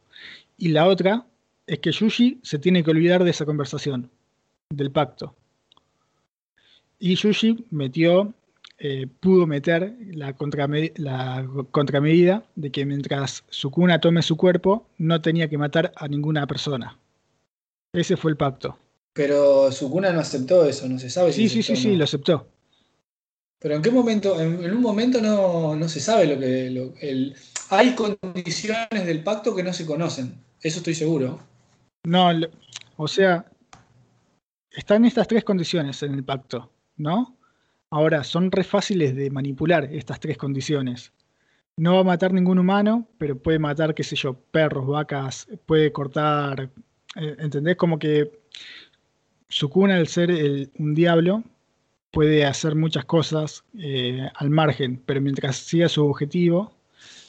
Y 0.58 0.70
la 0.70 0.88
otra 0.88 1.26
es 1.68 1.80
que 1.80 1.92
Yushi 1.92 2.40
se 2.44 2.60
tiene 2.60 2.84
que 2.84 2.92
olvidar 2.92 3.24
de 3.24 3.32
esa 3.32 3.46
conversación, 3.46 4.10
del 4.70 4.92
pacto. 4.92 5.36
Y 7.00 7.16
Yushi 7.16 7.66
metió, 7.70 8.34
eh, 8.80 9.08
pudo 9.20 9.46
meter 9.46 9.96
la, 10.08 10.34
la 10.98 11.46
contramedida 11.72 12.46
de 12.56 12.72
que 12.72 12.86
mientras 12.86 13.44
Sukuna 13.50 14.00
tome 14.00 14.22
su 14.22 14.38
cuerpo, 14.38 14.88
no 14.98 15.22
tenía 15.22 15.50
que 15.50 15.58
matar 15.58 15.92
a 15.96 16.08
ninguna 16.08 16.48
persona. 16.48 16.98
Ese 17.98 18.16
fue 18.16 18.30
el 18.30 18.38
pacto. 18.38 18.78
Pero 19.14 19.72
Sukuna 19.72 20.12
no 20.14 20.20
aceptó 20.20 20.64
eso, 20.66 20.88
no 20.88 21.00
se 21.00 21.10
sabe 21.10 21.34
si 21.34 21.50
Sí, 21.50 21.64
sí, 21.64 21.64
sí, 21.64 21.74
aceptó 21.74 21.80
o 21.80 21.82
sí, 21.82 21.92
no. 21.94 21.98
lo 21.98 22.04
aceptó. 22.04 22.48
Pero 23.60 23.76
en 23.76 23.82
qué 23.82 23.90
momento, 23.90 24.40
en, 24.40 24.64
en 24.64 24.72
un 24.72 24.82
momento 24.84 25.20
no, 25.20 25.76
no 25.76 25.90
se 25.90 26.00
sabe 26.00 26.28
lo 26.28 26.40
que. 26.40 26.70
lo- 26.70 26.94
el, 27.02 27.36
hay 27.70 27.96
condiciones 27.96 29.06
del 29.08 29.24
pacto 29.24 29.56
que 29.56 29.64
no 29.64 29.74
se 29.74 29.88
conocen. 29.88 30.36
Eso 30.62 30.78
estoy 30.78 30.94
seguro. 30.94 31.40
No, 32.06 32.32
lo- 32.32 32.50
o 32.98 33.08
sea, 33.08 33.46
están 34.70 35.06
estas 35.06 35.28
tres 35.28 35.44
condiciones 35.44 36.04
en 36.04 36.14
el 36.14 36.24
pacto, 36.24 36.72
¿no? 36.98 37.36
Ahora, 37.90 38.24
son 38.24 38.52
re 38.52 38.64
fáciles 38.64 39.16
de 39.16 39.32
manipular 39.32 39.86
estas 39.86 40.20
tres 40.20 40.38
condiciones. 40.38 41.12
No 41.78 41.96
va 41.96 42.02
a 42.02 42.04
matar 42.04 42.32
ningún 42.34 42.60
humano, 42.60 43.08
pero 43.18 43.38
puede 43.42 43.58
matar, 43.60 43.96
qué 43.96 44.04
sé 44.04 44.16
yo, 44.16 44.36
perros, 44.36 44.86
vacas, 44.86 45.48
puede 45.66 45.92
cortar, 45.92 46.70
¿entendés? 47.18 47.76
Como 47.78 48.00
que 48.00 48.32
Sukuna, 49.50 49.96
al 49.98 50.08
ser 50.08 50.30
el- 50.32 50.70
un 50.78 50.94
diablo, 50.94 51.44
puede 52.12 52.46
hacer 52.46 52.76
muchas 52.76 53.06
cosas 53.06 53.64
eh, 53.80 54.28
al 54.36 54.50
margen, 54.50 55.02
pero 55.06 55.22
mientras 55.22 55.58
siga 55.58 55.88
su 55.90 56.06
objetivo, 56.06 56.74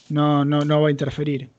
no, 0.09 0.43
no, 0.43 0.61
no 0.61 0.81
va 0.81 0.87
a 0.87 0.91
interferir. 0.91 1.49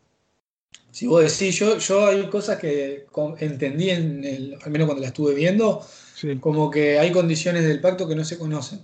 Si 0.91 1.07
vos 1.07 1.23
decís, 1.23 1.57
yo, 1.59 1.79
yo 1.79 2.07
hay 2.09 2.27
cosas 2.29 2.59
que 2.59 3.07
entendí, 3.39 3.91
en 3.91 4.25
el, 4.25 4.57
al 4.63 4.71
menos 4.71 4.87
cuando 4.87 5.03
la 5.03 5.09
estuve 5.09 5.35
viendo, 5.35 5.81
Sí. 6.15 6.37
como 6.37 6.71
que 6.71 6.99
hay 6.99 7.13
condiciones 7.13 7.65
del 7.65 7.81
pacto 7.81 8.07
que 8.09 8.17
no 8.17 8.25
se 8.25 8.39
conocen. 8.39 8.81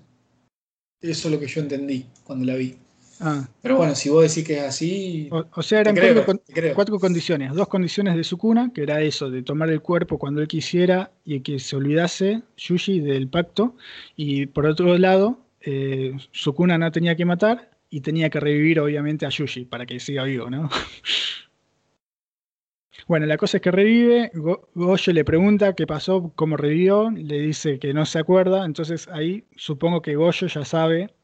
Eso 1.03 1.29
es 1.29 1.35
lo 1.35 1.39
que 1.41 1.47
yo 1.49 1.61
entendí 1.61 2.07
cuando 2.25 2.47
la 2.47 2.55
vi. 2.55 2.79
Ah, 3.21 3.49
Pero 3.63 3.77
bueno, 3.79 3.95
si 3.95 4.11
vos 4.11 4.23
decís 4.23 4.47
que 4.47 4.59
es 4.59 4.63
así, 4.65 5.29
o, 5.33 5.45
o 5.55 5.63
sea, 5.63 5.81
eran 5.81 5.95
creo, 5.95 6.15
cuatro, 6.75 6.93
con- 6.99 7.01
condiciones. 7.01 7.55
Dos 7.55 7.69
condiciones 7.69 8.15
de 8.17 8.25
Sukuna, 8.25 8.71
que 8.75 8.83
era 8.83 9.01
eso, 9.01 9.31
de 9.31 9.43
tomar 9.43 9.71
el 9.71 9.81
cuerpo 9.81 10.19
cuando 10.19 10.41
él 10.43 10.49
quisiera 10.49 11.11
y 11.25 11.41
que 11.41 11.59
se 11.59 11.77
olvidase 11.77 12.43
Yuji 12.57 13.01
del 13.01 13.29
pacto. 13.29 13.75
Y 14.17 14.47
por 14.47 14.67
otro 14.67 14.99
lado, 14.99 15.39
eh, 15.61 16.15
Sukuna 16.33 16.77
no 16.79 16.93
tenía 16.93 17.17
que 17.17 17.25
matar 17.25 17.71
y 17.89 18.01
tenía 18.03 18.29
que 18.29 18.41
revivir, 18.41 18.81
obviamente, 18.81 19.25
a 19.25 19.31
Yuji 19.31 19.65
para 19.65 19.87
que 19.87 19.99
siga 20.01 20.25
vivo, 20.25 20.51
¿no? 20.51 20.69
Bueno, 23.07 23.27
la 23.27 23.37
cosa 23.37 23.59
es 23.59 23.63
que 23.63 23.71
revive, 23.71 24.31
Go- 24.35 24.69
Goyo 24.75 25.13
le 25.13 25.25
pregunta 25.25 25.75
qué 25.75 25.87
pasó, 25.87 26.33
cómo 26.35 26.57
revivió, 26.57 27.11
le 27.11 27.39
dice 27.41 27.79
que 27.79 27.93
no 27.95 28.05
se 28.07 28.19
acuerda, 28.19 28.65
entonces 28.65 29.09
ahí 29.09 29.45
supongo 29.57 30.03
que 30.03 30.17
Goyo 30.17 30.47
ya 30.49 30.65
sabe 30.65 31.15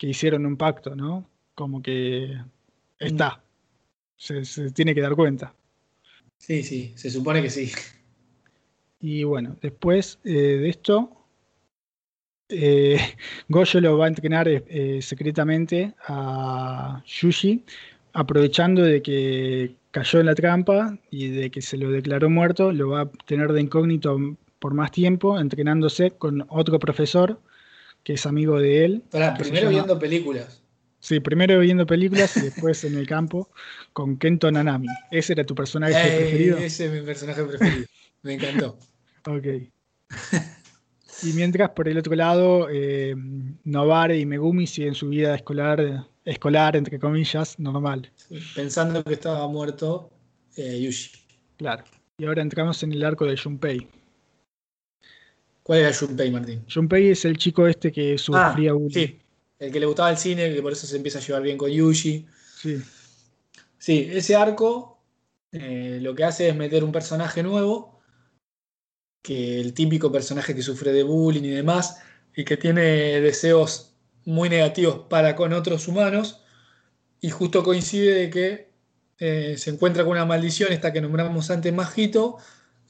que 0.00 0.06
hicieron 0.06 0.46
un 0.46 0.56
pacto, 0.56 0.96
¿no? 0.96 1.28
Como 1.54 1.82
que 1.82 2.34
está, 2.98 3.42
se, 4.16 4.46
se 4.46 4.70
tiene 4.70 4.94
que 4.94 5.02
dar 5.02 5.14
cuenta. 5.14 5.54
Sí, 6.38 6.62
sí, 6.62 6.94
se 6.96 7.10
supone 7.10 7.42
que 7.42 7.50
sí. 7.50 7.70
Y 8.98 9.24
bueno, 9.24 9.58
después 9.60 10.18
eh, 10.24 10.30
de 10.32 10.70
esto, 10.70 11.26
eh, 12.48 12.98
Goyo 13.48 13.80
lo 13.82 13.98
va 13.98 14.06
a 14.06 14.08
entrenar 14.08 14.48
eh, 14.48 14.64
eh, 14.68 15.02
secretamente 15.02 15.92
a 16.08 17.02
Yuji, 17.04 17.62
aprovechando 18.14 18.82
de 18.82 19.02
que 19.02 19.74
cayó 19.90 20.20
en 20.20 20.26
la 20.26 20.34
trampa 20.34 20.96
y 21.10 21.28
de 21.28 21.50
que 21.50 21.60
se 21.60 21.76
lo 21.76 21.90
declaró 21.90 22.30
muerto, 22.30 22.72
lo 22.72 22.88
va 22.88 23.02
a 23.02 23.10
tener 23.26 23.52
de 23.52 23.60
incógnito 23.60 24.18
por 24.60 24.72
más 24.72 24.92
tiempo, 24.92 25.38
entrenándose 25.38 26.12
con 26.12 26.46
otro 26.48 26.78
profesor 26.78 27.38
que 28.04 28.14
es 28.14 28.26
amigo 28.26 28.58
de 28.58 28.84
él. 28.84 29.02
Se 29.10 29.18
primero 29.38 29.62
llama- 29.66 29.70
viendo 29.70 29.98
películas. 29.98 30.62
Sí, 31.02 31.18
primero 31.20 31.58
viendo 31.60 31.86
películas 31.86 32.36
y 32.36 32.40
después 32.42 32.84
en 32.84 32.96
el 32.98 33.06
campo 33.06 33.48
con 33.94 34.18
Kento 34.18 34.50
Nanami. 34.52 34.88
¿Ese 35.10 35.32
era 35.32 35.44
tu 35.46 35.54
personaje 35.54 35.94
Ey, 35.94 36.18
preferido? 36.18 36.58
ese 36.58 36.86
es 36.86 36.92
mi 36.92 37.00
personaje 37.00 37.42
preferido. 37.44 37.86
Me 38.22 38.34
encantó. 38.34 38.78
Ok. 39.26 39.46
Y 41.22 41.32
mientras 41.34 41.70
por 41.70 41.88
el 41.88 41.98
otro 41.98 42.14
lado, 42.14 42.68
eh, 42.70 43.14
Novare 43.64 44.18
y 44.18 44.24
Megumi 44.24 44.66
siguen 44.66 44.94
su 44.94 45.10
vida 45.10 45.34
escolar, 45.34 46.06
escolar, 46.24 46.76
entre 46.76 46.98
comillas, 46.98 47.58
normal. 47.58 48.10
Pensando 48.54 49.04
que 49.04 49.12
estaba 49.14 49.46
muerto 49.48 50.10
eh, 50.56 50.80
Yushi. 50.80 51.10
Claro. 51.58 51.84
Y 52.16 52.24
ahora 52.24 52.40
entramos 52.40 52.82
en 52.82 52.92
el 52.92 53.04
arco 53.04 53.26
de 53.26 53.36
Junpei. 53.36 53.86
¿Cuál 55.70 55.82
era 55.82 55.94
Junpei, 55.94 56.32
Martín? 56.32 56.64
Junpei 56.68 57.10
es 57.10 57.24
el 57.24 57.36
chico 57.36 57.64
este 57.64 57.92
que 57.92 58.18
sufría 58.18 58.72
Ah, 58.72 58.74
bullying. 58.74 58.90
sí. 59.06 59.20
El 59.56 59.70
que 59.70 59.78
le 59.78 59.86
gustaba 59.86 60.10
el 60.10 60.16
cine, 60.16 60.52
que 60.52 60.60
por 60.62 60.72
eso 60.72 60.84
se 60.84 60.96
empieza 60.96 61.20
a 61.20 61.22
llevar 61.22 61.42
bien 61.42 61.56
con 61.56 61.70
Yushi. 61.70 62.26
Sí, 62.60 62.82
Sí, 63.78 64.10
ese 64.10 64.34
arco 64.34 65.00
eh, 65.52 66.00
lo 66.02 66.12
que 66.16 66.24
hace 66.24 66.48
es 66.48 66.56
meter 66.56 66.82
un 66.82 66.90
personaje 66.90 67.44
nuevo, 67.44 68.00
que 69.22 69.60
el 69.60 69.72
típico 69.72 70.10
personaje 70.10 70.56
que 70.56 70.62
sufre 70.62 70.92
de 70.92 71.04
bullying 71.04 71.44
y 71.44 71.50
demás, 71.50 72.00
y 72.34 72.44
que 72.44 72.56
tiene 72.56 73.20
deseos 73.20 73.94
muy 74.24 74.48
negativos 74.48 75.02
para 75.08 75.36
con 75.36 75.52
otros 75.52 75.86
humanos, 75.86 76.42
y 77.20 77.30
justo 77.30 77.62
coincide 77.62 78.14
de 78.14 78.30
que 78.30 78.70
eh, 79.20 79.54
se 79.56 79.70
encuentra 79.70 80.02
con 80.02 80.14
una 80.14 80.24
maldición, 80.26 80.72
esta 80.72 80.92
que 80.92 81.00
nombramos 81.00 81.48
antes, 81.48 81.72
Majito, 81.72 82.38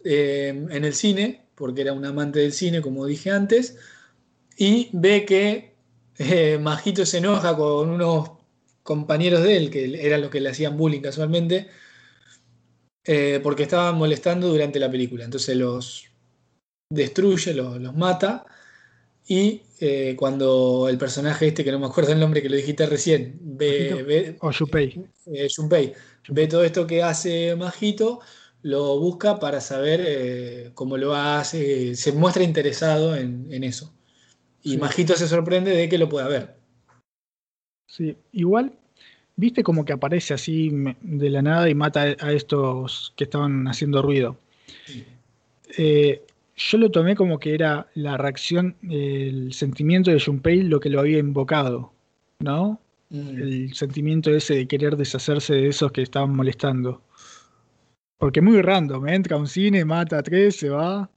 eh, 0.03 0.49
en 0.71 0.83
el 0.87 0.95
cine, 0.95 1.45
porque 1.61 1.83
era 1.83 1.93
un 1.93 2.07
amante 2.07 2.41
del 2.41 2.53
cine, 2.53 2.81
como 2.81 3.05
dije 3.05 3.31
antes, 3.31 3.77
y 4.57 4.89
ve 4.95 5.27
que 5.27 5.77
eh, 6.19 6.59
Majito 6.59 7.05
se 7.05 7.19
enoja 7.19 7.55
con 7.55 7.91
unos 7.91 8.31
compañeros 8.83 9.43
de 9.43 9.59
él, 9.59 9.71
que 9.71 10.05
eran 10.07 10.23
los 10.23 10.31
que 10.31 10.41
le 10.41 10.49
hacían 10.49 10.79
bullying 10.79 11.03
casualmente, 11.03 11.69
eh, 13.05 13.41
porque 13.43 13.65
estaban 13.65 13.97
molestando 13.97 14.49
durante 14.49 14.81
la 14.81 14.91
película. 14.91 15.25
Entonces 15.25 15.55
los 15.55 16.07
destruye, 16.89 17.53
los, 17.53 17.79
los 17.79 17.95
mata, 17.95 18.47
y 19.29 19.63
eh, 19.81 20.17
cuando 20.19 20.89
el 20.89 20.99
personaje 20.99 21.47
este, 21.47 21.63
que 21.63 21.71
no 21.71 21.79
me 21.79 21.87
acuerdo 21.87 22.13
el 22.13 22.21
nombre 22.21 22.43
que 22.43 22.49
lo 22.49 22.57
dijiste 22.57 22.87
recién, 22.87 23.39
ve, 23.41 24.37
o 24.41 24.51
eh, 25.27 25.49
ve 26.29 26.47
todo 26.49 26.65
esto 26.65 26.87
que 26.87 27.03
hace 27.03 27.55
Majito, 27.55 28.21
lo 28.63 28.99
busca 28.99 29.39
para 29.39 29.61
saber 29.61 30.01
eh, 30.07 30.71
cómo 30.75 30.97
lo 30.97 31.15
hace, 31.15 31.95
se 31.95 32.13
muestra 32.13 32.43
interesado 32.43 33.17
en, 33.17 33.47
en 33.51 33.65
eso. 33.65 33.93
Y 34.63 34.73
Sí. 34.73 34.79
Majito 34.79 35.15
se 35.15 35.27
sorprende 35.27 35.71
de 35.71 35.89
que 35.89 35.99
lo 35.99 36.09
pueda 36.09 36.29
ver. 36.29 36.57
Sí, 37.87 38.17
igual, 38.33 38.73
viste 39.37 39.63
como 39.63 39.85
que 39.85 39.93
aparece 39.93 40.35
así 40.35 40.71
de 41.01 41.31
la 41.31 41.43
nada 41.43 41.69
y 41.69 41.75
mata 41.75 42.03
a 42.03 42.33
estos 42.33 43.13
que 43.17 43.25
estaban 43.25 43.67
haciendo 43.67 44.03
ruido. 44.03 44.37
Eh, 45.77 46.23
yo 46.57 46.79
lo 46.79 46.91
tomé 46.91 47.17
como 47.17 47.39
que 47.39 47.55
era 47.55 47.89
la 47.95 48.17
reacción, 48.17 48.77
el 48.89 49.53
sentimiento 49.53 50.11
de 50.11 50.21
Junpei 50.21 50.63
lo 50.63 50.79
que 50.79 50.91
lo 50.91 51.01
había 51.01 51.19
invocado, 51.19 51.93
¿no? 52.41 52.79
Mm. 53.09 53.29
El 53.29 53.75
sentimiento 53.75 54.31
ese 54.31 54.55
de 54.55 54.67
querer 54.69 54.97
deshacerse 54.97 55.55
de 55.55 55.69
esos 55.69 55.91
que 55.91 56.03
estaban 56.03 56.37
molestando. 56.37 57.03
Porque 58.21 58.43
muy 58.43 58.61
random, 58.61 59.09
¿eh? 59.09 59.15
entra 59.15 59.37
a 59.37 59.41
un 59.41 59.49
cine, 59.49 59.83
mata 59.83 60.19
a 60.19 60.23
tres, 60.23 60.57
se 60.57 60.69
va. 60.69 61.11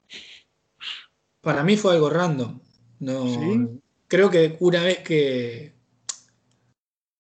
Para 1.41 1.61
mí 1.61 1.75
fue 1.75 1.95
algo 1.95 2.09
random. 2.09 2.61
No, 2.99 3.27
¿Sí? 3.27 3.81
Creo 4.07 4.29
que 4.29 4.55
una 4.61 4.81
vez 4.81 4.99
que. 4.99 5.73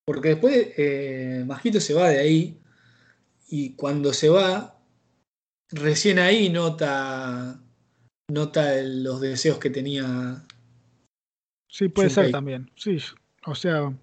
Porque 0.05 0.29
después 0.29 0.69
eh, 0.77 1.43
Majito 1.45 1.81
se 1.81 1.93
va 1.93 2.07
de 2.07 2.19
ahí. 2.19 2.57
Y 3.49 3.75
cuando 3.75 4.13
se 4.13 4.29
va, 4.29 4.79
recién 5.69 6.17
ahí 6.17 6.49
nota. 6.49 7.61
Nota 8.31 8.81
los 8.83 9.19
deseos 9.19 9.57
que 9.59 9.69
tenía. 9.69 10.45
Sí, 11.67 11.89
puede 11.89 12.09
ser 12.09 12.31
también. 12.31 12.71
Sí, 12.77 12.99
o 13.45 13.53
sea, 13.53 13.93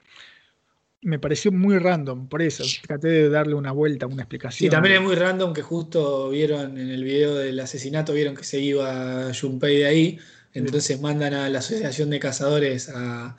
me 1.02 1.18
pareció 1.18 1.50
muy 1.50 1.78
random, 1.78 2.28
por 2.28 2.42
eso 2.42 2.64
traté 2.86 3.08
de 3.08 3.28
darle 3.30 3.54
una 3.54 3.72
vuelta, 3.72 4.06
una 4.06 4.22
explicación. 4.22 4.66
Sí, 4.66 4.70
también 4.70 4.96
es 4.96 5.02
muy 5.02 5.14
random 5.14 5.54
que 5.54 5.62
justo 5.62 6.28
vieron 6.30 6.76
en 6.78 6.90
el 6.90 7.04
video 7.04 7.34
del 7.36 7.58
asesinato, 7.60 8.12
vieron 8.12 8.36
que 8.36 8.44
se 8.44 8.60
iba 8.60 9.32
Junpei 9.38 9.78
de 9.78 9.86
ahí, 9.86 10.18
entonces 10.52 11.00
mandan 11.00 11.32
a 11.32 11.48
la 11.48 11.60
Asociación 11.60 12.10
de 12.10 12.20
Cazadores 12.20 12.90
a, 12.90 13.36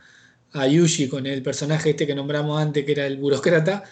a 0.54 0.68
Yuji 0.68 1.08
con 1.08 1.28
el 1.28 1.44
personaje 1.44 1.92
este 1.92 2.08
que 2.08 2.16
nombramos 2.16 2.60
antes, 2.60 2.84
que 2.84 2.94
era 2.94 3.06
el 3.06 3.18
burócrata, 3.18 3.84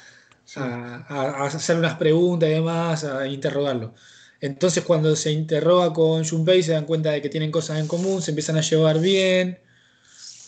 a, 0.55 1.45
hacer 1.45 1.78
unas 1.78 1.95
preguntas 1.95 2.49
y 2.49 2.53
demás, 2.53 3.03
a 3.03 3.28
interrogarlo. 3.28 3.93
Entonces 4.41 4.84
cuando 4.84 5.15
se 5.15 5.32
interroga 5.32 5.93
con 5.93 6.26
Junpei 6.26 6.63
se 6.63 6.72
dan 6.72 6.86
cuenta 6.86 7.11
de 7.11 7.22
que 7.22 7.30
tienen 7.30 7.51
cosas 7.51 7.80
en 7.80 7.88
común, 7.88 8.22
se 8.22 8.32
empiezan 8.32 8.57
a 8.57 8.61
llevar 8.61 8.99
bien. 8.99 9.59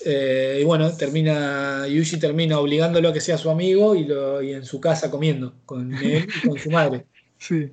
Eh, 0.05 0.59
y 0.61 0.63
bueno, 0.63 0.95
termina, 0.95 1.87
Yuji 1.87 2.17
termina 2.17 2.59
obligándolo 2.59 3.09
a 3.09 3.13
que 3.13 3.21
sea 3.21 3.37
su 3.37 3.49
amigo 3.49 3.95
y, 3.95 4.05
lo, 4.05 4.41
y 4.41 4.53
en 4.53 4.65
su 4.65 4.79
casa 4.79 5.11
comiendo 5.11 5.53
con 5.65 5.93
él 6.03 6.27
y 6.43 6.47
con 6.47 6.57
su 6.57 6.71
madre. 6.71 7.05
Sí. 7.37 7.71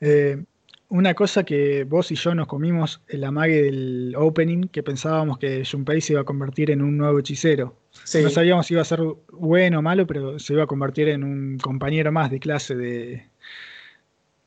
Eh, 0.00 0.42
una 0.90 1.14
cosa 1.14 1.44
que 1.44 1.84
vos 1.84 2.10
y 2.10 2.14
yo 2.14 2.34
nos 2.34 2.46
comimos 2.46 3.02
el 3.08 3.24
amague 3.24 3.62
del 3.62 4.14
opening, 4.16 4.68
que 4.68 4.82
pensábamos 4.82 5.38
que 5.38 5.64
Junpei 5.64 6.00
se 6.00 6.14
iba 6.14 6.22
a 6.22 6.24
convertir 6.24 6.70
en 6.70 6.80
un 6.80 6.96
nuevo 6.96 7.18
hechicero. 7.18 7.76
No 8.22 8.30
sabíamos 8.30 8.66
si 8.66 8.74
iba 8.74 8.82
a 8.82 8.86
ser 8.86 9.00
bueno 9.32 9.80
o 9.80 9.82
malo, 9.82 10.06
pero 10.06 10.38
se 10.38 10.54
iba 10.54 10.62
a 10.62 10.66
convertir 10.66 11.08
en 11.08 11.24
un 11.24 11.58
compañero 11.58 12.10
más 12.10 12.30
de 12.30 12.40
clase 12.40 12.74
de, 12.74 13.26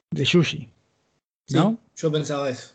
de 0.09 0.25
Yuji. 0.25 0.69
¿No? 1.49 1.77
yo 1.95 2.11
pensaba 2.11 2.49
eso. 2.49 2.73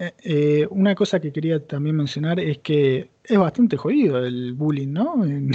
Eh, 0.00 0.12
eh, 0.22 0.66
una 0.70 0.94
cosa 0.94 1.18
que 1.18 1.32
quería 1.32 1.58
también 1.58 1.96
mencionar 1.96 2.38
es 2.38 2.58
que 2.58 3.10
es 3.24 3.38
bastante 3.38 3.76
jodido 3.76 4.24
el 4.24 4.52
bullying, 4.52 4.92
¿no? 4.92 5.24
En, 5.24 5.50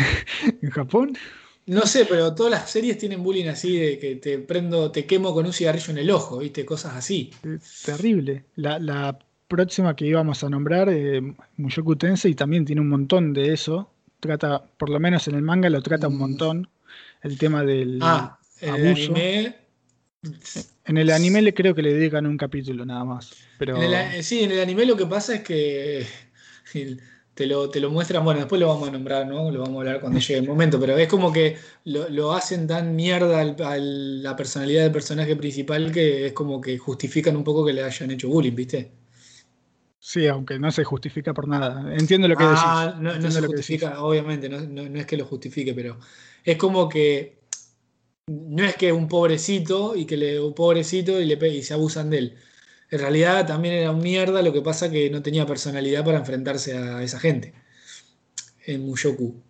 en 0.61 0.69
Japón. 0.69 1.17
No 1.65 1.85
sé, 1.85 2.05
pero 2.05 2.35
todas 2.35 2.51
las 2.51 2.69
series 2.69 2.97
tienen 2.97 3.23
bullying 3.23 3.47
así 3.47 3.77
de 3.77 3.97
que 3.97 4.17
te 4.17 4.37
prendo, 4.39 4.91
te 4.91 5.05
quemo 5.05 5.33
con 5.33 5.45
un 5.45 5.53
cigarrillo 5.53 5.91
en 5.91 5.97
el 5.99 6.11
ojo, 6.11 6.39
¿viste? 6.39 6.65
Cosas 6.65 6.95
así. 6.95 7.31
Terrible. 7.85 8.43
La, 8.55 9.17
próxima 9.47 9.95
que 9.95 10.07
íbamos 10.07 10.43
a 10.43 10.49
nombrar, 10.49 10.89
eh, 10.89 11.21
Mushoku 11.57 11.95
Tensei, 11.95 12.33
también 12.33 12.65
tiene 12.65 12.81
un 12.81 12.89
montón 12.89 13.33
de 13.33 13.53
eso. 13.53 13.87
Trata, 14.19 14.63
por 14.77 14.89
lo 14.89 14.99
menos 14.99 15.27
en 15.27 15.35
el 15.35 15.43
manga 15.43 15.69
lo 15.69 15.81
trata 15.81 16.07
un 16.07 16.15
mm. 16.15 16.19
montón. 16.19 16.69
El 17.21 17.37
tema 17.37 17.63
del 17.63 17.99
ah, 18.01 18.39
el 18.59 18.87
anime. 18.87 19.55
En 20.85 20.97
el 20.97 21.11
anime 21.11 21.41
le 21.41 21.53
creo 21.53 21.75
que 21.75 21.81
le 21.81 21.93
dedican 21.93 22.25
un 22.25 22.37
capítulo 22.37 22.85
nada 22.85 23.03
más. 23.03 23.31
Pero... 23.57 23.77
sí, 24.21 24.43
en 24.43 24.51
el 24.51 24.61
anime 24.61 24.85
lo 24.85 24.95
que 24.95 25.05
pasa 25.05 25.35
es 25.35 25.41
que 25.41 26.05
te 27.33 27.47
lo, 27.47 27.69
te 27.69 27.79
lo 27.79 27.89
muestran, 27.89 28.23
bueno, 28.23 28.39
después 28.41 28.59
lo 28.61 28.67
vamos 28.67 28.89
a 28.89 28.91
nombrar, 28.91 29.27
¿no? 29.27 29.49
Lo 29.51 29.61
vamos 29.61 29.77
a 29.77 29.79
hablar 29.79 30.01
cuando 30.01 30.19
llegue 30.19 30.39
el 30.39 30.47
momento, 30.47 30.79
pero 30.79 30.97
es 30.97 31.07
como 31.07 31.31
que 31.31 31.57
lo, 31.85 32.33
hacen 32.33 32.67
tan 32.67 32.95
mierda 32.95 33.41
a 33.41 33.77
la 33.77 34.35
personalidad 34.35 34.83
del 34.83 34.91
personaje 34.91 35.35
principal 35.35 35.91
que 35.91 36.27
es 36.27 36.33
como 36.33 36.61
que 36.61 36.77
justifican 36.77 37.35
un 37.35 37.43
poco 37.43 37.65
que 37.65 37.73
le 37.73 37.83
hayan 37.83 38.11
hecho 38.11 38.29
bullying, 38.29 38.55
¿viste? 38.55 38.91
Sí, 39.99 40.27
aunque 40.27 40.59
no 40.59 40.69
se 40.69 40.83
justifica 40.83 41.33
por 41.33 41.47
nada. 41.47 41.95
Entiendo 41.95 42.27
lo 42.27 42.35
que 42.35 42.43
ah, 42.45 42.97
No, 42.99 43.17
no 43.17 43.31
se 43.31 43.41
justifica, 43.41 44.03
obviamente, 44.03 44.49
no, 44.49 44.59
no, 44.59 44.99
es 44.99 45.05
que 45.05 45.17
lo 45.17 45.25
justifique, 45.25 45.73
pero 45.73 45.97
es 46.43 46.57
como 46.57 46.89
que 46.89 47.42
no 48.27 48.63
es 48.63 48.75
que 48.75 48.91
un 48.91 49.07
pobrecito 49.07 49.95
y 49.95 50.05
que 50.05 50.17
le 50.17 50.39
un 50.39 50.53
pobrecito 50.53 51.19
y, 51.19 51.25
le, 51.25 51.47
y 51.49 51.63
se 51.63 51.73
abusan 51.73 52.09
de 52.09 52.17
él 52.17 52.37
en 52.93 52.99
realidad 52.99 53.47
también 53.47 53.73
era 53.73 53.89
un 53.89 54.03
mierda, 54.03 54.43
lo 54.43 54.53
que 54.53 54.61
pasa 54.61 54.91
que 54.91 55.09
no 55.09 55.23
tenía 55.23 55.47
personalidad 55.47 56.05
para 56.05 56.19
enfrentarse 56.19 56.77
a 56.77 57.01
esa 57.01 57.19
gente 57.19 57.51
en 58.67 58.85
Mushoku. 58.85 59.41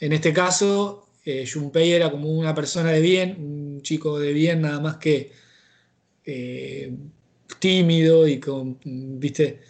En 0.00 0.12
este 0.12 0.32
caso, 0.32 1.08
eh, 1.24 1.48
Junpei 1.48 1.92
era 1.92 2.10
como 2.10 2.28
una 2.28 2.52
persona 2.56 2.90
de 2.90 3.00
bien, 3.00 3.36
un 3.38 3.82
chico 3.82 4.18
de 4.18 4.32
bien, 4.32 4.62
nada 4.62 4.80
más 4.80 4.96
que 4.96 5.30
eh, 6.24 6.92
tímido 7.60 8.26
y 8.26 8.40
con, 8.40 8.80
viste, 8.84 9.60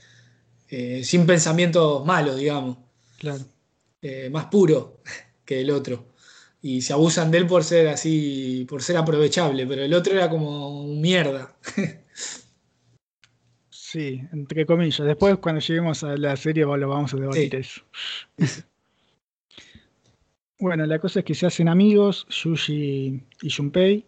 eh, 0.71 1.05
sin 1.05 1.27
pensamientos 1.27 2.07
malos, 2.07 2.39
digamos. 2.39 2.79
Claro. 3.19 3.45
más 4.31 4.47
puro 4.47 5.03
que 5.45 5.61
el 5.61 5.71
otro. 5.71 6.12
Y 6.63 6.83
se 6.83 6.93
abusan 6.93 7.31
de 7.31 7.39
él 7.39 7.47
por 7.47 7.65
ser 7.65 7.89
así, 7.89 8.65
por 8.69 8.83
ser 8.83 8.97
aprovechable, 8.97 9.67
pero 9.67 9.83
el 9.83 9.93
otro 9.93 10.15
era 10.15 10.31
como 10.31 10.83
un 10.83 11.01
mierda. 11.01 11.57
Sí, 13.93 14.23
entre 14.33 14.65
comillas. 14.65 15.07
Después, 15.07 15.37
cuando 15.37 15.61
lleguemos 15.61 16.03
a 16.03 16.17
la 16.17 16.35
serie, 16.35 16.65
lo 16.65 16.89
vamos 16.89 17.13
a 17.13 17.19
debatir 17.19 17.55
eso. 17.57 17.83
bueno, 20.59 20.87
la 20.87 20.99
cosa 20.99 21.19
es 21.19 21.27
que 21.27 21.35
se 21.35 21.45
hacen 21.45 21.69
amigos, 21.69 22.27
Yuji 22.31 23.23
y 23.43 23.51
Junpei. 23.51 24.07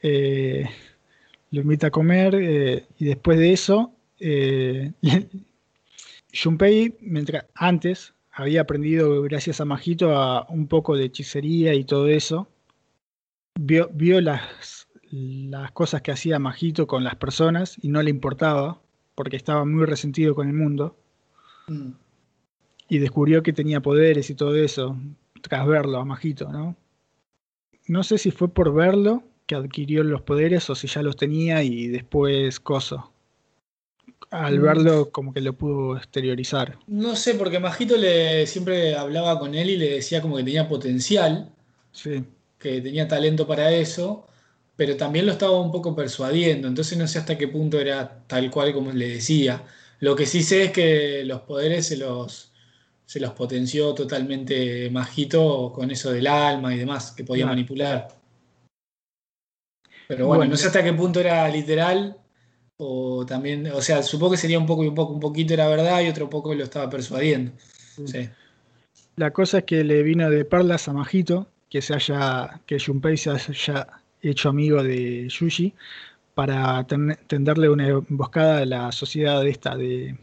Eh, 0.00 0.64
lo 1.50 1.62
invita 1.62 1.88
a 1.88 1.90
comer 1.90 2.36
eh, 2.36 2.86
y 2.96 3.06
después 3.06 3.36
de 3.40 3.52
eso, 3.52 3.92
eh, 4.20 4.92
Junpei, 6.32 6.94
mientras 7.00 7.46
antes 7.56 8.13
había 8.34 8.62
aprendido, 8.62 9.22
gracias 9.22 9.60
a 9.60 9.64
Majito, 9.64 10.16
a 10.16 10.46
un 10.48 10.66
poco 10.66 10.96
de 10.96 11.04
hechicería 11.04 11.74
y 11.74 11.84
todo 11.84 12.08
eso. 12.08 12.48
Vio, 13.54 13.88
vio 13.92 14.20
las, 14.20 14.88
las 15.10 15.70
cosas 15.72 16.02
que 16.02 16.10
hacía 16.10 16.40
Majito 16.40 16.86
con 16.86 17.04
las 17.04 17.14
personas 17.14 17.76
y 17.80 17.88
no 17.88 18.02
le 18.02 18.10
importaba 18.10 18.80
porque 19.14 19.36
estaba 19.36 19.64
muy 19.64 19.86
resentido 19.86 20.34
con 20.34 20.48
el 20.48 20.54
mundo. 20.54 20.96
Mm. 21.68 21.90
Y 22.88 22.98
descubrió 22.98 23.42
que 23.42 23.52
tenía 23.52 23.80
poderes 23.80 24.28
y 24.30 24.34
todo 24.34 24.56
eso, 24.56 24.96
tras 25.40 25.66
verlo 25.66 25.98
a 25.98 26.04
Majito, 26.04 26.50
¿no? 26.50 26.76
No 27.86 28.02
sé 28.02 28.18
si 28.18 28.30
fue 28.30 28.48
por 28.48 28.74
verlo 28.74 29.22
que 29.46 29.54
adquirió 29.54 30.02
los 30.02 30.22
poderes 30.22 30.68
o 30.70 30.74
si 30.74 30.88
ya 30.88 31.02
los 31.02 31.16
tenía 31.16 31.62
y 31.62 31.86
después 31.86 32.58
coso. 32.58 33.13
Al 34.34 34.58
mm. 34.58 34.62
verlo 34.62 35.10
como 35.10 35.32
que 35.32 35.40
lo 35.40 35.52
pudo 35.52 35.96
exteriorizar. 35.96 36.78
No 36.86 37.16
sé, 37.16 37.34
porque 37.34 37.58
Majito 37.58 37.96
le 37.96 38.46
siempre 38.46 38.94
hablaba 38.94 39.38
con 39.38 39.54
él 39.54 39.70
y 39.70 39.76
le 39.76 39.90
decía 39.90 40.20
como 40.20 40.36
que 40.36 40.44
tenía 40.44 40.68
potencial. 40.68 41.50
Sí. 41.92 42.24
Que 42.58 42.80
tenía 42.80 43.08
talento 43.08 43.46
para 43.46 43.70
eso 43.72 44.26
pero 44.76 44.96
también 44.96 45.26
lo 45.26 45.32
estaba 45.32 45.60
un 45.60 45.70
poco 45.70 45.94
persuadiendo, 45.94 46.66
entonces 46.68 46.98
no 46.98 47.06
sé 47.06 47.18
hasta 47.18 47.38
qué 47.38 47.48
punto 47.48 47.80
era 47.80 48.24
tal 48.26 48.50
cual 48.50 48.72
como 48.72 48.92
le 48.92 49.08
decía. 49.08 49.62
Lo 50.00 50.16
que 50.16 50.26
sí 50.26 50.42
sé 50.42 50.64
es 50.64 50.72
que 50.72 51.24
los 51.24 51.42
poderes 51.42 51.86
se 51.86 51.96
los, 51.96 52.52
se 53.06 53.20
los 53.20 53.32
potenció 53.32 53.94
totalmente 53.94 54.90
Majito 54.90 55.72
con 55.72 55.90
eso 55.90 56.10
del 56.10 56.26
alma 56.26 56.74
y 56.74 56.78
demás, 56.78 57.12
que 57.12 57.24
podía 57.24 57.46
manipular. 57.46 58.08
Pero 60.08 60.26
bueno, 60.26 60.44
no 60.44 60.56
sé 60.56 60.66
hasta 60.66 60.82
qué 60.82 60.92
punto 60.92 61.20
era 61.20 61.48
literal 61.48 62.18
o 62.76 63.24
también, 63.26 63.66
o 63.68 63.80
sea, 63.80 64.02
supongo 64.02 64.32
que 64.32 64.38
sería 64.38 64.58
un 64.58 64.66
poco 64.66 64.84
y 64.84 64.88
un 64.88 64.94
poco, 64.94 65.12
un 65.12 65.20
poquito 65.20 65.54
era 65.54 65.68
verdad 65.68 66.00
y 66.02 66.08
otro 66.08 66.28
poco 66.28 66.54
lo 66.54 66.64
estaba 66.64 66.90
persuadiendo. 66.90 67.52
La 69.16 69.30
cosa 69.32 69.58
es 69.58 69.64
que 69.64 69.84
le 69.84 70.02
vino 70.02 70.28
de 70.28 70.44
perlas 70.44 70.88
a 70.88 70.92
Majito 70.92 71.46
que 71.70 71.80
se 71.82 71.94
haya, 71.94 72.60
que 72.66 72.78
Junpei 72.78 73.16
se 73.16 73.30
haya 73.30 73.86
hecho 74.22 74.48
amigo 74.48 74.82
de 74.82 75.28
Yuji 75.28 75.72
para 76.34 76.84
tenderle 76.84 77.68
una 77.68 77.88
emboscada 77.88 78.58
a 78.58 78.66
la 78.66 78.92
sociedad 78.92 79.46
esta 79.46 79.76
de 79.76 80.18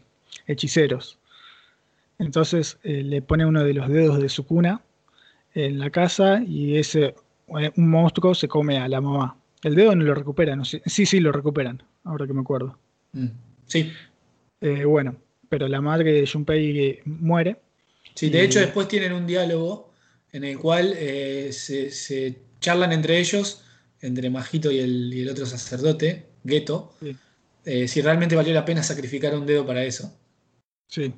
hechiceros. 0.46 1.18
Entonces 2.18 2.78
eh, 2.82 3.02
le 3.02 3.22
pone 3.22 3.46
uno 3.46 3.64
de 3.64 3.74
los 3.74 3.88
dedos 3.88 4.20
de 4.20 4.28
su 4.28 4.46
cuna 4.46 4.82
en 5.54 5.78
la 5.78 5.90
casa 5.90 6.42
y 6.46 6.76
ese 6.76 7.14
eh, 7.58 7.72
un 7.76 7.90
monstruo 7.90 8.34
se 8.34 8.48
come 8.48 8.78
a 8.78 8.88
la 8.88 9.00
mamá. 9.00 9.36
El 9.62 9.74
dedo 9.74 9.94
no 9.94 10.04
lo 10.04 10.14
recuperan, 10.14 10.64
sí, 10.64 10.80
sí 10.84 11.20
lo 11.20 11.32
recuperan, 11.32 11.82
ahora 12.04 12.26
que 12.26 12.32
me 12.32 12.40
acuerdo. 12.40 12.78
Mm, 13.12 13.26
sí. 13.66 13.92
Eh, 14.60 14.84
bueno, 14.84 15.16
pero 15.48 15.68
la 15.68 15.80
madre 15.80 16.12
de 16.12 16.26
Junpei 16.26 17.00
muere. 17.04 17.58
Sí, 18.14 18.30
de 18.30 18.42
hecho 18.42 18.60
después 18.60 18.88
tienen 18.88 19.12
un 19.12 19.26
diálogo 19.26 19.92
en 20.32 20.44
el 20.44 20.58
cual 20.58 20.94
se, 20.94 21.90
se 21.90 22.38
charlan 22.60 22.92
entre 22.92 23.18
ellos 23.18 23.64
entre 24.02 24.30
Majito 24.30 24.70
y 24.70 24.80
el, 24.80 25.28
otro 25.30 25.46
sacerdote, 25.46 26.26
Gueto, 26.42 26.94
eh, 27.64 27.86
si 27.86 28.02
realmente 28.02 28.36
valió 28.36 28.52
la 28.52 28.64
pena 28.64 28.82
sacrificar 28.82 29.34
un 29.34 29.46
dedo 29.46 29.64
para 29.64 29.84
eso. 29.84 30.12
Sí, 30.88 31.14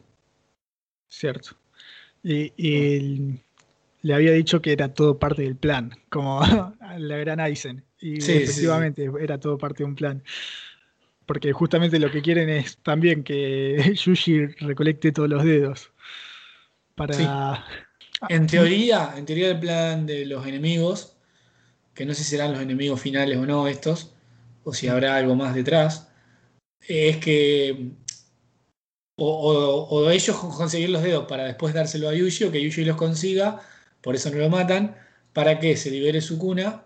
cierto. 1.08 1.56
Y, 2.22 3.40
le 4.02 4.12
había 4.12 4.32
dicho 4.32 4.60
que 4.60 4.72
era 4.72 4.92
todo 4.92 5.18
parte 5.18 5.42
del 5.42 5.56
plan, 5.56 5.90
como 6.10 6.40
la 6.98 7.16
gran 7.18 7.40
Aizen. 7.40 7.84
Y 8.00 8.18
efectivamente 8.18 9.10
era 9.20 9.38
todo 9.38 9.58
parte 9.58 9.82
de 9.82 9.84
un 9.84 9.94
plan. 9.94 10.22
Porque 11.26 11.52
justamente 11.52 11.98
lo 11.98 12.10
que 12.10 12.22
quieren 12.22 12.50
es 12.50 12.76
también 12.78 13.24
que 13.24 13.94
Yuji 14.04 14.46
recolecte 14.60 15.12
todos 15.12 15.28
los 15.28 15.44
dedos. 15.44 15.90
Para. 16.94 17.64
En 18.28 18.46
teoría, 18.46 19.14
en 19.16 19.26
teoría 19.26 19.50
el 19.50 19.60
plan 19.60 20.06
de 20.06 20.24
los 20.24 20.46
enemigos 20.46 21.14
que 21.94 22.04
no 22.04 22.12
sé 22.12 22.24
si 22.24 22.30
serán 22.30 22.52
los 22.52 22.60
enemigos 22.60 23.00
finales 23.00 23.38
o 23.38 23.46
no 23.46 23.68
estos, 23.68 24.12
o 24.64 24.74
si 24.74 24.88
habrá 24.88 25.16
algo 25.16 25.36
más 25.36 25.54
detrás, 25.54 26.08
es 26.80 27.18
que 27.18 27.92
o, 29.16 30.10
ellos 30.10 30.36
conseguir 30.36 30.90
los 30.90 31.02
dedos 31.02 31.26
para 31.26 31.44
después 31.44 31.72
dárselo 31.72 32.08
a 32.08 32.14
Yuji 32.14 32.44
o 32.44 32.52
que 32.52 32.60
Yuji 32.60 32.84
los 32.84 32.96
consiga 32.96 33.60
por 34.00 34.16
eso 34.16 34.30
no 34.30 34.36
lo 34.36 34.50
matan, 34.50 34.96
para 35.32 35.58
que 35.58 35.76
se 35.76 35.90
libere 35.90 36.20
su 36.20 36.38
cuna 36.38 36.83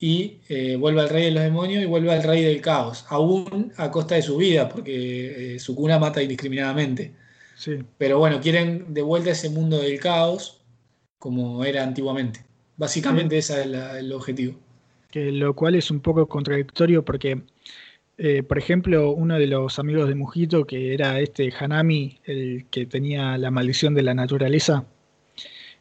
y 0.00 0.38
eh, 0.48 0.76
vuelva 0.76 1.02
al 1.02 1.08
rey 1.08 1.24
de 1.24 1.30
los 1.32 1.42
demonios 1.42 1.82
y 1.82 1.86
vuelva 1.86 2.14
al 2.14 2.22
rey 2.22 2.42
del 2.42 2.60
caos, 2.60 3.04
aún 3.08 3.72
a 3.76 3.90
costa 3.90 4.14
de 4.14 4.22
su 4.22 4.36
vida, 4.36 4.68
porque 4.68 5.54
eh, 5.56 5.58
su 5.58 5.74
cuna 5.74 5.98
mata 5.98 6.22
indiscriminadamente. 6.22 7.12
Sí. 7.56 7.78
Pero 7.98 8.18
bueno, 8.18 8.40
quieren 8.40 8.94
de 8.94 9.02
vuelta 9.02 9.30
ese 9.30 9.50
mundo 9.50 9.78
del 9.80 9.98
caos 9.98 10.60
como 11.18 11.64
era 11.64 11.82
antiguamente. 11.82 12.40
Básicamente 12.76 13.38
ese 13.38 13.62
es 13.62 13.66
la- 13.66 13.98
el 13.98 14.12
objetivo. 14.12 14.54
Que 15.10 15.32
lo 15.32 15.54
cual 15.54 15.74
es 15.74 15.90
un 15.90 15.98
poco 15.98 16.28
contradictorio 16.28 17.04
porque, 17.04 17.40
eh, 18.18 18.44
por 18.44 18.58
ejemplo, 18.58 19.10
uno 19.10 19.36
de 19.36 19.48
los 19.48 19.80
amigos 19.80 20.08
de 20.08 20.14
Mujito, 20.14 20.64
que 20.64 20.94
era 20.94 21.18
este 21.18 21.52
Hanami, 21.58 22.18
el 22.24 22.66
que 22.70 22.86
tenía 22.86 23.36
la 23.36 23.50
maldición 23.50 23.94
de 23.94 24.02
la 24.02 24.14
naturaleza, 24.14 24.84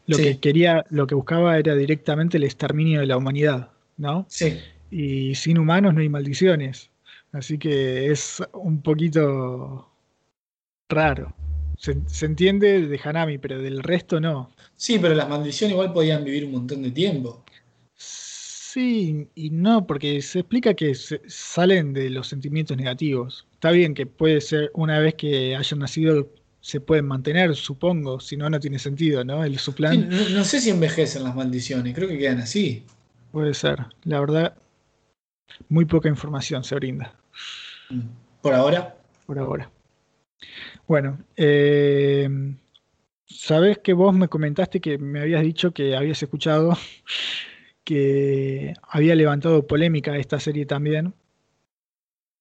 lo 0.07 0.17
Sí. 0.17 0.23
que 0.23 0.39
quería, 0.39 0.85
lo 0.89 1.05
que 1.05 1.13
buscaba 1.13 1.59
era 1.59 1.75
directamente 1.75 2.37
el 2.37 2.45
exterminio 2.45 3.01
de 3.01 3.05
la 3.07 3.17
humanidad, 3.17 3.69
¿no? 3.97 4.27
Sí, 4.27 4.63
Y 4.91 5.35
sin 5.35 5.57
humanos 5.59 5.93
no 5.93 6.01
hay 6.01 6.09
maldiciones. 6.09 6.91
Así 7.31 7.57
que 7.59 8.11
es 8.11 8.43
un 8.53 8.81
poquito 8.81 9.91
raro. 10.89 11.33
Se, 11.77 11.97
se 12.07 12.25
entiende 12.25 12.87
de 12.87 12.99
Hanami, 13.03 13.37
pero 13.37 13.61
del 13.61 13.83
resto 13.83 14.19
no. 14.19 14.51
sí, 14.75 14.97
pero 14.99 15.13
las 15.13 15.27
maldiciones 15.27 15.73
igual 15.73 15.91
podían 15.93 16.23
vivir 16.23 16.45
un 16.45 16.51
montón 16.53 16.81
de 16.81 16.91
tiempo. 16.91 17.43
Sí 17.95 19.29
y 19.35 19.49
no, 19.49 19.85
porque 19.87 20.21
se 20.21 20.39
explica 20.39 20.73
que 20.73 20.93
se- 20.95 21.21
salen 21.27 21.93
de 21.93 22.09
los 22.09 22.27
sentimientos 22.27 22.77
negativos. 22.77 23.47
Está 23.53 23.71
bien 23.71 23.93
que 23.93 24.05
puede 24.05 24.41
ser 24.41 24.71
una 24.73 24.99
vez 24.99 25.15
que 25.15 25.55
hayan 25.55 25.79
nacido 25.79 26.29
se 26.61 26.81
pueden 26.81 27.05
mantener, 27.07 27.55
supongo, 27.55 28.19
si 28.19 28.35
no, 28.37 28.49
no 28.49 28.59
tiene 28.59 28.77
sentido, 28.79 29.23
¿no? 29.23 29.43
El, 29.43 29.57
su 29.59 29.73
Sí, 29.83 29.97
plan 29.97 30.09
no, 30.09 30.29
no 30.29 30.43
sé 30.43 30.59
si 30.61 30.69
envejecen 30.69 31.23
las 31.23 31.35
maldiciones, 31.35 31.95
creo 31.95 32.07
que 32.09 32.17
quedan 32.19 32.39
así. 32.39 32.85
Puede 33.37 33.53
ser. 33.53 33.85
La 34.03 34.19
verdad, 34.19 34.57
muy 35.69 35.85
poca 35.85 36.09
información 36.09 36.63
se 36.63 36.73
brinda 36.73 37.13
Por 38.41 38.55
ahora. 38.55 38.95
por 39.27 39.37
ahora. 39.37 39.69
Bueno, 40.87 41.19
eh, 41.35 42.27
sabes 43.27 43.77
que 43.77 43.93
vos 43.93 44.15
me 44.15 44.27
comentaste 44.27 44.81
que 44.81 44.97
me 44.97 45.21
habías 45.21 45.43
dicho 45.43 45.71
que 45.71 45.95
habías 45.95 46.23
escuchado 46.23 46.75
que 47.83 48.73
había 48.89 49.13
levantado 49.13 49.67
polémica 49.67 50.17
esta 50.17 50.39
serie 50.39 50.65
también. 50.65 51.13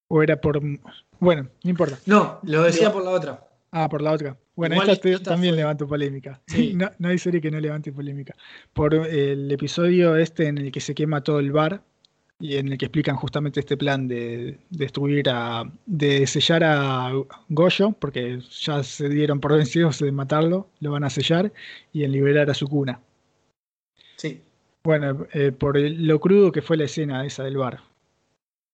O 0.08 0.22
era 0.22 0.40
por... 0.40 0.62
Bueno, 1.20 1.48
no 1.62 1.70
importa. 1.70 1.98
No, 2.06 2.38
lo 2.42 2.62
decía 2.62 2.88
Digo- 2.88 2.92
por 2.94 3.04
la 3.04 3.10
otra. 3.10 3.48
Ah, 3.70 3.88
por 3.90 4.00
la 4.00 4.12
otra. 4.12 4.38
Bueno, 4.56 4.74
esta, 4.82 5.22
también 5.22 5.52
fue- 5.54 5.58
levantó 5.58 5.86
polémica. 5.86 6.40
Sí. 6.46 6.72
No, 6.74 6.90
no 6.98 7.08
hay 7.08 7.18
serie 7.18 7.40
que 7.40 7.50
no 7.50 7.60
levante 7.60 7.92
polémica. 7.92 8.34
Por 8.72 8.94
el 8.94 9.50
episodio 9.52 10.16
este 10.16 10.46
en 10.48 10.58
el 10.58 10.72
que 10.72 10.80
se 10.80 10.94
quema 10.94 11.22
todo 11.22 11.38
el 11.40 11.52
bar 11.52 11.82
y 12.40 12.56
en 12.56 12.68
el 12.72 12.76
que 12.78 12.86
explican 12.86 13.16
justamente 13.16 13.60
este 13.60 13.76
plan 13.76 14.08
de 14.08 14.58
destruir 14.70 15.28
a. 15.30 15.64
de 15.86 16.26
sellar 16.26 16.64
a 16.64 17.12
Goyo, 17.48 17.92
porque 17.92 18.40
ya 18.60 18.82
se 18.82 19.08
dieron 19.08 19.40
por 19.40 19.52
vencidos 19.56 19.98
de 20.00 20.10
matarlo, 20.12 20.68
lo 20.80 20.90
van 20.90 21.04
a 21.04 21.10
sellar 21.10 21.52
y 21.92 22.04
en 22.04 22.12
liberar 22.12 22.50
a 22.50 22.54
su 22.54 22.66
cuna. 22.68 23.00
Sí. 24.16 24.42
Bueno, 24.84 25.26
eh, 25.32 25.52
por 25.52 25.76
el- 25.76 26.06
lo 26.06 26.18
crudo 26.20 26.52
que 26.52 26.62
fue 26.62 26.76
la 26.76 26.84
escena 26.84 27.24
esa 27.26 27.42
del 27.44 27.56
bar. 27.58 27.80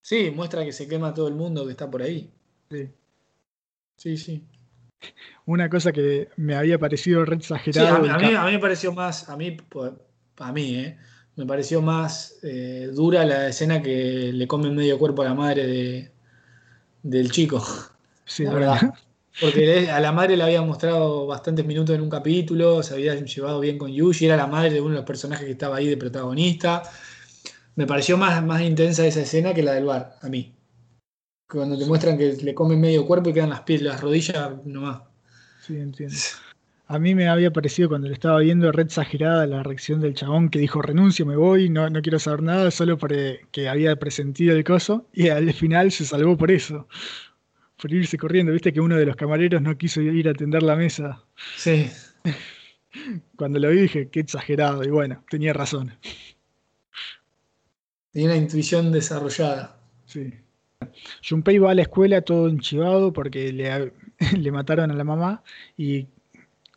Sí, 0.03 0.31
muestra 0.35 0.65
que 0.65 0.73
se 0.73 0.89
quema 0.89 1.15
todo 1.15 1.29
el 1.29 1.35
mundo 1.35 1.65
que 1.65 1.71
está 1.73 1.91
por 1.91 2.03
ahí. 2.03 2.31
Sí. 2.71 2.89
Sí, 3.97 4.17
sí. 4.17 4.43
Una 5.47 5.69
cosa 5.69 5.93
que 5.93 6.29
me 6.37 6.55
había 6.55 6.79
parecido 6.79 7.25
re 7.25 7.37
Sí, 7.37 7.41
exagerado. 7.41 7.97
a, 7.97 7.99
mí, 8.01 8.09
a 8.09 8.19
mí- 8.19 8.33
ca- 8.33 8.43
a 8.43 8.47
mí 8.47 8.53
me 8.53 8.59
pareció 8.59 8.93
más, 8.93 9.29
a 9.29 9.37
mí, 9.37 9.53
pues, 9.53 9.93
a 10.39 10.53
mí, 10.53 10.77
¿eh? 10.77 10.99
me 11.37 11.47
pareció 11.47 11.81
más 11.83 12.39
eh, 12.43 12.91
dura 12.93 13.25
la 13.25 13.49
escena 13.49 13.83
que 13.83 14.31
le 14.33 14.47
come 14.47 14.71
medio 14.71 14.99
cuerpo 14.99 15.23
a 15.23 15.27
la 15.27 15.35
madre 15.35 15.67
de, 15.67 16.11
del 17.03 17.31
chico, 17.33 17.65
sí, 18.25 18.45
la 18.45 18.53
verdad. 18.55 18.95
Porque 19.41 19.91
a 19.91 19.99
la 19.99 20.13
madre 20.13 20.37
le 20.37 20.45
había 20.45 20.63
mostrado 20.63 21.27
bastantes 21.27 21.65
minutos 21.67 21.97
en 21.97 22.03
un 22.03 22.11
capítulo, 22.11 22.83
se 22.83 22.95
había 22.95 23.15
llevado 23.15 23.61
bien 23.61 23.79
con 23.79 23.91
Yuji, 23.91 24.27
era 24.27 24.37
la 24.37 24.47
madre 24.47 24.71
de 24.71 24.81
uno 24.81 24.91
de 24.91 24.97
los 24.97 25.05
personajes 25.07 25.47
que 25.47 25.53
estaba 25.53 25.77
ahí 25.79 25.89
de 25.89 25.97
protagonista. 25.97 26.83
Me 27.75 27.87
pareció 27.87 28.19
más, 28.19 28.45
más 28.45 28.61
intensa 28.63 29.07
esa 29.07 29.23
escena 29.23 29.55
que 29.55 29.63
la 29.63 29.73
del 29.73 29.87
bar, 29.87 30.17
a 30.21 30.29
mí. 30.29 30.55
Cuando 31.53 31.79
te 31.79 31.85
muestran 31.85 32.17
que 32.17 32.33
le 32.33 32.55
comen 32.55 32.81
medio 32.81 33.07
cuerpo 33.07 33.29
y 33.29 33.35
quedan 33.35 33.51
las 33.51 33.61
pies, 33.61 33.83
las 33.83 34.01
rodillas 34.01 34.65
nomás. 34.65 35.03
Sí, 35.61 35.77
entiendo. 35.77 36.17
A 36.87 36.99
mí 36.99 37.15
me 37.15 37.29
había 37.29 37.53
parecido 37.53 37.91
cuando 37.91 38.09
lo 38.09 38.15
estaba 38.15 38.39
viendo 38.41 38.73
red 38.73 38.87
exagerada 38.87 39.47
la 39.47 39.63
reacción 39.63 40.01
del 40.01 40.15
chabón 40.15 40.49
que 40.49 40.59
dijo 40.59 40.83
renuncio, 40.83 41.25
me 41.25 41.37
voy, 41.37 41.69
no, 41.69 41.89
no 41.89 42.03
quiero 42.03 42.19
saber 42.19 42.43
nada, 42.43 42.71
solo 42.71 42.99
para 42.99 43.17
que 43.51 43.69
había 43.69 43.97
presentido 43.97 44.57
el 44.57 44.65
coso 44.65 45.07
y 45.13 45.29
al 45.29 45.53
final 45.53 45.93
se 45.93 46.05
salvó 46.05 46.37
por 46.37 46.51
eso, 46.51 46.89
por 47.81 47.93
irse 47.93 48.19
corriendo. 48.19 48.53
Viste 48.53 48.73
que 48.73 48.81
uno 48.81 48.97
de 48.97 49.07
los 49.07 49.17
camareros 49.17 49.63
no 49.63 49.77
quiso 49.77 50.01
ir 50.01 50.29
a 50.29 50.33
atender 50.33 50.63
la 50.63 50.77
mesa. 50.77 51.23
Sí. 51.57 51.91
Cuando 53.37 53.59
lo 53.59 53.71
vi 53.71 53.83
dije, 53.83 54.09
qué 54.09 54.21
exagerado, 54.21 54.85
y 54.85 54.91
bueno, 54.91 55.23
tenía 55.31 55.53
razón. 55.53 55.93
Tenía 58.11 58.29
una 58.29 58.37
intuición 58.37 58.93
desarrollada. 58.93 59.79
Sí. 60.05 60.42
Junpei 61.29 61.59
va 61.59 61.73
a 61.73 61.75
la 61.75 61.83
escuela 61.83 62.23
todo 62.23 62.49
enchivado 62.49 63.13
porque 63.13 63.53
le, 63.53 63.93
le 64.39 64.53
mataron 64.53 64.91
a 64.91 64.95
la 64.95 65.05
mamá 65.05 65.43
y 65.77 66.07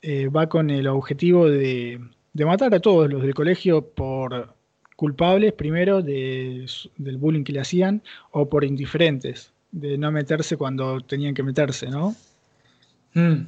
eh, 0.01 0.27
va 0.27 0.47
con 0.47 0.69
el 0.69 0.87
objetivo 0.87 1.49
de, 1.49 1.99
de 2.33 2.45
matar 2.45 2.73
a 2.75 2.79
todos 2.79 3.09
los 3.09 3.21
del 3.21 3.33
colegio 3.33 3.81
por 3.81 4.55
culpables, 4.95 5.53
primero, 5.53 6.01
de, 6.01 6.65
del 6.97 7.17
bullying 7.17 7.43
que 7.43 7.53
le 7.53 7.61
hacían, 7.61 8.01
o 8.31 8.49
por 8.49 8.63
indiferentes, 8.63 9.53
de 9.71 9.97
no 9.97 10.11
meterse 10.11 10.57
cuando 10.57 11.01
tenían 11.01 11.33
que 11.33 11.43
meterse, 11.43 11.89
¿no? 11.89 12.15
Mm. 13.13 13.47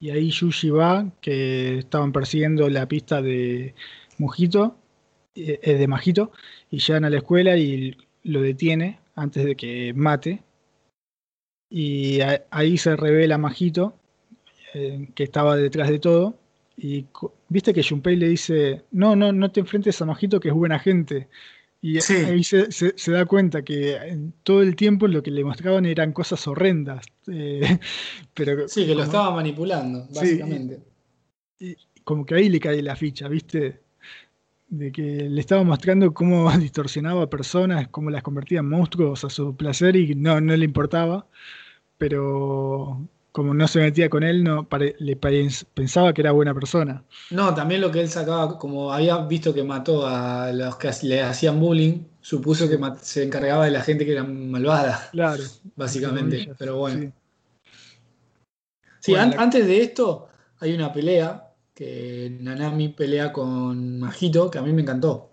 Y 0.00 0.10
ahí 0.10 0.30
Yuji 0.30 0.70
va, 0.70 1.10
que 1.20 1.78
estaban 1.78 2.12
persiguiendo 2.12 2.68
la 2.68 2.86
pista 2.86 3.22
de 3.22 3.74
Mujito, 4.18 4.76
eh, 5.34 5.74
de 5.74 5.88
Majito, 5.88 6.32
y 6.70 6.78
llegan 6.78 7.04
a 7.04 7.10
la 7.10 7.18
escuela 7.18 7.56
y 7.56 7.96
lo 8.22 8.40
detiene 8.40 8.98
antes 9.14 9.44
de 9.44 9.56
que 9.56 9.92
mate. 9.94 10.42
Y 11.70 12.20
a- 12.20 12.44
ahí 12.50 12.78
se 12.78 12.96
revela 12.96 13.38
Majito, 13.38 13.94
eh, 14.74 15.08
que 15.14 15.24
estaba 15.24 15.56
detrás 15.56 15.88
de 15.88 15.98
todo. 15.98 16.38
Y 16.76 17.06
viste 17.48 17.72
que 17.72 17.82
Junpei 17.84 18.16
le 18.16 18.28
dice, 18.28 18.82
no, 18.90 19.14
no, 19.16 19.32
no 19.32 19.50
te 19.50 19.60
enfrentes 19.60 20.00
a 20.02 20.06
Majito, 20.06 20.40
que 20.40 20.48
es 20.48 20.54
buena 20.54 20.78
gente. 20.78 21.28
Y 21.80 22.00
Sí. 22.00 22.14
ahí 22.14 22.42
se, 22.42 22.72
se- 22.72 22.94
se 22.96 23.12
da 23.12 23.26
cuenta 23.26 23.62
que 23.62 23.94
en 23.96 24.32
todo 24.42 24.62
el 24.62 24.74
tiempo 24.74 25.06
lo 25.06 25.22
que 25.22 25.30
le 25.30 25.44
mostraban 25.44 25.84
eran 25.86 26.12
cosas 26.12 26.46
horrendas. 26.46 27.04
eh, 27.28 27.60
pero 28.34 28.68
Sí, 28.68 28.86
que 28.86 28.94
lo 28.94 29.02
estaba 29.04 29.30
manipulando, 29.34 30.06
Sí, 30.06 30.14
básicamente. 30.14 30.80
como 32.04 32.24
que 32.26 32.34
ahí 32.34 32.48
le 32.48 32.60
cae 32.60 32.82
la 32.82 32.96
ficha, 32.96 33.28
¿viste? 33.28 33.80
De 34.76 34.90
que 34.90 35.02
le 35.02 35.40
estaba 35.40 35.62
mostrando 35.62 36.12
cómo 36.12 36.50
distorsionaba 36.58 37.22
a 37.24 37.30
personas, 37.30 37.88
cómo 37.88 38.10
las 38.10 38.22
convertía 38.22 38.58
en 38.60 38.68
monstruos 38.68 39.24
a 39.24 39.30
su 39.30 39.54
placer 39.56 39.94
y 39.96 40.14
no, 40.14 40.40
no 40.40 40.56
le 40.56 40.64
importaba. 40.64 41.26
Pero 41.98 43.06
como 43.30 43.54
no 43.54 43.66
se 43.68 43.80
metía 43.80 44.08
con 44.08 44.22
él, 44.22 44.42
no 44.44 44.68
pare- 44.68 44.96
le 44.98 45.16
pensaba 45.16 46.12
que 46.12 46.22
era 46.22 46.32
buena 46.32 46.54
persona. 46.54 47.04
No, 47.30 47.54
también 47.54 47.80
lo 47.80 47.90
que 47.90 48.00
él 48.00 48.08
sacaba, 48.08 48.58
como 48.58 48.92
había 48.92 49.18
visto 49.18 49.52
que 49.54 49.62
mató 49.64 50.06
a 50.06 50.52
los 50.52 50.76
que 50.76 50.90
le 51.02 51.22
hacían 51.22 51.60
bullying, 51.60 52.04
supuso 52.20 52.68
que 52.68 52.78
se 53.02 53.24
encargaba 53.24 53.64
de 53.66 53.70
la 53.72 53.80
gente 53.82 54.04
que 54.04 54.12
era 54.12 54.24
malvada, 54.24 55.08
Claro. 55.12 55.42
básicamente. 55.76 56.50
Pero 56.58 56.78
bueno. 56.78 57.00
sí. 57.00 57.12
Sí, 59.00 59.12
Bueno, 59.12 59.24
an- 59.24 59.30
la- 59.36 59.42
antes 59.42 59.66
de 59.66 59.82
esto 59.82 60.28
hay 60.60 60.72
una 60.74 60.92
pelea 60.92 61.43
que 61.74 62.36
Nanami 62.40 62.88
pelea 62.90 63.32
con 63.32 63.98
Majito, 63.98 64.50
que 64.50 64.58
a 64.58 64.62
mí 64.62 64.72
me 64.72 64.82
encantó. 64.82 65.30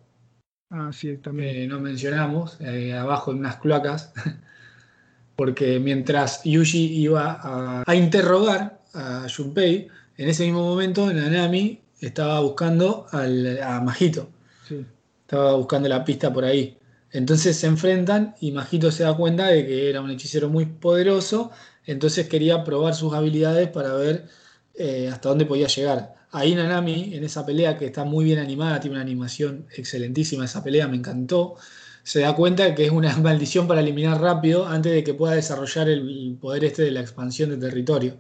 Ah, 0.70 0.90
sí, 0.94 1.18
también. 1.18 1.54
que 1.54 1.68
no 1.68 1.80
mencionamos, 1.80 2.58
eh, 2.62 2.94
abajo 2.94 3.32
en 3.32 3.40
unas 3.40 3.58
cloacas, 3.58 4.14
porque 5.36 5.80
mientras 5.80 6.44
Yuji 6.44 6.96
iba 7.02 7.40
a, 7.42 7.84
a 7.86 7.96
interrogar 7.96 8.82
a 8.94 9.28
Junpei, 9.34 9.88
en 10.18 10.30
ese 10.30 10.44
mismo 10.46 10.62
momento 10.64 11.12
Nanami 11.12 11.82
estaba 12.00 12.40
buscando 12.42 13.06
al, 13.12 13.62
a 13.62 13.82
Majito, 13.82 14.30
Sí. 14.68 14.86
estaba 15.22 15.54
buscando 15.56 15.90
la 15.90 16.04
pista 16.06 16.32
por 16.32 16.46
ahí. 16.46 16.78
Entonces 17.12 17.58
se 17.58 17.68
enfrentan 17.68 18.36
y 18.40 18.52
Majito 18.52 18.90
se 18.92 19.04
da 19.04 19.16
cuenta 19.16 19.48
de 19.48 19.66
que 19.66 19.90
era 19.90 20.00
un 20.02 20.10
hechicero 20.12 20.50
muy 20.50 20.66
poderoso, 20.66 21.52
entonces 21.86 22.30
quería 22.30 22.64
probar 22.64 22.96
sus 22.96 23.14
habilidades 23.14 23.68
para 23.70 23.94
ver 23.94 24.28
eh, 24.76 25.10
hasta 25.12 25.30
dónde 25.30 25.46
podía 25.46 25.68
llegar. 25.68 26.16
Ahí 26.32 26.56
Nanami, 26.56 27.16
en 27.16 27.24
esa 27.24 27.46
pelea 27.46 27.78
que 27.78 27.86
está 27.86 28.06
muy 28.06 28.26
bien 28.26 28.40
animada, 28.40 28.80
tiene 28.80 28.96
una 28.96 29.02
animación 29.04 29.66
excelentísima, 29.76 30.46
esa 30.46 30.64
pelea 30.64 30.88
me 30.88 30.96
encantó, 30.98 31.56
se 32.04 32.22
da 32.22 32.36
cuenta 32.36 32.74
que 32.74 32.86
es 32.86 32.92
una 32.92 33.16
maldición 33.18 33.68
para 33.68 33.82
eliminar 33.82 34.20
rápido 34.22 34.66
antes 34.66 34.94
de 34.94 35.04
que 35.04 35.14
pueda 35.14 35.36
desarrollar 35.36 35.90
el 35.90 36.38
poder 36.40 36.64
este 36.66 36.84
de 36.84 36.92
la 36.92 37.02
expansión 37.02 37.50
de 37.50 37.58
territorio, 37.58 38.16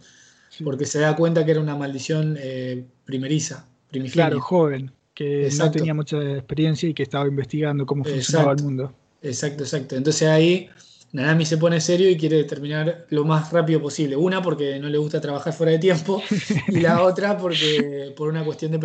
porque 0.63 0.85
se 0.85 0.99
da 0.99 1.15
cuenta 1.15 1.45
que 1.45 1.51
era 1.51 1.61
una 1.61 1.75
maldición 1.75 2.37
eh, 2.39 2.85
primeriza, 3.05 3.67
Claro, 4.13 4.39
joven, 4.39 4.91
que 5.13 5.49
no 5.57 5.69
tenía 5.69 5.93
mucha 5.93 6.17
experiencia 6.21 6.87
y 6.87 6.93
que 6.93 7.03
estaba 7.03 7.27
investigando 7.27 7.85
cómo 7.85 8.05
funcionaba 8.05 8.53
el 8.53 8.63
mundo. 8.63 8.93
Exacto, 9.21 9.63
exacto. 9.63 9.95
Entonces 9.97 10.27
ahí 10.29 10.69
Nanami 11.13 11.45
se 11.45 11.57
pone 11.57 11.81
serio 11.81 12.09
y 12.09 12.17
quiere 12.17 12.43
terminar 12.45 13.05
lo 13.09 13.25
más 13.25 13.51
rápido 13.51 13.81
posible. 13.81 14.15
Una 14.15 14.41
porque 14.41 14.79
no 14.79 14.87
le 14.87 14.97
gusta 14.97 15.19
trabajar 15.19 15.53
fuera 15.53 15.73
de 15.73 15.79
tiempo 15.79 16.23
y 16.69 16.79
la 16.79 17.01
otra 17.03 17.37
porque 17.37 18.13
por 18.15 18.29
una 18.29 18.43
cuestión 18.45 18.71
de 18.71 18.79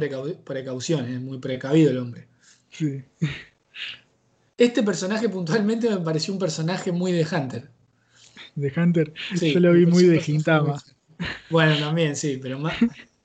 precaución, 0.45 1.07
es 1.07 1.21
muy 1.21 1.39
precavido 1.39 1.91
el 1.91 1.99
hombre. 1.99 2.27
Sí. 2.71 3.03
Este 4.59 4.83
personaje 4.83 5.29
puntualmente 5.29 5.89
me 5.89 5.99
pareció 5.99 6.33
un 6.33 6.41
personaje 6.41 6.91
muy 6.91 7.13
de 7.13 7.27
Hunter. 7.31 7.71
¿De 8.55 8.73
Hunter? 8.75 9.13
Yo 9.41 9.61
lo 9.61 9.73
vi 9.73 9.87
muy 9.87 10.05
de 10.05 10.21
Gintama. 10.21 10.83
Bueno, 11.51 11.79
también, 11.79 12.17
sí, 12.17 12.39
pero 12.43 12.59
más, 12.59 12.75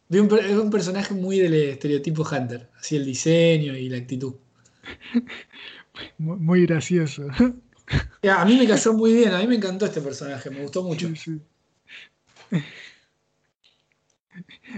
vi 0.10 0.20
un, 0.20 0.30
es 0.38 0.58
un 0.58 0.70
personaje 0.70 1.14
muy 1.14 1.40
del 1.40 1.54
estereotipo 1.54 2.24
Hunter, 2.24 2.70
así 2.80 2.98
el 2.98 3.06
diseño 3.06 3.76
y 3.76 3.90
la 3.90 3.98
actitud. 3.98 4.36
Muy 6.18 6.66
gracioso. 6.66 7.28
A 8.30 8.46
mí 8.46 8.56
me 8.58 8.68
cayó 8.68 8.94
muy 8.94 9.14
bien, 9.14 9.34
a 9.34 9.40
mí 9.40 9.48
me 9.48 9.56
encantó 9.56 9.86
este 9.86 10.02
personaje, 10.02 10.50
me 10.50 10.62
gustó 10.62 10.84
mucho. 10.84 11.08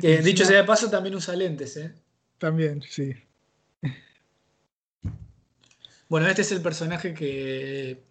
dicho 0.01 0.45
sea 0.45 0.57
de 0.57 0.63
paso, 0.63 0.89
también 0.89 1.15
usa 1.15 1.35
lentes, 1.35 1.77
¿eh? 1.77 1.93
También, 2.37 2.81
sí. 2.81 3.13
Bueno, 6.09 6.27
este 6.27 6.43
es 6.43 6.51
el 6.51 6.61
personaje 6.61 7.13
que, 7.13 8.03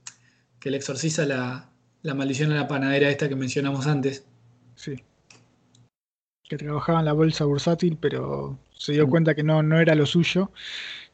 que 0.58 0.70
le 0.70 0.76
exorciza 0.76 1.24
la, 1.24 1.70
maldición 2.14 2.52
a 2.52 2.56
la 2.56 2.68
panadera 2.68 3.10
esta 3.10 3.28
que 3.28 3.36
mencionamos 3.36 3.86
antes. 3.86 4.24
Sí. 4.74 5.02
Que 6.44 6.56
trabajaba 6.56 7.00
en 7.00 7.04
la 7.04 7.12
bolsa 7.12 7.44
bursátil, 7.44 7.98
pero 8.00 8.58
se 8.76 8.92
dio 8.92 9.08
cuenta 9.08 9.34
que 9.34 9.42
no, 9.42 9.62
no 9.62 9.80
era 9.80 9.94
lo 9.94 10.06
suyo. 10.06 10.50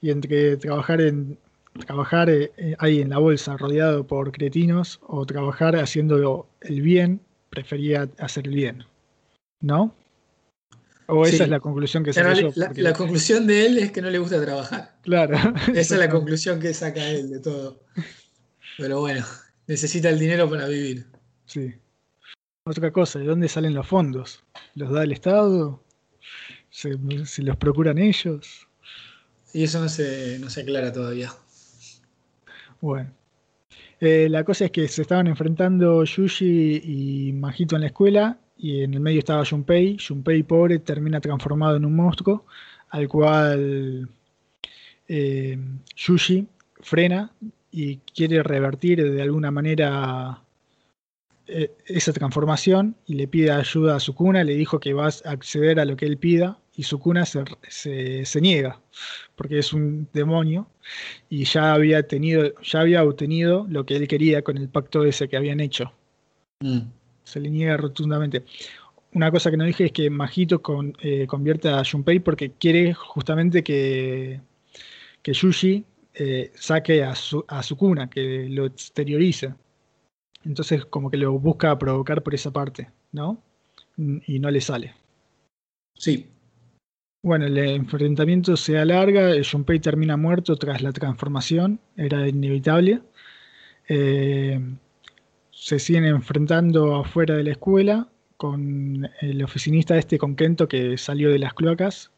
Y 0.00 0.10
entre 0.10 0.56
trabajar 0.56 1.00
en 1.00 1.38
trabajar 1.78 2.30
eh, 2.30 2.52
eh, 2.56 2.76
ahí 2.78 3.00
en 3.00 3.10
la 3.10 3.18
bolsa 3.18 3.56
rodeado 3.56 4.06
por 4.06 4.32
cretinos 4.32 5.00
o 5.06 5.24
trabajar 5.26 5.76
haciendo 5.76 6.48
el 6.60 6.82
bien, 6.82 7.20
prefería 7.50 8.08
hacer 8.18 8.46
el 8.46 8.54
bien. 8.54 8.84
¿No? 9.60 9.94
O 11.06 11.24
esa 11.24 11.44
es 11.44 11.50
la 11.50 11.60
conclusión 11.60 12.04
que 12.04 12.12
saca 12.12 12.34
la, 12.34 12.70
la, 12.74 12.92
conclusión 12.92 13.46
de 13.46 13.64
él 13.64 13.78
es 13.78 13.92
que 13.92 14.02
no 14.02 14.10
le 14.10 14.18
gusta 14.18 14.44
trabajar. 14.44 14.94
Claro. 15.02 15.38
Esa 15.74 15.94
es 15.94 16.00
la 16.00 16.10
conclusión 16.10 16.60
que 16.60 16.74
saca 16.74 17.08
él 17.08 17.30
de 17.30 17.40
todo. 17.40 17.80
Pero 18.76 19.00
bueno, 19.00 19.24
necesita 19.66 20.10
el 20.10 20.18
dinero 20.18 20.50
para 20.50 20.68
vivir. 20.68 21.06
Sí. 21.46 21.74
Otra 22.64 22.92
cosa, 22.92 23.18
¿de 23.18 23.24
dónde 23.24 23.48
salen 23.48 23.72
los 23.72 23.86
fondos? 23.86 24.44
¿Los 24.74 24.92
da 24.92 25.02
el 25.02 25.12
Estado? 25.12 25.82
¿Se, 26.68 26.90
los 27.38 27.56
procuran 27.56 27.96
ellos? 27.96 28.68
Y 29.54 29.64
eso 29.64 29.80
no 29.80 29.88
se, 29.88 30.38
no 30.38 30.50
se 30.50 30.60
aclara 30.60 30.92
todavía. 30.92 31.32
Bueno. 32.80 33.10
Eh, 34.00 34.28
la 34.30 34.44
cosa 34.44 34.66
es 34.66 34.70
que 34.70 34.86
se 34.88 35.02
estaban 35.02 35.26
enfrentando 35.26 36.04
Yuji 36.04 36.82
y 36.84 37.32
Majito 37.32 37.74
en 37.74 37.82
la 37.82 37.88
escuela 37.88 38.38
y 38.56 38.82
en 38.82 38.94
el 38.94 39.00
medio 39.00 39.18
estaba 39.18 39.44
Junpei. 39.44 39.96
Junpei, 39.98 40.42
pobre, 40.44 40.78
termina 40.78 41.20
transformado 41.20 41.76
en 41.76 41.84
un 41.84 41.96
monstruo 41.96 42.44
al 42.90 43.08
cual 43.08 44.08
eh, 45.08 45.58
Yuji 45.96 46.46
frena 46.80 47.32
y 47.70 47.96
quiere 47.98 48.42
revertir 48.42 49.12
de 49.12 49.22
alguna 49.22 49.50
manera 49.50 50.42
eh, 51.46 51.72
esa 51.86 52.12
transformación 52.12 52.96
y 53.06 53.14
le 53.14 53.26
pide 53.26 53.50
ayuda 53.50 53.96
a 53.96 54.00
Sukuna, 54.00 54.44
le 54.44 54.54
dijo 54.54 54.78
que 54.80 54.92
va 54.92 55.06
a 55.06 55.30
acceder 55.30 55.80
a 55.80 55.84
lo 55.84 55.96
que 55.96 56.06
él 56.06 56.18
pida 56.18 56.58
y 56.78 56.84
Sukuna 56.84 57.26
se, 57.26 57.44
se, 58.24 58.40
niega 58.40 58.80
porque 59.34 59.58
es 59.58 59.72
un 59.72 60.08
demonio 60.12 60.68
y 61.28 61.42
ya 61.42 61.74
había 61.74 62.04
tenido, 62.04 62.54
ya 62.62 62.80
había 62.82 63.02
obtenido 63.02 63.66
lo 63.68 63.84
que 63.84 63.96
él 63.96 64.06
quería 64.06 64.42
con 64.42 64.56
el 64.56 64.68
pacto 64.68 65.02
ese 65.02 65.28
que 65.28 65.36
habían 65.36 65.58
hecho. 65.58 65.92
Mm. 66.60 66.82
Se 67.24 67.40
le 67.40 67.50
niega 67.50 67.76
rotundamente. 67.76 68.44
Una 69.12 69.32
cosa 69.32 69.50
que 69.50 69.56
no 69.56 69.64
dije 69.64 69.86
es 69.86 69.92
que 69.92 70.08
Majito 70.08 70.62
con, 70.62 70.96
eh, 71.02 71.26
convierte 71.26 71.68
a 71.68 71.82
Junpei 71.84 72.20
porque 72.20 72.52
quiere 72.52 72.94
justamente 72.94 73.64
que, 73.64 74.40
que 75.20 75.32
Yuji 75.32 75.84
eh, 76.14 76.52
saque 76.54 77.02
a, 77.02 77.16
su, 77.16 77.44
a 77.48 77.60
Sukuna, 77.64 78.08
que 78.08 78.46
lo 78.48 78.66
exteriorice. 78.66 79.52
Entonces 80.44 80.84
como 80.84 81.10
que 81.10 81.16
lo 81.16 81.32
busca 81.40 81.76
provocar 81.76 82.22
por 82.22 82.36
esa 82.36 82.52
parte, 82.52 82.88
¿no? 83.10 83.42
Y 83.96 84.38
no 84.38 84.48
le 84.48 84.60
sale. 84.60 84.94
Sí, 85.96 86.28
bueno, 87.22 87.46
el 87.46 87.58
enfrentamiento 87.58 88.56
se 88.56 88.78
alarga, 88.78 89.32
Junpei 89.50 89.80
termina 89.80 90.16
muerto 90.16 90.56
tras 90.56 90.82
la 90.82 90.92
transformación, 90.92 91.80
era 91.96 92.28
inevitable. 92.28 93.02
Eh, 93.88 94.60
se 95.50 95.78
siguen 95.78 96.04
enfrentando 96.04 96.96
afuera 96.96 97.36
de 97.36 97.44
la 97.44 97.52
escuela 97.52 98.08
con 98.36 99.08
el 99.20 99.42
oficinista 99.42 99.98
este 99.98 100.18
con 100.18 100.36
Kento 100.36 100.68
que 100.68 100.96
salió 100.98 101.30
de 101.30 101.38
las 101.40 101.54
cloacas. 101.54 102.12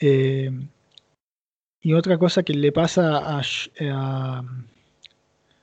Eh, 0.00 0.50
y 1.80 1.92
otra 1.94 2.18
cosa 2.18 2.42
que 2.42 2.54
le 2.54 2.72
pasa 2.72 3.18
a, 3.18 3.42
a, 3.80 4.44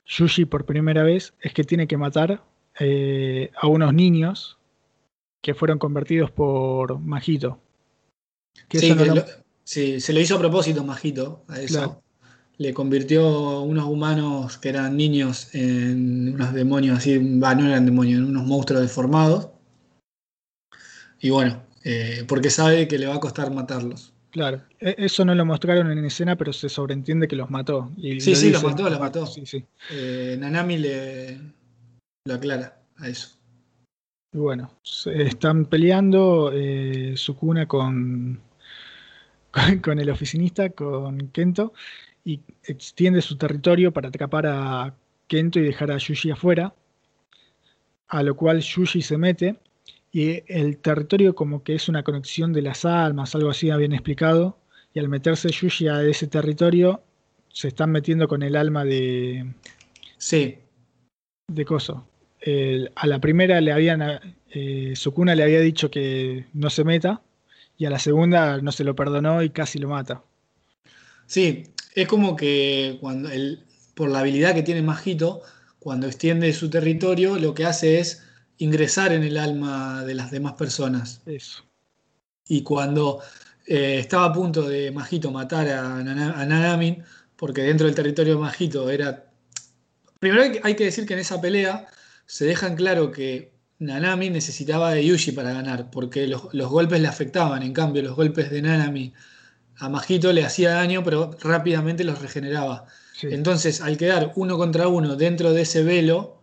Yuji 0.06 0.46
por 0.46 0.64
primera 0.64 1.02
vez 1.02 1.34
es 1.40 1.52
que 1.52 1.64
tiene 1.64 1.86
que 1.86 1.96
matar 1.98 2.42
eh, 2.80 3.50
a 3.56 3.66
unos 3.66 3.92
niños 3.92 4.58
que 5.42 5.54
fueron 5.54 5.78
convertidos 5.78 6.30
por 6.30 6.98
Majito 7.00 7.60
sí, 9.64 10.00
se 10.00 10.12
lo 10.12 10.20
hizo 10.20 10.36
a 10.36 10.38
propósito, 10.38 10.84
Majito, 10.84 11.44
a 11.48 11.60
eso. 11.60 12.02
Le 12.58 12.72
convirtió 12.72 13.60
unos 13.60 13.84
humanos 13.84 14.56
que 14.56 14.70
eran 14.70 14.96
niños 14.96 15.54
en 15.54 16.34
unos 16.34 16.54
demonios 16.54 16.98
así, 16.98 17.18
no 17.18 17.66
eran 17.66 17.84
demonios, 17.84 18.20
en 18.20 18.24
unos 18.28 18.46
monstruos 18.46 18.82
deformados. 18.82 19.50
Y 21.20 21.30
bueno, 21.30 21.62
eh, 21.84 22.24
porque 22.26 22.50
sabe 22.50 22.88
que 22.88 22.98
le 22.98 23.06
va 23.06 23.16
a 23.16 23.20
costar 23.20 23.52
matarlos. 23.52 24.12
Claro, 24.30 24.62
e, 24.80 24.94
eso 24.98 25.24
no 25.24 25.34
lo 25.34 25.44
mostraron 25.44 25.90
en 25.90 26.04
escena, 26.04 26.36
pero 26.36 26.52
se 26.52 26.68
sobreentiende 26.68 27.28
que 27.28 27.36
los 27.36 27.50
mató. 27.50 27.90
sí, 28.00 28.20
sí, 28.20 28.50
los 28.50 28.62
mató, 28.62 28.88
los 28.88 29.00
mató. 29.00 29.28
Eh, 29.90 30.36
Nanami 30.38 30.78
le 30.78 31.38
lo 32.26 32.34
aclara 32.34 32.78
a 32.98 33.08
eso. 33.08 33.38
Y 34.32 34.38
bueno, 34.38 34.70
están 35.06 35.64
peleando 35.64 36.50
eh, 36.52 37.14
Sukuna 37.16 37.66
con, 37.66 38.40
con, 39.82 39.98
el 39.98 40.10
oficinista, 40.10 40.70
con 40.70 41.28
Kento, 41.28 41.72
y 42.24 42.40
extiende 42.64 43.22
su 43.22 43.36
territorio 43.36 43.92
para 43.92 44.08
atrapar 44.08 44.46
a 44.46 44.94
Kento 45.28 45.58
y 45.58 45.62
dejar 45.62 45.90
a 45.90 45.98
Yuji 45.98 46.30
afuera, 46.30 46.74
a 48.08 48.22
lo 48.22 48.36
cual 48.36 48.60
Yuji 48.60 49.02
se 49.02 49.18
mete, 49.18 49.56
y 50.12 50.42
el 50.46 50.78
territorio 50.78 51.34
como 51.34 51.62
que 51.62 51.74
es 51.74 51.88
una 51.88 52.02
conexión 52.02 52.52
de 52.52 52.62
las 52.62 52.84
almas, 52.84 53.34
algo 53.34 53.50
así 53.50 53.70
habían 53.70 53.92
explicado, 53.92 54.58
y 54.94 54.98
al 54.98 55.08
meterse 55.08 55.50
Yuji 55.50 55.88
a 55.88 56.02
ese 56.02 56.26
territorio, 56.26 57.02
se 57.48 57.68
están 57.68 57.90
metiendo 57.90 58.28
con 58.28 58.42
el 58.42 58.56
alma 58.56 58.84
de... 58.84 59.46
Sí. 60.18 60.58
De 61.48 61.64
Coso. 61.64 62.06
a 62.94 63.06
la 63.06 63.20
primera 63.20 63.60
le 63.60 63.72
habían... 63.72 64.36
Eh, 64.50 64.94
Sukuna 64.94 65.34
le 65.34 65.42
había 65.42 65.60
dicho 65.60 65.90
que 65.90 66.46
no 66.54 66.70
se 66.70 66.84
meta, 66.84 67.20
y 67.78 67.84
a 67.86 67.90
la 67.90 67.98
segunda 67.98 68.60
no 68.60 68.72
se 68.72 68.84
lo 68.84 68.94
perdonó 68.94 69.42
y 69.42 69.50
casi 69.50 69.78
lo 69.78 69.88
mata. 69.88 70.22
Sí, 71.26 71.64
es 71.94 72.08
como 72.08 72.36
que 72.36 72.98
cuando 73.00 73.30
el, 73.30 73.64
por 73.94 74.10
la 74.10 74.20
habilidad 74.20 74.54
que 74.54 74.62
tiene 74.62 74.82
Majito, 74.82 75.42
cuando 75.78 76.06
extiende 76.06 76.52
su 76.52 76.70
territorio, 76.70 77.38
lo 77.38 77.54
que 77.54 77.64
hace 77.64 77.98
es 77.98 78.22
ingresar 78.58 79.12
en 79.12 79.22
el 79.22 79.36
alma 79.36 80.04
de 80.04 80.14
las 80.14 80.30
demás 80.30 80.54
personas. 80.54 81.20
Eso. 81.26 81.64
Y 82.48 82.62
cuando 82.62 83.20
eh, 83.66 83.98
estaba 83.98 84.26
a 84.26 84.32
punto 84.32 84.68
de 84.68 84.90
Majito 84.90 85.30
matar 85.30 85.68
a, 85.68 86.02
Nanamin, 86.02 87.02
porque 87.36 87.62
dentro 87.62 87.86
del 87.86 87.94
territorio 87.94 88.34
de 88.34 88.40
Majito 88.40 88.90
era... 88.90 89.24
Primero 90.20 90.60
hay 90.62 90.74
que 90.74 90.84
decir 90.84 91.06
que 91.06 91.14
en 91.14 91.20
esa 91.20 91.40
pelea 91.40 91.86
se 92.24 92.46
dejan 92.46 92.76
claro 92.76 93.10
que 93.10 93.55
Nanami 93.78 94.30
necesitaba 94.30 94.92
de 94.92 95.04
Yuji 95.04 95.32
para 95.32 95.52
ganar, 95.52 95.90
porque 95.90 96.26
los, 96.26 96.42
golpes 96.52 97.00
le 97.00 97.08
afectaban. 97.08 97.62
En 97.62 97.72
cambio, 97.72 98.02
los 98.02 98.16
golpes 98.16 98.50
de 98.50 98.62
Nanami 98.62 99.12
a 99.76 99.88
Majito 99.88 100.32
le 100.32 100.44
hacía 100.44 100.70
daño, 100.70 101.04
pero 101.04 101.36
rápidamente 101.42 102.04
los 102.04 102.20
regeneraba. 102.20 102.86
Entonces, 103.22 103.80
al 103.80 103.96
quedar 103.96 104.32
uno 104.36 104.56
contra 104.56 104.88
uno 104.88 105.16
dentro 105.16 105.52
de 105.52 105.62
ese 105.62 105.82
velo, 105.82 106.42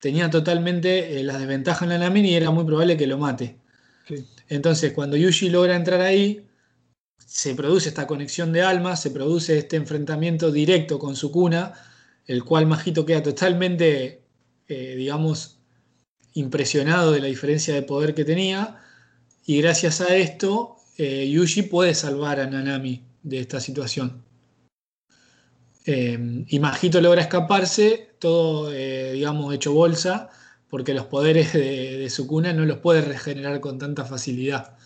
tenía 0.00 0.30
totalmente 0.30 1.18
eh, 1.18 1.24
la 1.24 1.38
desventaja 1.38 1.84
en 1.84 1.90
Nanami 1.90 2.20
y 2.20 2.34
era 2.34 2.50
muy 2.50 2.64
probable 2.64 2.96
que 2.96 3.06
lo 3.06 3.18
mate. 3.18 3.58
Entonces, 4.48 4.92
cuando 4.92 5.16
Yuji 5.16 5.50
logra 5.50 5.74
entrar 5.74 6.00
ahí, 6.00 6.46
se 7.18 7.54
produce 7.54 7.88
esta 7.88 8.06
conexión 8.06 8.52
de 8.52 8.62
almas, 8.62 9.02
se 9.02 9.10
produce 9.10 9.58
este 9.58 9.76
enfrentamiento 9.76 10.52
directo 10.52 10.98
con 10.98 11.16
su 11.16 11.32
cuna, 11.32 11.72
el 12.26 12.44
cual 12.44 12.66
Majito 12.66 13.04
queda 13.04 13.22
totalmente, 13.22 14.22
eh, 14.68 14.94
digamos, 14.96 15.55
impresionado 16.36 17.12
de 17.12 17.20
la 17.20 17.26
diferencia 17.26 17.74
de 17.74 17.82
poder 17.82 18.14
que 18.14 18.24
tenía 18.24 18.80
y 19.46 19.60
gracias 19.60 20.00
a 20.00 20.14
esto 20.14 20.76
eh, 20.98 21.28
Yuji 21.30 21.62
puede 21.62 21.94
salvar 21.94 22.40
a 22.40 22.46
Nanami 22.46 23.02
de 23.22 23.40
esta 23.40 23.60
situación. 23.60 24.22
Eh, 25.84 26.44
y 26.48 26.58
Majito 26.58 27.00
logra 27.00 27.22
escaparse, 27.22 28.10
todo, 28.18 28.72
eh, 28.72 29.12
digamos, 29.12 29.54
hecho 29.54 29.72
bolsa, 29.72 30.30
porque 30.68 30.94
los 30.94 31.06
poderes 31.06 31.52
de, 31.52 31.98
de 31.98 32.10
Sukuna 32.10 32.52
no 32.52 32.66
los 32.66 32.78
puede 32.78 33.02
regenerar 33.02 33.60
con 33.60 33.78
tanta 33.78 34.04
facilidad 34.04 34.76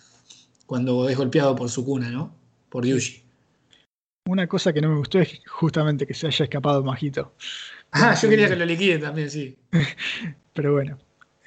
cuando 0.67 1.09
es 1.09 1.17
golpeado 1.17 1.57
por 1.57 1.69
Sukuna, 1.69 2.11
¿no? 2.11 2.35
Por 2.69 2.87
Yuji. 2.87 3.23
Una 4.29 4.47
cosa 4.47 4.73
que 4.73 4.81
no 4.81 4.91
me 4.91 4.99
gustó 4.99 5.19
es 5.19 5.41
justamente 5.49 6.07
que 6.07 6.15
se 6.15 6.29
haya 6.29 6.45
escapado 6.45 6.85
Majito. 6.85 7.35
Ah, 7.93 8.15
yo 8.15 8.29
quería 8.29 8.49
que 8.49 8.57
lo 8.57 8.65
liquide 8.65 8.99
también, 8.99 9.31
sí. 9.31 9.57
Pero 10.53 10.75
bueno. 10.75 10.99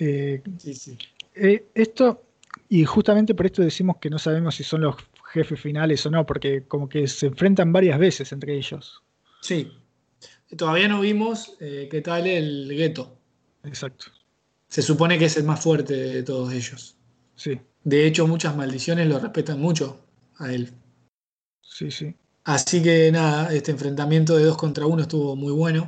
Eh, 0.05 0.43
Sí, 0.57 0.73
sí. 0.73 0.97
eh, 1.35 1.65
esto, 1.73 2.23
y 2.69 2.85
justamente 2.85 3.33
por 3.35 3.45
esto 3.45 3.61
decimos 3.61 3.97
que 3.97 4.09
no 4.09 4.19
sabemos 4.19 4.55
si 4.55 4.63
son 4.63 4.81
los 4.81 4.95
jefes 5.31 5.59
finales 5.59 6.05
o 6.05 6.11
no, 6.11 6.25
porque 6.25 6.63
como 6.67 6.87
que 6.87 7.07
se 7.07 7.27
enfrentan 7.27 7.71
varias 7.73 7.97
veces 7.99 8.31
entre 8.31 8.55
ellos. 8.55 9.01
Sí. 9.41 9.71
Todavía 10.57 10.87
no 10.87 11.01
vimos 11.01 11.55
eh, 11.59 11.87
qué 11.89 12.01
tal 12.01 12.27
el 12.27 12.69
gueto. 12.69 13.17
Exacto. 13.63 14.05
Se 14.67 14.81
supone 14.81 15.17
que 15.17 15.25
es 15.25 15.37
el 15.37 15.43
más 15.45 15.61
fuerte 15.61 15.93
de 15.95 16.23
todos 16.23 16.53
ellos. 16.53 16.95
Sí, 17.35 17.59
De 17.83 18.05
hecho, 18.05 18.27
muchas 18.27 18.55
maldiciones 18.55 19.07
lo 19.07 19.17
respetan 19.19 19.59
mucho 19.59 19.99
a 20.37 20.51
él. 20.53 20.69
sí, 21.61 21.89
sí. 21.91 22.15
Así 22.45 22.83
que 22.83 23.09
nada, 23.11 23.53
este 23.53 23.71
enfrentamiento 23.71 24.35
de 24.35 24.43
dos 24.43 24.57
contra 24.57 24.85
uno 24.85 25.01
estuvo 25.03 25.35
muy 25.35 25.53
bueno. 25.53 25.87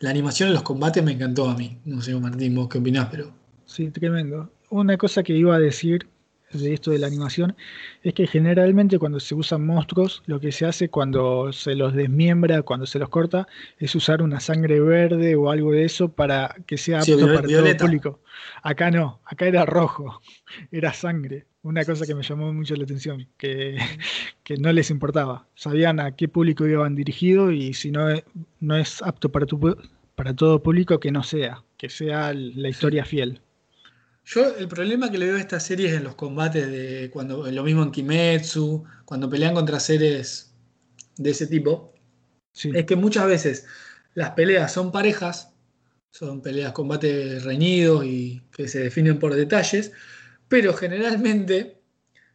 La 0.00 0.08
animación 0.08 0.48
en 0.48 0.54
los 0.54 0.62
combates 0.62 1.04
me 1.04 1.12
encantó 1.12 1.48
a 1.48 1.54
mí. 1.54 1.78
No 1.84 2.00
sé, 2.00 2.14
Martín, 2.18 2.54
vos 2.54 2.68
qué 2.68 2.78
opinás, 2.78 3.08
pero. 3.10 3.32
Sí, 3.66 3.90
tremendo. 3.90 4.50
Una 4.70 4.96
cosa 4.96 5.22
que 5.22 5.34
iba 5.34 5.54
a 5.54 5.58
decir 5.58 6.08
de 6.52 6.74
esto 6.74 6.90
de 6.90 6.98
la 6.98 7.06
animación 7.06 7.56
es 8.02 8.14
que 8.14 8.26
generalmente 8.26 8.98
cuando 8.98 9.20
se 9.20 9.34
usan 9.34 9.64
monstruos, 9.64 10.22
lo 10.26 10.40
que 10.40 10.52
se 10.52 10.66
hace 10.66 10.88
cuando 10.88 11.52
se 11.52 11.74
los 11.74 11.94
desmiembra, 11.94 12.62
cuando 12.62 12.86
se 12.86 12.98
los 12.98 13.08
corta, 13.08 13.46
es 13.78 13.94
usar 13.94 14.22
una 14.22 14.40
sangre 14.40 14.80
verde 14.80 15.36
o 15.36 15.50
algo 15.50 15.72
de 15.72 15.84
eso 15.84 16.10
para 16.10 16.56
que 16.66 16.76
sea 16.76 17.00
apto 17.00 17.18
para 17.18 17.42
todo 17.42 17.76
público. 17.76 18.20
Acá 18.62 18.90
no, 18.90 19.20
acá 19.24 19.46
era 19.46 19.64
rojo, 19.64 20.20
era 20.72 20.92
sangre. 20.92 21.46
Una 21.62 21.84
cosa 21.84 22.06
que 22.06 22.14
me 22.14 22.22
llamó 22.22 22.52
mucho 22.52 22.74
la 22.74 22.84
atención, 22.84 23.28
que, 23.36 23.76
que 24.42 24.56
no 24.56 24.72
les 24.72 24.90
importaba. 24.90 25.46
Sabían 25.54 26.00
a 26.00 26.16
qué 26.16 26.26
público 26.26 26.66
iban 26.66 26.94
dirigido 26.94 27.52
y 27.52 27.74
si 27.74 27.90
no, 27.90 28.06
no 28.60 28.76
es 28.76 29.02
apto 29.02 29.30
para, 29.30 29.46
tu 29.46 29.76
para 30.14 30.34
todo 30.34 30.62
público, 30.62 30.98
que 31.00 31.12
no 31.12 31.22
sea, 31.22 31.62
que 31.76 31.90
sea 31.90 32.32
la 32.32 32.68
historia 32.68 33.04
fiel. 33.04 33.40
Yo 34.32 34.56
el 34.56 34.68
problema 34.68 35.10
que 35.10 35.18
le 35.18 35.26
veo 35.26 35.36
a 35.36 35.40
estas 35.40 35.64
series 35.64 35.92
en 35.92 36.04
los 36.04 36.14
combates 36.14 36.70
de 36.70 37.10
cuando 37.12 37.50
lo 37.50 37.64
mismo 37.64 37.82
en 37.82 37.90
Kimetsu, 37.90 38.84
cuando 39.04 39.28
pelean 39.28 39.54
contra 39.54 39.80
seres 39.80 40.54
de 41.16 41.30
ese 41.30 41.46
tipo, 41.48 41.94
Sí. 42.52 42.70
es 42.74 42.84
que 42.84 42.94
muchas 42.94 43.26
veces 43.26 43.66
las 44.14 44.30
peleas 44.30 44.72
son 44.72 44.92
parejas, 44.92 45.52
son 46.10 46.42
peleas, 46.42 46.72
combates 46.72 47.42
reñidos 47.42 48.04
y 48.04 48.42
que 48.52 48.68
se 48.68 48.80
definen 48.80 49.18
por 49.18 49.34
detalles, 49.34 49.90
pero 50.48 50.74
generalmente 50.74 51.80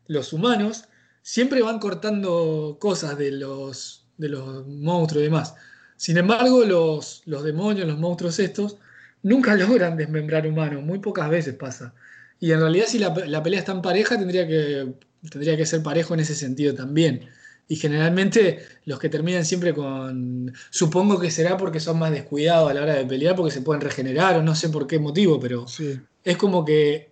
los 0.07 0.33
humanos 0.33 0.85
siempre 1.21 1.61
van 1.61 1.79
cortando 1.79 2.77
cosas 2.79 3.17
de 3.17 3.31
los, 3.31 4.07
de 4.17 4.29
los 4.29 4.67
monstruos 4.67 5.21
y 5.21 5.25
demás. 5.25 5.55
Sin 5.95 6.17
embargo, 6.17 6.65
los, 6.65 7.21
los 7.25 7.43
demonios, 7.43 7.87
los 7.87 7.97
monstruos 7.99 8.39
estos, 8.39 8.77
nunca 9.25 9.55
logran 9.55 9.97
desmembrar 9.97 10.45
humanos, 10.47 10.83
muy 10.83 10.99
pocas 10.99 11.29
veces 11.29 11.55
pasa. 11.55 11.93
Y 12.39 12.51
en 12.51 12.59
realidad 12.59 12.85
si 12.87 12.99
la, 12.99 13.09
la 13.27 13.41
pelea 13.41 13.59
es 13.59 13.65
tan 13.65 13.81
pareja, 13.81 14.17
tendría 14.19 14.45
que, 14.47 14.93
tendría 15.31 15.57
que 15.57 15.65
ser 15.65 15.81
parejo 15.81 16.13
en 16.13 16.19
ese 16.19 16.35
sentido 16.35 16.73
también. 16.75 17.21
Y 17.67 17.77
generalmente 17.77 18.59
los 18.85 18.99
que 18.99 19.09
terminan 19.09 19.43
siempre 19.43 19.73
con. 19.73 20.53
Supongo 20.69 21.19
que 21.19 21.31
será 21.31 21.57
porque 21.57 21.79
son 21.79 21.97
más 21.97 22.11
descuidados 22.11 22.69
a 22.69 22.73
la 22.75 22.83
hora 22.83 22.93
de 22.93 23.05
pelear, 23.05 23.35
porque 23.35 23.51
se 23.51 23.61
pueden 23.61 23.81
regenerar, 23.81 24.35
o 24.37 24.43
no 24.43 24.53
sé 24.53 24.69
por 24.69 24.85
qué 24.85 24.99
motivo, 24.99 25.39
pero 25.39 25.67
Sí, 25.67 25.99
es 26.23 26.37
como 26.37 26.63
que 26.63 27.09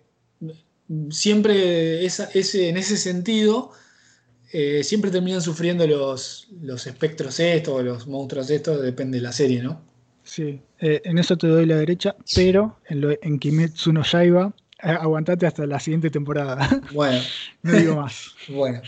siempre 1.10 2.04
esa- 2.04 2.28
ese, 2.34 2.68
en 2.68 2.76
ese 2.76 2.96
sentido, 2.96 3.72
eh, 4.52 4.84
siempre 4.84 5.10
terminan 5.10 5.42
sufriendo 5.42 5.86
los, 5.86 6.48
los 6.62 6.86
espectros 6.86 7.40
estos, 7.40 7.74
o 7.74 7.82
los 7.82 8.06
monstruos 8.06 8.48
estos, 8.50 8.80
depende 8.80 9.18
de 9.18 9.22
la 9.22 9.32
serie, 9.32 9.62
¿no? 9.62 9.82
Sí. 10.24 10.60
Eh, 10.80 11.00
en 11.04 11.18
eso 11.18 11.36
te 11.36 11.46
doy 11.46 11.66
la 11.66 11.76
derecha, 11.76 12.16
pero 12.34 12.78
en, 12.88 13.00
lo, 13.00 13.10
en 13.22 13.38
Kimetsu 13.38 13.92
no 13.92 14.02
Yaiba, 14.02 14.52
eh, 14.82 14.88
aguantate 14.88 15.46
hasta 15.46 15.66
la 15.66 15.78
siguiente 15.78 16.10
temporada. 16.10 16.58
Bueno, 16.92 17.20
no 17.62 17.72
digo 17.72 17.96
más. 17.96 18.34
bueno. 18.48 18.82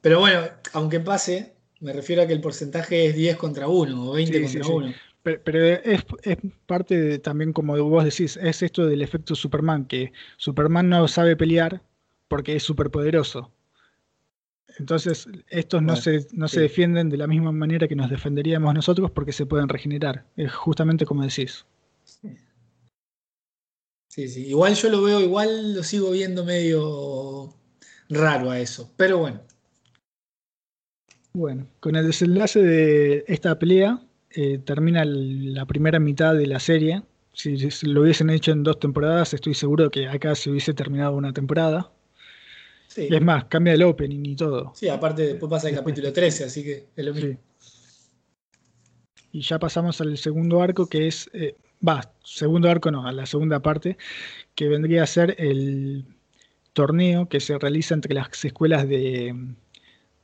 Pero 0.00 0.20
bueno, 0.20 0.40
aunque 0.72 1.00
pase, 1.00 1.54
me 1.80 1.92
refiero 1.92 2.22
a 2.22 2.26
que 2.26 2.32
el 2.32 2.40
porcentaje 2.40 3.06
es 3.06 3.14
10 3.14 3.36
contra 3.36 3.68
1 3.68 4.10
o 4.10 4.12
20 4.14 4.32
Sí, 4.38 4.48
sí, 4.48 4.58
contra 4.58 4.64
sí. 4.64 4.72
1. 4.72 4.94
Pero, 5.22 5.40
pero 5.44 5.64
es, 5.64 6.04
es 6.22 6.38
parte 6.66 6.96
de- 7.00 7.18
también, 7.18 7.52
como 7.52 7.76
vos 7.84 8.04
decís, 8.04 8.36
es 8.40 8.62
esto 8.62 8.86
del 8.86 9.02
efecto 9.02 9.34
Superman, 9.34 9.84
que 9.86 10.12
Superman 10.36 10.88
no 10.88 11.08
sabe 11.08 11.36
pelear 11.36 11.82
porque 12.28 12.56
es 12.56 12.62
superpoderoso. 12.62 13.50
Entonces, 14.78 15.26
estos 15.48 15.82
no, 15.82 15.94
Bueno, 15.94 15.96
se, 15.96 16.26
no 16.32 16.48
se 16.48 16.60
sí. 16.60 16.60
defienden 16.60 17.08
de 17.08 17.16
la 17.16 17.26
misma 17.26 17.52
manera 17.52 17.88
que 17.88 17.96
nos 17.96 18.10
defenderíamos 18.10 18.74
nosotros 18.74 19.10
porque 19.10 19.32
se 19.32 19.46
pueden 19.46 19.68
regenerar. 19.68 20.26
Es 20.36 20.52
justamente 20.54 21.06
como 21.06 21.22
decís. 21.24 21.66
Sí, 24.08 24.28
sí. 24.28 24.46
Igual 24.48 24.74
yo 24.74 24.88
lo 24.90 25.02
veo, 25.02 25.20
igual 25.20 25.74
lo 25.74 25.82
sigo 25.82 26.10
viendo 26.10 26.44
medio 26.44 27.54
raro 28.08 28.50
a 28.50 28.58
eso. 28.60 28.92
Pero 28.96 29.18
bueno, 29.18 29.42
Bueno, 31.32 31.68
con 31.80 31.96
el 31.96 32.06
desenlace 32.06 32.62
de 32.62 33.24
esta 33.28 33.58
pelea, 33.58 34.00
eh, 34.30 34.58
termina 34.58 35.04
la 35.04 35.66
primera 35.66 35.98
mitad 36.00 36.34
de 36.34 36.46
la 36.46 36.58
serie. 36.60 37.02
Si, 37.32 37.70
si 37.70 37.86
lo 37.86 38.02
hubiesen 38.02 38.30
hecho 38.30 38.52
en 38.52 38.62
dos 38.62 38.78
temporadas, 38.80 39.34
estoy 39.34 39.54
seguro 39.54 39.90
que 39.90 40.08
acá 40.08 40.34
se 40.34 40.50
hubiese 40.50 40.72
terminado 40.74 41.14
una 41.14 41.32
temporada. 41.34 41.92
Sí. 42.88 43.08
Y 43.10 43.14
es 43.14 43.22
más, 43.22 43.44
cambia 43.44 43.74
el 43.74 43.82
opening 43.82 44.24
y 44.24 44.36
todo. 44.36 44.72
Sí, 44.74 44.88
aparte 44.88 45.22
después 45.26 45.50
pasa 45.50 45.68
el 45.68 45.74
capítulo 45.74 46.12
13, 46.12 46.44
así 46.44 46.64
que 46.64 46.86
es 46.94 47.04
lo 47.04 47.14
mismo. 47.14 47.32
Sí. 47.32 47.38
Y 49.32 49.42
ya 49.42 49.58
pasamos 49.58 50.00
al 50.00 50.16
segundo 50.16 50.62
arco, 50.62 50.86
que 50.86 51.08
es, 51.08 51.28
eh, 51.34 51.56
va, 51.86 52.10
segundo 52.24 52.70
arco 52.70 52.90
no, 52.90 53.06
a 53.06 53.12
la 53.12 53.26
segunda 53.26 53.60
parte, 53.60 53.98
que 54.54 54.68
vendría 54.68 55.02
a 55.02 55.06
ser 55.06 55.34
el 55.38 56.06
torneo 56.72 57.28
que 57.28 57.40
se 57.40 57.58
realiza 57.58 57.94
entre 57.94 58.14
las 58.14 58.44
escuelas 58.44 58.88
de, 58.88 59.34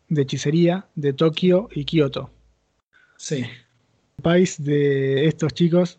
de 0.09 0.23
hechicería 0.23 0.87
de 0.95 1.13
Tokio 1.13 1.69
y 1.73 1.85
Kioto. 1.85 2.31
Sí. 3.17 3.45
El 4.19 4.23
país 4.23 4.63
de 4.63 5.27
estos 5.27 5.53
chicos 5.55 5.99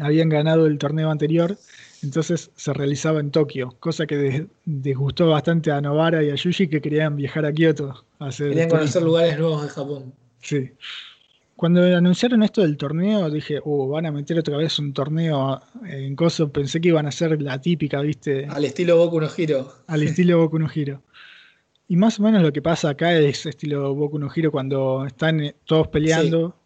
habían 0.00 0.28
ganado 0.28 0.66
el 0.66 0.78
torneo 0.78 1.10
anterior, 1.10 1.58
entonces 2.04 2.50
se 2.54 2.72
realizaba 2.72 3.20
en 3.20 3.30
Tokio, 3.30 3.74
cosa 3.80 4.06
que 4.06 4.46
disgustó 4.64 5.28
bastante 5.30 5.70
a 5.72 5.80
Novara 5.80 6.22
y 6.22 6.30
a 6.30 6.34
Yuji 6.34 6.68
que 6.68 6.80
querían 6.80 7.16
viajar 7.16 7.44
a 7.46 7.52
Kioto 7.52 8.04
a 8.18 8.26
hacer 8.26 8.50
Querían 8.50 8.68
conocer 8.70 9.02
lugares 9.02 9.38
nuevos 9.38 9.62
de 9.62 9.68
Japón. 9.68 10.12
Sí. 10.40 10.70
Cuando 11.56 11.82
anunciaron 11.84 12.42
esto 12.42 12.62
del 12.62 12.76
torneo, 12.76 13.30
dije, 13.30 13.60
uh, 13.64 13.88
van 13.88 14.06
a 14.06 14.12
meter 14.12 14.38
otra 14.38 14.56
vez 14.56 14.76
un 14.80 14.92
torneo 14.92 15.62
en 15.86 16.16
Coso. 16.16 16.50
Pensé 16.50 16.80
que 16.80 16.88
iban 16.88 17.06
a 17.06 17.10
hacer 17.10 17.40
la 17.40 17.60
típica, 17.60 18.00
¿viste? 18.00 18.46
Al 18.46 18.64
estilo 18.64 18.96
Boku 18.96 19.20
no 19.20 19.28
Hero. 19.36 19.72
Al 19.86 20.02
estilo 20.02 20.38
Boku 20.38 20.58
no 20.58 20.68
Hero. 20.74 21.00
Y 21.86 21.96
más 21.96 22.18
o 22.18 22.22
menos 22.24 22.42
lo 22.42 22.52
que 22.52 22.60
pasa 22.60 22.88
acá 22.90 23.12
es 23.16 23.46
estilo 23.46 23.94
Boku 23.94 24.18
no 24.18 24.28
Hero 24.34 24.50
cuando 24.50 25.04
están 25.06 25.40
eh, 25.40 25.54
todos 25.64 25.86
peleando 25.88 26.56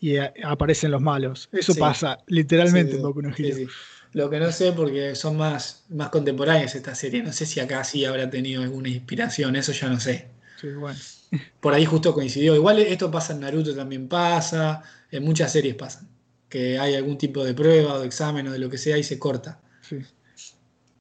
y 0.00 0.16
a- 0.16 0.32
aparecen 0.44 0.90
los 0.92 1.02
malos. 1.02 1.50
Eso 1.52 1.74
Sí. 1.74 1.80
pasa 1.80 2.18
literalmente 2.26 2.92
Sí, 2.92 2.96
en 2.96 3.02
Boku 3.02 3.20
no 3.20 3.34
sí. 3.34 3.66
Lo 4.12 4.28
que 4.28 4.40
no 4.40 4.50
sé, 4.50 4.72
porque 4.72 5.14
son 5.14 5.36
más, 5.36 5.84
más 5.88 6.08
contemporáneas 6.08 6.74
estas 6.74 6.98
series. 6.98 7.24
No 7.24 7.32
sé 7.32 7.46
si 7.46 7.60
acá 7.60 7.84
sí 7.84 8.04
habrá 8.04 8.28
tenido 8.28 8.62
alguna 8.62 8.88
inspiración, 8.88 9.54
eso 9.56 9.72
ya 9.72 9.88
no 9.88 10.00
sé. 10.00 10.28
Sí, 10.60 10.68
bueno. 10.68 10.98
Por 11.60 11.74
ahí 11.74 11.84
justo 11.84 12.12
coincidió. 12.12 12.54
Igual 12.54 12.80
esto 12.80 13.10
pasa 13.10 13.32
en 13.32 13.40
Naruto 13.40 13.74
también 13.74 14.08
pasa, 14.08 14.82
en 15.10 15.24
muchas 15.24 15.52
series 15.52 15.76
pasan. 15.76 16.08
Que 16.48 16.78
hay 16.78 16.96
algún 16.96 17.16
tipo 17.16 17.44
de 17.44 17.54
prueba 17.54 17.94
o 17.94 18.00
de 18.00 18.06
examen 18.06 18.48
o 18.48 18.52
de 18.52 18.58
lo 18.58 18.68
que 18.68 18.78
sea 18.78 18.98
y 18.98 19.04
se 19.04 19.18
corta. 19.18 19.60
Sí. 19.80 20.04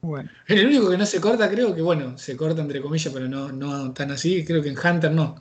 Bueno, 0.01 0.29
En 0.47 0.59
el 0.59 0.67
único 0.67 0.89
que 0.89 0.97
no 0.97 1.05
se 1.05 1.19
corta, 1.19 1.49
creo 1.49 1.75
que, 1.75 1.81
bueno, 1.81 2.17
se 2.17 2.37
corta 2.37 2.61
entre 2.61 2.79
comillas, 2.81 3.11
pero 3.11 3.27
no, 3.27 3.51
no 3.51 3.91
tan 3.91 4.11
así. 4.11 4.45
Creo 4.45 4.61
que 4.61 4.69
en 4.69 4.77
Hunter 4.77 5.11
no. 5.11 5.35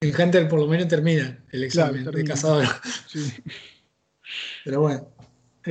En 0.00 0.18
Hunter 0.18 0.48
por 0.48 0.58
lo 0.58 0.66
menos 0.66 0.88
termina 0.88 1.44
el 1.50 1.64
examen 1.64 2.04
de 2.04 2.10
termina. 2.10 2.30
cazador. 2.30 2.66
sí. 3.06 3.30
Pero 4.64 4.80
bueno. 4.80 5.08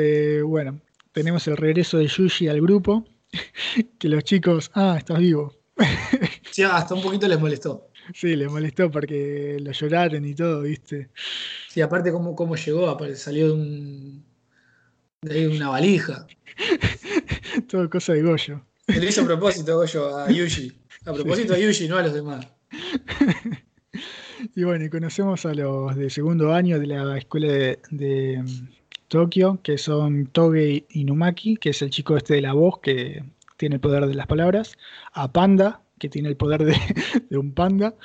Eh, 0.01 0.41
bueno, 0.41 0.79
tenemos 1.11 1.45
el 1.49 1.57
regreso 1.57 1.97
de 1.97 2.07
Yuji 2.07 2.47
al 2.47 2.61
grupo. 2.61 3.05
Que 3.99 4.07
los 4.07 4.23
chicos, 4.23 4.71
ah, 4.73 4.95
estás 4.97 5.19
vivo. 5.19 5.53
Sí, 6.51 6.63
hasta 6.63 6.95
un 6.95 7.01
poquito 7.01 7.27
les 7.27 7.39
molestó. 7.39 7.89
Sí, 8.13 8.35
les 8.35 8.49
molestó 8.49 8.89
porque 8.89 9.57
lo 9.61 9.71
lloraron 9.71 10.25
y 10.25 10.33
todo, 10.33 10.63
¿viste? 10.63 11.09
Sí, 11.69 11.79
aparte 11.79 12.11
cómo, 12.11 12.35
cómo 12.35 12.55
llegó, 12.55 12.89
aparte 12.89 13.15
salió 13.15 13.47
de 13.47 13.53
un 13.53 14.25
de 15.21 15.35
ahí 15.35 15.45
una 15.45 15.69
valija. 15.69 16.25
Todo 17.69 17.89
cosa 17.89 18.13
de 18.13 18.23
Goyo. 18.23 18.65
Le 18.87 19.05
hizo 19.05 19.21
a 19.21 19.25
propósito, 19.25 19.85
yo, 19.85 20.17
a 20.17 20.31
Yuji. 20.31 20.73
A 21.05 21.13
propósito 21.13 21.53
a 21.53 21.59
Yuji, 21.59 21.87
no 21.87 21.97
a 21.97 22.03
los 22.03 22.13
demás. 22.13 22.47
Y 24.55 24.63
bueno, 24.63 24.85
y 24.85 24.89
conocemos 24.89 25.45
a 25.45 25.53
los 25.53 25.95
de 25.95 26.09
segundo 26.09 26.53
año 26.53 26.79
de 26.79 26.87
la 26.87 27.17
escuela 27.17 27.47
de, 27.47 27.79
de, 27.91 28.43
Tokio, 29.09 29.59
que 29.61 29.77
son 29.77 30.27
Toge 30.27 30.85
Inumaki, 30.91 31.57
que 31.57 31.71
es 31.71 31.81
el 31.81 31.89
chico 31.89 32.15
este 32.15 32.35
de 32.35 32.41
la 32.41 32.53
voz 32.53 32.79
que 32.79 33.23
tiene 33.57 33.75
el 33.75 33.81
poder 33.81 34.07
de 34.07 34.13
las 34.13 34.27
palabras, 34.27 34.77
a 35.11 35.31
Panda, 35.33 35.81
que 35.99 36.07
tiene 36.09 36.29
el 36.29 36.37
poder 36.37 36.63
de, 36.63 36.75
de 37.29 37.37
un 37.37 37.53
panda, 37.53 37.95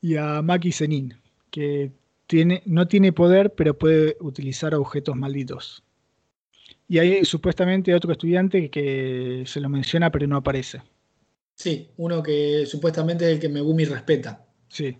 y 0.00 0.16
a 0.16 0.40
Maki 0.40 0.72
Zenin, 0.72 1.14
que 1.50 1.92
tiene, 2.26 2.62
no 2.64 2.88
tiene 2.88 3.12
poder, 3.12 3.52
pero 3.54 3.78
puede 3.78 4.16
utilizar 4.20 4.74
objetos 4.74 5.14
malditos. 5.16 5.82
Y 6.88 6.98
hay 6.98 7.24
supuestamente 7.24 7.94
otro 7.94 8.12
estudiante 8.12 8.70
que 8.70 9.42
se 9.46 9.60
lo 9.60 9.68
menciona, 9.68 10.10
pero 10.10 10.26
no 10.26 10.36
aparece. 10.36 10.82
Sí, 11.54 11.90
uno 11.96 12.22
que 12.22 12.64
supuestamente 12.66 13.24
es 13.24 13.34
el 13.34 13.40
que 13.40 13.48
Megumi 13.48 13.84
respeta. 13.84 14.46
Sí, 14.68 14.96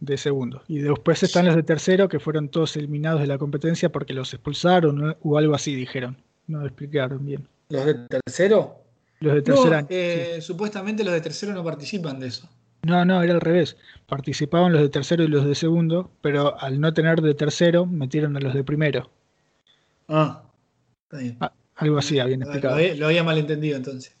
de 0.00 0.16
segundo. 0.16 0.62
Y 0.68 0.78
después 0.78 1.22
están 1.22 1.46
los 1.46 1.56
de 1.56 1.62
tercero, 1.62 2.08
que 2.08 2.20
fueron 2.20 2.48
todos 2.48 2.76
eliminados 2.76 3.20
de 3.20 3.26
la 3.26 3.38
competencia 3.38 3.90
porque 3.90 4.14
los 4.14 4.32
expulsaron 4.34 5.16
o 5.22 5.38
algo 5.38 5.54
así, 5.54 5.74
dijeron. 5.74 6.16
No 6.46 6.60
lo 6.60 6.66
explicaron 6.66 7.24
bien. 7.26 7.46
¿Los 7.68 7.84
de 7.84 7.94
tercero? 7.94 8.76
Los 9.20 9.34
de 9.34 9.42
tercer 9.42 9.70
No, 9.70 9.76
año. 9.76 9.86
eh, 9.90 10.32
sí. 10.36 10.42
Supuestamente 10.42 11.02
los 11.04 11.12
de 11.12 11.20
tercero 11.20 11.52
no 11.52 11.64
participan 11.64 12.20
de 12.20 12.28
eso. 12.28 12.48
No, 12.84 13.04
no, 13.04 13.20
era 13.22 13.34
al 13.34 13.40
revés. 13.40 13.76
Participaban 14.06 14.72
los 14.72 14.80
de 14.80 14.88
tercero 14.88 15.24
y 15.24 15.28
los 15.28 15.44
de 15.44 15.54
segundo, 15.56 16.10
pero 16.22 16.58
al 16.60 16.80
no 16.80 16.94
tener 16.94 17.20
de 17.20 17.34
tercero, 17.34 17.84
metieron 17.84 18.36
a 18.36 18.40
los 18.40 18.54
de 18.54 18.62
primero. 18.64 19.10
Ah, 20.06 20.42
está 21.02 21.18
bien. 21.18 21.36
Ah, 21.40 21.52
algo 21.74 21.98
así 21.98 22.18
habían 22.18 22.40
Lo, 22.40 22.46
explicado. 22.46 22.76
había- 22.76 22.94
lo 22.94 23.06
había 23.06 23.24
malentendido 23.24 23.76
entonces. 23.76 24.14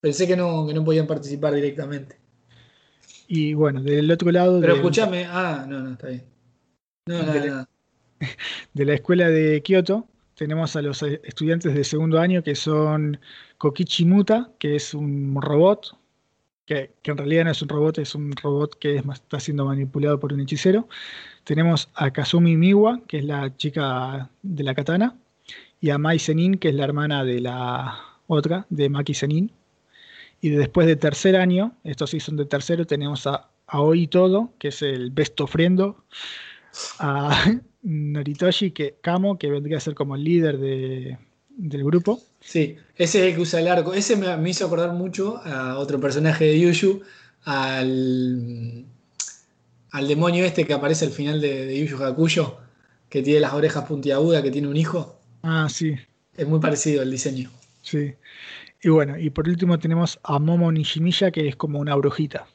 Pensé 0.00 0.26
que 0.26 0.36
no, 0.36 0.66
que 0.66 0.74
no 0.74 0.84
podían 0.84 1.06
participar 1.06 1.52
directamente. 1.54 2.16
Y 3.28 3.52
bueno, 3.52 3.82
del 3.82 4.10
otro 4.10 4.32
lado 4.32 4.58
Pero 4.60 4.72
de, 4.72 4.78
escúchame, 4.80 5.26
ah, 5.26 5.66
no, 5.68 5.80
no, 5.80 5.92
está 5.92 6.08
bien. 6.08 6.24
No, 7.06 7.18
nada, 7.18 7.32
Dele. 7.34 7.46
nada. 7.50 7.68
de 8.72 8.84
la 8.84 8.94
escuela 8.94 9.28
de 9.28 9.62
Kioto 9.62 10.08
tenemos 10.34 10.74
a 10.76 10.82
los 10.82 11.02
eh, 11.02 11.20
estudiantes 11.24 11.74
de 11.74 11.84
segundo 11.84 12.18
año 12.18 12.42
que 12.42 12.54
son 12.54 13.20
Kokichi 13.58 14.04
Muta, 14.06 14.50
que 14.58 14.76
es 14.76 14.94
un 14.94 15.36
robot, 15.42 15.98
que, 16.64 16.92
que 17.02 17.10
en 17.10 17.18
realidad 17.18 17.44
no 17.44 17.50
es 17.50 17.60
un 17.60 17.68
robot, 17.68 17.98
es 17.98 18.14
un 18.14 18.32
robot 18.32 18.78
que 18.78 18.96
es 18.96 19.04
está 19.12 19.40
siendo 19.40 19.66
manipulado 19.66 20.18
por 20.18 20.32
un 20.32 20.40
hechicero. 20.40 20.88
Tenemos 21.44 21.90
a 21.94 22.10
Kazumi 22.12 22.56
Miwa, 22.56 23.02
que 23.06 23.18
es 23.18 23.24
la 23.24 23.54
chica 23.56 24.30
de 24.42 24.62
la 24.62 24.74
katana, 24.74 25.16
y 25.80 25.90
a 25.90 25.98
Mai 25.98 26.18
Zenin, 26.18 26.54
que 26.56 26.68
es 26.68 26.74
la 26.74 26.84
hermana 26.84 27.24
de 27.24 27.40
la 27.40 27.98
otra, 28.26 28.66
de 28.70 28.88
Maki 28.88 29.14
Zenin. 29.14 29.50
Y 30.40 30.50
después 30.50 30.86
de 30.86 30.96
tercer 30.96 31.36
año, 31.36 31.76
estos 31.84 32.10
sí 32.10 32.20
son 32.20 32.36
de 32.36 32.46
tercero, 32.46 32.86
tenemos 32.86 33.26
a 33.26 33.48
Aoi 33.66 34.06
Todo, 34.06 34.52
que 34.58 34.68
es 34.68 34.82
el 34.82 35.10
best 35.10 35.40
ofrendo, 35.40 36.04
a 36.98 37.30
Noritoshi 37.82 38.70
que, 38.70 38.96
Kamo, 39.00 39.38
que 39.38 39.50
vendría 39.50 39.78
a 39.78 39.80
ser 39.80 39.94
como 39.94 40.14
el 40.16 40.24
líder 40.24 40.58
de- 40.58 41.18
del 41.50 41.84
grupo. 41.84 42.20
Sí, 42.40 42.76
ese 42.96 43.18
es 43.20 43.24
el 43.26 43.34
que 43.34 43.40
usa 43.42 43.60
el 43.60 43.68
arco. 43.68 43.94
Ese 43.94 44.16
me, 44.16 44.36
me 44.36 44.50
hizo 44.50 44.64
acordar 44.66 44.92
mucho 44.92 45.38
a 45.44 45.76
otro 45.78 46.00
personaje 46.00 46.44
de 46.44 46.60
Yuyu, 46.60 47.02
al, 47.44 48.84
al 49.90 50.08
demonio 50.08 50.44
este 50.44 50.66
que 50.66 50.72
aparece 50.74 51.06
al 51.06 51.12
final 51.12 51.40
de, 51.40 51.66
de 51.66 51.78
Yu 51.86 51.96
Yu 51.96 52.04
Hakuyo, 52.04 52.58
que 53.08 53.22
tiene 53.22 53.40
las 53.40 53.54
orejas 53.54 53.84
puntiagudas, 53.86 54.42
que 54.42 54.50
tiene 54.50 54.68
un 54.68 54.76
hijo. 54.76 55.18
Ah, 55.42 55.68
sí, 55.68 55.94
Es 56.36 56.46
muy 56.46 56.60
parecido 56.60 57.02
el 57.02 57.10
diseño. 57.10 57.50
sí. 57.82 58.14
Y 58.80 58.90
bueno, 58.90 59.18
y 59.18 59.30
por 59.30 59.48
último 59.48 59.78
tenemos 59.78 60.20
a 60.22 60.38
Momo 60.38 60.70
Nishimiya, 60.70 61.30
que 61.30 61.48
es 61.48 61.56
como 61.56 61.80
una 61.80 61.94
brujita. 61.96 62.46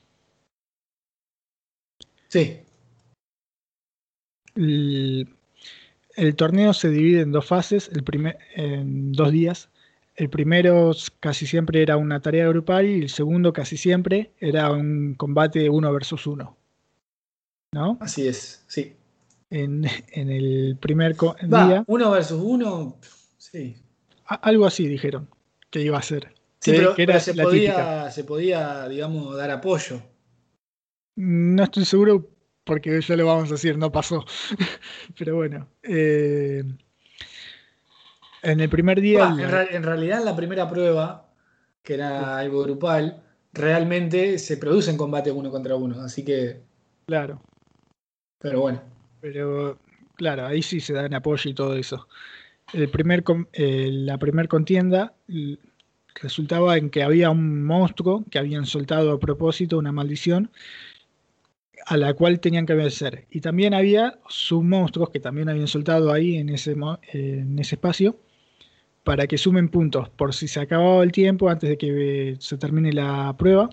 Sí, 2.30 2.62
El, 4.56 5.36
el 6.16 6.36
torneo 6.36 6.74
se 6.74 6.90
divide 6.90 7.22
en 7.22 7.32
dos 7.32 7.46
fases, 7.46 7.90
el 7.94 8.04
primer, 8.04 8.38
en 8.56 9.12
dos 9.12 9.32
días. 9.32 9.70
El 10.16 10.30
primero 10.30 10.92
casi 11.20 11.46
siempre 11.48 11.82
era 11.82 11.98
una 11.98 12.22
tarea 12.22 12.48
grupal 12.48 12.86
y 12.88 13.02
el 13.02 13.10
segundo 13.10 13.52
casi 13.52 13.78
siempre 13.78 14.32
era 14.40 14.72
un 14.72 15.16
combate 15.16 15.70
uno 15.70 15.92
versus 15.92 16.26
uno. 16.28 16.56
¿No? 17.74 17.98
así 18.02 18.28
es. 18.28 18.64
Sí. 18.68 18.96
En, 19.50 19.86
en 20.12 20.30
el 20.30 20.78
primer 20.80 21.16
Va, 21.16 21.68
día, 21.68 21.84
uno 21.88 22.12
versus 22.12 22.40
uno. 22.44 22.98
Sí. 23.38 23.76
a- 24.26 24.36
algo 24.36 24.66
así 24.66 24.88
dijeron 24.88 25.28
que 25.74 25.82
iba 25.82 25.98
a 25.98 26.02
ser. 26.04 26.24
Sí, 26.60 26.72
que, 26.72 26.78
pero, 26.78 26.96
que 26.96 27.04
era 27.04 27.14
pero 27.16 27.26
se, 27.26 27.34
la 27.36 27.44
típica. 27.52 27.74
podía, 27.74 28.12
se 28.12 28.24
podía, 28.24 28.88
digamos, 28.90 29.36
dar 29.38 29.52
apoyo. 29.52 30.02
No 31.16 31.64
estoy 31.64 31.86
seguro 31.86 32.30
porque 32.64 33.02
ya 33.02 33.16
lo 33.16 33.26
vamos 33.26 33.50
a 33.50 33.54
decir, 33.54 33.78
no 33.78 33.92
pasó. 33.92 34.26
Pero 35.18 35.36
bueno. 35.36 35.68
eh, 35.84 36.64
en 38.42 38.60
el 38.60 38.70
primer 38.70 39.02
día. 39.02 39.30
La- 39.30 39.44
en, 39.44 39.50
ra- 39.52 39.66
en 39.70 39.84
realidad, 39.84 40.20
en 40.20 40.26
la 40.26 40.36
primera 40.36 40.70
prueba, 40.70 41.30
que 41.84 41.96
era 41.96 42.38
algo 42.38 42.64
grupal, 42.64 43.24
realmente 43.54 44.40
se 44.40 44.58
produce 44.58 44.92
en 44.92 44.98
combate 44.98 45.32
uno 45.32 45.52
contra 45.52 45.76
uno. 45.76 46.02
Así 46.02 46.24
que, 46.26 46.62
claro. 47.06 47.42
pero 48.40 48.60
bueno. 48.62 48.82
Pero 49.22 49.80
claro, 50.16 50.46
ahí 50.46 50.62
sí 50.62 50.80
se 50.80 50.94
dan 50.94 51.14
apoyo 51.14 51.50
y 51.50 51.54
todo 51.54 51.76
eso. 51.76 52.08
El 52.72 52.90
primer, 52.90 53.24
eh, 53.54 53.90
la 53.92 54.18
primer 54.18 54.48
contienda 54.48 55.14
resultaba 56.22 56.78
en 56.78 56.90
que 56.90 57.04
había 57.04 57.30
un 57.30 57.64
monstruo 57.66 58.24
que 58.30 58.40
habían 58.40 58.66
soltado 58.66 59.12
a 59.12 59.20
propósito, 59.20 59.78
una 59.78 59.92
maldición, 59.92 60.52
a 61.86 61.98
la 61.98 62.14
cual 62.14 62.40
tenían 62.40 62.66
que 62.66 62.74
vencer. 62.76 63.28
Y 63.30 63.42
también 63.42 63.74
había 63.74 64.20
submonstruos 64.30 65.10
que 65.10 65.20
también 65.20 65.50
habían 65.50 65.68
soltado 65.68 66.12
ahí 66.12 66.38
en 66.38 66.50
ese, 66.50 66.76
en 67.12 67.60
ese 67.60 67.76
espacio 67.76 68.18
para 69.04 69.28
que 69.28 69.38
sumen 69.38 69.68
puntos 69.70 70.10
por 70.10 70.34
si 70.34 70.48
se 70.48 70.62
acababa 70.62 71.04
el 71.04 71.12
tiempo 71.12 71.50
antes 71.50 71.70
de 71.70 71.78
que 71.78 72.32
eh, 72.32 72.36
se 72.40 72.58
termine 72.58 72.94
la 72.94 73.36
prueba. 73.38 73.70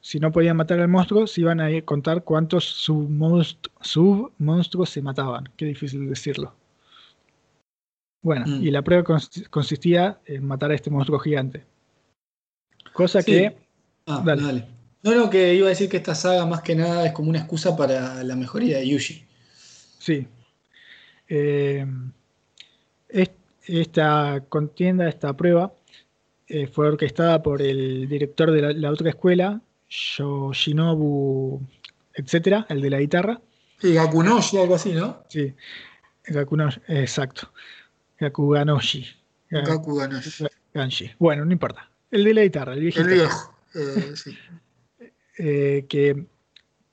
Si 0.00 0.20
no 0.20 0.30
podían 0.30 0.56
matar 0.56 0.78
al 0.78 0.88
monstruo, 0.88 1.26
se 1.26 1.40
iban 1.40 1.60
a 1.60 1.68
contar 1.82 2.22
cuántos 2.22 2.86
submonstru- 2.86 3.70
submonstruos 3.80 4.90
se 4.90 5.02
mataban. 5.02 5.48
Qué 5.56 5.66
difícil 5.66 6.08
decirlo. 6.08 6.54
Bueno, 8.26 8.44
Mm. 8.44 8.60
y 8.66 8.70
la 8.72 8.82
prueba 8.82 9.04
consi- 9.04 9.48
consistía 9.50 10.18
en 10.26 10.44
matar 10.44 10.72
a 10.72 10.74
este 10.74 10.90
monstruo 10.90 11.20
gigante. 11.20 11.62
Cosa 12.92 13.22
Sí. 13.22 13.30
que, 13.30 13.56
Ah, 14.08 14.20
Dale. 14.24 14.42
dale. 14.42 14.64
No, 15.04 15.14
no, 15.14 15.30
que 15.30 15.54
iba 15.54 15.66
a 15.66 15.68
decir 15.70 15.88
que 15.88 15.96
esta 15.96 16.14
saga 16.16 16.44
más 16.46 16.60
que 16.62 16.74
nada 16.76 17.06
es 17.06 17.12
como 17.12 17.28
una 17.30 17.38
excusa 17.40 17.76
para 17.76 18.22
la 18.24 18.34
mejoría 18.36 18.78
de 18.78 18.88
Yuji. 18.88 19.24
sí. 20.00 20.26
Eh, 21.28 21.84
es- 23.08 23.30
esta 23.66 24.42
contienda, 24.48 25.08
esta 25.08 25.36
prueba, 25.36 25.72
eh, 26.48 26.66
fue 26.68 26.86
orquestada 26.88 27.42
por 27.44 27.62
el 27.62 28.08
director 28.08 28.50
de 28.52 28.62
la, 28.62 28.72
la 28.72 28.90
otra 28.90 29.08
escuela, 29.10 29.60
Yoshinobu, 29.88 31.60
etcétera, 32.14 32.66
el 32.68 32.80
de 32.80 32.90
la 32.90 32.98
guitarra. 33.00 33.40
Sí, 33.80 33.92
Gakunoshi, 33.94 34.58
algo 34.58 34.74
así, 34.76 34.92
¿no? 34.92 35.22
Sí, 35.28 35.52
Gakuno- 36.28 36.70
exacto. 36.88 37.50
Gakuganoshi. 38.18 39.06
Ga- 39.50 39.62
Gaku 39.62 39.96
Ganoshi. 39.96 40.44
Ganshi. 40.74 41.10
Bueno, 41.18 41.44
no 41.44 41.52
importa. 41.52 41.88
El 42.10 42.24
de 42.24 42.34
la 42.34 42.42
guitarra, 42.42 42.74
el 42.74 42.80
viejito. 42.80 43.06
El 43.08 43.14
viejo. 43.14 43.54
eh, 43.74 44.12
sí. 44.16 44.36
eh, 45.38 45.84
que 45.88 46.24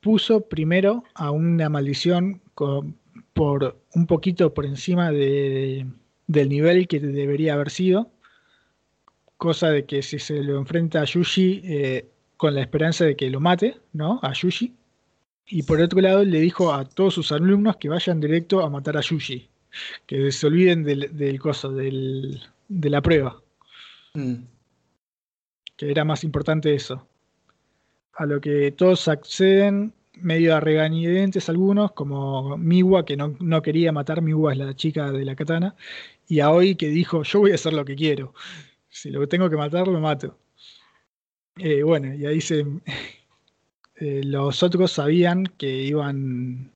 puso 0.01 0.41
primero 0.41 1.03
a 1.13 1.31
una 1.31 1.69
maldición 1.69 2.41
con- 2.53 2.97
por 3.33 3.79
un 3.95 4.05
poquito 4.05 4.53
por 4.53 4.65
encima 4.65 5.11
de- 5.11 5.85
del 6.27 6.49
nivel 6.49 6.87
que 6.87 6.99
debería 6.99 7.53
haber 7.53 7.69
sido. 7.69 8.09
Cosa 9.37 9.69
de 9.69 9.85
que 9.85 10.01
si 10.03 10.19
se 10.19 10.41
lo 10.43 10.57
enfrenta 10.57 11.01
a 11.01 11.05
Yushi 11.05 11.61
eh, 11.63 12.07
con 12.37 12.53
la 12.55 12.61
esperanza 12.61 13.05
de 13.05 13.15
que 13.15 13.29
lo 13.29 13.39
mate, 13.39 13.77
¿no? 13.93 14.19
A 14.21 14.33
Yushi. 14.33 14.73
Y 15.47 15.63
por 15.63 15.81
otro 15.81 15.99
lado 16.01 16.23
le 16.23 16.39
dijo 16.39 16.73
a 16.73 16.85
todos 16.85 17.13
sus 17.15 17.31
alumnos 17.31 17.75
que 17.77 17.89
vayan 17.89 18.19
directo 18.21 18.61
a 18.61 18.69
matar 18.69 18.97
a 18.97 19.01
Yushi. 19.01 19.49
Que 20.05 20.31
se 20.31 20.47
olviden 20.47 20.83
del, 20.83 21.15
del 21.15 21.39
coso, 21.39 21.71
del- 21.71 22.41
de 22.67 22.89
la 22.89 23.01
prueba. 23.01 23.41
Mm. 24.15 24.35
que 25.75 25.89
era 25.89 26.03
más 26.05 26.23
importante 26.23 26.73
eso. 26.75 27.07
A 28.13 28.25
lo 28.27 28.39
que 28.39 28.71
todos 28.71 29.07
acceden, 29.07 29.91
medio 30.13 30.55
a 30.55 30.59
regañadientes 30.59 31.49
algunos, 31.49 31.93
como 31.93 32.57
Miwa, 32.57 33.03
que 33.05 33.17
no, 33.17 33.35
no 33.39 33.61
quería 33.63 33.91
matar, 33.91 34.21
Miwa 34.21 34.51
es 34.51 34.59
la 34.59 34.75
chica 34.75 35.11
de 35.11 35.25
la 35.25 35.35
katana, 35.35 35.75
y 36.27 36.41
Aoi 36.41 36.75
que 36.75 36.89
dijo, 36.89 37.23
yo 37.23 37.39
voy 37.39 37.51
a 37.51 37.55
hacer 37.55 37.73
lo 37.73 37.85
que 37.85 37.95
quiero, 37.95 38.35
si 38.89 39.09
lo 39.09 39.27
tengo 39.27 39.49
que 39.49 39.57
matar, 39.57 39.87
lo 39.87 39.99
mato. 39.99 40.37
Eh, 41.57 41.81
bueno, 41.81 42.13
y 42.13 42.25
ahí 42.27 42.39
se... 42.39 42.65
eh, 43.95 44.21
los 44.23 44.61
otros 44.61 44.91
sabían 44.91 45.45
que 45.57 45.69
iban... 45.83 46.71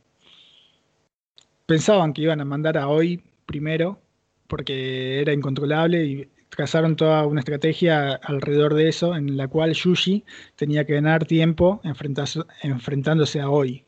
Pensaban 1.68 2.14
que 2.14 2.22
iban 2.22 2.40
a 2.40 2.46
mandar 2.46 2.78
a 2.78 2.84
Aoi 2.84 3.22
primero, 3.46 4.00
porque 4.48 5.20
era 5.20 5.34
incontrolable 5.34 6.06
y 6.06 6.30
trazaron 6.50 6.96
toda 6.96 7.26
una 7.26 7.42
estrategia 7.42 8.14
alrededor 8.14 8.74
de 8.74 8.88
eso, 8.88 9.16
en 9.18 9.36
la 9.36 9.50
cual 9.50 9.74
Yuji 9.74 10.24
tenía 10.56 10.86
que 10.86 10.94
ganar 10.94 11.26
tiempo 11.26 11.82
enfrentándose 11.84 13.42
a 13.42 13.50
Hoy, 13.50 13.84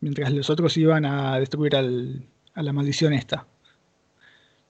mientras 0.00 0.32
los 0.32 0.48
otros 0.48 0.78
iban 0.78 1.04
a 1.04 1.38
destruir 1.38 1.76
a 1.76 2.62
la 2.62 2.72
maldición 2.72 3.12
esta. 3.12 3.46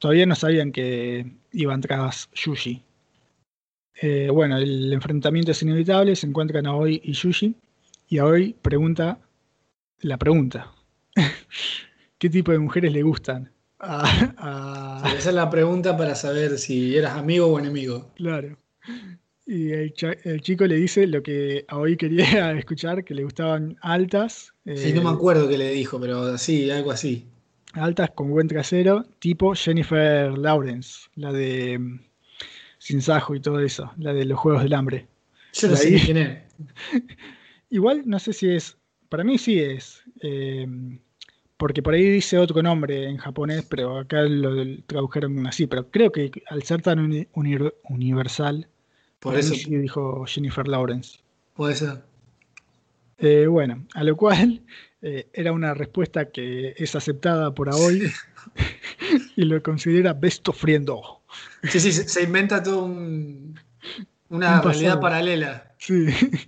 Todavía 0.01 0.27
no 0.27 0.35
sabían 0.35 0.73
que 0.73 1.31
iban 1.53 1.81
tras 1.81 2.31
Yuji. 2.35 2.83
Eh, 4.03 4.29
bueno, 4.33 4.57
el 4.57 4.93
enfrentamiento 4.93 5.53
es 5.53 5.63
inevitable, 5.63 6.17
se 6.17 6.27
encuentran 6.27 6.67
a 6.67 6.71
Aoi 6.71 7.01
y 7.05 7.13
Yuji, 7.13 7.55
y 8.09 8.19
Aoi 8.19 8.57
pregunta 8.61 9.21
la 10.01 10.19
pregunta. 10.19 10.73
¿Qué 12.21 12.29
tipo 12.29 12.53
de 12.53 12.59
mujeres 12.59 12.93
le 12.93 13.03
gustan? 13.03 13.51
esa 13.81 15.15
es 15.17 15.35
la 15.35 15.49
pregunta 15.49 15.97
para 15.97 16.15
saber 16.15 16.59
si 16.59 16.95
eras 16.95 17.17
amigo 17.17 17.47
o 17.47 17.59
enemigo. 17.59 18.11
Claro. 18.15 18.59
Y 19.47 19.71
el, 19.73 19.95
chico 20.43 20.67
le 20.67 20.75
dice 20.77 21.07
lo 21.07 21.23
que 21.23 21.65
Aoi 21.69 21.97
quería 21.97 22.53
escuchar, 22.59 23.05
que 23.05 23.15
le 23.15 23.25
gustaban 23.25 23.79
altas. 23.81 24.53
Sí, 24.67 24.93
no 24.93 25.01
me 25.01 25.09
eh, 25.09 25.15
acuerdo 25.15 25.49
qué 25.49 25.57
le 25.57 25.71
dijo, 25.71 25.99
pero 25.99 26.37
sí, 26.37 26.71
algo 26.71 26.91
así. 26.91 27.25
Altas 27.73 28.11
con 28.11 28.29
buen 28.29 28.49
trasero, 28.49 29.03
tipo 29.19 29.55
Jennifer 29.55 30.37
Lawrence, 30.37 31.09
la 31.15 31.33
de 31.33 31.79
mm, 31.79 32.01
Sin 32.77 33.01
Sajo 33.01 33.35
y 33.35 33.41
todo 33.41 33.61
eso, 33.61 33.91
la 33.97 34.13
de 34.13 34.27
los 34.27 34.39
Juegos 34.39 34.63
del 34.63 34.75
Hambre. 34.75 35.07
Yo 35.55 35.69
no 35.69 35.77
sé 35.77 35.99
quién 36.05 36.19
es. 36.19 36.39
Igual 37.71 38.03
no 38.05 38.19
sé 38.19 38.35
si 38.35 38.51
es, 38.51 38.77
para 39.09 39.25
mí 39.25 39.39
sí 39.39 39.59
es, 39.59 40.03
eh, 40.21 40.69
porque 41.61 41.83
por 41.83 41.93
ahí 41.93 42.09
dice 42.09 42.39
otro 42.39 42.63
nombre 42.63 43.07
en 43.07 43.19
japonés, 43.19 43.67
pero 43.69 43.99
acá 43.99 44.23
lo 44.23 44.65
tradujeron 44.87 45.47
así, 45.47 45.67
pero 45.67 45.91
creo 45.91 46.11
que 46.11 46.33
al 46.49 46.63
ser 46.63 46.81
tan 46.81 47.27
universal, 47.35 48.67
por 49.19 49.37
eso 49.37 49.55
sí 49.55 49.77
dijo 49.77 50.25
Jennifer 50.27 50.67
Lawrence. 50.67 51.19
Puede 51.55 51.75
ser. 51.75 52.03
Eh, 53.19 53.47
bueno, 53.47 53.85
a 53.93 54.03
lo 54.05 54.17
cual 54.17 54.63
eh, 55.03 55.29
era 55.35 55.53
una 55.53 55.75
respuesta 55.75 56.31
que 56.31 56.73
es 56.79 56.97
aceptada 56.97 57.55
por 57.55 57.69
hoy 57.69 58.11
y 59.37 59.43
lo 59.45 59.63
considera 59.63 60.15
besto 60.15 60.55
friendo. 60.55 61.21
Sí, 61.65 61.79
sí, 61.79 61.93
se, 61.93 62.23
inventa 62.23 62.63
todo 62.63 62.87
una 64.31 64.63
realidad 64.63 64.99
paralela. 64.99 65.75
Sí, 65.77 66.07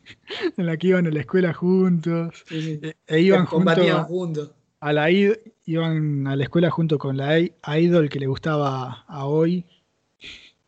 en 0.56 0.64
la 0.64 0.78
que 0.78 0.86
iban 0.86 1.06
a 1.06 1.10
la 1.10 1.20
escuela 1.20 1.52
juntos. 1.52 2.44
E, 2.51 2.97
e 3.06 3.20
iban 3.20 3.44
juntos. 3.44 4.52
A 4.82 4.92
la 4.92 5.09
iban 5.12 6.26
a 6.26 6.34
la 6.34 6.42
escuela 6.42 6.68
junto 6.68 6.98
con 6.98 7.16
la 7.16 7.38
idol 7.38 8.09
que 8.09 8.18
le 8.18 8.26
gustaba 8.26 9.04
a 9.06 9.26
hoy. 9.26 9.64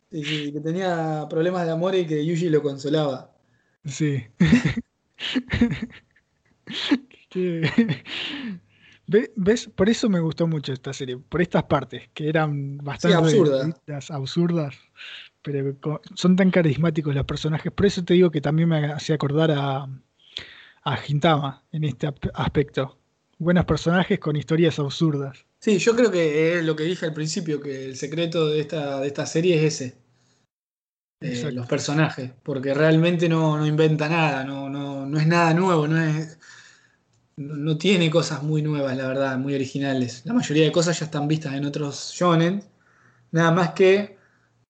Sí, 0.09 0.53
que 0.53 0.61
tenía 0.61 1.27
problemas 1.29 1.65
de 1.65 1.73
amor 1.73 1.95
y 1.95 2.07
que 2.07 2.25
Yuji 2.25 2.47
lo 2.47 2.61
consolaba. 2.61 3.35
Sí. 3.83 4.23
¿Ves? 9.35 9.69
Por 9.75 9.89
eso 9.89 10.07
me 10.07 10.21
gustó 10.21 10.47
mucho 10.47 10.71
esta 10.71 10.93
serie, 10.93 11.17
por 11.17 11.41
estas 11.41 11.63
partes, 11.63 12.03
que 12.13 12.29
eran 12.29 12.77
bastante 12.77 13.17
absurdas. 13.17 14.11
absurdas, 14.11 14.75
pero 15.41 15.77
son 16.13 16.37
tan 16.37 16.51
carismáticos 16.51 17.13
los 17.13 17.25
personajes. 17.25 17.69
Por 17.73 17.85
eso 17.85 18.01
te 18.05 18.13
digo 18.13 18.31
que 18.31 18.39
también 18.39 18.69
me 18.69 18.93
hacía 18.93 19.15
acordar 19.15 19.51
a, 19.51 19.89
a 20.83 20.95
Gintama 20.95 21.65
en 21.73 21.83
este 21.83 22.07
aspecto. 22.33 22.97
Buenos 23.37 23.65
personajes 23.65 24.19
con 24.19 24.35
historias 24.35 24.79
absurdas. 24.79 25.45
Sí, 25.59 25.77
yo 25.77 25.95
creo 25.95 26.11
que 26.11 26.57
es 26.57 26.63
lo 26.63 26.75
que 26.75 26.83
dije 26.83 27.05
al 27.05 27.13
principio, 27.13 27.59
que 27.59 27.85
el 27.85 27.95
secreto 27.95 28.47
de 28.47 28.61
esta, 28.61 28.99
de 28.99 29.07
esta 29.07 29.25
serie 29.25 29.57
es 29.57 29.73
ese. 29.73 29.97
Eh, 31.21 31.51
los 31.51 31.65
personajes, 31.65 32.31
porque 32.43 32.73
realmente 32.73 33.27
no, 33.27 33.57
no 33.57 33.65
inventa 33.65 34.07
nada, 34.07 34.43
no, 34.43 34.69
no, 34.69 35.05
no 35.05 35.19
es 35.19 35.25
nada 35.25 35.53
nuevo, 35.53 35.87
no 35.87 35.99
es 36.01 36.37
no 37.37 37.77
tiene 37.77 38.09
cosas 38.09 38.43
muy 38.43 38.61
nuevas, 38.61 38.95
la 38.95 39.07
verdad, 39.07 39.37
muy 39.37 39.53
originales. 39.53 40.21
La 40.25 40.33
mayoría 40.33 40.63
de 40.63 40.71
cosas 40.71 40.99
ya 40.99 41.05
están 41.05 41.27
vistas 41.27 41.53
en 41.53 41.65
otros 41.65 42.13
shonen. 42.13 42.63
Nada 43.31 43.51
más 43.51 43.71
que 43.71 44.17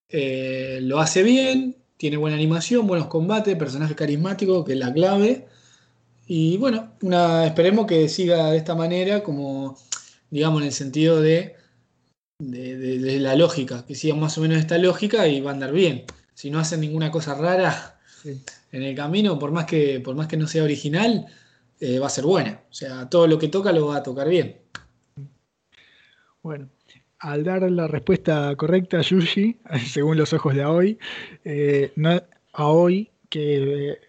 eh, 0.09 0.79
lo 0.81 0.99
hace 0.99 1.21
bien, 1.23 1.75
tiene 1.97 2.17
buena 2.17 2.35
animación, 2.35 2.87
buenos 2.87 3.07
combates, 3.07 3.55
personaje 3.55 3.95
carismático, 3.95 4.65
que 4.65 4.73
es 4.73 4.79
la 4.79 4.91
clave. 4.93 5.47
Y 6.27 6.57
bueno, 6.57 6.93
una, 7.01 7.45
esperemos 7.45 7.85
que 7.85 8.09
siga 8.09 8.51
de 8.51 8.57
esta 8.57 8.75
manera, 8.75 9.23
como 9.23 9.77
digamos 10.29 10.61
en 10.61 10.67
el 10.67 10.73
sentido 10.73 11.21
de, 11.21 11.55
de, 12.39 13.19
la 13.19 13.35
lógica, 13.35 13.85
que 13.85 13.95
siga 13.95 14.15
más 14.15 14.37
o 14.37 14.41
menos 14.41 14.57
esta 14.57 14.77
lógica 14.77 15.27
y 15.27 15.41
va 15.41 15.51
a 15.51 15.53
andar 15.53 15.71
bien. 15.71 16.05
Si 16.33 16.49
no 16.49 16.59
hacen 16.59 16.81
ninguna 16.81 17.11
cosa 17.11 17.35
rara 17.35 17.99
en 18.71 18.83
el 18.83 18.95
camino, 18.95 19.37
por 19.37 19.51
más 19.51 19.65
que, 19.65 19.99
por 19.99 20.15
más 20.15 20.27
que 20.27 20.37
no 20.37 20.47
sea 20.47 20.63
original, 20.63 21.27
eh, 21.79 21.99
va 21.99 22.07
a 22.07 22.09
ser 22.09 22.25
buena. 22.25 22.61
O 22.69 22.73
sea, 22.73 23.09
todo 23.09 23.27
lo 23.27 23.37
que 23.37 23.47
toca 23.47 23.71
lo 23.71 23.87
va 23.87 23.97
a 23.97 24.03
tocar 24.03 24.27
bien. 24.27 24.57
Bueno, 26.41 26.69
al 27.19 27.43
dar 27.43 27.69
la 27.71 27.87
respuesta 27.87 28.55
correcta 28.55 28.99
a 28.99 29.01
Yuji, 29.01 29.59
según 29.91 30.17
los 30.17 30.33
ojos 30.33 30.55
de 30.55 30.63
Aoi, 30.63 30.97
eh, 31.43 31.91
no, 31.95 32.21
Aoi, 32.53 33.11
que 33.29 33.99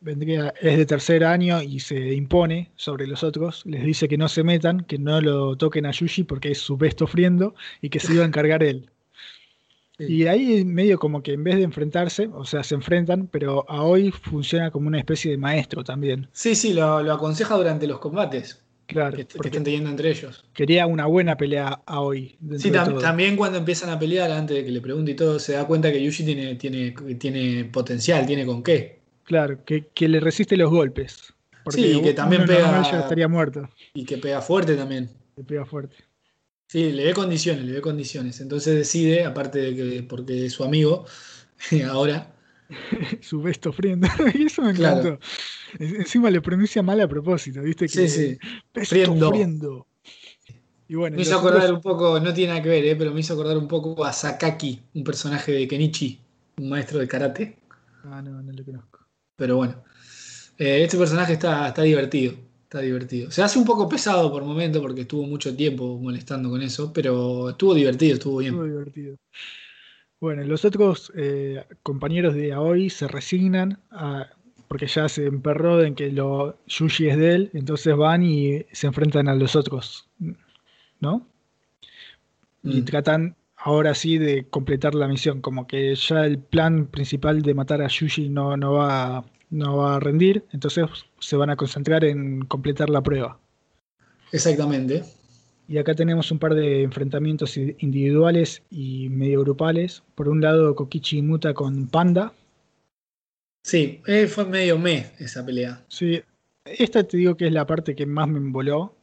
vendría, 0.00 0.54
es 0.60 0.76
de 0.76 0.86
tercer 0.86 1.24
año 1.24 1.62
y 1.62 1.80
se 1.80 2.14
impone 2.14 2.70
sobre 2.76 3.06
los 3.06 3.22
otros, 3.22 3.64
les 3.66 3.84
dice 3.84 4.08
que 4.08 4.18
no 4.18 4.28
se 4.28 4.42
metan, 4.42 4.80
que 4.84 4.98
no 4.98 5.20
lo 5.20 5.56
toquen 5.56 5.86
a 5.86 5.90
Yuji 5.90 6.24
porque 6.24 6.52
es 6.52 6.58
su 6.58 6.76
besto 6.76 7.06
friendo 7.06 7.54
y 7.80 7.90
que 7.90 8.00
se 8.00 8.14
iba 8.14 8.22
a 8.22 8.26
encargar 8.26 8.62
él. 8.62 8.90
Y 9.98 10.26
ahí 10.26 10.62
medio 10.62 10.98
como 10.98 11.22
que 11.22 11.32
en 11.32 11.44
vez 11.44 11.56
de 11.56 11.62
enfrentarse, 11.62 12.28
o 12.34 12.44
sea, 12.44 12.62
se 12.62 12.74
enfrentan, 12.74 13.28
pero 13.28 13.64
a 13.66 13.82
hoy 13.82 14.10
funciona 14.10 14.70
como 14.70 14.88
una 14.88 14.98
especie 14.98 15.30
de 15.30 15.38
maestro 15.38 15.84
también. 15.84 16.28
Sí, 16.32 16.54
sí, 16.54 16.74
lo, 16.74 16.98
aconseja 17.10 17.54
durante 17.54 17.86
los 17.86 17.98
combates. 17.98 18.62
Claro. 18.86 19.16
Que, 19.16 19.22
estén 19.22 19.64
teniendo 19.64 19.88
entre 19.88 20.10
ellos. 20.10 20.44
Quería 20.52 20.86
una 20.86 21.06
buena 21.06 21.36
pelea 21.36 21.80
a 21.86 22.00
hoy. 22.00 22.36
Sí, 22.58 22.70
también 22.70 23.36
cuando 23.36 23.58
empiezan 23.58 23.88
a 23.88 23.98
pelear, 23.98 24.30
antes 24.30 24.58
de 24.58 24.64
que 24.64 24.70
le 24.70 24.80
pregunte 24.80 25.12
y 25.12 25.14
todo, 25.14 25.38
se 25.38 25.54
da 25.54 25.66
cuenta 25.66 25.90
que 25.90 26.04
Yuji 26.04 26.24
tiene, 26.24 26.54
tiene, 26.56 26.94
tiene 27.18 27.64
potencial, 27.64 28.26
tiene 28.26 28.44
con 28.44 28.62
qué. 28.62 29.00
Claro, 29.26 29.58
que, 29.64 30.08
le 30.08 30.20
resiste 30.20 30.56
los 30.56 30.70
golpes. 30.70 31.34
sí, 31.70 31.98
y 31.98 32.02
que 32.02 32.14
también 32.14 32.46
pega. 32.46 32.82
Ya 32.90 33.00
estaría 33.00 33.28
muerto. 33.28 33.68
Y 33.92 34.04
que 34.04 34.18
pega 34.18 34.40
fuerte 34.40 34.76
también. 34.76 35.10
Que 35.34 35.42
pega 35.42 35.66
fuerte. 35.66 35.96
Sí, 36.68 36.92
le 36.92 37.04
ve 37.04 37.12
condiciones, 37.14 37.64
le 37.64 37.72
ve 37.72 37.80
condiciones. 37.80 38.40
Entonces 38.40 38.76
decide, 38.76 39.24
aparte 39.24 39.58
de 39.58 39.76
que 39.76 40.02
porque 40.04 40.46
es 40.46 40.52
su 40.52 40.64
amigo, 40.64 41.06
ahora. 41.90 42.32
su 43.20 43.42
besto 43.42 43.72
friendo. 43.72 44.08
y 44.34 44.44
eso 44.44 44.62
me 44.62 44.70
encantó. 44.70 45.18
Encima 45.78 46.30
le 46.30 46.40
pronuncia 46.40 46.82
mal 46.82 47.00
a 47.00 47.08
propósito, 47.08 47.62
¿viste? 47.62 47.86
Que 47.88 48.08
sí, 48.08 48.08
sí. 48.08 48.38
friendo. 48.84 49.86
Y 50.88 50.94
bueno, 50.94 51.16
me 51.16 51.22
hizo 51.22 51.36
acordar 51.36 51.72
un 51.72 51.80
poco, 51.80 52.20
no 52.20 52.32
tiene 52.32 52.52
nada 52.52 52.62
que 52.62 52.68
ver, 52.68 52.84
¿eh? 52.84 52.94
pero 52.94 53.12
me 53.12 53.18
hizo 53.18 53.34
acordar 53.34 53.58
un 53.58 53.66
poco 53.66 54.04
a 54.04 54.12
Sakaki, 54.12 54.82
un 54.94 55.02
personaje 55.02 55.50
de 55.50 55.66
Kenichi, 55.66 56.20
un 56.58 56.68
maestro 56.68 57.00
de 57.00 57.08
karate. 57.08 57.58
Ah, 58.04 58.22
no, 58.22 58.40
no 58.40 58.52
lo 58.52 58.64
conozco. 58.64 58.95
Pero 59.36 59.56
bueno, 59.56 59.82
eh, 60.58 60.82
este 60.82 60.96
personaje 60.96 61.34
está, 61.34 61.68
está 61.68 61.82
divertido. 61.82 62.34
Está 62.64 62.80
divertido. 62.80 63.30
Se 63.30 63.42
hace 63.42 63.58
un 63.58 63.64
poco 63.64 63.88
pesado 63.88 64.30
por 64.32 64.44
momento 64.44 64.82
porque 64.82 65.02
estuvo 65.02 65.22
mucho 65.24 65.54
tiempo 65.54 65.98
molestando 65.98 66.50
con 66.50 66.62
eso, 66.62 66.92
pero 66.92 67.50
estuvo 67.50 67.74
divertido, 67.74 68.14
estuvo 68.14 68.38
bien. 68.38 68.54
Estuvo 68.54 68.66
divertido. 68.66 69.16
Bueno, 70.18 70.42
los 70.44 70.64
otros 70.64 71.12
eh, 71.14 71.64
compañeros 71.82 72.34
de 72.34 72.52
Aoi 72.52 72.90
se 72.90 73.06
resignan 73.06 73.78
porque 74.66 74.86
ya 74.86 75.08
se 75.08 75.26
emperró 75.26 75.82
en 75.82 75.94
que 75.94 76.10
lo 76.10 76.58
Yuji 76.66 77.08
es 77.08 77.18
de 77.18 77.34
él, 77.34 77.50
entonces 77.52 77.94
van 77.96 78.22
y 78.22 78.64
se 78.72 78.86
enfrentan 78.86 79.28
a 79.28 79.34
los 79.34 79.54
otros, 79.54 80.08
¿no? 81.00 81.26
Y 82.64 82.80
mm. 82.80 82.84
tratan 82.84 83.36
ahora 83.66 83.96
sí 83.96 84.16
de 84.16 84.46
completar 84.48 84.94
la 84.94 85.08
misión, 85.08 85.40
como 85.40 85.66
que 85.66 85.92
ya 85.96 86.24
el 86.24 86.38
plan 86.38 86.86
principal 86.86 87.42
de 87.42 87.52
matar 87.52 87.82
a 87.82 87.88
Yuji 87.88 88.28
no, 88.28 88.56
no 88.56 88.74
va 88.74 89.24
no 89.50 89.78
va 89.78 89.96
a 89.96 90.00
rendir, 90.00 90.44
entonces 90.52 90.86
se 91.18 91.36
van 91.36 91.50
a 91.50 91.56
concentrar 91.56 92.04
en 92.04 92.44
completar 92.44 92.90
la 92.90 93.02
prueba. 93.02 93.40
Exactamente. 94.30 95.02
Y 95.66 95.78
acá 95.78 95.94
tenemos 95.94 96.30
un 96.30 96.38
par 96.38 96.54
de 96.54 96.82
enfrentamientos 96.82 97.56
individuales 97.56 98.62
y 98.70 99.08
medio 99.08 99.40
grupales. 99.40 100.04
Por 100.14 100.28
un 100.28 100.40
lado, 100.40 100.76
Kokichi 100.76 101.22
Muta 101.22 101.52
con 101.52 101.88
Panda. 101.88 102.32
Sí, 103.64 104.00
eh, 104.06 104.28
fue 104.28 104.44
medio 104.44 104.78
me 104.78 105.10
esa 105.18 105.44
pelea. 105.44 105.84
Sí, 105.88 106.22
esta 106.64 107.02
te 107.02 107.16
digo 107.16 107.36
que 107.36 107.48
es 107.48 107.52
la 107.52 107.66
parte 107.66 107.96
que 107.96 108.06
más 108.06 108.28
me 108.28 108.38
emboló. 108.38 108.94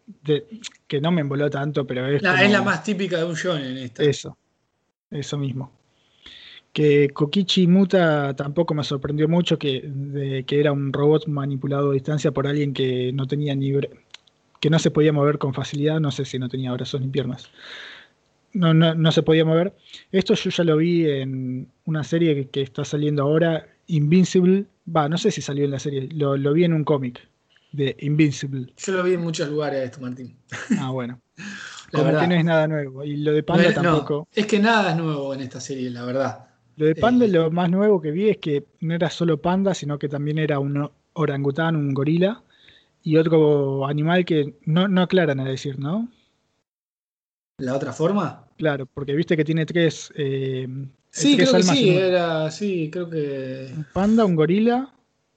que 0.87 1.01
no 1.01 1.11
me 1.11 1.19
emboló 1.19 1.49
tanto, 1.49 1.85
pero 1.85 2.07
es. 2.07 2.23
Es 2.23 2.51
la 2.51 2.61
más 2.61 2.81
típica 2.81 3.17
de 3.17 3.25
un 3.25 3.35
shonen 3.35 3.77
esta. 3.77 4.03
Eso, 4.03 4.37
eso 5.13 5.37
mismo 5.37 5.71
que 6.73 7.09
Kokichi 7.09 7.67
Muta 7.67 8.35
tampoco 8.35 8.73
me 8.73 8.83
sorprendió 8.83 9.29
mucho 9.29 9.59
que, 9.59 10.43
que 10.45 10.59
era 10.59 10.71
un 10.71 10.91
robot 10.91 11.27
manipulado 11.27 11.91
a 11.91 11.93
distancia 11.93 12.31
por 12.31 12.47
alguien 12.47 12.73
que 12.73 13.11
no 13.13 13.27
tenía 13.27 13.55
ni 13.55 13.71
que 14.59 14.69
no 14.69 14.79
se 14.79 14.89
podía 14.91 15.13
mover 15.13 15.37
con 15.37 15.53
facilidad, 15.53 15.99
no 15.99 16.09
sé 16.09 16.25
si 16.25 16.39
no 16.39 16.49
tenía 16.49 16.71
brazos 16.73 16.99
ni 16.99 17.07
piernas. 17.09 17.49
no, 18.53 18.73
no, 18.73 18.95
no, 18.95 19.11
se 19.11 19.21
podía 19.21 19.45
mover. 19.45 19.75
Esto 20.11 20.33
yo 20.33 20.49
ya 20.49 20.63
lo 20.63 20.77
vi 20.77 21.07
en 21.07 21.67
una 21.85 22.03
serie 22.03 22.33
que, 22.33 22.49
que 22.49 22.61
está 22.61 22.83
saliendo 22.83 23.23
ahora, 23.23 23.67
Invincible. 23.87 24.65
Va, 24.87 25.07
no 25.09 25.17
sé 25.17 25.31
si 25.31 25.41
salió 25.41 25.65
en 25.65 25.71
la 25.71 25.79
serie, 25.79 26.09
lo, 26.13 26.37
lo 26.37 26.53
vi 26.53 26.63
en 26.63 26.73
un 26.73 26.83
cómic 26.83 27.27
de 27.71 27.95
Invincible. 27.99 28.73
Yo 28.77 28.93
lo 28.93 29.03
vi 29.03 29.13
en 29.13 29.21
muchos 29.21 29.49
lugares 29.49 29.83
esto, 29.83 29.99
Martín. 30.01 30.35
Ah, 30.79 30.89
bueno. 30.89 31.21
Como 31.93 32.19
que 32.19 32.27
no 32.27 32.35
es 32.35 32.45
nada 32.45 32.67
nuevo. 32.67 33.03
Y 33.03 33.17
lo 33.17 33.33
de 33.33 33.43
Panda 33.43 33.69
No 33.69 33.73
tampoco. 33.73 34.13
no, 34.15 34.27
es 34.33 34.45
que 34.47 34.59
nada 34.59 34.91
es 34.91 34.97
nuevo 34.97 35.33
en 35.33 35.41
esta 35.41 35.59
serie, 35.61 35.89
la 35.89 36.03
verdad. 36.05 36.47
Lo 36.75 36.85
de 36.87 36.95
Panda 36.95 37.25
Eh. 37.25 37.29
lo 37.29 37.51
más 37.51 37.69
nuevo 37.69 38.01
que 38.01 38.11
vi 38.11 38.29
es 38.29 38.37
que 38.37 38.65
no 38.81 38.93
era 38.95 39.09
solo 39.09 39.39
Panda, 39.41 39.73
sino 39.73 39.99
que 39.99 40.09
también 40.09 40.39
era 40.39 40.59
un 40.59 40.89
orangután, 41.13 41.75
un 41.75 41.93
gorila 41.93 42.43
y 43.03 43.17
otro 43.17 43.85
animal 43.87 44.25
que 44.25 44.55
no, 44.65 44.87
no 44.87 45.01
aclaran 45.03 45.39
a 45.39 45.45
decir, 45.45 45.77
¿no? 45.79 46.09
¿La 47.59 47.75
otra 47.75 47.93
forma? 47.93 48.47
Claro, 48.57 48.85
porque 48.87 49.13
viste 49.13 49.37
que 49.37 49.45
tiene 49.45 49.65
tres, 49.65 50.11
eh, 50.15 50.67
Sí, 51.11 51.35
tres 51.35 51.49
creo 51.51 51.61
que 51.61 51.63
sí, 51.63 51.89
era, 51.95 52.49
sí, 52.49 52.89
creo 52.91 53.07
que 53.09 53.71
un 53.77 53.83
panda, 53.93 54.25
un 54.25 54.35
gorila 54.35 54.91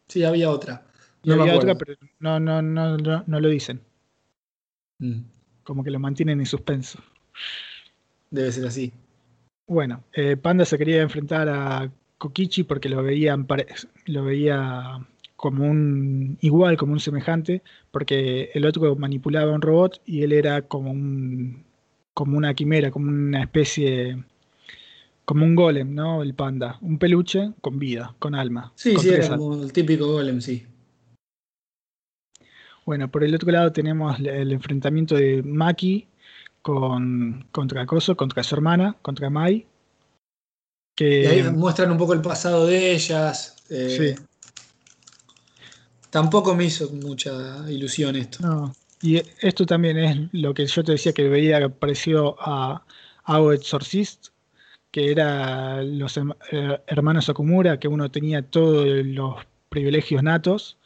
sí, 0.08 0.24
había 0.24 0.50
otra. 0.50 0.86
y 1.22 1.28
No 1.28 1.42
había 1.42 1.56
otra, 1.56 1.74
pero 1.74 1.94
no, 2.18 2.40
no, 2.40 2.62
no, 2.62 2.96
no, 2.96 3.24
no 3.26 3.40
lo 3.40 3.48
dicen. 3.48 3.82
Mm, 4.98 5.20
Como 5.66 5.84
que 5.84 5.90
lo 5.90 5.98
mantienen 5.98 6.40
en 6.40 6.46
suspenso. 6.46 7.00
Debe 8.30 8.52
ser 8.52 8.66
así. 8.66 8.92
Bueno, 9.66 10.04
eh, 10.12 10.36
Panda 10.36 10.64
se 10.64 10.78
quería 10.78 11.02
enfrentar 11.02 11.48
a 11.48 11.90
Kokichi 12.18 12.62
porque 12.62 12.88
lo 12.88 13.02
veían 13.02 13.46
lo 14.06 14.24
veía 14.24 15.04
como 15.34 15.64
un 15.64 16.38
igual, 16.40 16.76
como 16.76 16.92
un 16.92 17.00
semejante, 17.00 17.62
porque 17.90 18.50
el 18.54 18.64
otro 18.64 18.94
manipulaba 18.96 19.52
un 19.52 19.60
robot 19.60 20.00
y 20.06 20.22
él 20.22 20.32
era 20.32 20.62
como 20.62 20.92
un 20.92 21.64
como 22.14 22.38
una 22.38 22.54
quimera, 22.54 22.90
como 22.90 23.08
una 23.08 23.42
especie 23.42 24.24
como 25.26 25.44
un 25.44 25.56
golem, 25.56 25.94
¿no? 25.94 26.22
El 26.22 26.34
panda, 26.34 26.78
un 26.80 26.98
peluche 26.98 27.52
con 27.60 27.78
vida, 27.78 28.14
con 28.20 28.34
alma. 28.36 28.72
Sí, 28.76 28.94
con 28.94 29.02
sí, 29.02 29.10
era 29.10 29.36
como 29.36 29.62
el 29.62 29.72
típico 29.72 30.06
golem, 30.06 30.40
sí. 30.40 30.64
Bueno, 32.86 33.10
por 33.10 33.24
el 33.24 33.34
otro 33.34 33.50
lado 33.50 33.72
tenemos 33.72 34.18
el- 34.20 34.52
enfrentamiento 34.52 35.16
de 35.16 35.42
Maki 35.42 36.06
con 36.62 37.46
contra 37.50 37.84
Koso, 37.84 38.16
contra 38.16 38.42
su 38.44 38.54
hermana, 38.54 38.96
contra 39.02 39.28
Mai. 39.28 39.66
Que 40.94 41.22
Y 41.24 41.26
ahí 41.26 41.42
muestran 41.42 41.90
un 41.90 41.98
poco 41.98 42.14
el 42.14 42.22
pasado 42.22 42.66
de 42.66 42.92
ellas. 42.92 43.56
eh, 43.68 44.14
Sí. 44.16 44.22
Tampoco 46.10 46.54
me 46.54 46.64
hizo 46.64 46.88
mucha 46.92 47.68
ilusión 47.70 48.14
esto. 48.16 48.38
No, 48.40 48.72
y 49.02 49.16
esto 49.40 49.66
también 49.66 49.98
es 49.98 50.16
lo 50.32 50.54
que 50.54 50.64
yo 50.66 50.82
te 50.84 50.92
decía 50.92 51.12
que 51.12 51.28
veía 51.28 51.68
parecido 51.68 52.36
a 52.40 52.84
Ao 53.24 53.52
Exorcist, 53.52 54.28
que 54.92 55.10
era 55.10 55.82
los 55.82 56.16
eh, 56.16 56.80
hermanos 56.86 57.28
Okumura, 57.28 57.78
que 57.78 57.88
uno 57.88 58.10
tenía 58.10 58.42
todos 58.42 58.86
los 59.04 59.44
privilegios 59.68 60.22
natos, 60.22 60.78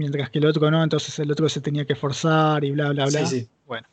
mientras 0.00 0.30
que 0.30 0.38
el 0.38 0.46
otro 0.46 0.70
no, 0.70 0.82
entonces 0.82 1.16
el 1.18 1.30
otro 1.30 1.46
se 1.48 1.60
tenía 1.60 1.84
que 1.84 1.94
forzar 1.94 2.64
y 2.64 2.70
bla, 2.70 2.90
bla, 2.90 3.04
bla. 3.04 3.26
Sí, 3.26 3.40
sí. 3.40 3.48
Bueno. 3.66 3.86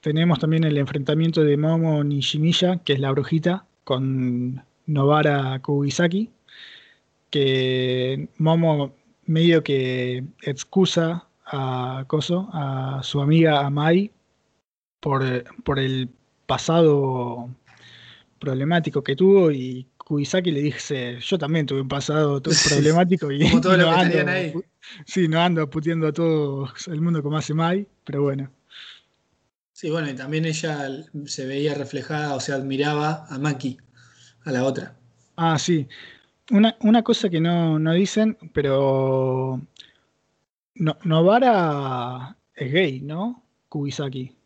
Tenemos 0.00 0.38
también 0.38 0.64
el 0.64 0.76
enfrentamiento 0.76 1.42
de 1.42 1.56
Momo 1.56 2.04
Nishimiya, 2.04 2.80
que 2.84 2.92
es 2.92 3.00
la 3.00 3.10
brujita, 3.10 3.64
con 3.84 4.62
Nobara 4.86 5.58
Kugisaki, 5.60 6.30
que 7.30 8.28
Momo 8.36 8.94
medio 9.24 9.64
que 9.64 10.24
excusa 10.42 11.26
a 11.46 12.04
Koso, 12.06 12.50
a 12.52 13.00
su 13.02 13.22
amiga 13.22 13.64
Amai, 13.64 14.12
por, 15.00 15.22
por 15.64 15.78
el 15.78 16.10
pasado 16.44 17.48
problemático 18.38 19.02
que 19.02 19.16
tuvo 19.16 19.50
y 19.50 19.86
Kugisaki 20.04 20.50
le 20.50 20.60
dice, 20.60 21.18
yo 21.20 21.38
también 21.38 21.64
tuve 21.64 21.80
un 21.80 21.88
pasado 21.88 22.42
problemático 22.42 23.32
y 23.32 23.48
Como 23.48 23.60
todos 23.60 23.76
y 23.78 23.80
los 23.80 23.90
no 23.90 24.10
que 24.10 24.20
ando, 24.20 24.30
ahí. 24.30 24.52
Sí, 25.06 25.28
no 25.28 25.40
ando 25.40 25.68
puteando 25.70 26.08
a 26.08 26.12
todo 26.12 26.68
el 26.88 27.00
mundo 27.00 27.22
como 27.22 27.36
hace 27.36 27.54
Mai, 27.54 27.86
pero 28.04 28.22
bueno. 28.22 28.50
Sí, 29.72 29.90
bueno, 29.90 30.08
y 30.10 30.14
también 30.14 30.44
ella 30.44 30.88
se 31.26 31.46
veía 31.46 31.74
reflejada, 31.74 32.34
o 32.34 32.40
sea, 32.40 32.54
admiraba 32.56 33.26
a 33.28 33.38
Maki, 33.38 33.78
a 34.44 34.52
la 34.52 34.64
otra. 34.64 34.96
Ah, 35.36 35.58
sí. 35.58 35.88
Una, 36.50 36.76
una 36.80 37.02
cosa 37.02 37.28
que 37.28 37.40
no, 37.40 37.78
no 37.78 37.92
dicen, 37.94 38.38
pero 38.52 39.60
no, 40.74 40.98
Novara 41.04 42.36
es 42.54 42.72
gay, 42.72 43.00
¿no? 43.00 43.42
Kugisaki. 43.68 44.36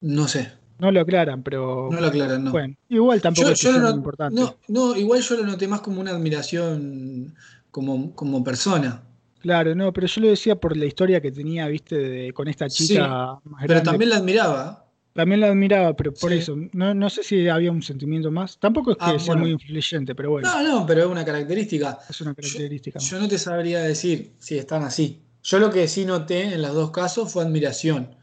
No 0.00 0.28
sé, 0.28 0.52
No 0.78 0.90
lo 0.92 1.00
aclaran, 1.00 1.42
pero 1.42 1.88
no 1.90 2.00
lo 2.00 2.06
aclaran, 2.08 2.44
no. 2.44 2.50
bueno, 2.50 2.76
igual 2.88 3.20
tampoco 3.22 3.48
Yo, 3.48 3.52
es 3.54 3.60
yo 3.60 3.72
lo 3.72 3.90
importante. 3.90 4.38
no, 4.40 4.56
no, 4.68 4.94
igual 4.96 5.20
yo 5.22 5.36
lo 5.36 5.44
noté 5.46 5.66
más 5.68 5.80
como 5.80 6.00
una 6.00 6.10
admiración 6.12 7.34
como, 7.70 8.14
como 8.14 8.44
persona. 8.44 9.02
Claro, 9.46 9.76
no, 9.76 9.92
pero 9.92 10.08
yo 10.08 10.20
lo 10.22 10.28
decía 10.28 10.56
por 10.56 10.76
la 10.76 10.86
historia 10.86 11.20
que 11.20 11.30
tenía, 11.30 11.68
viste, 11.68 11.96
de- 11.96 12.32
con 12.32 12.48
esta 12.48 12.68
Sí, 12.68 12.88
chica 12.88 13.06
más 13.44 13.60
Pero 13.60 13.74
grande. 13.74 13.90
también 13.90 14.10
la 14.10 14.16
admiraba. 14.16 14.86
También 15.12 15.40
la 15.40 15.46
admiraba, 15.46 15.94
pero 15.94 16.12
por 16.12 16.32
Sí. 16.32 16.38
eso, 16.38 16.56
no, 16.72 16.94
no 16.94 17.08
sé 17.08 17.22
si 17.22 17.48
había 17.48 17.70
un 17.70 17.80
sentimiento 17.80 18.32
más. 18.32 18.58
Tampoco 18.58 18.90
es 18.90 18.96
que 18.96 19.04
Ah, 19.04 19.18
sea 19.20 19.26
bueno. 19.34 19.42
muy 19.42 19.50
influyente, 19.52 20.16
pero 20.16 20.30
bueno, 20.32 20.48
No, 20.48 20.62
no, 20.80 20.84
pero 20.86 21.02
es 21.02 21.06
una 21.06 21.24
característica. 21.24 21.96
es 22.10 22.20
una 22.20 22.34
característica. 22.34 22.98
más. 22.98 23.08
Yo 23.08 23.20
no 23.20 23.28
te 23.28 23.38
sabría 23.38 23.78
decir 23.82 24.32
si 24.40 24.58
están 24.58 24.82
así. 24.82 25.22
Yo 25.44 25.60
lo 25.60 25.70
que 25.70 25.86
sí 25.86 26.04
noté 26.04 26.54
en 26.54 26.60
los 26.60 26.74
dos 26.74 26.90
casos 26.90 27.32
fue 27.32 27.44
admiración. 27.44 28.16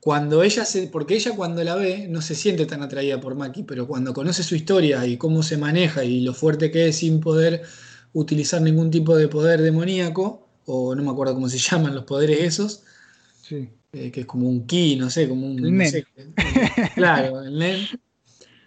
Cuando 0.00 0.42
ella 0.42 0.64
se, 0.64 0.88
porque 0.88 1.14
ella 1.14 1.36
cuando 1.36 1.62
la 1.62 1.76
ve 1.76 2.08
no 2.10 2.20
se 2.20 2.34
siente 2.34 2.66
tan 2.66 2.82
atraída 2.82 3.20
por 3.20 3.36
Maki, 3.36 3.62
pero 3.62 3.86
cuando 3.86 4.12
conoce 4.12 4.42
su 4.42 4.56
historia 4.56 5.06
y 5.06 5.16
cómo 5.18 5.44
se 5.44 5.56
maneja 5.56 6.02
y 6.04 6.20
lo 6.22 6.34
fuerte 6.34 6.72
que 6.72 6.88
es 6.88 6.96
sin 6.96 7.20
poder 7.20 7.62
utilizar 8.12 8.60
ningún 8.60 8.90
tipo 8.90 9.16
de 9.16 9.28
poder 9.28 9.62
demoníaco, 9.62 10.43
o 10.66 10.94
no 10.94 11.02
me 11.02 11.10
acuerdo 11.10 11.34
cómo 11.34 11.48
se 11.48 11.58
llaman 11.70 11.94
los 11.94 12.04
poderes 12.04 12.40
esos, 12.40 12.82
Sí. 13.42 13.68
eh, 13.92 14.10
que 14.10 14.20
es 14.20 14.26
como 14.26 14.48
un 14.48 14.66
ki, 14.66 14.96
no 14.96 15.10
sé, 15.10 15.28
como 15.28 15.46
un... 15.46 15.58
El 15.58 15.72
no 15.72 15.78
nen. 15.78 15.90
sé, 15.90 16.06
claro, 16.94 17.42
el 17.42 17.58
nen, 17.58 17.80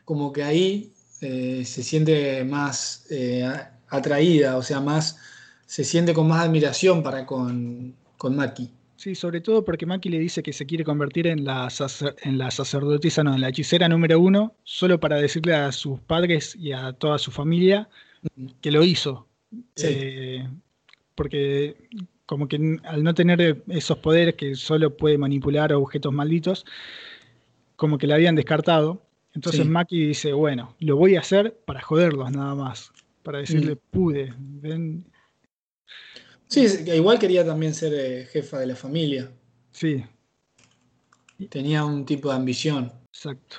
como 0.05 0.31
que 0.31 0.43
ahí 0.43 0.93
eh, 1.21 1.63
se 1.65 1.83
siente 1.83 2.43
más 2.43 3.05
eh, 3.09 3.47
atraída, 3.89 4.57
o 4.57 4.63
sea, 4.63 4.79
más, 4.81 5.17
se 5.65 5.83
siente 5.83 6.13
con 6.13 6.27
más 6.27 6.45
admiración 6.45 7.03
para 7.03 7.25
con, 7.25 7.95
con 8.17 8.35
Maki. 8.35 8.71
Sí, 8.95 9.13
sobre 9.15 9.41
todo 9.41 9.63
porque 9.63 9.85
Maki 9.85 10.09
le 10.09 10.19
dice 10.19 10.41
que 10.41 10.53
se 10.53 10.65
quiere 10.65 10.83
convertir 10.83 11.27
en 11.27 11.45
la, 11.45 11.67
sacer- 11.69 12.15
en 12.23 12.37
la 12.39 12.49
sacerdotisa, 12.49 13.23
no, 13.23 13.33
en 13.35 13.41
la 13.41 13.49
hechicera 13.49 13.87
número 13.87 14.19
uno, 14.19 14.55
solo 14.63 14.99
para 14.99 15.17
decirle 15.17 15.53
a 15.55 15.71
sus 15.71 15.99
padres 15.99 16.55
y 16.55 16.71
a 16.71 16.93
toda 16.93 17.17
su 17.19 17.29
familia 17.31 17.89
que 18.61 18.71
lo 18.71 18.83
hizo. 18.83 19.27
Sí. 19.75 19.87
Eh, 19.89 20.49
porque 21.17 21.75
como 22.27 22.47
que 22.47 22.77
al 22.83 23.03
no 23.03 23.13
tener 23.15 23.63
esos 23.67 23.97
poderes 23.97 24.35
que 24.35 24.53
solo 24.55 24.95
puede 24.95 25.17
manipular 25.17 25.73
objetos 25.73 26.13
malditos, 26.13 26.63
como 27.75 27.97
que 27.97 28.05
la 28.07 28.15
habían 28.15 28.35
descartado. 28.35 29.01
Entonces 29.33 29.63
Sí. 29.63 29.67
Maki 29.69 30.07
dice, 30.07 30.33
bueno, 30.33 30.75
lo 30.79 30.95
voy 30.95 31.15
a 31.15 31.21
hacer 31.21 31.57
para 31.65 31.81
joderlos 31.81 32.31
nada 32.31 32.53
más, 32.55 32.91
para 33.23 33.39
decirle, 33.39 33.75
Mm. 33.75 33.79
pude, 33.91 34.33
ven, 34.37 35.05
Sí, 36.49 36.65
igual 36.95 37.19
quería 37.19 37.45
también 37.45 37.73
ser 37.73 37.93
eh, 37.93 38.25
jefa 38.31 38.59
de 38.59 38.67
la 38.67 38.75
familia. 38.75 39.29
sí, 39.71 40.03
Tenía 41.49 41.83
un 41.85 42.05
tipo 42.05 42.29
de 42.29 42.35
ambición. 42.35 42.91
exacto. 43.11 43.57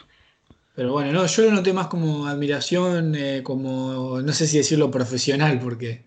Pero 0.74 0.93
bueno, 0.93 1.12
no, 1.12 1.26
yo 1.26 1.43
lo 1.44 1.51
noté 1.52 1.72
más 1.72 1.89
como 1.89 2.26
admiración, 2.26 3.14
eh, 3.16 3.43
como, 3.43 4.20
no 4.22 4.32
sé 4.32 4.47
si 4.47 4.56
decirlo 4.59 4.90
profesional, 4.90 5.59
porque 5.60 6.05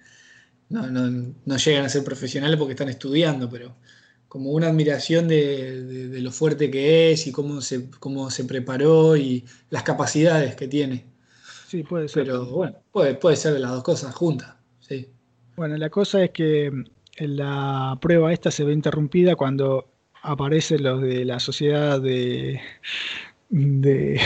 no, 0.72 0.88
no- 0.88 1.34
no 1.46 1.58
llegan 1.58 1.86
a 1.86 1.90
ser 1.90 2.04
profesionales 2.04 2.58
porque 2.58 2.74
están 2.74 2.90
estudiando, 2.90 3.50
pero 3.50 3.76
como 4.28 4.52
una 4.52 4.68
admiración 4.68 5.28
de, 5.28 5.84
de- 5.84 6.08
de 6.08 6.22
lo 6.22 6.32
fuerte 6.32 6.72
que 6.72 7.12
es 7.12 7.28
y 7.28 7.32
cómo 7.32 7.62
se, 7.62 7.90
cómo 8.00 8.30
se 8.32 8.46
preparó 8.46 9.16
y 9.18 9.46
las 9.70 9.84
capacidades 9.84 10.56
que 10.56 10.68
tiene. 10.68 11.06
Sí, 11.68 11.84
puede 11.84 12.08
ser. 12.08 12.24
Pero 12.26 12.46
bueno, 12.46 12.78
puede, 12.92 13.16
puede 13.16 13.36
ser 13.36 13.54
de 13.54 13.60
las 13.60 13.72
dos 13.72 13.84
cosas 13.84 14.14
juntas. 14.16 14.56
Sí. 14.80 15.08
Bueno, 15.56 15.78
la 15.78 15.90
cosa 15.90 16.24
es 16.24 16.32
que 16.32 16.72
mm, 16.72 16.84
la 17.20 17.98
prueba 18.02 18.32
esta 18.34 18.52
se 18.52 18.64
ve 18.64 18.74
interrumpida 18.74 19.36
cuando 19.36 19.90
aparecen 20.24 20.84
los 20.84 21.02
de 21.02 21.26
la 21.26 21.40
sociedad 21.40 22.00
de... 22.02 22.60
de 23.50 24.20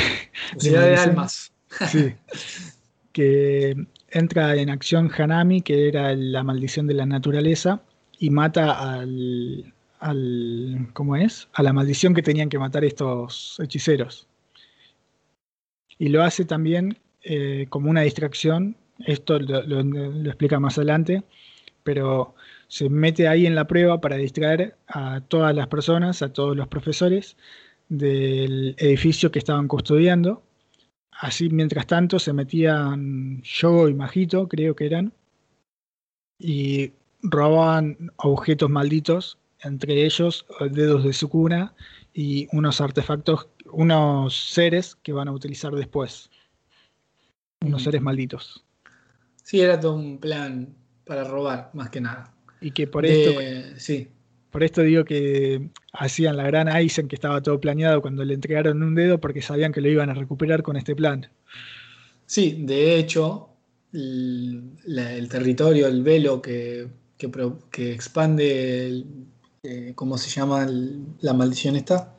Sociedad 0.54 0.82
de 0.82 0.88
maldición. 0.90 1.10
almas. 1.10 1.52
sí, 1.92 2.14
que 3.12 3.88
entra 4.16 4.56
en 4.56 4.70
acción 4.70 5.12
Hanami, 5.18 5.62
que 5.62 5.88
era 5.90 6.16
la 6.16 6.44
maldición 6.44 6.88
de 6.88 6.96
la 6.96 7.06
naturaleza, 7.06 7.82
y 8.20 8.30
mata 8.32 8.94
al, 9.02 9.74
al 10.00 10.90
¿cómo 10.94 11.16
es? 11.18 11.50
A 11.54 11.64
la 11.64 11.74
maldición 11.74 12.14
que 12.16 12.24
tenían 12.24 12.50
que 12.50 12.60
matar 12.60 12.86
estos 12.86 13.60
hechiceros. 13.64 14.28
Y 15.98 16.10
lo 16.10 16.24
hace 16.24 16.46
también 16.46 16.98
eh, 17.24 17.68
como 17.70 17.90
una 17.90 18.02
distracción, 18.02 18.76
esto 19.06 19.40
lo, 19.40 19.62
lo- 19.64 19.84
lo 19.84 20.30
explica 20.30 20.60
más 20.60 20.78
adelante, 20.78 21.24
pero 21.84 22.36
se 22.68 22.90
mete 22.90 23.28
ahí 23.28 23.46
en 23.48 23.56
la 23.56 23.68
prueba 23.68 24.02
para 24.02 24.18
distraer 24.18 24.76
a 24.88 25.22
todas 25.28 25.56
las 25.56 25.68
personas, 25.68 26.22
a 26.22 26.34
todos 26.34 26.56
los 26.58 26.68
profesores, 26.68 27.38
del 27.90 28.76
edificio 28.80 29.32
que 29.32 29.40
estaban 29.40 29.68
custodiando. 29.68 30.44
Así, 31.20 31.50
mientras 31.50 31.88
tanto, 31.88 32.20
se 32.20 32.34
metían 32.34 33.42
Yogo 33.42 33.88
y 33.90 33.94
Majito, 33.94 34.48
creo 34.48 34.76
que 34.76 34.86
eran, 34.86 35.14
y 36.38 36.92
robaban 37.22 38.12
objetos 38.18 38.70
malditos, 38.70 39.38
entre 39.62 40.06
ellos 40.06 40.46
dedos 40.72 41.04
de 41.04 41.14
su 41.14 41.30
cuna 41.30 41.74
y 42.14 42.48
unos 42.52 42.82
artefactos, 42.82 43.48
unos 43.72 44.36
seres 44.36 44.96
que 44.96 45.14
van 45.14 45.28
a 45.28 45.32
utilizar 45.32 45.74
después. 45.74 46.30
Unos 47.62 47.84
seres 47.84 48.02
malditos. 48.02 48.64
Sí, 49.42 49.62
era 49.62 49.80
todo 49.80 49.96
un 49.96 50.20
plan 50.20 50.76
para 51.06 51.24
robar, 51.24 51.72
más 51.74 51.90
que 51.90 52.02
nada. 52.02 52.34
Y 52.62 52.72
que 52.72 52.88
por 52.88 53.06
esto. 53.06 53.40
Sí. 53.78 54.10
Por 54.56 54.64
esto 54.64 54.84
digo 54.84 55.04
que 55.04 55.70
hacían 55.92 56.38
la 56.38 56.44
gran 56.44 56.70
Aizen 56.70 57.10
que 57.10 57.16
estaba 57.16 57.44
todo 57.44 57.60
planeado 57.60 58.02
cuando 58.02 58.24
le 58.24 58.36
entregaron 58.36 58.82
un 58.84 58.96
dedo 58.96 59.20
porque 59.20 59.42
sabían 59.42 59.74
que 59.74 59.82
lo 59.82 59.90
iban 59.90 60.10
a 60.10 60.14
recuperar 60.14 60.64
con 60.64 60.78
este 60.78 60.96
plan. 60.96 61.30
Sí, 62.26 62.60
de 62.62 62.98
hecho, 62.98 63.50
el, 63.92 65.28
territorio, 65.30 65.88
el 65.88 66.04
velo 66.04 66.42
que, 66.42 66.88
que, 67.18 67.92
expande, 67.92 69.04
eh, 69.62 69.92
¿cómo 69.94 70.18
se 70.18 70.30
llama 70.30 70.66
la 71.20 71.34
maldición 71.34 71.76
esta? 71.76 72.16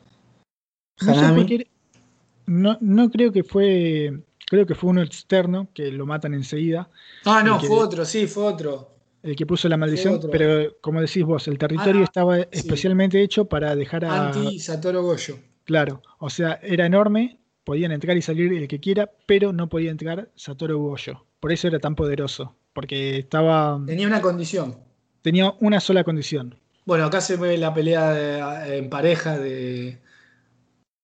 No, 2.45 2.77
no, 2.79 3.09
creo 3.09 3.31
que 3.31 3.43
fue, 3.43 4.21
creo 4.45 4.67
que 4.67 4.75
fue 4.75 4.91
uno 4.91 5.01
externo 5.01 5.69
que 5.73 5.91
lo 5.91 6.05
matan 6.05 6.35
enseguida. 6.35 6.87
Ah, 7.25 7.41
no, 7.43 7.59
fue 7.59 7.79
otro, 7.79 8.05
sí, 8.05 8.27
fue 8.27 8.43
otro 8.43 8.96
el 9.23 9.35
que 9.35 9.45
puso 9.45 9.67
la 9.67 9.77
maldición, 9.77 10.19
pero 10.31 10.77
como 10.81 11.01
decís 11.01 11.23
vos, 11.23 11.47
el 11.47 11.57
territorio 11.57 12.01
ah, 12.01 12.05
estaba 12.05 12.39
especialmente 12.51 13.21
hecho 13.21 13.45
para 13.45 13.75
dejar 13.75 14.05
a... 14.05 14.27
Anti-Satoru 14.27 15.01
Goyo. 15.01 15.37
Claro, 15.63 16.01
o 16.19 16.29
sea, 16.29 16.59
era 16.63 16.85
enorme, 16.85 17.39
podían 17.63 17.91
entrar 17.91 18.15
y 18.15 18.21
salir 18.21 18.53
el 18.53 18.67
que 18.67 18.79
quiera, 18.79 19.11
pero 19.25 19.51
no 19.51 19.67
podía 19.67 19.91
entrar 19.91 20.29
Satoru 20.35 20.79
Goyo. 20.79 21.25
Por 21.39 21.51
eso 21.51 21.67
era 21.67 21.79
tan 21.79 21.95
poderoso, 21.95 22.55
porque 22.73 23.17
estaba... 23.19 23.81
Tenía 23.85 24.07
una 24.07 24.21
condición. 24.21 24.77
Tenía 25.21 25.53
una 25.59 25.79
sola 25.79 26.03
condición. 26.03 26.55
Bueno, 26.85 27.05
acá 27.05 27.19
se 27.19 27.35
ve 27.35 27.57
la 27.57 27.73
pelea 27.73 28.73
en 28.73 28.89
pareja 28.89 29.37
de, 29.37 29.99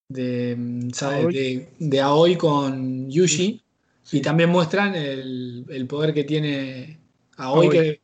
de, 0.07 0.91
Aoi. 1.02 1.68
de, 1.77 2.02
Aoi 2.02 2.38
con 2.38 3.10
Yushi. 3.10 3.61
Y 4.11 4.22
también 4.22 4.49
muestran 4.49 4.95
el, 4.95 5.85
poder 5.90 6.14
que 6.14 6.23
tiene 6.23 6.99
Aoi, 7.38 7.69
Que, 7.69 8.02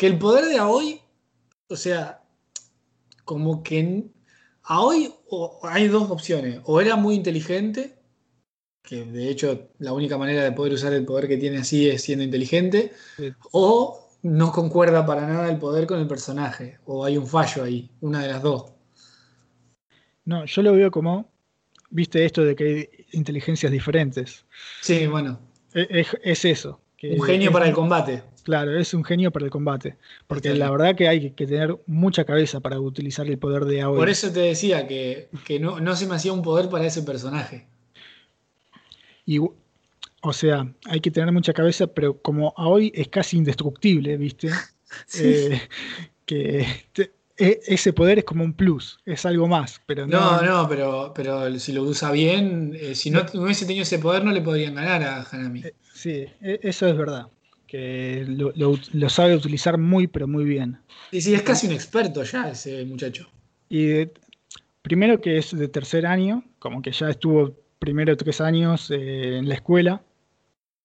que 0.00 0.06
el 0.06 0.16
poder 0.16 0.46
de 0.46 0.56
Aoi, 0.56 0.98
o 1.68 1.76
sea, 1.76 2.22
como 3.26 3.62
que 3.62 4.06
Aoi 4.62 5.12
hay 5.64 5.88
dos 5.88 6.10
opciones. 6.10 6.60
O 6.64 6.80
era 6.80 6.96
muy 6.96 7.14
inteligente, 7.14 7.98
que 8.82 9.04
de 9.04 9.28
hecho 9.28 9.68
la 9.78 9.92
única 9.92 10.16
manera 10.16 10.42
de 10.42 10.52
poder 10.52 10.72
usar 10.72 10.94
el 10.94 11.04
poder 11.04 11.28
que 11.28 11.36
tiene 11.36 11.58
así 11.58 11.86
es 11.86 12.00
siendo 12.00 12.24
inteligente, 12.24 12.94
o 13.52 14.08
no 14.22 14.50
concuerda 14.52 15.04
para 15.04 15.26
nada 15.26 15.50
el 15.50 15.58
poder 15.58 15.86
con 15.86 16.00
el 16.00 16.08
personaje, 16.08 16.78
o 16.86 17.04
hay 17.04 17.18
un 17.18 17.26
fallo 17.26 17.62
ahí, 17.62 17.90
una 18.00 18.22
de 18.22 18.28
las 18.28 18.42
dos. 18.42 18.72
No, 20.24 20.46
yo 20.46 20.62
lo 20.62 20.72
veo 20.72 20.90
como, 20.90 21.30
viste 21.90 22.24
esto 22.24 22.42
de 22.42 22.56
que 22.56 22.64
hay 22.64 22.88
inteligencias 23.12 23.70
diferentes. 23.70 24.46
Sí, 24.80 25.06
bueno. 25.06 25.38
E, 25.74 26.06
es, 26.22 26.46
eso. 26.46 26.80
un 27.02 27.20
genio 27.20 27.52
para 27.52 27.68
el 27.68 27.74
combate. 27.74 28.22
Claro, 28.50 28.76
es 28.76 28.92
un 28.94 29.04
genio 29.04 29.30
para 29.30 29.44
el 29.44 29.50
combate. 29.52 29.96
Porque 30.26 30.52
la 30.56 30.72
verdad 30.72 30.96
que 30.96 31.06
hay 31.06 31.30
que 31.30 31.46
tener 31.46 31.78
mucha 31.86 32.24
cabeza 32.24 32.58
para 32.58 32.80
utilizar 32.80 33.24
el 33.28 33.38
poder 33.38 33.64
de 33.64 33.80
Aoi. 33.80 33.96
Por 33.96 34.08
eso 34.08 34.32
te 34.32 34.40
decía 34.40 34.88
que, 34.88 35.28
no, 35.60 35.94
se 35.94 36.08
me 36.08 36.16
hacía 36.16 36.32
un 36.32 36.42
poder 36.42 36.68
para 36.68 36.84
ese 36.84 37.04
personaje. 37.04 37.68
Y, 39.24 39.38
o 39.38 40.32
sea, 40.32 40.66
hay 40.86 41.00
que 41.00 41.12
tener 41.12 41.30
mucha 41.30 41.52
cabeza, 41.52 41.86
pero 41.86 42.20
como 42.20 42.52
Aoi 42.56 42.90
es 42.92 43.06
casi 43.06 43.36
indestructible, 43.36 44.16
¿viste? 44.16 44.50
Eh, 45.20 45.60
que 46.26 46.66
e, 47.38 47.60
ese 47.64 47.92
poder 47.92 48.18
es 48.18 48.24
como 48.24 48.42
un 48.42 48.52
plus, 48.52 48.98
es 49.06 49.24
algo 49.24 49.46
más. 49.46 49.80
Pero 49.86 50.04
no, 50.04 50.42
no, 50.42 50.68
pero, 50.68 51.12
pero 51.14 51.56
si 51.60 51.70
lo 51.72 51.84
usa 51.84 52.10
bien, 52.10 52.76
eh, 52.76 52.96
si 52.96 53.12
no 53.12 53.24
hubiese 53.34 53.66
tenido 53.66 53.84
ese 53.84 54.00
poder, 54.00 54.24
no 54.24 54.32
le 54.32 54.40
podrían 54.40 54.74
ganar 54.74 55.04
a 55.04 55.22
Hanami. 55.30 55.60
Eh, 55.60 55.74
sí, 55.94 56.26
e, 56.40 56.58
eso 56.64 56.88
es 56.88 56.96
verdad 56.96 57.28
que 57.70 58.24
lo, 58.26 59.08
sabe 59.08 59.36
utilizar 59.36 59.78
muy, 59.78 60.08
pero 60.08 60.26
muy 60.26 60.44
bien. 60.44 60.78
Y 61.12 61.20
sí, 61.20 61.34
es 61.34 61.42
casi 61.42 61.68
un 61.68 61.72
experto 61.72 62.24
ya 62.24 62.50
ese 62.50 62.84
muchacho. 62.84 63.28
Y 63.68 64.08
primero 64.82 65.20
que 65.20 65.38
es 65.38 65.56
de 65.56 65.68
tercer 65.68 66.04
año, 66.04 66.42
como 66.58 66.82
que 66.82 66.90
ya 66.90 67.08
estuvo 67.08 67.54
primero 67.78 68.16
tres 68.16 68.40
años 68.40 68.90
eh, 68.90 69.38
en 69.38 69.48
la 69.48 69.54
escuela, 69.54 70.02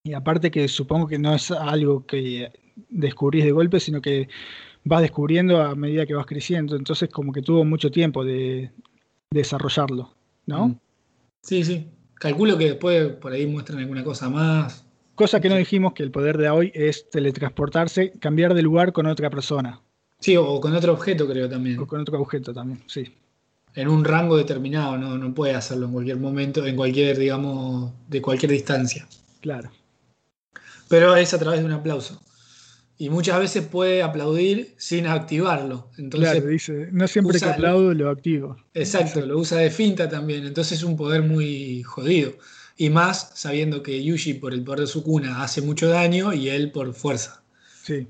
y 0.03 0.13
aparte 0.13 0.51
que 0.51 0.67
supongo 0.67 1.07
que 1.07 1.17
no 1.17 1.33
es 1.33 1.49
algo 1.49 2.05
que 2.05 2.51
descubrís 2.89 3.45
de 3.45 3.51
golpe, 3.51 3.79
sino 3.79 3.99
que 3.99 4.29
vas 4.83 5.01
descubriendo 5.01 5.63
a 5.63 5.73
medida 5.73 6.05
que 6.05 6.13
vas 6.13 6.27
creciendo, 6.27 6.75
entonces 6.75 7.09
como 7.09 7.33
que 7.33 7.41
tuvo 7.41 7.65
mucho 7.65 7.89
tiempo 7.89 8.23
de, 8.23 8.69
desarrollarlo, 9.31 10.13
¿no? 10.45 10.69
Mm. 10.69 10.79
Sí, 11.41 11.63
sí. 11.63 11.89
Calculo 12.13 12.57
que 12.57 12.65
después 12.65 13.13
por 13.13 13.33
ahí 13.33 13.47
muestran 13.47 13.79
alguna 13.79 14.03
cosa 14.03 14.29
más. 14.29 14.84
Cosa 15.15 15.39
que 15.39 15.47
no 15.47 15.55
dijimos 15.55 15.93
que 15.93 16.03
el 16.03 16.11
poder 16.11 16.37
de 16.37 16.49
hoy 16.49 16.71
es 16.75 17.09
teletransportarse, 17.09 18.11
cambiar 18.19 18.53
de 18.53 18.61
lugar 18.61 18.91
con 18.91 19.05
otra 19.05 19.29
persona. 19.29 19.81
Sí, 20.19 20.35
o 20.35 20.59
con 20.59 20.75
otro 20.75 20.93
objeto 20.93 21.27
creo 21.27 21.49
también. 21.49 21.79
O 21.79 21.87
con 21.87 22.01
otro 22.01 22.19
objeto 22.19 22.53
también, 22.53 22.81
sí. 22.87 23.13
En 23.75 23.87
un 23.87 24.03
rango 24.03 24.37
determinado, 24.37 24.97
no, 24.97 25.17
no 25.17 25.33
puede 25.33 25.53
hacerlo 25.53 25.85
en 25.85 25.93
cualquier 25.93 26.17
momento, 26.17 26.65
en 26.65 26.75
cualquier, 26.75 27.17
digamos, 27.17 27.91
de 28.07 28.21
cualquier 28.21 28.51
distancia. 28.51 29.07
Claro. 29.41 29.71
Pero 30.89 31.15
es 31.15 31.33
a 31.33 31.39
través 31.39 31.59
de 31.59 31.65
un 31.65 31.71
aplauso. 31.71 32.21
Y 32.97 33.09
muchas 33.09 33.39
veces 33.39 33.65
puede 33.65 34.01
aplaudir 34.03 34.73
sin 34.77 35.07
activarlo. 35.07 35.89
Entonces, 35.97 36.31
claro, 36.31 36.47
dice, 36.47 36.89
no 36.91 37.07
siempre 37.07 37.39
que 37.39 37.45
aplaudo 37.45 37.93
lo 37.93 38.09
activo. 38.09 38.55
Exacto, 38.73 39.25
lo 39.25 39.37
usa 39.37 39.57
de 39.57 39.69
finta 39.69 40.07
también. 40.07 40.45
Entonces 40.45 40.79
es 40.79 40.83
un 40.83 40.95
poder 40.95 41.21
muy 41.23 41.83
jodido. 41.83 42.33
Y 42.75 42.89
más 42.89 43.31
sabiendo 43.35 43.81
que 43.81 44.03
Yuji 44.03 44.35
por 44.35 44.53
el 44.53 44.63
poder 44.63 44.81
de 44.81 44.87
su 44.87 45.03
cuna 45.03 45.43
hace 45.43 45.61
mucho 45.61 45.87
daño 45.87 46.33
y 46.33 46.49
él 46.49 46.71
por 46.71 46.93
fuerza. 46.93 47.43
Sí. 47.83 48.07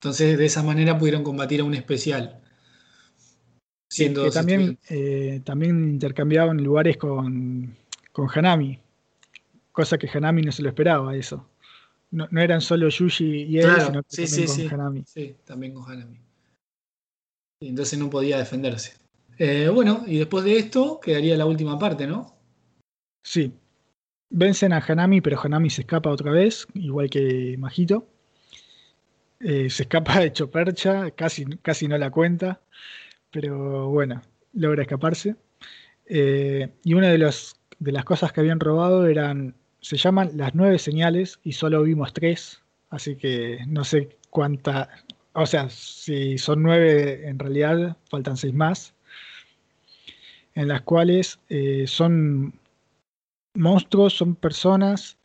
Entonces 0.00 0.38
de 0.38 0.44
esa 0.44 0.62
manera 0.62 0.98
pudieron 0.98 1.24
combatir 1.24 1.60
a 1.60 1.64
un 1.64 1.74
especial. 1.74 2.40
Siendo 3.90 4.30
también, 4.30 4.78
eh, 4.88 5.40
también 5.44 5.94
intercambiaban 5.94 6.62
lugares 6.62 6.96
con, 6.96 7.76
con 8.12 8.28
Hanami. 8.32 8.78
Cosa 9.72 9.98
que 9.98 10.08
Hanami 10.12 10.42
no 10.42 10.52
se 10.52 10.62
lo 10.62 10.68
esperaba 10.68 11.16
eso. 11.16 11.48
No, 12.10 12.28
eran 12.40 12.60
solo 12.60 12.88
Yuji 12.88 13.42
y 13.42 13.58
él, 13.58 13.70
sino 13.80 14.02
también 14.02 14.68
con 14.68 14.80
Hanami. 14.80 15.04
Sí, 15.06 15.36
también 15.44 15.74
con 15.74 15.90
Hanami. 15.90 16.20
Y 17.60 17.68
entonces 17.68 17.98
no 17.98 18.10
podía 18.10 18.38
defenderse. 18.38 18.94
Eh, 19.38 19.68
bueno, 19.68 20.04
y 20.06 20.18
después 20.18 20.44
de 20.44 20.58
esto 20.58 21.00
quedaría 21.00 21.36
la 21.36 21.46
última 21.46 21.78
parte, 21.78 22.06
¿no? 22.06 22.33
Sí. 23.24 23.52
Vencen 24.30 24.72
a 24.72 24.84
Hanami, 24.86 25.20
pero 25.20 25.40
Hanami 25.42 25.70
se 25.70 25.82
escapa 25.82 26.10
otra 26.10 26.30
vez, 26.30 26.66
igual 26.74 27.10
que 27.10 27.56
Majito. 27.58 28.06
Eh, 29.40 29.68
se 29.70 29.84
escapa 29.84 30.20
de 30.20 30.30
percha, 30.30 31.10
casi, 31.12 31.44
casi 31.62 31.88
no 31.88 31.98
la 31.98 32.10
cuenta, 32.10 32.60
pero 33.30 33.88
bueno, 33.88 34.22
logra 34.52 34.82
escaparse. 34.82 35.36
Eh, 36.06 36.70
y 36.84 36.94
una 36.94 37.08
de, 37.08 37.18
de 37.78 37.92
las 37.92 38.04
cosas 38.04 38.32
que 38.32 38.40
habían 38.40 38.60
robado 38.60 39.06
eran, 39.06 39.54
se 39.80 39.96
llaman 39.96 40.32
las 40.36 40.54
nueve 40.54 40.78
señales 40.78 41.40
y 41.44 41.52
solo 41.52 41.82
vimos 41.82 42.12
tres, 42.12 42.62
así 42.90 43.16
que 43.16 43.60
no 43.66 43.84
sé 43.84 44.16
cuánta, 44.30 44.90
o 45.32 45.46
sea, 45.46 45.68
si 45.70 46.38
son 46.38 46.62
nueve 46.62 47.28
en 47.28 47.38
realidad, 47.38 47.96
faltan 48.10 48.36
seis 48.36 48.54
más, 48.54 48.94
en 50.54 50.68
las 50.68 50.82
cuales 50.82 51.38
eh, 51.48 51.86
son 51.86 52.54
monstruos 53.54 54.14
son 54.14 54.34
personas, 54.34 55.18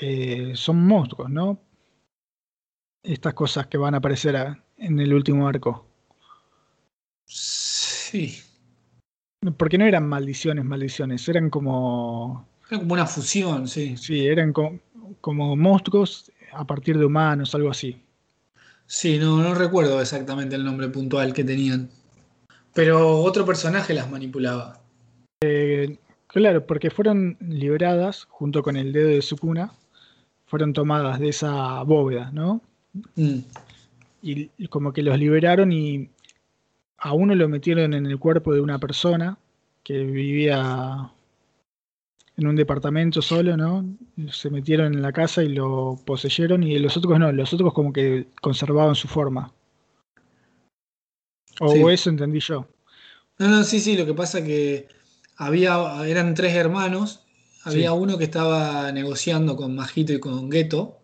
eh, 0.00 0.52
son 0.54 0.86
monstruos, 0.86 1.30
¿no? 1.30 1.60
Estas 3.02 3.34
cosas 3.34 3.66
que 3.66 3.78
van 3.78 3.94
a 3.94 3.98
aparecer 3.98 4.36
en 4.76 5.00
el 5.00 5.12
último 5.12 5.48
arco. 5.48 5.86
Sí. 7.24 8.38
Porque 9.56 9.78
no 9.78 9.86
eran 9.86 10.08
maldiciones, 10.08 10.64
maldiciones, 10.64 11.28
eran 11.28 11.50
como... 11.50 12.46
Era 12.70 12.78
como 12.78 12.94
una 12.94 13.06
fusión, 13.06 13.66
sí. 13.66 13.96
Sí, 13.96 14.26
eran 14.26 14.52
como 14.52 15.56
monstruos 15.56 16.30
a 16.52 16.64
partir 16.64 16.98
de 16.98 17.06
humanos, 17.06 17.54
algo 17.54 17.70
así. 17.70 18.00
Sí, 18.86 19.18
no, 19.18 19.42
no 19.42 19.54
recuerdo 19.54 20.00
exactamente 20.00 20.54
el 20.54 20.64
nombre 20.64 20.88
puntual 20.88 21.32
que 21.32 21.44
tenían. 21.44 21.90
Pero 22.74 23.20
otro 23.20 23.44
personaje 23.44 23.94
las 23.94 24.10
manipulaba. 24.10 24.80
Eh, 25.42 25.98
Claro, 26.32 26.66
porque 26.66 26.90
fueron 26.90 27.36
liberadas 27.40 28.24
junto 28.24 28.62
con 28.62 28.76
el 28.76 28.92
dedo 28.92 29.08
de 29.08 29.22
su 29.22 29.36
cuna, 29.36 29.72
fueron 30.46 30.72
tomadas 30.72 31.20
de 31.20 31.28
esa 31.28 31.82
bóveda, 31.82 32.30
¿no? 32.32 32.62
Mm. 33.16 33.40
Y 34.22 34.68
como 34.68 34.92
que 34.92 35.02
los 35.02 35.18
liberaron 35.18 35.72
y 35.72 36.08
a 36.96 37.12
uno 37.12 37.34
lo 37.34 37.48
metieron 37.48 37.92
en 37.94 38.06
el 38.06 38.18
cuerpo 38.18 38.54
de 38.54 38.60
una 38.60 38.78
persona 38.78 39.36
que 39.82 40.04
vivía 40.04 41.10
en 42.36 42.46
un 42.46 42.56
departamento 42.56 43.20
solo, 43.20 43.56
¿no? 43.56 43.84
Se 44.30 44.48
metieron 44.50 44.94
en 44.94 45.02
la 45.02 45.12
casa 45.12 45.42
y 45.42 45.48
lo 45.48 45.98
poseyeron 46.06 46.62
y 46.62 46.78
los 46.78 46.96
otros 46.96 47.18
no, 47.18 47.30
los 47.32 47.52
otros 47.52 47.74
como 47.74 47.92
que 47.92 48.28
conservaban 48.40 48.94
su 48.94 49.08
forma. 49.08 49.52
O 51.60 51.90
eso 51.90 52.08
entendí 52.08 52.40
yo. 52.40 52.66
No, 53.38 53.48
no, 53.48 53.64
sí, 53.64 53.80
sí, 53.80 53.96
lo 53.96 54.06
que 54.06 54.14
pasa 54.14 54.42
que 54.42 54.86
había, 55.46 56.06
eran 56.06 56.34
tres 56.34 56.54
hermanos, 56.54 57.20
había 57.64 57.92
uno 57.92 58.18
que 58.18 58.24
estaba 58.24 58.90
negociando 58.92 59.56
con 59.56 59.74
Majito 59.74 60.12
y 60.12 60.20
con 60.20 60.50
Gueto, 60.50 60.98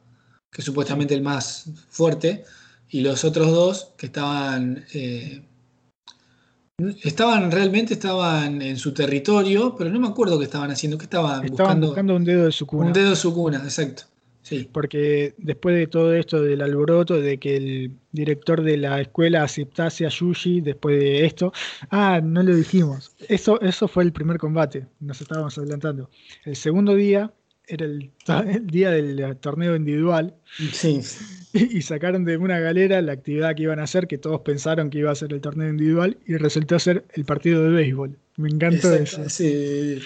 que 0.50 0.62
es 0.62 0.64
supuestamente 0.64 1.14
el 1.14 1.22
más 1.22 1.70
fuerte, 1.88 2.44
y 2.88 3.00
los 3.00 3.24
otros 3.24 3.48
dos 3.48 3.94
que 3.96 4.06
estaban 4.06 4.84
eh, 4.94 5.42
Estaban, 7.02 7.50
realmente 7.50 7.94
estaban 7.94 8.62
en 8.62 8.76
su 8.76 8.94
territorio, 8.94 9.74
pero 9.76 9.90
no 9.90 9.98
me 9.98 10.06
acuerdo 10.06 10.38
qué 10.38 10.44
estaban 10.44 10.70
haciendo, 10.70 10.96
que 10.96 11.06
estaban, 11.06 11.44
estaban 11.44 11.80
buscando, 11.80 12.14
un 12.14 12.24
dedo 12.24 12.44
de 12.44 12.52
su 12.52 12.68
cuna. 12.68 12.86
Un 12.86 12.92
dedo 12.92 13.10
de 13.10 13.16
su 13.16 13.34
cuna, 13.34 13.58
exacto. 13.64 14.04
Sí. 14.48 14.66
Porque 14.72 15.34
después 15.36 15.76
de 15.76 15.86
todo 15.86 16.14
esto 16.14 16.40
del 16.40 16.62
alboroto, 16.62 17.20
de 17.20 17.36
que 17.38 17.56
el 17.56 17.92
director 18.12 18.62
de 18.62 18.78
la 18.78 18.98
escuela 18.98 19.42
aceptase 19.42 20.06
a 20.06 20.08
Yuji 20.08 20.62
después 20.62 20.98
de 20.98 21.26
esto, 21.26 21.52
ah, 21.90 22.20
no 22.24 22.42
lo 22.42 22.54
dijimos. 22.54 23.14
Eso, 23.28 23.60
eso 23.60 23.88
fue 23.88 24.04
el 24.04 24.12
primer 24.12 24.38
combate, 24.38 24.86
nos 25.00 25.20
estábamos 25.20 25.58
adelantando. 25.58 26.08
El 26.46 26.56
segundo 26.56 26.94
día 26.94 27.30
era 27.66 27.84
el, 27.84 28.10
día 28.66 28.90
del 28.90 29.36
torneo 29.36 29.76
individual. 29.76 30.34
Sí. 30.72 31.02
Y, 31.52 31.82
sacaron 31.82 32.24
de 32.24 32.38
una 32.38 32.58
galera 32.58 33.02
la 33.02 33.12
actividad 33.12 33.54
que 33.54 33.64
iban 33.64 33.80
a 33.80 33.82
hacer, 33.82 34.06
que 34.06 34.16
todos 34.16 34.40
pensaron 34.40 34.88
que 34.88 34.98
iba 34.98 35.10
a 35.10 35.14
ser 35.14 35.34
el 35.34 35.42
torneo 35.42 35.68
individual, 35.68 36.16
y 36.26 36.36
resultó 36.36 36.78
ser 36.78 37.04
el 37.12 37.26
partido 37.26 37.62
de 37.64 37.70
béisbol. 37.70 38.16
Me 38.36 38.48
encantó 38.48 38.94
eso. 38.94 39.28
Sí. 39.28 40.00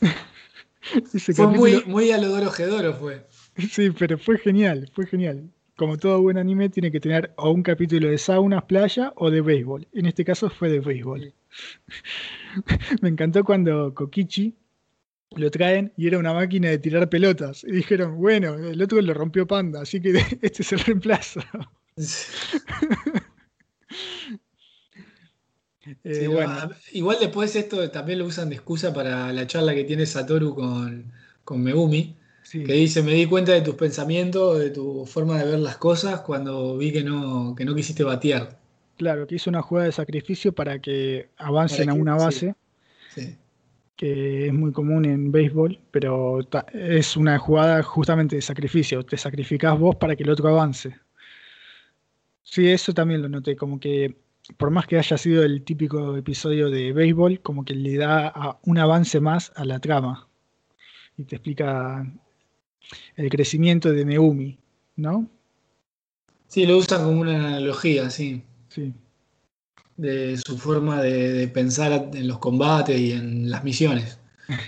fue 1.34 1.46
muy, 1.46 1.82
muy 1.86 2.10
a 2.10 2.18
lo 2.18 2.94
fue. 2.94 3.31
Sí, 3.70 3.90
pero 3.90 4.18
fue 4.18 4.38
genial, 4.38 4.90
fue 4.94 5.06
genial. 5.06 5.50
Como 5.76 5.96
todo 5.98 6.20
buen 6.20 6.38
anime, 6.38 6.68
tiene 6.68 6.90
que 6.92 7.00
tener 7.00 7.32
o 7.36 7.50
un 7.50 7.62
capítulo 7.62 8.08
de 8.08 8.18
saunas, 8.18 8.64
playa 8.64 9.12
o 9.16 9.30
de 9.30 9.40
béisbol. 9.40 9.88
En 9.92 10.06
este 10.06 10.24
caso 10.24 10.50
fue 10.50 10.68
de 10.70 10.80
béisbol. 10.80 11.34
Me 13.02 13.08
encantó 13.08 13.44
cuando 13.44 13.94
Kokichi 13.94 14.54
lo 15.36 15.50
traen 15.50 15.92
y 15.96 16.06
era 16.06 16.18
una 16.18 16.34
máquina 16.34 16.68
de 16.68 16.78
tirar 16.78 17.08
pelotas. 17.08 17.64
Y 17.64 17.72
dijeron, 17.72 18.18
bueno, 18.18 18.54
el 18.54 18.80
otro 18.82 19.00
lo 19.00 19.14
rompió 19.14 19.46
Panda, 19.46 19.82
así 19.82 20.00
que 20.00 20.10
este 20.42 20.62
es 20.62 20.72
el 20.72 20.80
reemplazo. 20.80 21.40
Eh, 26.04 26.28
igual 26.92 27.16
después 27.20 27.56
esto 27.56 27.90
también 27.90 28.20
lo 28.20 28.26
usan 28.26 28.48
de 28.48 28.54
excusa 28.54 28.94
para 28.94 29.32
la 29.32 29.46
charla 29.48 29.74
que 29.74 29.84
tiene 29.84 30.06
Satoru 30.06 30.54
con, 30.54 31.12
con 31.44 31.62
Megumi, 31.62 32.16
que 32.52 32.72
dice, 32.72 33.02
me 33.02 33.14
di 33.14 33.26
cuenta 33.26 33.52
de 33.52 33.62
tus 33.62 33.74
pensamientos, 33.74 34.58
de 34.58 34.70
tu 34.70 35.06
forma 35.06 35.38
de 35.38 35.50
ver 35.50 35.58
las 35.58 35.78
cosas 35.78 36.20
cuando 36.20 36.76
vi 36.76 36.92
que 36.92 37.02
no, 37.02 37.54
que 37.56 37.64
no 37.64 37.74
quisiste 37.74 38.04
batear. 38.04 38.58
Claro, 38.98 39.26
que 39.26 39.36
hizo 39.36 39.50
una 39.50 39.62
jugada 39.62 39.86
de 39.86 39.92
sacrificio 39.92 40.52
para 40.52 40.78
que 40.78 41.30
avancen 41.38 41.88
a 41.88 41.94
una 41.94 42.14
base. 42.14 42.54
Sí 43.14 43.36
que 44.02 44.48
es 44.48 44.52
muy 44.52 44.72
común 44.72 45.04
en 45.04 45.30
béisbol, 45.30 45.78
pero 45.92 46.40
es 46.72 47.16
una 47.16 47.38
jugada 47.38 47.84
justamente 47.84 48.34
de 48.34 48.42
sacrificio. 48.42 49.04
Te 49.04 49.16
sacrificás 49.16 49.78
vos 49.78 49.94
para 49.94 50.16
que 50.16 50.24
el 50.24 50.30
otro 50.30 50.48
avance. 50.48 50.96
Sí, 52.42 52.68
eso 52.68 52.92
también 52.92 53.22
lo 53.22 53.28
noté, 53.28 53.54
como 53.54 53.78
que 53.78 54.16
por 54.56 54.70
más 54.70 54.88
que 54.88 54.98
haya 54.98 55.16
sido 55.16 55.44
el 55.44 55.62
típico 55.62 56.16
episodio 56.16 56.68
de 56.68 56.92
béisbol, 56.92 57.42
como 57.42 57.64
que 57.64 57.74
le 57.74 57.96
da 57.96 58.58
un 58.64 58.78
avance 58.78 59.20
más 59.20 59.52
a 59.54 59.64
la 59.64 59.78
trama. 59.78 60.26
Y 61.16 61.22
te 61.22 61.36
explica 61.36 62.04
el 63.16 63.28
crecimiento 63.28 63.92
de 63.92 64.04
Meumi, 64.04 64.58
¿no? 64.96 65.28
Sí, 66.48 66.66
lo 66.66 66.76
usan 66.76 67.04
como 67.04 67.20
una 67.20 67.36
analogía, 67.36 68.10
sí. 68.10 68.42
Sí 68.68 68.92
de 69.96 70.36
su 70.36 70.58
forma 70.58 71.02
de, 71.02 71.48
pensar 71.48 72.10
en 72.12 72.28
los 72.28 72.38
combates 72.38 72.98
y 72.98 73.12
en 73.12 73.50
las 73.50 73.64
misiones. 73.64 74.18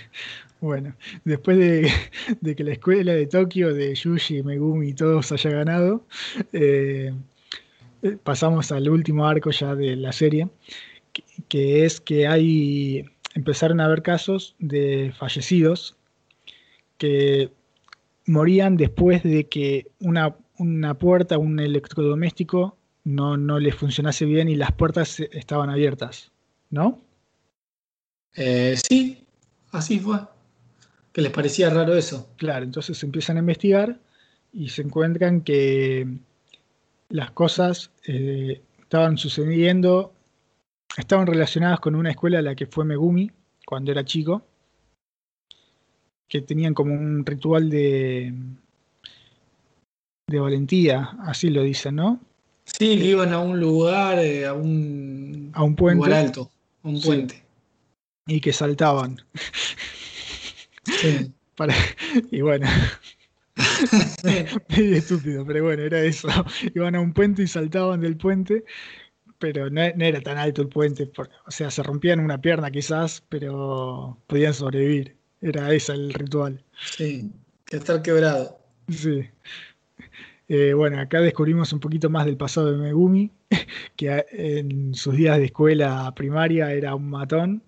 Bueno, 0.61 0.95
después 1.25 1.59
de, 1.59 2.55
que 2.55 2.63
la 2.63 2.71
escuela 2.71 3.13
de 3.13 3.27
Tokio, 3.27 3.71
de 3.71 3.93
Yuji, 3.93 4.41
Megumi 4.41 4.89
y 4.89 4.93
todos 4.93 5.31
haya 5.31 5.51
ganado, 5.51 6.07
eh, 6.53 7.13
pasamos 8.23 8.71
al 8.71 8.89
último 8.89 9.27
arco 9.27 9.51
ya 9.51 9.75
de 9.75 9.95
la 9.95 10.11
serie, 10.11 10.47
que, 11.49 11.85
es 11.85 12.01
que 12.01 12.25
hay, 12.25 13.05
empezaron 13.35 13.79
a 13.79 13.85
haber 13.85 14.01
casos 14.01 14.55
de 14.57 15.13
fallecidos 15.15 15.97
que 16.97 17.51
morían 18.25 18.77
después 18.77 19.23
de 19.23 19.47
que 19.47 19.87
una, 19.99 20.35
una 20.57 20.93
puerta, 20.95 21.37
un 21.37 21.59
electrodoméstico 21.59 22.77
no, 23.03 23.37
no 23.37 23.59
les 23.59 23.75
funcionase 23.75 24.25
bien 24.25 24.49
y 24.49 24.55
las 24.55 24.71
puertas 24.71 25.19
estaban 25.19 25.69
abiertas, 25.69 26.31
¿no? 26.69 27.01
Eh, 28.33 28.75
sí, 28.77 29.25
así 29.71 29.99
fue. 29.99 30.19
Que 31.13 31.21
les 31.21 31.31
parecía 31.31 31.69
raro 31.69 31.95
eso. 31.95 32.29
Claro, 32.35 32.65
entonces 32.65 33.01
empiezan 33.03 33.37
a 33.37 33.39
investigar 33.39 33.99
y 34.51 34.69
se 34.69 34.81
encuentran 34.81 35.41
que 35.41 36.07
las 37.09 37.31
cosas 37.31 37.91
eh, 38.07 38.61
estaban 38.81 39.17
sucediendo, 39.17 40.13
estaban 40.97 41.27
relacionadas 41.27 41.79
con 41.79 41.95
una 41.95 42.11
escuela 42.11 42.39
a 42.39 42.41
la 42.41 42.55
que 42.55 42.65
fue 42.65 42.85
Megumi 42.85 43.31
cuando 43.65 43.91
era 43.91 44.03
chico, 44.03 44.45
que 46.27 46.41
tenían 46.41 46.73
como 46.73 46.93
un 46.93 47.25
ritual 47.25 47.69
de, 47.69 48.33
de 50.27 50.39
valentía, 50.39 51.15
así 51.25 51.49
lo 51.49 51.63
dicen, 51.63 51.95
¿no? 51.95 52.19
Sí, 52.65 52.97
que 52.97 53.05
iban 53.05 53.31
a 53.31 53.39
un 53.39 53.59
lugar, 53.59 54.19
eh, 54.19 54.45
a 54.45 54.53
un, 54.53 55.51
a 55.53 55.63
un 55.63 55.75
puente. 55.75 56.13
alto, 56.13 56.51
a 56.83 56.87
un 56.87 57.01
puente. 57.01 57.43
Y 58.27 58.41
que 58.41 58.51
saltaban. 58.51 59.21
Sí. 60.83 61.31
y 62.31 62.41
bueno. 62.41 62.67
Medio 64.69 64.97
estúpido, 64.97 65.45
pero 65.45 65.63
bueno, 65.63 65.83
era 65.83 66.01
eso. 66.01 66.27
Iban 66.73 66.95
a 66.95 67.01
un 67.01 67.13
puente 67.13 67.43
y 67.43 67.47
saltaban 67.47 68.01
del 68.01 68.17
puente, 68.17 68.65
pero 69.37 69.69
no, 69.69 69.81
era 69.81 70.21
tan 70.21 70.37
alto 70.37 70.63
el 70.63 70.69
puente. 70.69 71.11
o 71.45 71.51
sea, 71.51 71.69
se 71.69 71.83
rompían 71.83 72.19
una 72.19 72.41
pierna 72.41 72.71
quizás, 72.71 73.23
pero 73.29 74.17
podían 74.27 74.53
sobrevivir. 74.53 75.14
Era 75.41 75.73
ese 75.73 75.93
el 75.93 76.13
ritual. 76.13 76.63
Sí, 76.95 77.31
que 77.65 77.77
estar 77.77 78.01
quebrado. 78.01 78.59
Sí. 78.89 79.25
Eh, 80.47 80.73
bueno, 80.73 80.99
acá 80.99 81.21
descubrimos 81.21 81.73
un 81.73 81.79
poquito 81.79 82.09
más 82.09 82.25
del 82.25 82.37
pasado 82.37 82.71
de 82.71 82.77
Megumi, 82.77 83.31
que 83.95 84.25
en 84.31 84.93
sus 84.93 85.15
días 85.15 85.37
de 85.37 85.45
escuela 85.45 86.13
primaria 86.15 86.71
era 86.71 86.95
un 86.95 87.09
matón. 87.09 87.63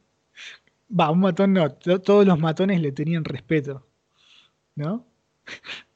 Va, 0.90 1.12
un 1.12 1.20
matón 1.20 1.54
no, 1.54 1.72
todos 1.72 2.26
los 2.26 2.40
matones 2.40 2.80
le 2.80 2.92
tenían 2.92 3.26
respeto, 3.26 3.86
¿no? 4.76 5.06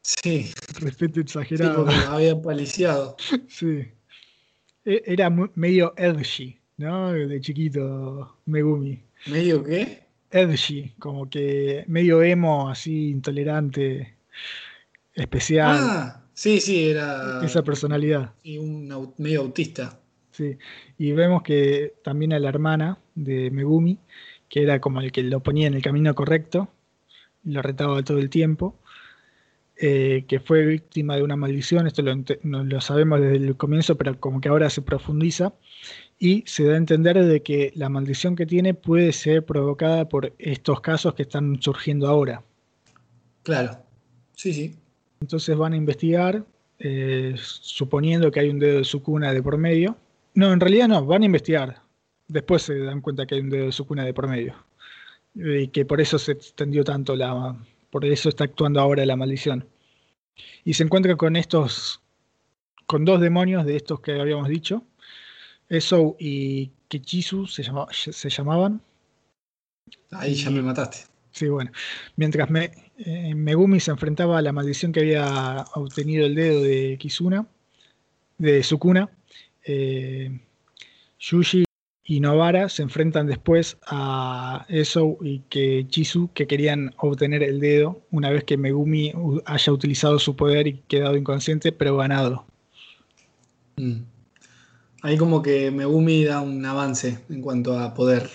Sí. 0.01 0.51
Respeto 0.79 1.19
exagerado. 1.19 1.85
Sí, 1.89 1.95
había 2.07 2.41
paliciado. 2.41 3.15
Sí. 3.47 3.87
Era 4.83 5.29
medio 5.29 5.93
edgy, 5.95 6.59
¿no? 6.77 7.13
De 7.13 7.39
chiquito, 7.39 8.37
Megumi. 8.45 9.03
¿Medio 9.27 9.63
qué? 9.63 10.07
Edgy, 10.31 10.93
como 10.99 11.29
que 11.29 11.83
medio 11.87 12.23
emo, 12.23 12.69
así, 12.69 13.09
intolerante, 13.09 14.15
especial. 15.13 15.77
Ah, 15.79 16.21
Sí, 16.41 16.59
sí, 16.59 16.89
era. 16.89 17.39
Esa 17.45 17.63
personalidad. 17.63 18.33
Y 18.41 18.57
un 18.57 19.13
medio 19.17 19.41
autista. 19.41 19.99
Sí. 20.31 20.57
Y 20.97 21.11
vemos 21.11 21.43
que 21.43 21.93
también 22.03 22.33
a 22.33 22.39
la 22.39 22.49
hermana 22.49 22.97
de 23.13 23.51
Megumi, 23.51 23.99
que 24.49 24.63
era 24.63 24.81
como 24.81 25.01
el 25.01 25.11
que 25.11 25.21
lo 25.21 25.41
ponía 25.41 25.67
en 25.67 25.75
el 25.75 25.83
camino 25.83 26.15
correcto, 26.15 26.69
lo 27.43 27.61
retaba 27.61 28.01
todo 28.01 28.17
el 28.17 28.31
tiempo, 28.31 28.79
eh, 29.75 30.25
que 30.27 30.39
fue 30.39 30.65
víctima 30.65 31.15
de 31.15 31.21
una 31.21 31.35
maldición, 31.35 31.85
esto 31.85 32.01
lo, 32.01 32.15
lo 32.43 32.81
sabemos 32.81 33.21
desde 33.21 33.37
el 33.37 33.55
comienzo, 33.55 33.95
pero 33.97 34.19
como 34.19 34.41
que 34.41 34.49
ahora 34.49 34.71
se 34.71 34.81
profundiza, 34.81 35.53
y 36.23 36.43
se 36.45 36.65
da 36.65 36.75
a 36.75 36.77
entender 36.77 37.25
de 37.25 37.41
que 37.41 37.71
la 37.73 37.89
maldición 37.89 38.35
que 38.35 38.45
tiene 38.45 38.75
puede 38.75 39.11
ser 39.11 39.43
provocada 39.43 40.07
por 40.07 40.31
estos 40.37 40.79
casos 40.79 41.15
que 41.15 41.23
están 41.23 41.59
surgiendo 41.59 42.07
ahora. 42.07 42.43
Claro, 43.41 43.79
sí, 44.35 44.53
sí. 44.53 44.75
Entonces 45.19 45.57
van 45.57 45.73
a 45.73 45.77
investigar, 45.77 46.45
eh, 46.77 47.33
suponiendo 47.37 48.29
que 48.29 48.39
hay 48.39 48.49
un 48.49 48.59
dedo 48.59 48.77
de 48.77 48.83
su 48.83 49.01
cuna 49.01 49.33
de 49.33 49.41
por 49.41 49.57
medio. 49.57 49.97
No, 50.35 50.53
en 50.53 50.59
realidad 50.59 50.87
no, 50.87 51.03
van 51.03 51.23
a 51.23 51.25
investigar. 51.25 51.81
Después 52.27 52.61
se 52.61 52.77
dan 52.77 53.01
cuenta 53.01 53.25
que 53.25 53.33
hay 53.33 53.41
un 53.41 53.49
dedo 53.49 53.65
de 53.65 53.71
su 53.71 53.87
cuna 53.87 54.05
de 54.05 54.13
por 54.13 54.27
medio. 54.27 54.53
Y 55.33 55.69
que 55.69 55.85
por 55.85 56.01
eso 56.01 56.19
se 56.19 56.33
extendió 56.33 56.83
tanto 56.83 57.15
la. 57.15 57.55
Por 57.89 58.05
eso 58.05 58.29
está 58.29 58.43
actuando 58.43 58.79
ahora 58.79 59.03
la 59.07 59.15
maldición. 59.15 59.65
Y 60.63 60.75
se 60.75 60.83
encuentra 60.83 61.15
con 61.15 61.35
estos. 61.35 61.99
con 62.85 63.05
dos 63.05 63.19
demonios 63.19 63.65
de 63.65 63.75
estos 63.75 64.01
que 64.01 64.21
habíamos 64.21 64.47
dicho. 64.47 64.83
Eso 65.71 66.17
y 66.19 66.69
Kichisu 66.89 67.47
se, 67.47 67.63
se 67.93 68.29
llamaban. 68.29 68.81
Ahí 70.11 70.35
ya 70.35 70.49
me 70.49 70.61
mataste. 70.61 71.05
Sí, 71.31 71.47
bueno. 71.47 71.71
Mientras 72.17 72.49
me, 72.49 72.71
eh, 72.97 73.33
Megumi 73.33 73.79
se 73.79 73.91
enfrentaba 73.91 74.37
a 74.37 74.41
la 74.41 74.51
maldición 74.51 74.91
que 74.91 74.99
había 74.99 75.63
obtenido 75.75 76.25
el 76.25 76.35
dedo 76.35 76.61
de 76.61 76.97
Kizuna, 76.99 77.47
de 78.37 78.63
Sukuna, 78.63 79.09
eh, 79.63 80.41
Yuji 81.19 81.63
y 82.03 82.19
Novara 82.19 82.67
se 82.67 82.83
enfrentan 82.83 83.27
después 83.27 83.77
a 83.87 84.65
Eso 84.67 85.19
y 85.21 85.39
que 85.47 85.85
Chisu, 85.87 86.31
que 86.33 86.47
querían 86.47 86.93
obtener 86.97 87.43
el 87.43 87.61
dedo 87.61 88.01
una 88.11 88.29
vez 88.29 88.43
que 88.43 88.57
Megumi 88.57 89.13
haya 89.45 89.71
utilizado 89.71 90.19
su 90.19 90.35
poder 90.35 90.67
y 90.67 90.79
quedado 90.89 91.15
inconsciente, 91.15 91.71
pero 91.71 91.95
ganado. 91.95 92.45
Mm. 93.77 94.01
Ahí 95.01 95.17
como 95.17 95.41
que 95.41 95.71
Megumi 95.71 96.25
da 96.25 96.41
un 96.41 96.63
avance 96.65 97.19
en 97.29 97.41
cuanto 97.41 97.77
a 97.79 97.93
poder. 97.93 98.29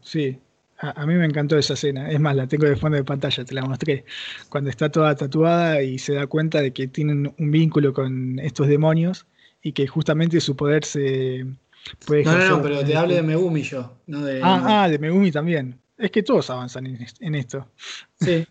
Sí, 0.00 0.38
a, 0.78 1.06
mí 1.06 1.14
me 1.14 1.24
encantó 1.24 1.56
esa 1.56 1.74
escena. 1.74 2.10
Es 2.10 2.20
más, 2.20 2.36
la 2.36 2.46
tengo 2.46 2.66
de 2.66 2.76
fondo 2.76 2.96
de 2.96 3.04
pantalla, 3.04 3.44
te 3.44 3.54
la 3.54 3.62
mostré. 3.62 4.04
Cuando 4.48 4.70
está 4.70 4.90
toda 4.90 5.14
tatuada 5.14 5.82
y 5.82 5.98
se 5.98 6.14
da 6.14 6.26
cuenta 6.26 6.60
de 6.60 6.72
que 6.72 6.88
tienen 6.88 7.32
un 7.38 7.50
vínculo 7.50 7.92
con 7.92 8.38
estos 8.38 8.68
demonios 8.68 9.26
y 9.62 9.72
que 9.72 9.86
justamente 9.86 10.40
su 10.40 10.56
poder 10.56 10.84
se 10.84 11.46
puede... 12.06 12.24
No, 12.24 12.36
no, 12.36 12.48
no, 12.48 12.62
pero 12.62 12.84
te 12.84 12.96
hablo 12.96 13.14
de 13.14 13.22
Megumi 13.22 13.62
yo, 13.62 13.96
no 14.06 14.24
de... 14.24 14.40
Ah, 14.42 14.82
ah, 14.84 14.88
de 14.88 14.98
Megumi 14.98 15.30
también. 15.30 15.78
Es 15.96 16.10
que 16.10 16.22
todos 16.22 16.50
avanzan 16.50 16.86
en, 16.86 17.34
esto. 17.34 17.66
Sí. 18.20 18.46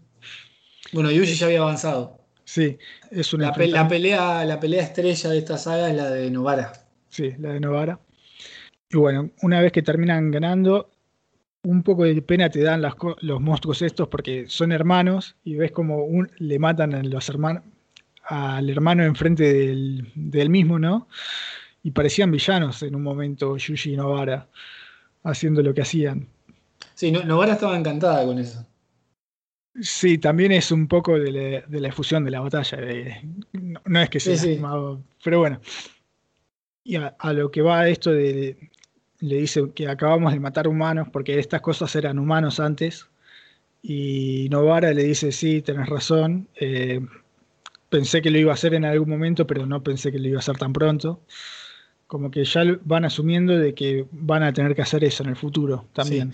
Bueno, 0.91 1.11
Yuji 1.11 1.35
ya 1.35 1.47
había 1.47 1.59
avanzado. 1.59 2.19
Sí, 2.45 2.77
es 3.11 3.33
una... 3.33 3.51
La, 3.51 3.65
la, 3.67 3.87
pelea, 3.87 4.45
la 4.45 4.59
pelea 4.59 4.81
estrella 4.81 5.29
de 5.29 5.37
esta 5.37 5.57
saga 5.57 5.89
es 5.89 5.95
la 5.95 6.09
de 6.09 6.31
Novara. 6.31 6.82
Sí, 7.13 7.31
la 7.37 7.53
de 7.53 7.59
Novara. 7.59 7.99
Y 8.89 8.97
bueno, 8.97 9.29
una 9.43 9.61
vez 9.61 9.71
que 9.71 9.83
terminan 9.83 10.31
ganando, 10.31 10.89
un 11.61 11.83
poco 11.83 12.05
de 12.05 12.19
pena 12.23 12.49
te 12.49 12.63
dan 12.63 12.81
los 12.81 13.39
monstruos 13.39 13.83
estos 13.83 14.07
porque 14.07 14.45
son 14.47 14.71
hermanos 14.71 15.35
y 15.43 15.53
ves 15.53 15.71
como 15.71 16.05
un, 16.05 16.31
le 16.39 16.57
matan 16.57 16.95
a 16.95 17.03
los 17.03 17.29
hermanos, 17.29 17.61
al 18.23 18.67
hermano 18.67 19.03
enfrente 19.03 19.53
del, 19.53 20.11
del 20.15 20.49
mismo, 20.49 20.79
¿no? 20.79 21.07
Y 21.83 21.91
parecían 21.91 22.31
villanos 22.31 22.81
en 22.81 22.95
un 22.95 23.03
momento 23.03 23.57
Yuji 23.57 23.93
y 23.93 23.97
Novara 23.97 24.47
haciendo 25.23 25.61
lo 25.61 25.71
que 25.71 25.83
hacían. 25.83 26.27
Sí, 26.95 27.11
Novara 27.11 27.53
estaba 27.53 27.77
encantada 27.77 28.25
con 28.25 28.39
eso. 28.39 28.65
Sí, 29.79 30.17
también 30.17 30.51
es 30.51 30.71
un 30.71 30.87
poco 30.87 31.19
de 31.19 31.31
la, 31.31 31.61
de 31.61 31.87
efusión 31.87 32.25
de 32.25 32.31
la 32.31 32.39
batalla. 32.39 32.79
no, 33.85 34.01
es 34.01 34.09
que 34.09 34.19
sea, 34.19 34.59
pero 35.23 35.37
bueno. 35.37 35.59
Y 36.83 36.95
a, 36.97 37.15
lo 37.33 37.49
que 37.49 37.61
va 37.61 37.87
esto 37.87 38.11
de, 38.11 38.57
le 39.19 39.37
dice 39.37 39.71
que 39.73 39.87
acabamos 39.87 40.33
de 40.33 40.39
matar 40.39 40.67
humanos 40.67 41.07
porque 41.11 41.39
estas 41.39 41.61
cosas 41.61 41.95
eran 41.95 42.19
humanos 42.19 42.59
antes. 42.59 43.07
Y 43.81 44.47
Novara 44.49 44.93
le 44.93 45.03
dice, 45.03 45.31
sí, 45.31 45.61
tenés 45.61 45.87
razón. 45.87 46.47
Eh, 46.59 47.01
pensé 47.89 48.21
que 48.21 48.31
lo 48.31 48.37
iba 48.37 48.51
a 48.51 48.55
hacer 48.55 48.73
en 48.73 48.85
algún 48.85 49.09
momento, 49.09 49.45
pero 49.47 49.65
no 49.65 49.83
pensé 49.83 50.11
que 50.11 50.19
lo 50.19 50.27
iba 50.27 50.37
a 50.37 50.39
hacer 50.39 50.57
tan 50.57 50.73
pronto. 50.73 51.21
Como 52.07 52.31
que 52.31 52.43
ya 52.43 52.63
van 52.83 53.05
asumiendo 53.05 53.57
de 53.57 53.73
que 53.73 54.05
van 54.11 54.43
a 54.43 54.53
tener 54.53 54.75
que 54.75 54.81
hacer 54.81 55.03
eso 55.03 55.23
en 55.23 55.29
el 55.29 55.35
futuro 55.35 55.85
también. 55.93 56.33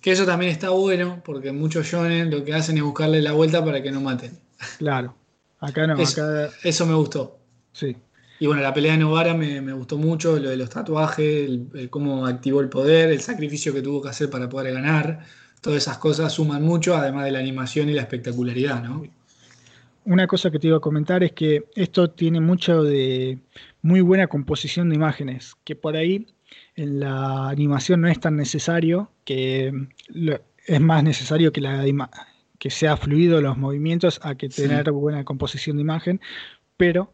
Que 0.00 0.12
eso 0.12 0.24
también 0.24 0.50
está 0.50 0.70
bueno, 0.70 1.22
porque 1.24 1.52
muchos 1.52 1.86
shonen 1.86 2.30
lo 2.30 2.42
que 2.42 2.54
hacen 2.54 2.78
es 2.78 2.82
buscarle 2.82 3.20
la 3.20 3.32
vuelta 3.32 3.62
para 3.64 3.82
que 3.82 3.90
no 3.90 4.00
maten. 4.00 4.38
Claro. 4.78 5.14
Acá 5.60 5.86
no. 5.86 5.96
eso 5.98 6.86
me 6.86 6.94
gustó. 6.94 7.38
Sí. 7.72 7.96
Y 8.40 8.46
bueno, 8.46 8.62
la 8.62 8.72
pelea 8.72 8.92
de 8.92 8.98
Novara 8.98 9.34
me, 9.34 9.60
gustó 9.74 9.98
mucho, 9.98 10.38
lo 10.38 10.48
de 10.48 10.56
los 10.56 10.70
tatuajes, 10.70 11.46
el, 11.46 11.90
cómo 11.90 12.24
activó 12.26 12.62
el 12.62 12.70
poder, 12.70 13.10
el 13.10 13.20
sacrificio 13.20 13.74
que 13.74 13.82
tuvo 13.82 14.00
que 14.00 14.08
hacer 14.08 14.30
para 14.30 14.48
poder 14.48 14.72
ganar. 14.72 15.20
Todas 15.60 15.82
esas 15.82 15.98
cosas 15.98 16.32
suman 16.32 16.62
mucho, 16.62 16.96
además 16.96 17.26
de 17.26 17.32
la 17.32 17.38
animación 17.38 17.90
y 17.90 17.92
la 17.92 18.00
espectacularidad, 18.00 18.82
¿no? 18.82 19.02
Una 20.06 20.26
cosa 20.26 20.50
que 20.50 20.58
te 20.58 20.68
iba 20.68 20.78
a 20.78 20.80
comentar 20.80 21.22
es 21.22 21.32
que 21.32 21.66
esto 21.74 22.08
tiene 22.08 22.40
mucho 22.40 22.82
de 22.82 23.38
muy 23.82 24.00
buena 24.00 24.26
composición 24.26 24.88
de 24.88 24.94
imágenes, 24.94 25.54
que 25.64 25.76
por 25.76 25.94
ahí 25.94 26.26
en 26.76 26.98
la 26.98 27.50
animación 27.50 28.00
no 28.00 28.08
es 28.08 28.18
tan 28.20 28.36
necesario, 28.36 29.10
que 29.26 29.70
es 30.66 30.80
más 30.80 31.04
necesario 31.04 31.52
que, 31.52 31.60
la, 31.60 31.84
que 32.58 32.70
sea 32.70 32.96
fluido 32.96 33.42
los 33.42 33.58
movimientos 33.58 34.18
a 34.22 34.34
que 34.34 34.48
tener 34.48 34.90
buena 34.92 35.24
composición 35.24 35.76
de 35.76 35.82
imagen, 35.82 36.22
pero 36.78 37.12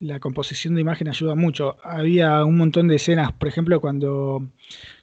la 0.00 0.20
composición 0.20 0.74
de 0.74 0.82
imagen 0.82 1.08
ayuda 1.08 1.34
mucho. 1.34 1.76
Había 1.82 2.44
un 2.44 2.56
montón 2.56 2.88
de 2.88 2.96
escenas, 2.96 3.32
por 3.32 3.48
ejemplo, 3.48 3.80
cuando 3.80 4.48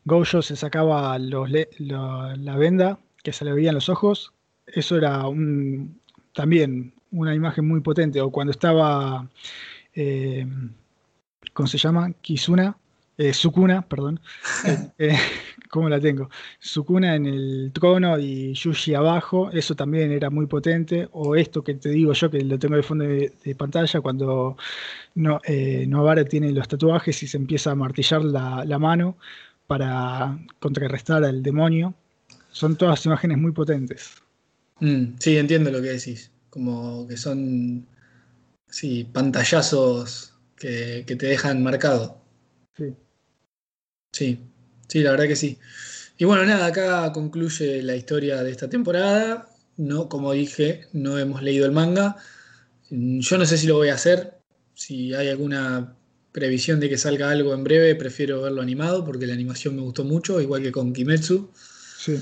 Gojo 0.05 0.41
se 0.41 0.55
sacaba 0.55 1.17
los 1.19 1.49
la 1.49 2.57
venda 2.57 2.99
que 3.23 3.33
se 3.33 3.45
le 3.45 3.53
veían 3.53 3.75
los 3.75 3.89
ojos, 3.89 4.33
eso 4.67 4.97
era 4.97 5.27
un, 5.27 5.99
también 6.33 6.93
una 7.11 7.33
imagen 7.33 7.67
muy 7.67 7.81
potente. 7.81 8.21
O 8.21 8.31
cuando 8.31 8.51
estaba, 8.51 9.27
eh, 9.95 10.45
¿cómo 11.53 11.67
se 11.67 11.77
llama? 11.77 12.11
Kizuna, 12.21 12.77
eh, 13.17 13.33
Sukuna, 13.33 13.81
perdón. 13.83 14.19
Eh, 14.97 15.17
¿Cómo 15.73 15.89
la 15.89 15.99
tengo? 15.99 16.29
Sukuna 16.59 17.15
en 17.15 17.25
el 17.25 17.71
trono 17.73 18.19
y 18.19 18.53
Yushi 18.53 18.93
abajo, 18.93 19.49
eso 19.49 19.73
también 19.75 20.11
era 20.11 20.29
muy 20.29 20.45
potente. 20.45 21.09
O 21.13 21.35
esto 21.35 21.63
que 21.63 21.73
te 21.73 21.89
digo 21.89 22.13
yo, 22.13 22.29
que 22.29 22.41
lo 22.41 22.59
tengo 22.59 22.75
de 22.75 22.83
fondo 22.83 23.05
de, 23.05 23.55
pantalla, 23.57 23.99
cuando 23.99 24.55
no, 25.15 25.41
eh, 25.43 25.85
Novara 25.87 26.25
tiene 26.25 26.51
los 26.51 26.67
tatuajes 26.67 27.23
y 27.23 27.27
se 27.27 27.37
empieza 27.37 27.71
a 27.71 27.75
martillar 27.75 28.23
la, 28.23 28.77
mano 28.77 29.17
para 29.65 30.37
contrarrestar 30.59 31.23
al 31.23 31.41
demonio. 31.41 31.95
Son 32.51 32.75
todas 32.75 33.03
imágenes 33.07 33.39
muy 33.39 33.51
potentes. 33.51 34.21
Mm, 34.79 35.15
sí, 35.17 35.37
entiendo 35.39 35.71
lo 35.71 35.81
que 35.81 35.89
decís. 35.89 36.29
Como 36.51 37.07
que 37.07 37.17
son 37.17 37.87
sí, 38.67 39.09
pantallazos 39.11 40.35
que, 40.55 41.03
que 41.07 41.15
te 41.15 41.25
dejan 41.25 41.63
marcado. 41.63 42.21
Sí. 42.77 42.93
Sí, 44.11 44.39
Sí, 44.87 44.99
la 45.01 45.11
verdad 45.11 45.27
que 45.27 45.35
sí. 45.35 45.57
Y 46.17 46.25
bueno, 46.25 46.45
nada, 46.45 46.67
acá 46.67 47.11
concluye 47.11 47.81
la 47.81 47.95
historia 47.95 48.43
de 48.43 48.51
esta 48.51 48.69
temporada. 48.69 49.49
No, 49.77 50.07
como 50.09 50.31
dije, 50.33 50.87
no 50.93 51.17
hemos 51.17 51.41
leído 51.41 51.65
el 51.65 51.71
manga. 51.71 52.17
Yo 52.89 53.37
no 53.37 53.45
sé 53.45 53.57
si 53.57 53.67
lo 53.67 53.75
voy 53.75 53.89
a 53.89 53.95
hacer. 53.95 54.37
Si 54.75 55.13
hay 55.13 55.29
alguna 55.29 55.95
previsión 56.31 56.79
de 56.79 56.89
que 56.89 56.97
salga 56.97 57.29
algo 57.29 57.53
en 57.53 57.63
breve, 57.63 57.95
prefiero 57.95 58.41
verlo 58.41 58.61
animado 58.61 59.03
porque 59.03 59.27
la 59.27 59.33
animación 59.33 59.75
me 59.75 59.81
gustó 59.81 60.03
mucho, 60.03 60.39
igual 60.41 60.61
que 60.61 60.71
con 60.71 60.93
Kimetsu. 60.93 61.51
Sí. 61.97 62.19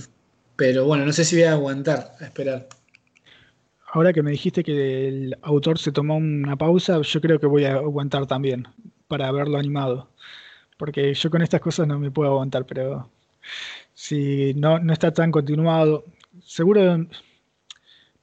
Pero 0.55 0.85
bueno, 0.85 1.05
no 1.05 1.13
sé 1.13 1.25
si 1.25 1.35
voy 1.35 1.45
a 1.45 1.53
aguantar 1.53 2.13
a 2.19 2.25
esperar. 2.25 2.67
Ahora 3.93 4.13
que 4.13 4.23
me 4.23 4.31
dijiste 4.31 4.63
que 4.63 5.07
el 5.07 5.37
autor 5.41 5.77
se 5.77 5.91
tomó 5.91 6.15
una 6.15 6.55
pausa, 6.55 7.01
yo 7.01 7.19
creo 7.19 7.39
que 7.39 7.47
voy 7.47 7.65
a 7.65 7.73
aguantar 7.73 8.25
también 8.25 8.67
para 9.07 9.29
verlo 9.33 9.57
animado 9.57 10.09
porque 10.81 11.13
yo 11.13 11.29
con 11.29 11.43
estas 11.43 11.61
cosas 11.61 11.87
no 11.87 11.99
me 11.99 12.09
puedo 12.09 12.31
aguantar, 12.31 12.65
pero 12.65 13.07
si 13.93 14.51
no, 14.55 14.79
no 14.79 14.93
está 14.93 15.13
tan 15.13 15.29
continuado, 15.29 16.05
seguro, 16.43 17.05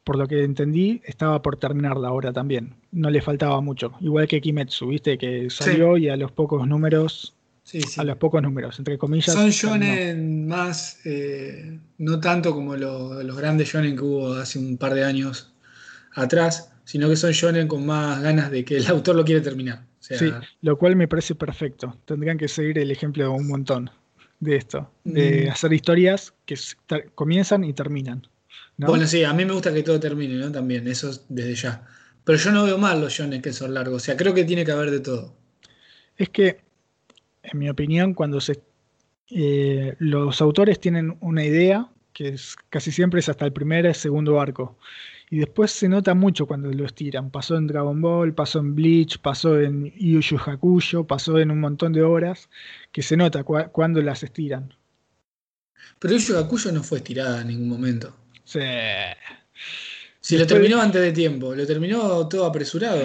por 0.03 0.19
lo 0.19 0.27
que 0.27 0.43
entendí, 0.43 1.01
estaba 1.05 1.41
por 1.41 1.57
terminar 1.57 1.97
la 1.99 2.11
obra 2.11 2.33
también. 2.33 2.75
No 2.91 3.11
le 3.11 3.23
faltaba 3.23 3.61
mucho. 3.61 3.93
Igual 4.01 4.27
que 4.27 4.41
Kimetsu, 4.41 4.89
viste, 4.89 5.17
que 5.17 5.49
salió 5.51 5.97
y 5.99 6.09
a 6.09 6.17
los 6.17 6.33
pocos 6.33 6.67
números 6.67 7.37
A 7.97 8.03
los 8.03 8.17
pocos 8.17 8.43
números, 8.43 8.77
entre 8.81 8.99
comillas. 8.99 9.37
Son 9.37 9.51
shonen 9.51 10.49
más, 10.49 10.99
eh, 11.05 11.79
no 11.99 12.19
tanto 12.19 12.53
como 12.53 12.75
los 12.75 13.37
grandes 13.37 13.69
shonen 13.69 13.95
que 13.95 14.03
hubo 14.03 14.33
hace 14.33 14.59
un 14.59 14.79
par 14.79 14.95
de 14.95 15.05
años 15.05 15.53
atrás, 16.13 16.73
sino 16.85 17.09
que 17.09 17.15
son 17.15 17.31
shonen 17.31 17.69
con 17.69 17.87
más 17.87 18.21
ganas 18.21 18.51
de 18.51 18.65
que 18.65 18.79
el 18.79 18.87
autor 18.89 19.15
lo 19.15 19.25
quiere 19.25 19.43
terminar 19.43 19.87
sí, 20.17 20.33
lo 20.63 20.79
cual 20.79 20.97
me 20.97 21.09
parece 21.09 21.35
perfecto. 21.35 21.97
Tendrían 22.05 22.39
que 22.39 22.49
seguir 22.49 22.79
el 22.79 22.91
ejemplo 22.91 23.25
de 23.25 23.31
un 23.31 23.47
montón 23.47 23.91
de 24.41 24.57
esto, 24.57 24.91
de 25.05 25.47
mm. 25.47 25.51
hacer 25.51 25.73
historias 25.73 26.35
que 26.47 26.57
comienzan 27.15 27.65
y 27.65 27.73
terminan. 27.73 28.27
Bueno, 28.77 29.07
sí, 29.07 29.25
a 29.25 29.33
mí 29.33 29.45
me 29.45 29.53
gusta 29.53 29.75
que 29.75 29.83
todo 29.83 29.99
termine, 29.99 30.35
¿no? 30.37 30.53
También, 30.53 30.87
eso 30.87 31.11
desde 31.29 31.55
ya. 31.55 31.87
Pero 32.25 32.39
yo 32.39 32.53
no 32.53 32.65
veo 32.65 32.79
mal 32.79 33.01
los 33.01 33.13
shonen 33.13 33.43
que 33.43 33.53
son 33.53 33.75
largos, 33.75 34.03
o 34.03 34.05
sea, 34.05 34.17
creo 34.17 34.35
que 34.35 34.45
tiene 34.45 34.65
que 34.65 34.71
haber 34.71 34.91
de 34.91 35.01
todo. 35.01 35.35
Es 36.17 36.29
que, 36.29 36.61
en 37.43 37.59
mi 37.59 37.69
opinión, 37.69 38.15
cuando 38.15 38.41
se, 38.41 38.61
eh, 39.31 39.95
los 39.99 40.41
autores 40.41 40.79
tienen 40.79 41.17
una 41.21 41.45
idea, 41.45 41.89
que 42.13 42.29
es, 42.29 42.57
casi 42.71 42.93
siempre 42.93 43.21
es 43.21 43.29
hasta 43.29 43.45
el 43.45 43.53
primer 43.53 43.87
y 43.87 43.95
segundo 43.95 44.41
arco, 44.41 44.79
y 45.31 45.39
después 45.39 45.71
se 45.71 45.89
nota 45.89 46.15
mucho 46.15 46.47
cuando 46.47 46.71
lo 46.71 46.87
estiran. 46.87 47.31
Pasó 47.31 47.57
en 47.57 47.67
Dragon 47.67 48.01
Ball, 48.01 48.35
pasó 48.35 48.61
en 48.61 48.75
Bleach, 48.75 49.19
pasó 49.19 49.61
en 49.61 49.93
Yu 49.97 50.21
Yu 50.21 50.39
Hakusho, 50.39 51.07
pasó 51.07 51.39
en 51.39 51.51
un 51.51 51.61
montón 51.61 51.93
de 51.93 52.03
obras 52.03 52.49
que 52.93 53.03
se 53.03 53.17
nota 53.17 53.45
cuando 53.45 54.01
las 54.03 54.23
estiran. 54.23 54.75
Pero 55.99 56.15
Yu 56.17 56.21
Yu 56.21 56.39
Hakusho 56.39 56.73
no 56.73 56.83
fue 56.83 56.99
estirada 56.99 57.43
en 57.43 57.49
ningún 57.49 57.69
momento. 57.69 58.17
Sí. 58.45 58.61
Si 60.21 60.37
lo 60.37 60.47
terminó 60.47 60.81
antes 60.81 61.01
de 61.01 61.13
tiempo, 61.13 61.55
lo 61.55 61.67
terminó 61.67 62.29
todo 62.29 62.45
apresurado. 62.45 63.03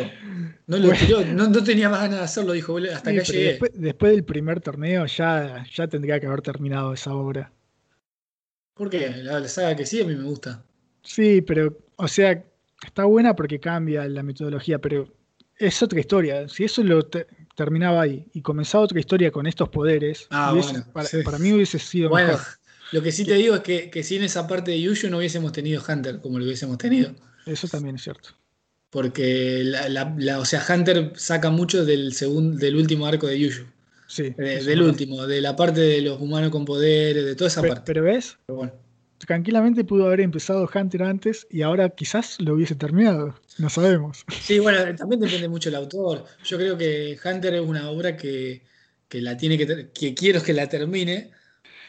No 0.68 0.78
lo 0.78 0.92
no, 1.34 1.64
tenía 1.64 1.90
más 1.90 2.02
ganas 2.02 2.20
de 2.20 2.26
hacerlo, 2.26 2.54
dijo, 2.54 2.78
hasta 2.94 3.12
que 3.12 3.22
llegué. 3.22 3.44
Después, 3.50 3.72
después, 3.76 4.12
del 4.12 4.24
primer 4.24 4.62
torneo 4.62 5.06
ya, 5.06 5.66
ya 5.74 5.88
tendría 5.88 6.20
que 6.20 6.28
haber 6.28 6.42
terminado 6.42 6.94
esa 6.94 7.14
obra. 7.14 7.52
¿Por 8.74 8.90
qué? 8.90 9.10
La, 9.10 9.48
saga 9.48 9.76
que 9.76 9.86
sí 9.86 10.02
a 10.02 10.06
mí 10.06 10.16
me 10.16 10.24
gusta. 10.24 10.66
Sí, 11.04 11.42
pero, 11.42 11.78
o 11.98 12.08
sea, 12.08 12.44
está 12.86 13.06
buena 13.06 13.36
porque 13.36 13.60
cambia 13.60 14.08
la 14.08 14.24
metodología, 14.24 14.80
pero 14.80 15.08
es 15.58 15.82
otra 15.82 16.00
historia. 16.00 16.48
Si 16.48 16.64
eso 16.64 16.84
lo 16.84 17.08
terminaba 17.56 18.02
ahí 18.02 18.26
y 18.34 18.42
comenzaba 18.42 18.84
otra 18.84 19.00
historia 19.00 19.32
con 19.32 19.46
estos 19.46 19.70
poderes, 19.70 20.28
ah, 20.30 20.54
bueno, 20.54 20.86
para, 20.94 21.38
mí 21.40 21.54
hubiese 21.54 21.80
sido 21.80 22.10
bueno, 22.10 22.40
Lo 22.92 23.02
que 23.02 23.12
sí 23.12 23.26
te 23.26 23.34
digo 23.34 23.56
es 23.56 23.62
que, 23.62 23.90
que 23.90 24.04
sin 24.04 24.24
esa 24.24 24.48
parte 24.48 24.72
de 24.72 24.82
Yuyu 24.82 25.10
no 25.10 25.18
hubiésemos 25.18 25.52
tenido 25.52 25.82
Hunter 25.88 26.20
como 26.20 26.40
lo 26.40 26.46
hubiésemos 26.46 26.78
tenido. 26.78 27.14
Eso 27.46 27.68
también 27.68 27.96
es 27.96 28.04
cierto. 28.04 28.30
Porque 28.90 29.64
la, 29.64 30.40
o 30.40 30.46
sea, 30.46 30.64
Hunter 30.70 31.14
saca 31.16 31.50
mucho 31.50 31.84
del, 31.84 32.14
del 32.58 32.76
último 32.76 33.08
arco 33.08 33.28
de 33.28 33.40
Yuyu. 33.40 33.66
Sí. 34.06 34.30
del 34.30 34.84
último, 34.84 35.26
de 35.26 35.42
la 35.42 35.56
parte 35.56 35.80
de 35.80 36.02
los 36.02 36.22
humanos 36.22 36.52
con 36.52 36.66
poderes, 36.66 37.26
de 37.26 37.36
toda 37.36 37.48
esa 37.48 37.64
parte. 37.64 37.82
Pero 37.84 38.04
ves, 38.04 38.38
tranquilamente 39.26 39.84
pudo 39.84 40.08
haber 40.08 40.22
empezado 40.22 40.70
Hunter 40.74 41.04
antes 41.04 41.48
y 41.50 41.62
ahora 41.62 41.90
quizás 41.90 42.40
lo 42.40 42.54
hubiese 42.54 42.76
terminado. 42.76 43.36
No 43.58 43.70
sabemos. 43.70 44.26
Sí, 44.42 44.60
bueno, 44.60 44.96
también 44.96 45.22
depende 45.22 45.48
mucho 45.50 45.70
del 45.70 45.78
autor. 45.78 46.26
Yo 46.44 46.58
creo 46.58 46.78
que 46.78 47.18
Hunter 47.24 47.56
es 47.56 47.62
una 47.62 47.90
obra 47.90 48.18
que, 48.18 48.62
la 49.12 49.38
tiene 49.38 49.58
que, 49.58 49.90
que 49.94 50.14
quiero 50.14 50.42
que 50.42 50.54
la 50.54 50.68
termine, 50.68 51.32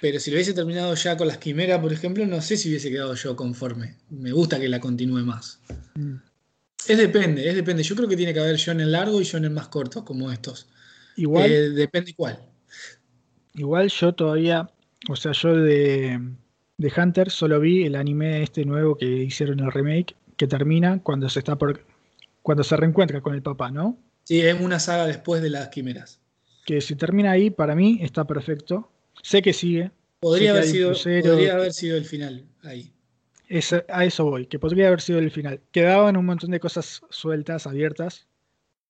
pero 0.00 0.20
si 0.20 0.30
lo 0.30 0.36
hubiese 0.36 0.52
terminado 0.52 0.94
ya 0.94 1.16
con 1.16 1.28
las 1.28 1.38
quimeras, 1.38 1.80
por 1.80 1.92
ejemplo, 1.92 2.26
no 2.26 2.42
sé 2.42 2.56
si 2.56 2.68
hubiese 2.68 2.90
quedado 2.90 3.14
yo 3.14 3.34
conforme. 3.36 3.96
Me 4.10 4.32
gusta 4.32 4.60
que 4.60 4.68
la 4.68 4.80
continúe 4.80 5.24
más. 5.24 5.60
Mm. 5.94 6.16
Es 6.86 6.98
depende, 6.98 7.48
es 7.48 7.54
depende. 7.54 7.82
Yo 7.82 7.96
creo 7.96 8.08
que 8.08 8.16
tiene 8.16 8.34
que 8.34 8.40
haber 8.40 8.56
shonen 8.56 8.92
largo 8.92 9.20
y 9.20 9.24
shonen 9.24 9.54
más 9.54 9.68
cortos 9.68 10.02
como 10.02 10.30
estos. 10.30 10.68
Igual. 11.16 11.50
Eh, 11.50 11.70
depende 11.70 12.12
cuál. 12.14 12.38
Igual 13.54 13.88
yo 13.88 14.12
todavía, 14.12 14.68
o 15.08 15.16
sea, 15.16 15.32
yo 15.32 15.54
de, 15.56 16.20
de, 16.76 16.92
Hunter 16.96 17.30
solo 17.30 17.60
vi 17.60 17.84
el 17.84 17.96
anime 17.96 18.42
este 18.42 18.64
nuevo 18.64 18.96
que 18.96 19.06
hicieron 19.06 19.60
el 19.60 19.72
remake, 19.72 20.14
que 20.36 20.46
termina 20.46 21.00
cuando 21.02 21.28
se 21.28 21.40
está 21.40 21.56
por, 21.56 21.84
cuando 22.42 22.64
se 22.64 22.76
reencuentra 22.76 23.20
con 23.20 23.34
el 23.34 23.42
papá, 23.42 23.70
¿no? 23.70 23.96
Sí, 24.24 24.40
es 24.40 24.58
una 24.60 24.78
saga 24.78 25.06
después 25.06 25.42
de 25.42 25.50
las 25.50 25.68
quimeras. 25.68 26.18
Que 26.64 26.80
si 26.80 26.96
termina 26.96 27.30
ahí, 27.30 27.50
para 27.50 27.74
mí 27.74 27.98
está 28.00 28.24
perfecto. 28.24 28.90
Sé 29.22 29.42
que 29.42 29.52
sigue. 29.52 29.90
Podría, 30.20 30.52
haber 30.52 30.64
sido, 30.64 30.92
podría 30.92 31.54
haber 31.54 31.72
sido 31.72 31.96
el 31.98 32.06
final 32.06 32.44
ahí. 32.62 32.90
a 33.88 34.04
eso 34.04 34.24
voy, 34.24 34.46
que 34.46 34.58
podría 34.58 34.86
haber 34.86 35.02
sido 35.02 35.18
el 35.18 35.30
final. 35.30 35.60
Quedaban 35.70 36.16
un 36.16 36.24
montón 36.24 36.50
de 36.50 36.60
cosas 36.60 37.02
sueltas, 37.10 37.66
abiertas. 37.66 38.26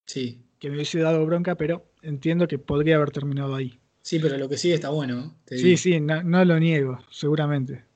Sí. 0.06 0.40
Que 0.60 0.68
me 0.68 0.76
hubiese 0.76 1.00
dado 1.00 1.26
bronca, 1.26 1.56
pero 1.56 1.84
entiendo 2.02 2.46
que 2.46 2.58
podría 2.58 2.96
haber 2.96 3.10
terminado 3.10 3.54
ahí. 3.56 3.80
Sí, 4.04 4.18
pero 4.18 4.36
lo 4.36 4.50
que 4.50 4.58
sigue 4.58 4.74
está 4.74 4.90
bueno. 4.90 5.34
sí, 5.46 5.78
sí, 5.78 5.98
no, 5.98 6.44
lo 6.44 6.60
niego, 6.60 7.02
seguramente. 7.10 7.86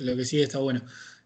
Lo 0.00 0.16
que 0.16 0.24
sigue 0.24 0.42
está 0.42 0.58
bueno. 0.58 0.82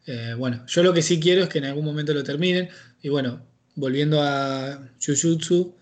Eh, 0.06 0.34
bueno, 0.36 0.66
yo 0.66 0.82
lo 0.82 0.92
que 0.92 1.00
sí 1.00 1.18
quiero 1.18 1.44
es 1.44 1.48
que 1.48 1.58
en 1.58 1.64
algún 1.64 1.86
momento 1.86 2.12
lo 2.12 2.22
terminen. 2.22 2.68
Y 3.00 3.08
bueno, 3.08 3.46
volviendo 3.74 4.20
a 4.22 4.86
Jujutsu, 5.00 5.74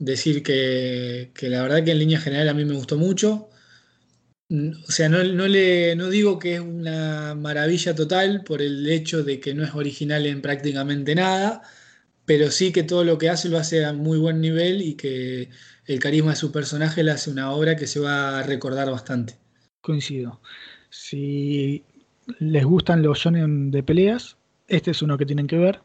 decir 0.00 0.42
que, 0.42 1.30
que 1.34 1.48
la 1.48 1.62
verdad 1.62 1.84
que 1.84 1.92
en 1.92 2.00
línea 2.00 2.18
general 2.18 2.48
a 2.48 2.54
mí 2.54 2.64
me 2.64 2.74
gustó 2.74 2.98
mucho. 2.98 3.48
Mm, 4.48 4.72
o 4.88 4.90
sea, 4.90 5.08
no, 5.08 5.22
no, 5.22 5.46
le, 5.46 5.94
no 5.94 6.10
digo 6.10 6.40
que 6.40 6.54
es 6.54 6.60
una 6.60 7.36
maravilla 7.36 7.94
total 7.94 8.42
por 8.42 8.60
el 8.60 8.90
hecho 8.90 9.22
de 9.22 9.38
que 9.38 9.54
no 9.54 9.62
es 9.62 9.72
original 9.72 10.26
en 10.26 10.42
prácticamente 10.42 11.14
nada, 11.14 11.62
pero 12.24 12.50
sí 12.50 12.72
que 12.72 12.82
todo 12.82 13.04
lo 13.04 13.18
que 13.18 13.30
hace 13.30 13.48
lo 13.48 13.58
hace 13.58 13.84
a 13.84 13.92
muy 13.92 14.18
buen 14.18 14.40
nivel 14.40 14.82
y 14.82 14.94
que 14.96 15.50
el 15.86 15.98
carisma 15.98 16.30
de 16.30 16.36
su 16.36 16.52
personaje 16.52 17.02
le 17.02 17.10
hace 17.10 17.30
una 17.30 17.52
obra 17.52 17.76
que 17.76 17.86
se 17.86 18.00
va 18.00 18.38
a 18.38 18.42
recordar 18.42 18.90
bastante. 18.90 19.38
Coincido. 19.80 20.40
Si 20.90 21.84
les 22.38 22.64
gustan 22.64 23.02
los 23.02 23.18
shonen 23.18 23.70
de 23.70 23.82
peleas, 23.82 24.36
este 24.68 24.92
es 24.92 25.02
uno 25.02 25.18
que 25.18 25.26
tienen 25.26 25.46
que 25.46 25.58
ver. 25.58 25.80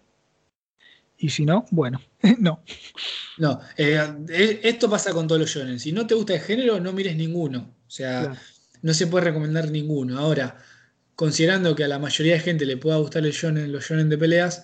Y 1.18 1.30
si 1.30 1.46
no, 1.46 1.66
bueno, 1.72 2.02
no. 2.40 2.64
No, 3.38 3.60
eh, 3.76 4.00
eh, 4.30 4.62
esto 4.64 4.90
pasa 4.90 5.14
con 5.14 5.28
todos 5.28 5.42
los 5.42 5.50
shonen. 5.50 5.80
Si 5.80 5.92
no 5.92 6.08
te 6.08 6.16
gusta 6.16 6.34
el 6.34 6.42
género, 6.42 6.80
no 6.80 6.94
mires 6.94 7.16
ninguno. 7.16 7.76
O 7.86 7.92
sea, 7.92 8.34
no 8.82 8.94
se 8.94 9.08
puede 9.08 9.26
recomendar 9.26 9.70
ninguno. 9.70 10.18
Ahora, 10.18 10.58
considerando 11.16 11.76
que 11.76 11.84
a 11.84 11.90
la 11.90 12.00
mayoría 12.00 12.36
de 12.36 12.40
gente 12.40 12.66
le 12.66 12.78
pueda 12.78 12.98
gustar 12.98 13.26
el 13.26 13.34
shonen, 13.34 13.72
los 13.72 13.84
shonen 13.84 14.08
de 14.08 14.18
peleas, 14.18 14.64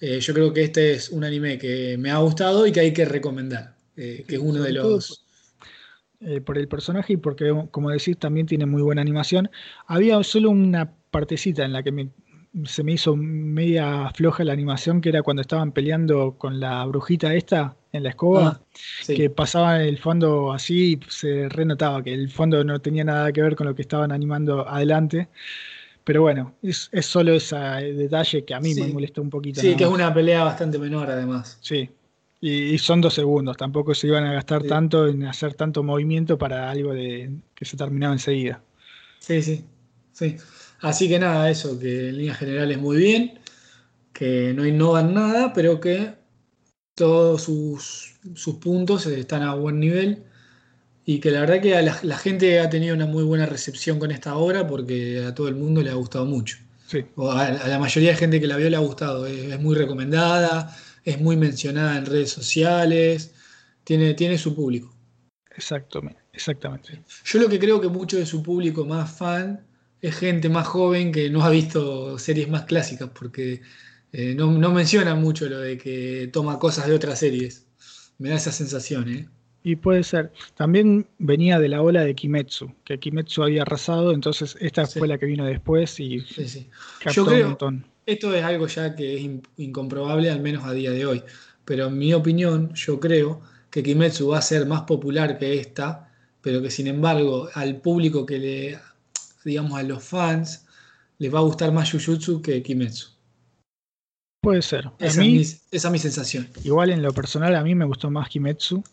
eh, 0.00 0.20
yo 0.20 0.34
creo 0.34 0.52
que 0.52 0.64
este 0.64 0.92
es 0.92 1.08
un 1.08 1.24
anime 1.24 1.58
que 1.58 1.96
me 1.98 2.10
ha 2.10 2.18
gustado 2.18 2.66
y 2.66 2.72
que 2.72 2.80
hay 2.80 2.92
que 2.92 3.06
recomendar, 3.06 3.73
eh, 3.96 4.24
que 4.26 4.36
es 4.36 4.40
uno 4.40 4.62
de 4.62 4.72
los... 4.72 5.24
Eh, 6.20 6.40
por 6.40 6.56
el 6.56 6.68
personaje 6.68 7.14
y 7.14 7.16
porque, 7.18 7.52
como 7.70 7.90
decís, 7.90 8.16
también 8.16 8.46
tiene 8.46 8.64
muy 8.64 8.80
buena 8.80 9.02
animación. 9.02 9.50
Había 9.86 10.22
solo 10.22 10.50
una 10.50 10.90
partecita 11.10 11.64
en 11.64 11.74
la 11.74 11.82
que 11.82 12.08
se 12.64 12.82
me 12.82 12.92
hizo 12.92 13.16
media 13.16 14.10
floja 14.14 14.44
la 14.44 14.52
animación, 14.52 15.00
que 15.00 15.08
era 15.08 15.22
cuando 15.22 15.42
estaban 15.42 15.72
peleando 15.72 16.36
con 16.38 16.60
la 16.60 16.84
brujita 16.86 17.34
esta 17.34 17.76
en 17.92 18.04
la 18.04 18.10
escoba, 18.10 18.60
ah, 18.62 18.66
que 19.06 19.28
pasaba 19.28 19.82
el 19.82 19.98
fondo 19.98 20.52
así 20.52 20.94
y 20.94 21.00
se 21.10 21.48
renotaba 21.48 22.02
que 22.02 22.14
el 22.14 22.30
fondo 22.30 22.62
no 22.64 22.80
tenía 22.80 23.04
nada 23.04 23.32
que 23.32 23.42
ver 23.42 23.56
con 23.56 23.66
lo 23.66 23.74
que 23.74 23.82
estaban 23.82 24.12
animando 24.12 24.68
adelante. 24.68 25.28
Pero 26.04 26.22
bueno, 26.22 26.54
es, 26.62 26.90
solo 27.00 27.34
ese 27.34 27.56
detalle 27.56 28.44
que 28.44 28.54
a 28.54 28.60
mí 28.60 28.74
me 28.74 28.88
molesta 28.88 29.20
un 29.20 29.30
poquito. 29.30 29.60
Sí, 29.60 29.74
que 29.74 29.84
es 29.84 29.90
una 29.90 30.12
pelea 30.12 30.44
bastante 30.44 30.78
menor 30.78 31.10
además. 31.10 31.58
Sí, 31.60 31.90
y, 32.46 32.76
son 32.78 33.00
dos 33.00 33.14
segundos, 33.14 33.56
tampoco 33.56 33.94
se 33.94 34.06
iban 34.06 34.24
a 34.24 34.34
gastar 34.34 34.64
tanto 34.64 35.08
en 35.08 35.24
hacer 35.24 35.54
tanto 35.54 35.82
movimiento 35.82 36.36
para 36.36 36.70
algo 36.70 36.92
de 36.92 37.30
que 37.54 37.64
se 37.64 37.76
terminaba 37.76 38.12
enseguida. 38.12 38.62
Sí, 39.18 39.40
sí, 39.40 39.64
sí. 40.12 40.36
Así 40.80 41.08
que 41.08 41.18
nada, 41.18 41.48
eso, 41.48 41.78
que 41.78 42.10
en 42.10 42.18
líneas 42.18 42.38
generales 42.38 42.78
muy 42.78 42.98
bien, 42.98 43.38
que 44.12 44.52
no 44.54 44.66
innovan 44.66 45.14
nada, 45.14 45.54
pero 45.54 45.80
que 45.80 46.14
todos 46.94 47.42
sus, 47.42 48.14
sus 48.34 48.56
puntos 48.56 49.06
están 49.06 49.42
a 49.42 49.54
buen 49.54 49.80
nivel 49.80 50.24
y 51.06 51.20
que 51.20 51.30
la 51.30 51.40
verdad 51.40 51.62
que 51.62 51.82
la, 52.02 52.18
gente 52.18 52.60
ha 52.60 52.68
tenido 52.68 52.94
una 52.94 53.06
muy 53.06 53.24
buena 53.24 53.46
recepción 53.46 53.98
con 53.98 54.10
esta 54.10 54.36
obra 54.36 54.66
porque 54.66 55.24
a 55.26 55.34
todo 55.34 55.48
el 55.48 55.54
mundo 55.54 55.82
le 55.82 55.90
ha 55.90 55.94
gustado 55.94 56.26
mucho. 56.26 56.58
Sí. 56.86 57.04
a, 57.16 57.68
la 57.68 57.78
mayoría 57.78 58.10
de 58.10 58.16
gente 58.16 58.40
que 58.40 58.46
la 58.46 58.56
vio 58.56 58.68
le 58.68 58.76
ha 58.76 58.80
gustado. 58.80 59.26
Es, 59.26 59.58
muy 59.60 59.74
recomendada, 59.74 60.76
es 61.04 61.20
muy 61.20 61.36
mencionada 61.36 61.98
en 61.98 62.06
redes 62.06 62.30
sociales, 62.30 63.34
tiene, 63.84 64.14
tiene 64.14 64.38
su 64.38 64.54
público. 64.54 64.94
Exactamente, 65.56 66.20
exactamente. 66.32 67.02
Yo 67.24 67.38
lo 67.38 67.48
que 67.48 67.58
creo 67.58 67.80
que 67.80 67.88
mucho 67.88 68.16
de 68.16 68.26
su 68.26 68.42
público 68.42 68.84
más 68.84 69.16
fan 69.16 69.64
es 70.00 70.16
gente 70.16 70.48
más 70.48 70.66
joven 70.66 71.12
que 71.12 71.30
no 71.30 71.42
ha 71.42 71.50
visto 71.50 72.18
series 72.18 72.48
más 72.48 72.64
clásicas 72.64 73.10
porque 73.10 73.62
eh, 74.12 74.34
no, 74.34 74.50
no 74.50 74.72
menciona 74.72 75.14
mucho 75.14 75.48
lo 75.48 75.60
de 75.60 75.78
que 75.78 76.28
toma 76.32 76.58
cosas 76.58 76.86
de 76.86 76.94
otras 76.94 77.20
series. 77.20 77.66
Me 78.18 78.30
da 78.30 78.36
esa 78.36 78.52
sensación, 78.52 79.08
¿eh? 79.08 79.28
Y 79.66 79.76
puede 79.76 80.02
ser. 80.04 80.30
También 80.54 81.06
venía 81.18 81.58
de 81.58 81.70
la 81.70 81.80
ola 81.80 82.02
de 82.02 82.14
Kimetsu, 82.14 82.70
que 82.84 82.98
Kimetsu 82.98 83.42
había 83.42 83.62
arrasado, 83.62 84.12
entonces 84.12 84.58
esta 84.60 84.86
fue 84.86 85.08
la 85.08 85.16
que 85.16 85.24
vino 85.24 85.46
después 85.46 85.98
y 85.98 86.20
sí, 86.20 86.68
Yo 87.10 87.24
creo, 87.24 87.44
un 87.44 87.48
montón. 87.48 87.86
Esto 88.06 88.34
es 88.34 88.44
algo 88.44 88.66
ya 88.66 88.94
que 88.94 89.16
es 89.16 89.30
incomprobable, 89.56 90.30
al 90.30 90.40
menos 90.40 90.64
a 90.64 90.72
día 90.72 90.90
de 90.90 91.06
hoy. 91.06 91.22
Pero 91.64 91.86
en 91.86 91.98
mi 91.98 92.12
opinión, 92.12 92.74
yo 92.74 93.00
creo 93.00 93.40
que 93.70 93.82
Kimetsu 93.82 94.28
va 94.28 94.38
a 94.38 94.42
ser 94.42 94.66
más 94.66 94.82
popular 94.82 95.38
que 95.38 95.58
esta, 95.58 96.10
pero 96.40 96.60
que 96.60 96.70
sin 96.70 96.86
embargo 96.86 97.48
al 97.54 97.80
público 97.80 98.26
que 98.26 98.38
le, 98.38 98.78
digamos 99.44 99.78
a 99.78 99.82
los 99.82 100.04
fans, 100.04 100.66
les 101.18 101.34
va 101.34 101.38
a 101.38 101.42
gustar 101.42 101.72
más 101.72 101.90
Jujutsu 101.90 102.42
que 102.42 102.62
Kimetsu. 102.62 103.08
Puede 104.42 104.60
ser. 104.60 104.90
Esa, 104.98 105.20
mí, 105.22 105.40
esa 105.40 105.62
es 105.70 105.90
mi 105.90 105.98
sensación. 105.98 106.48
Igual 106.64 106.90
en 106.90 107.02
lo 107.02 107.12
personal 107.14 107.56
a 107.56 107.62
mí 107.62 107.74
me 107.74 107.86
gustó 107.86 108.10
más 108.10 108.28
Kimetsu 108.28 108.84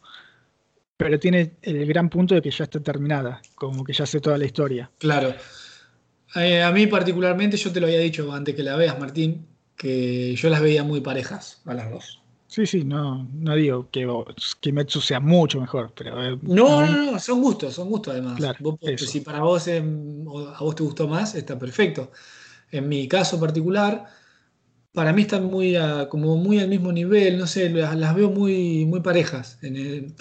pero 1.01 1.17
tiene 1.17 1.53
el 1.63 1.83
gran 1.87 2.11
punto 2.11 2.35
de 2.35 2.43
que 2.43 2.51
ya 2.51 2.65
está 2.65 2.79
terminada, 2.79 3.41
como 3.55 3.83
que 3.83 3.91
ya 3.91 4.05
sé 4.05 4.21
toda 4.21 4.37
la 4.37 4.45
historia. 4.45 4.91
Claro. 4.99 5.33
Eh, 6.35 6.63
a 6.63 6.71
mí 6.71 6.87
particularmente, 6.87 7.57
yo 7.57 7.71
te 7.71 7.79
lo 7.79 7.87
había 7.87 7.99
dicho 7.99 8.31
antes 8.31 8.55
que 8.55 8.63
la 8.63 8.75
veas, 8.75 8.97
Martín, 8.99 9.45
que 9.75 10.35
yo 10.35 10.49
las 10.49 10.61
veía 10.61 10.83
muy 10.83 11.01
parejas 11.01 11.61
a 11.65 11.73
las 11.73 11.91
dos. 11.91 12.21
Sí, 12.47 12.65
sí, 12.65 12.83
no, 12.83 13.29
no 13.33 13.55
digo 13.55 13.89
que 13.89 14.05
Kimetsu 14.59 14.99
sea 14.99 15.21
mucho 15.21 15.61
mejor, 15.61 15.93
pero... 15.95 16.21
Eh, 16.21 16.37
no, 16.41 16.85
no, 16.85 17.11
no, 17.13 17.19
son 17.19 17.41
gustos, 17.41 17.73
son 17.73 17.89
gustos 17.89 18.13
además. 18.13 18.41
si 18.97 19.21
para 19.21 19.39
vos 19.39 19.67
a 19.69 20.59
vos 20.59 20.75
te 20.75 20.83
gustó 20.83 21.07
más, 21.07 21.33
está 21.35 21.57
perfecto. 21.57 22.11
En 22.69 22.89
mi 22.89 23.07
caso 23.07 23.39
particular, 23.39 24.05
para 24.93 25.13
mí 25.13 25.21
están 25.21 25.45
muy 25.45 25.77
como 26.09 26.35
muy 26.35 26.59
al 26.59 26.67
mismo 26.67 26.91
nivel, 26.91 27.37
no 27.37 27.47
sé, 27.47 27.69
las, 27.69 28.15
veo 28.15 28.29
muy, 28.29 28.85
muy 28.85 28.99
parejas. 28.99 29.57
En 29.61 29.77
el, 29.77 30.13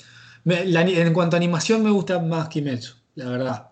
en 0.44 1.12
cuanto 1.12 1.34
a 1.34 1.38
animación 1.38 1.82
me 1.82 1.90
gusta 1.90 2.20
más 2.20 2.48
Kimetsu, 2.48 2.94
la 3.16 3.28
verdad. 3.28 3.69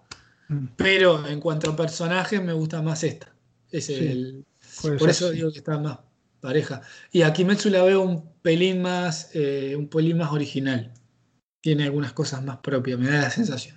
Mm. 0.48 0.66
Pero 0.76 1.26
en 1.26 1.40
cuanto 1.40 1.70
a 1.70 1.76
personajes 1.76 2.42
me 2.42 2.52
gusta 2.52 2.82
más 2.82 3.04
esta. 3.04 3.34
Es 3.70 3.90
el, 3.90 4.44
por 4.80 5.10
eso 5.10 5.30
digo 5.30 5.52
que 5.52 5.58
está 5.58 5.78
más 5.78 5.98
pareja. 6.40 6.80
Y 7.12 7.22
a 7.22 7.32
Kimetsu 7.32 7.68
la 7.68 7.82
veo 7.82 8.00
un 8.00 8.32
pelín 8.42 8.80
más, 8.80 9.30
eh, 9.34 9.74
un 9.76 9.88
pelín 9.88 10.18
más 10.18 10.32
original. 10.32 10.92
Tiene 11.60 11.84
algunas 11.84 12.12
cosas 12.12 12.42
más 12.42 12.58
propias, 12.58 12.98
me 12.98 13.08
da 13.08 13.22
la 13.22 13.30
sensación. 13.30 13.76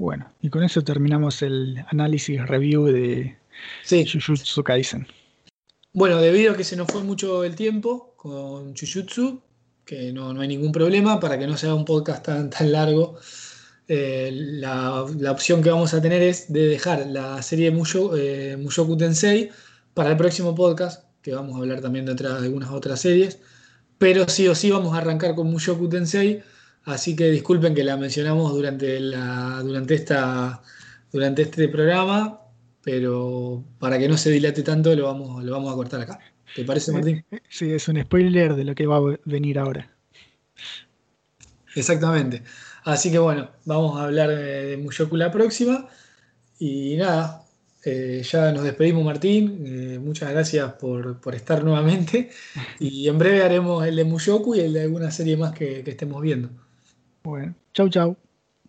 Bueno, 0.00 0.32
y 0.40 0.48
con 0.48 0.64
eso 0.64 0.82
terminamos 0.82 1.42
el 1.42 1.84
análisis 1.90 2.44
review 2.46 2.86
de 2.86 3.36
Sí. 3.84 4.06
Jujutsu 4.06 4.62
Kaisen. 4.62 5.06
Bueno, 5.92 6.20
debido 6.20 6.52
a 6.52 6.56
que 6.56 6.64
se 6.64 6.76
nos 6.76 6.88
fue 6.88 7.02
mucho 7.02 7.44
el 7.44 7.56
tiempo 7.56 8.14
con 8.16 8.74
Jujutsu, 8.76 9.42
que 9.84 10.12
no, 10.12 10.40
hay 10.40 10.48
ningún 10.48 10.72
problema, 10.72 11.18
para 11.18 11.38
que 11.38 11.46
no 11.46 11.56
sea 11.56 11.74
un 11.74 11.84
podcast 11.84 12.24
tan, 12.24 12.50
tan 12.50 12.70
largo, 12.70 13.18
eh, 13.92 14.30
la, 14.32 15.02
opción 15.02 15.64
que 15.64 15.70
vamos 15.70 15.94
a 15.94 16.00
tener 16.00 16.22
es 16.22 16.52
de 16.52 16.68
dejar 16.68 17.08
la 17.08 17.42
serie 17.42 17.74
eh, 18.16 18.56
Mushoku 18.56 18.96
Tensei 18.96 19.50
para 19.94 20.10
el 20.10 20.16
próximo 20.16 20.54
podcast, 20.54 21.06
que 21.22 21.34
vamos 21.34 21.56
a 21.56 21.58
hablar 21.58 21.80
también 21.80 22.06
de, 22.06 22.14
de 22.14 22.28
algunas 22.28 22.70
otras 22.70 23.00
series, 23.00 23.40
pero 23.98 24.28
sí 24.28 24.46
o 24.46 24.54
sí 24.54 24.70
vamos 24.70 24.94
a 24.94 24.98
arrancar 24.98 25.34
con 25.34 25.50
Mushoku 25.50 25.88
Tensei, 25.88 26.40
así 26.84 27.16
que 27.16 27.32
disculpen 27.32 27.74
que 27.74 27.82
la 27.82 27.96
mencionamos 27.96 28.52
durante, 28.52 29.00
la, 29.00 29.60
durante, 29.64 29.94
esta, 29.96 30.62
durante 31.10 31.42
este 31.42 31.68
programa, 31.68 32.42
pero 32.84 33.64
para 33.80 33.98
que 33.98 34.08
no 34.08 34.16
se 34.16 34.30
dilate 34.30 34.62
tanto 34.62 34.94
lo 34.94 35.06
vamos, 35.06 35.42
lo 35.42 35.50
vamos 35.50 35.72
a 35.72 35.74
cortar 35.74 36.00
acá. 36.02 36.20
¿Te 36.54 36.62
parece, 36.62 36.92
Martín? 36.92 37.24
Sí, 37.48 37.72
es 37.72 37.88
un 37.88 38.00
spoiler 38.00 38.54
de 38.54 38.62
lo 38.62 38.76
que 38.76 38.86
va 38.86 38.98
a 38.98 39.16
venir 39.24 39.58
ahora. 39.58 39.90
Exactamente. 41.74 42.44
Así 42.84 43.10
que 43.10 43.18
bueno, 43.18 43.50
vamos 43.64 43.98
a 43.98 44.04
hablar 44.04 44.30
de, 44.30 44.76
Mushoku 44.76 45.16
la 45.16 45.30
próxima. 45.30 45.88
Y 46.58 46.96
nada, 46.96 47.44
eh, 47.84 48.22
ya 48.24 48.52
nos 48.52 48.64
despedimos, 48.64 49.04
Martín. 49.04 49.64
Eh, 49.66 49.98
muchas 49.98 50.30
gracias 50.30 50.72
por, 50.74 51.18
estar 51.34 51.64
nuevamente. 51.64 52.30
Y 52.78 53.08
en 53.08 53.18
breve 53.18 53.42
haremos 53.42 53.86
el 53.86 53.96
de 53.96 54.04
Mushoku 54.04 54.54
y 54.54 54.60
el 54.60 54.72
de 54.72 54.82
alguna 54.82 55.10
serie 55.10 55.36
más 55.36 55.52
que, 55.52 55.82
que 55.84 55.90
estemos 55.90 56.20
viendo. 56.22 56.50
Bueno, 57.22 57.54
chau, 57.72 57.88
chau. 57.88 58.16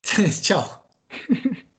chau. 0.41 0.65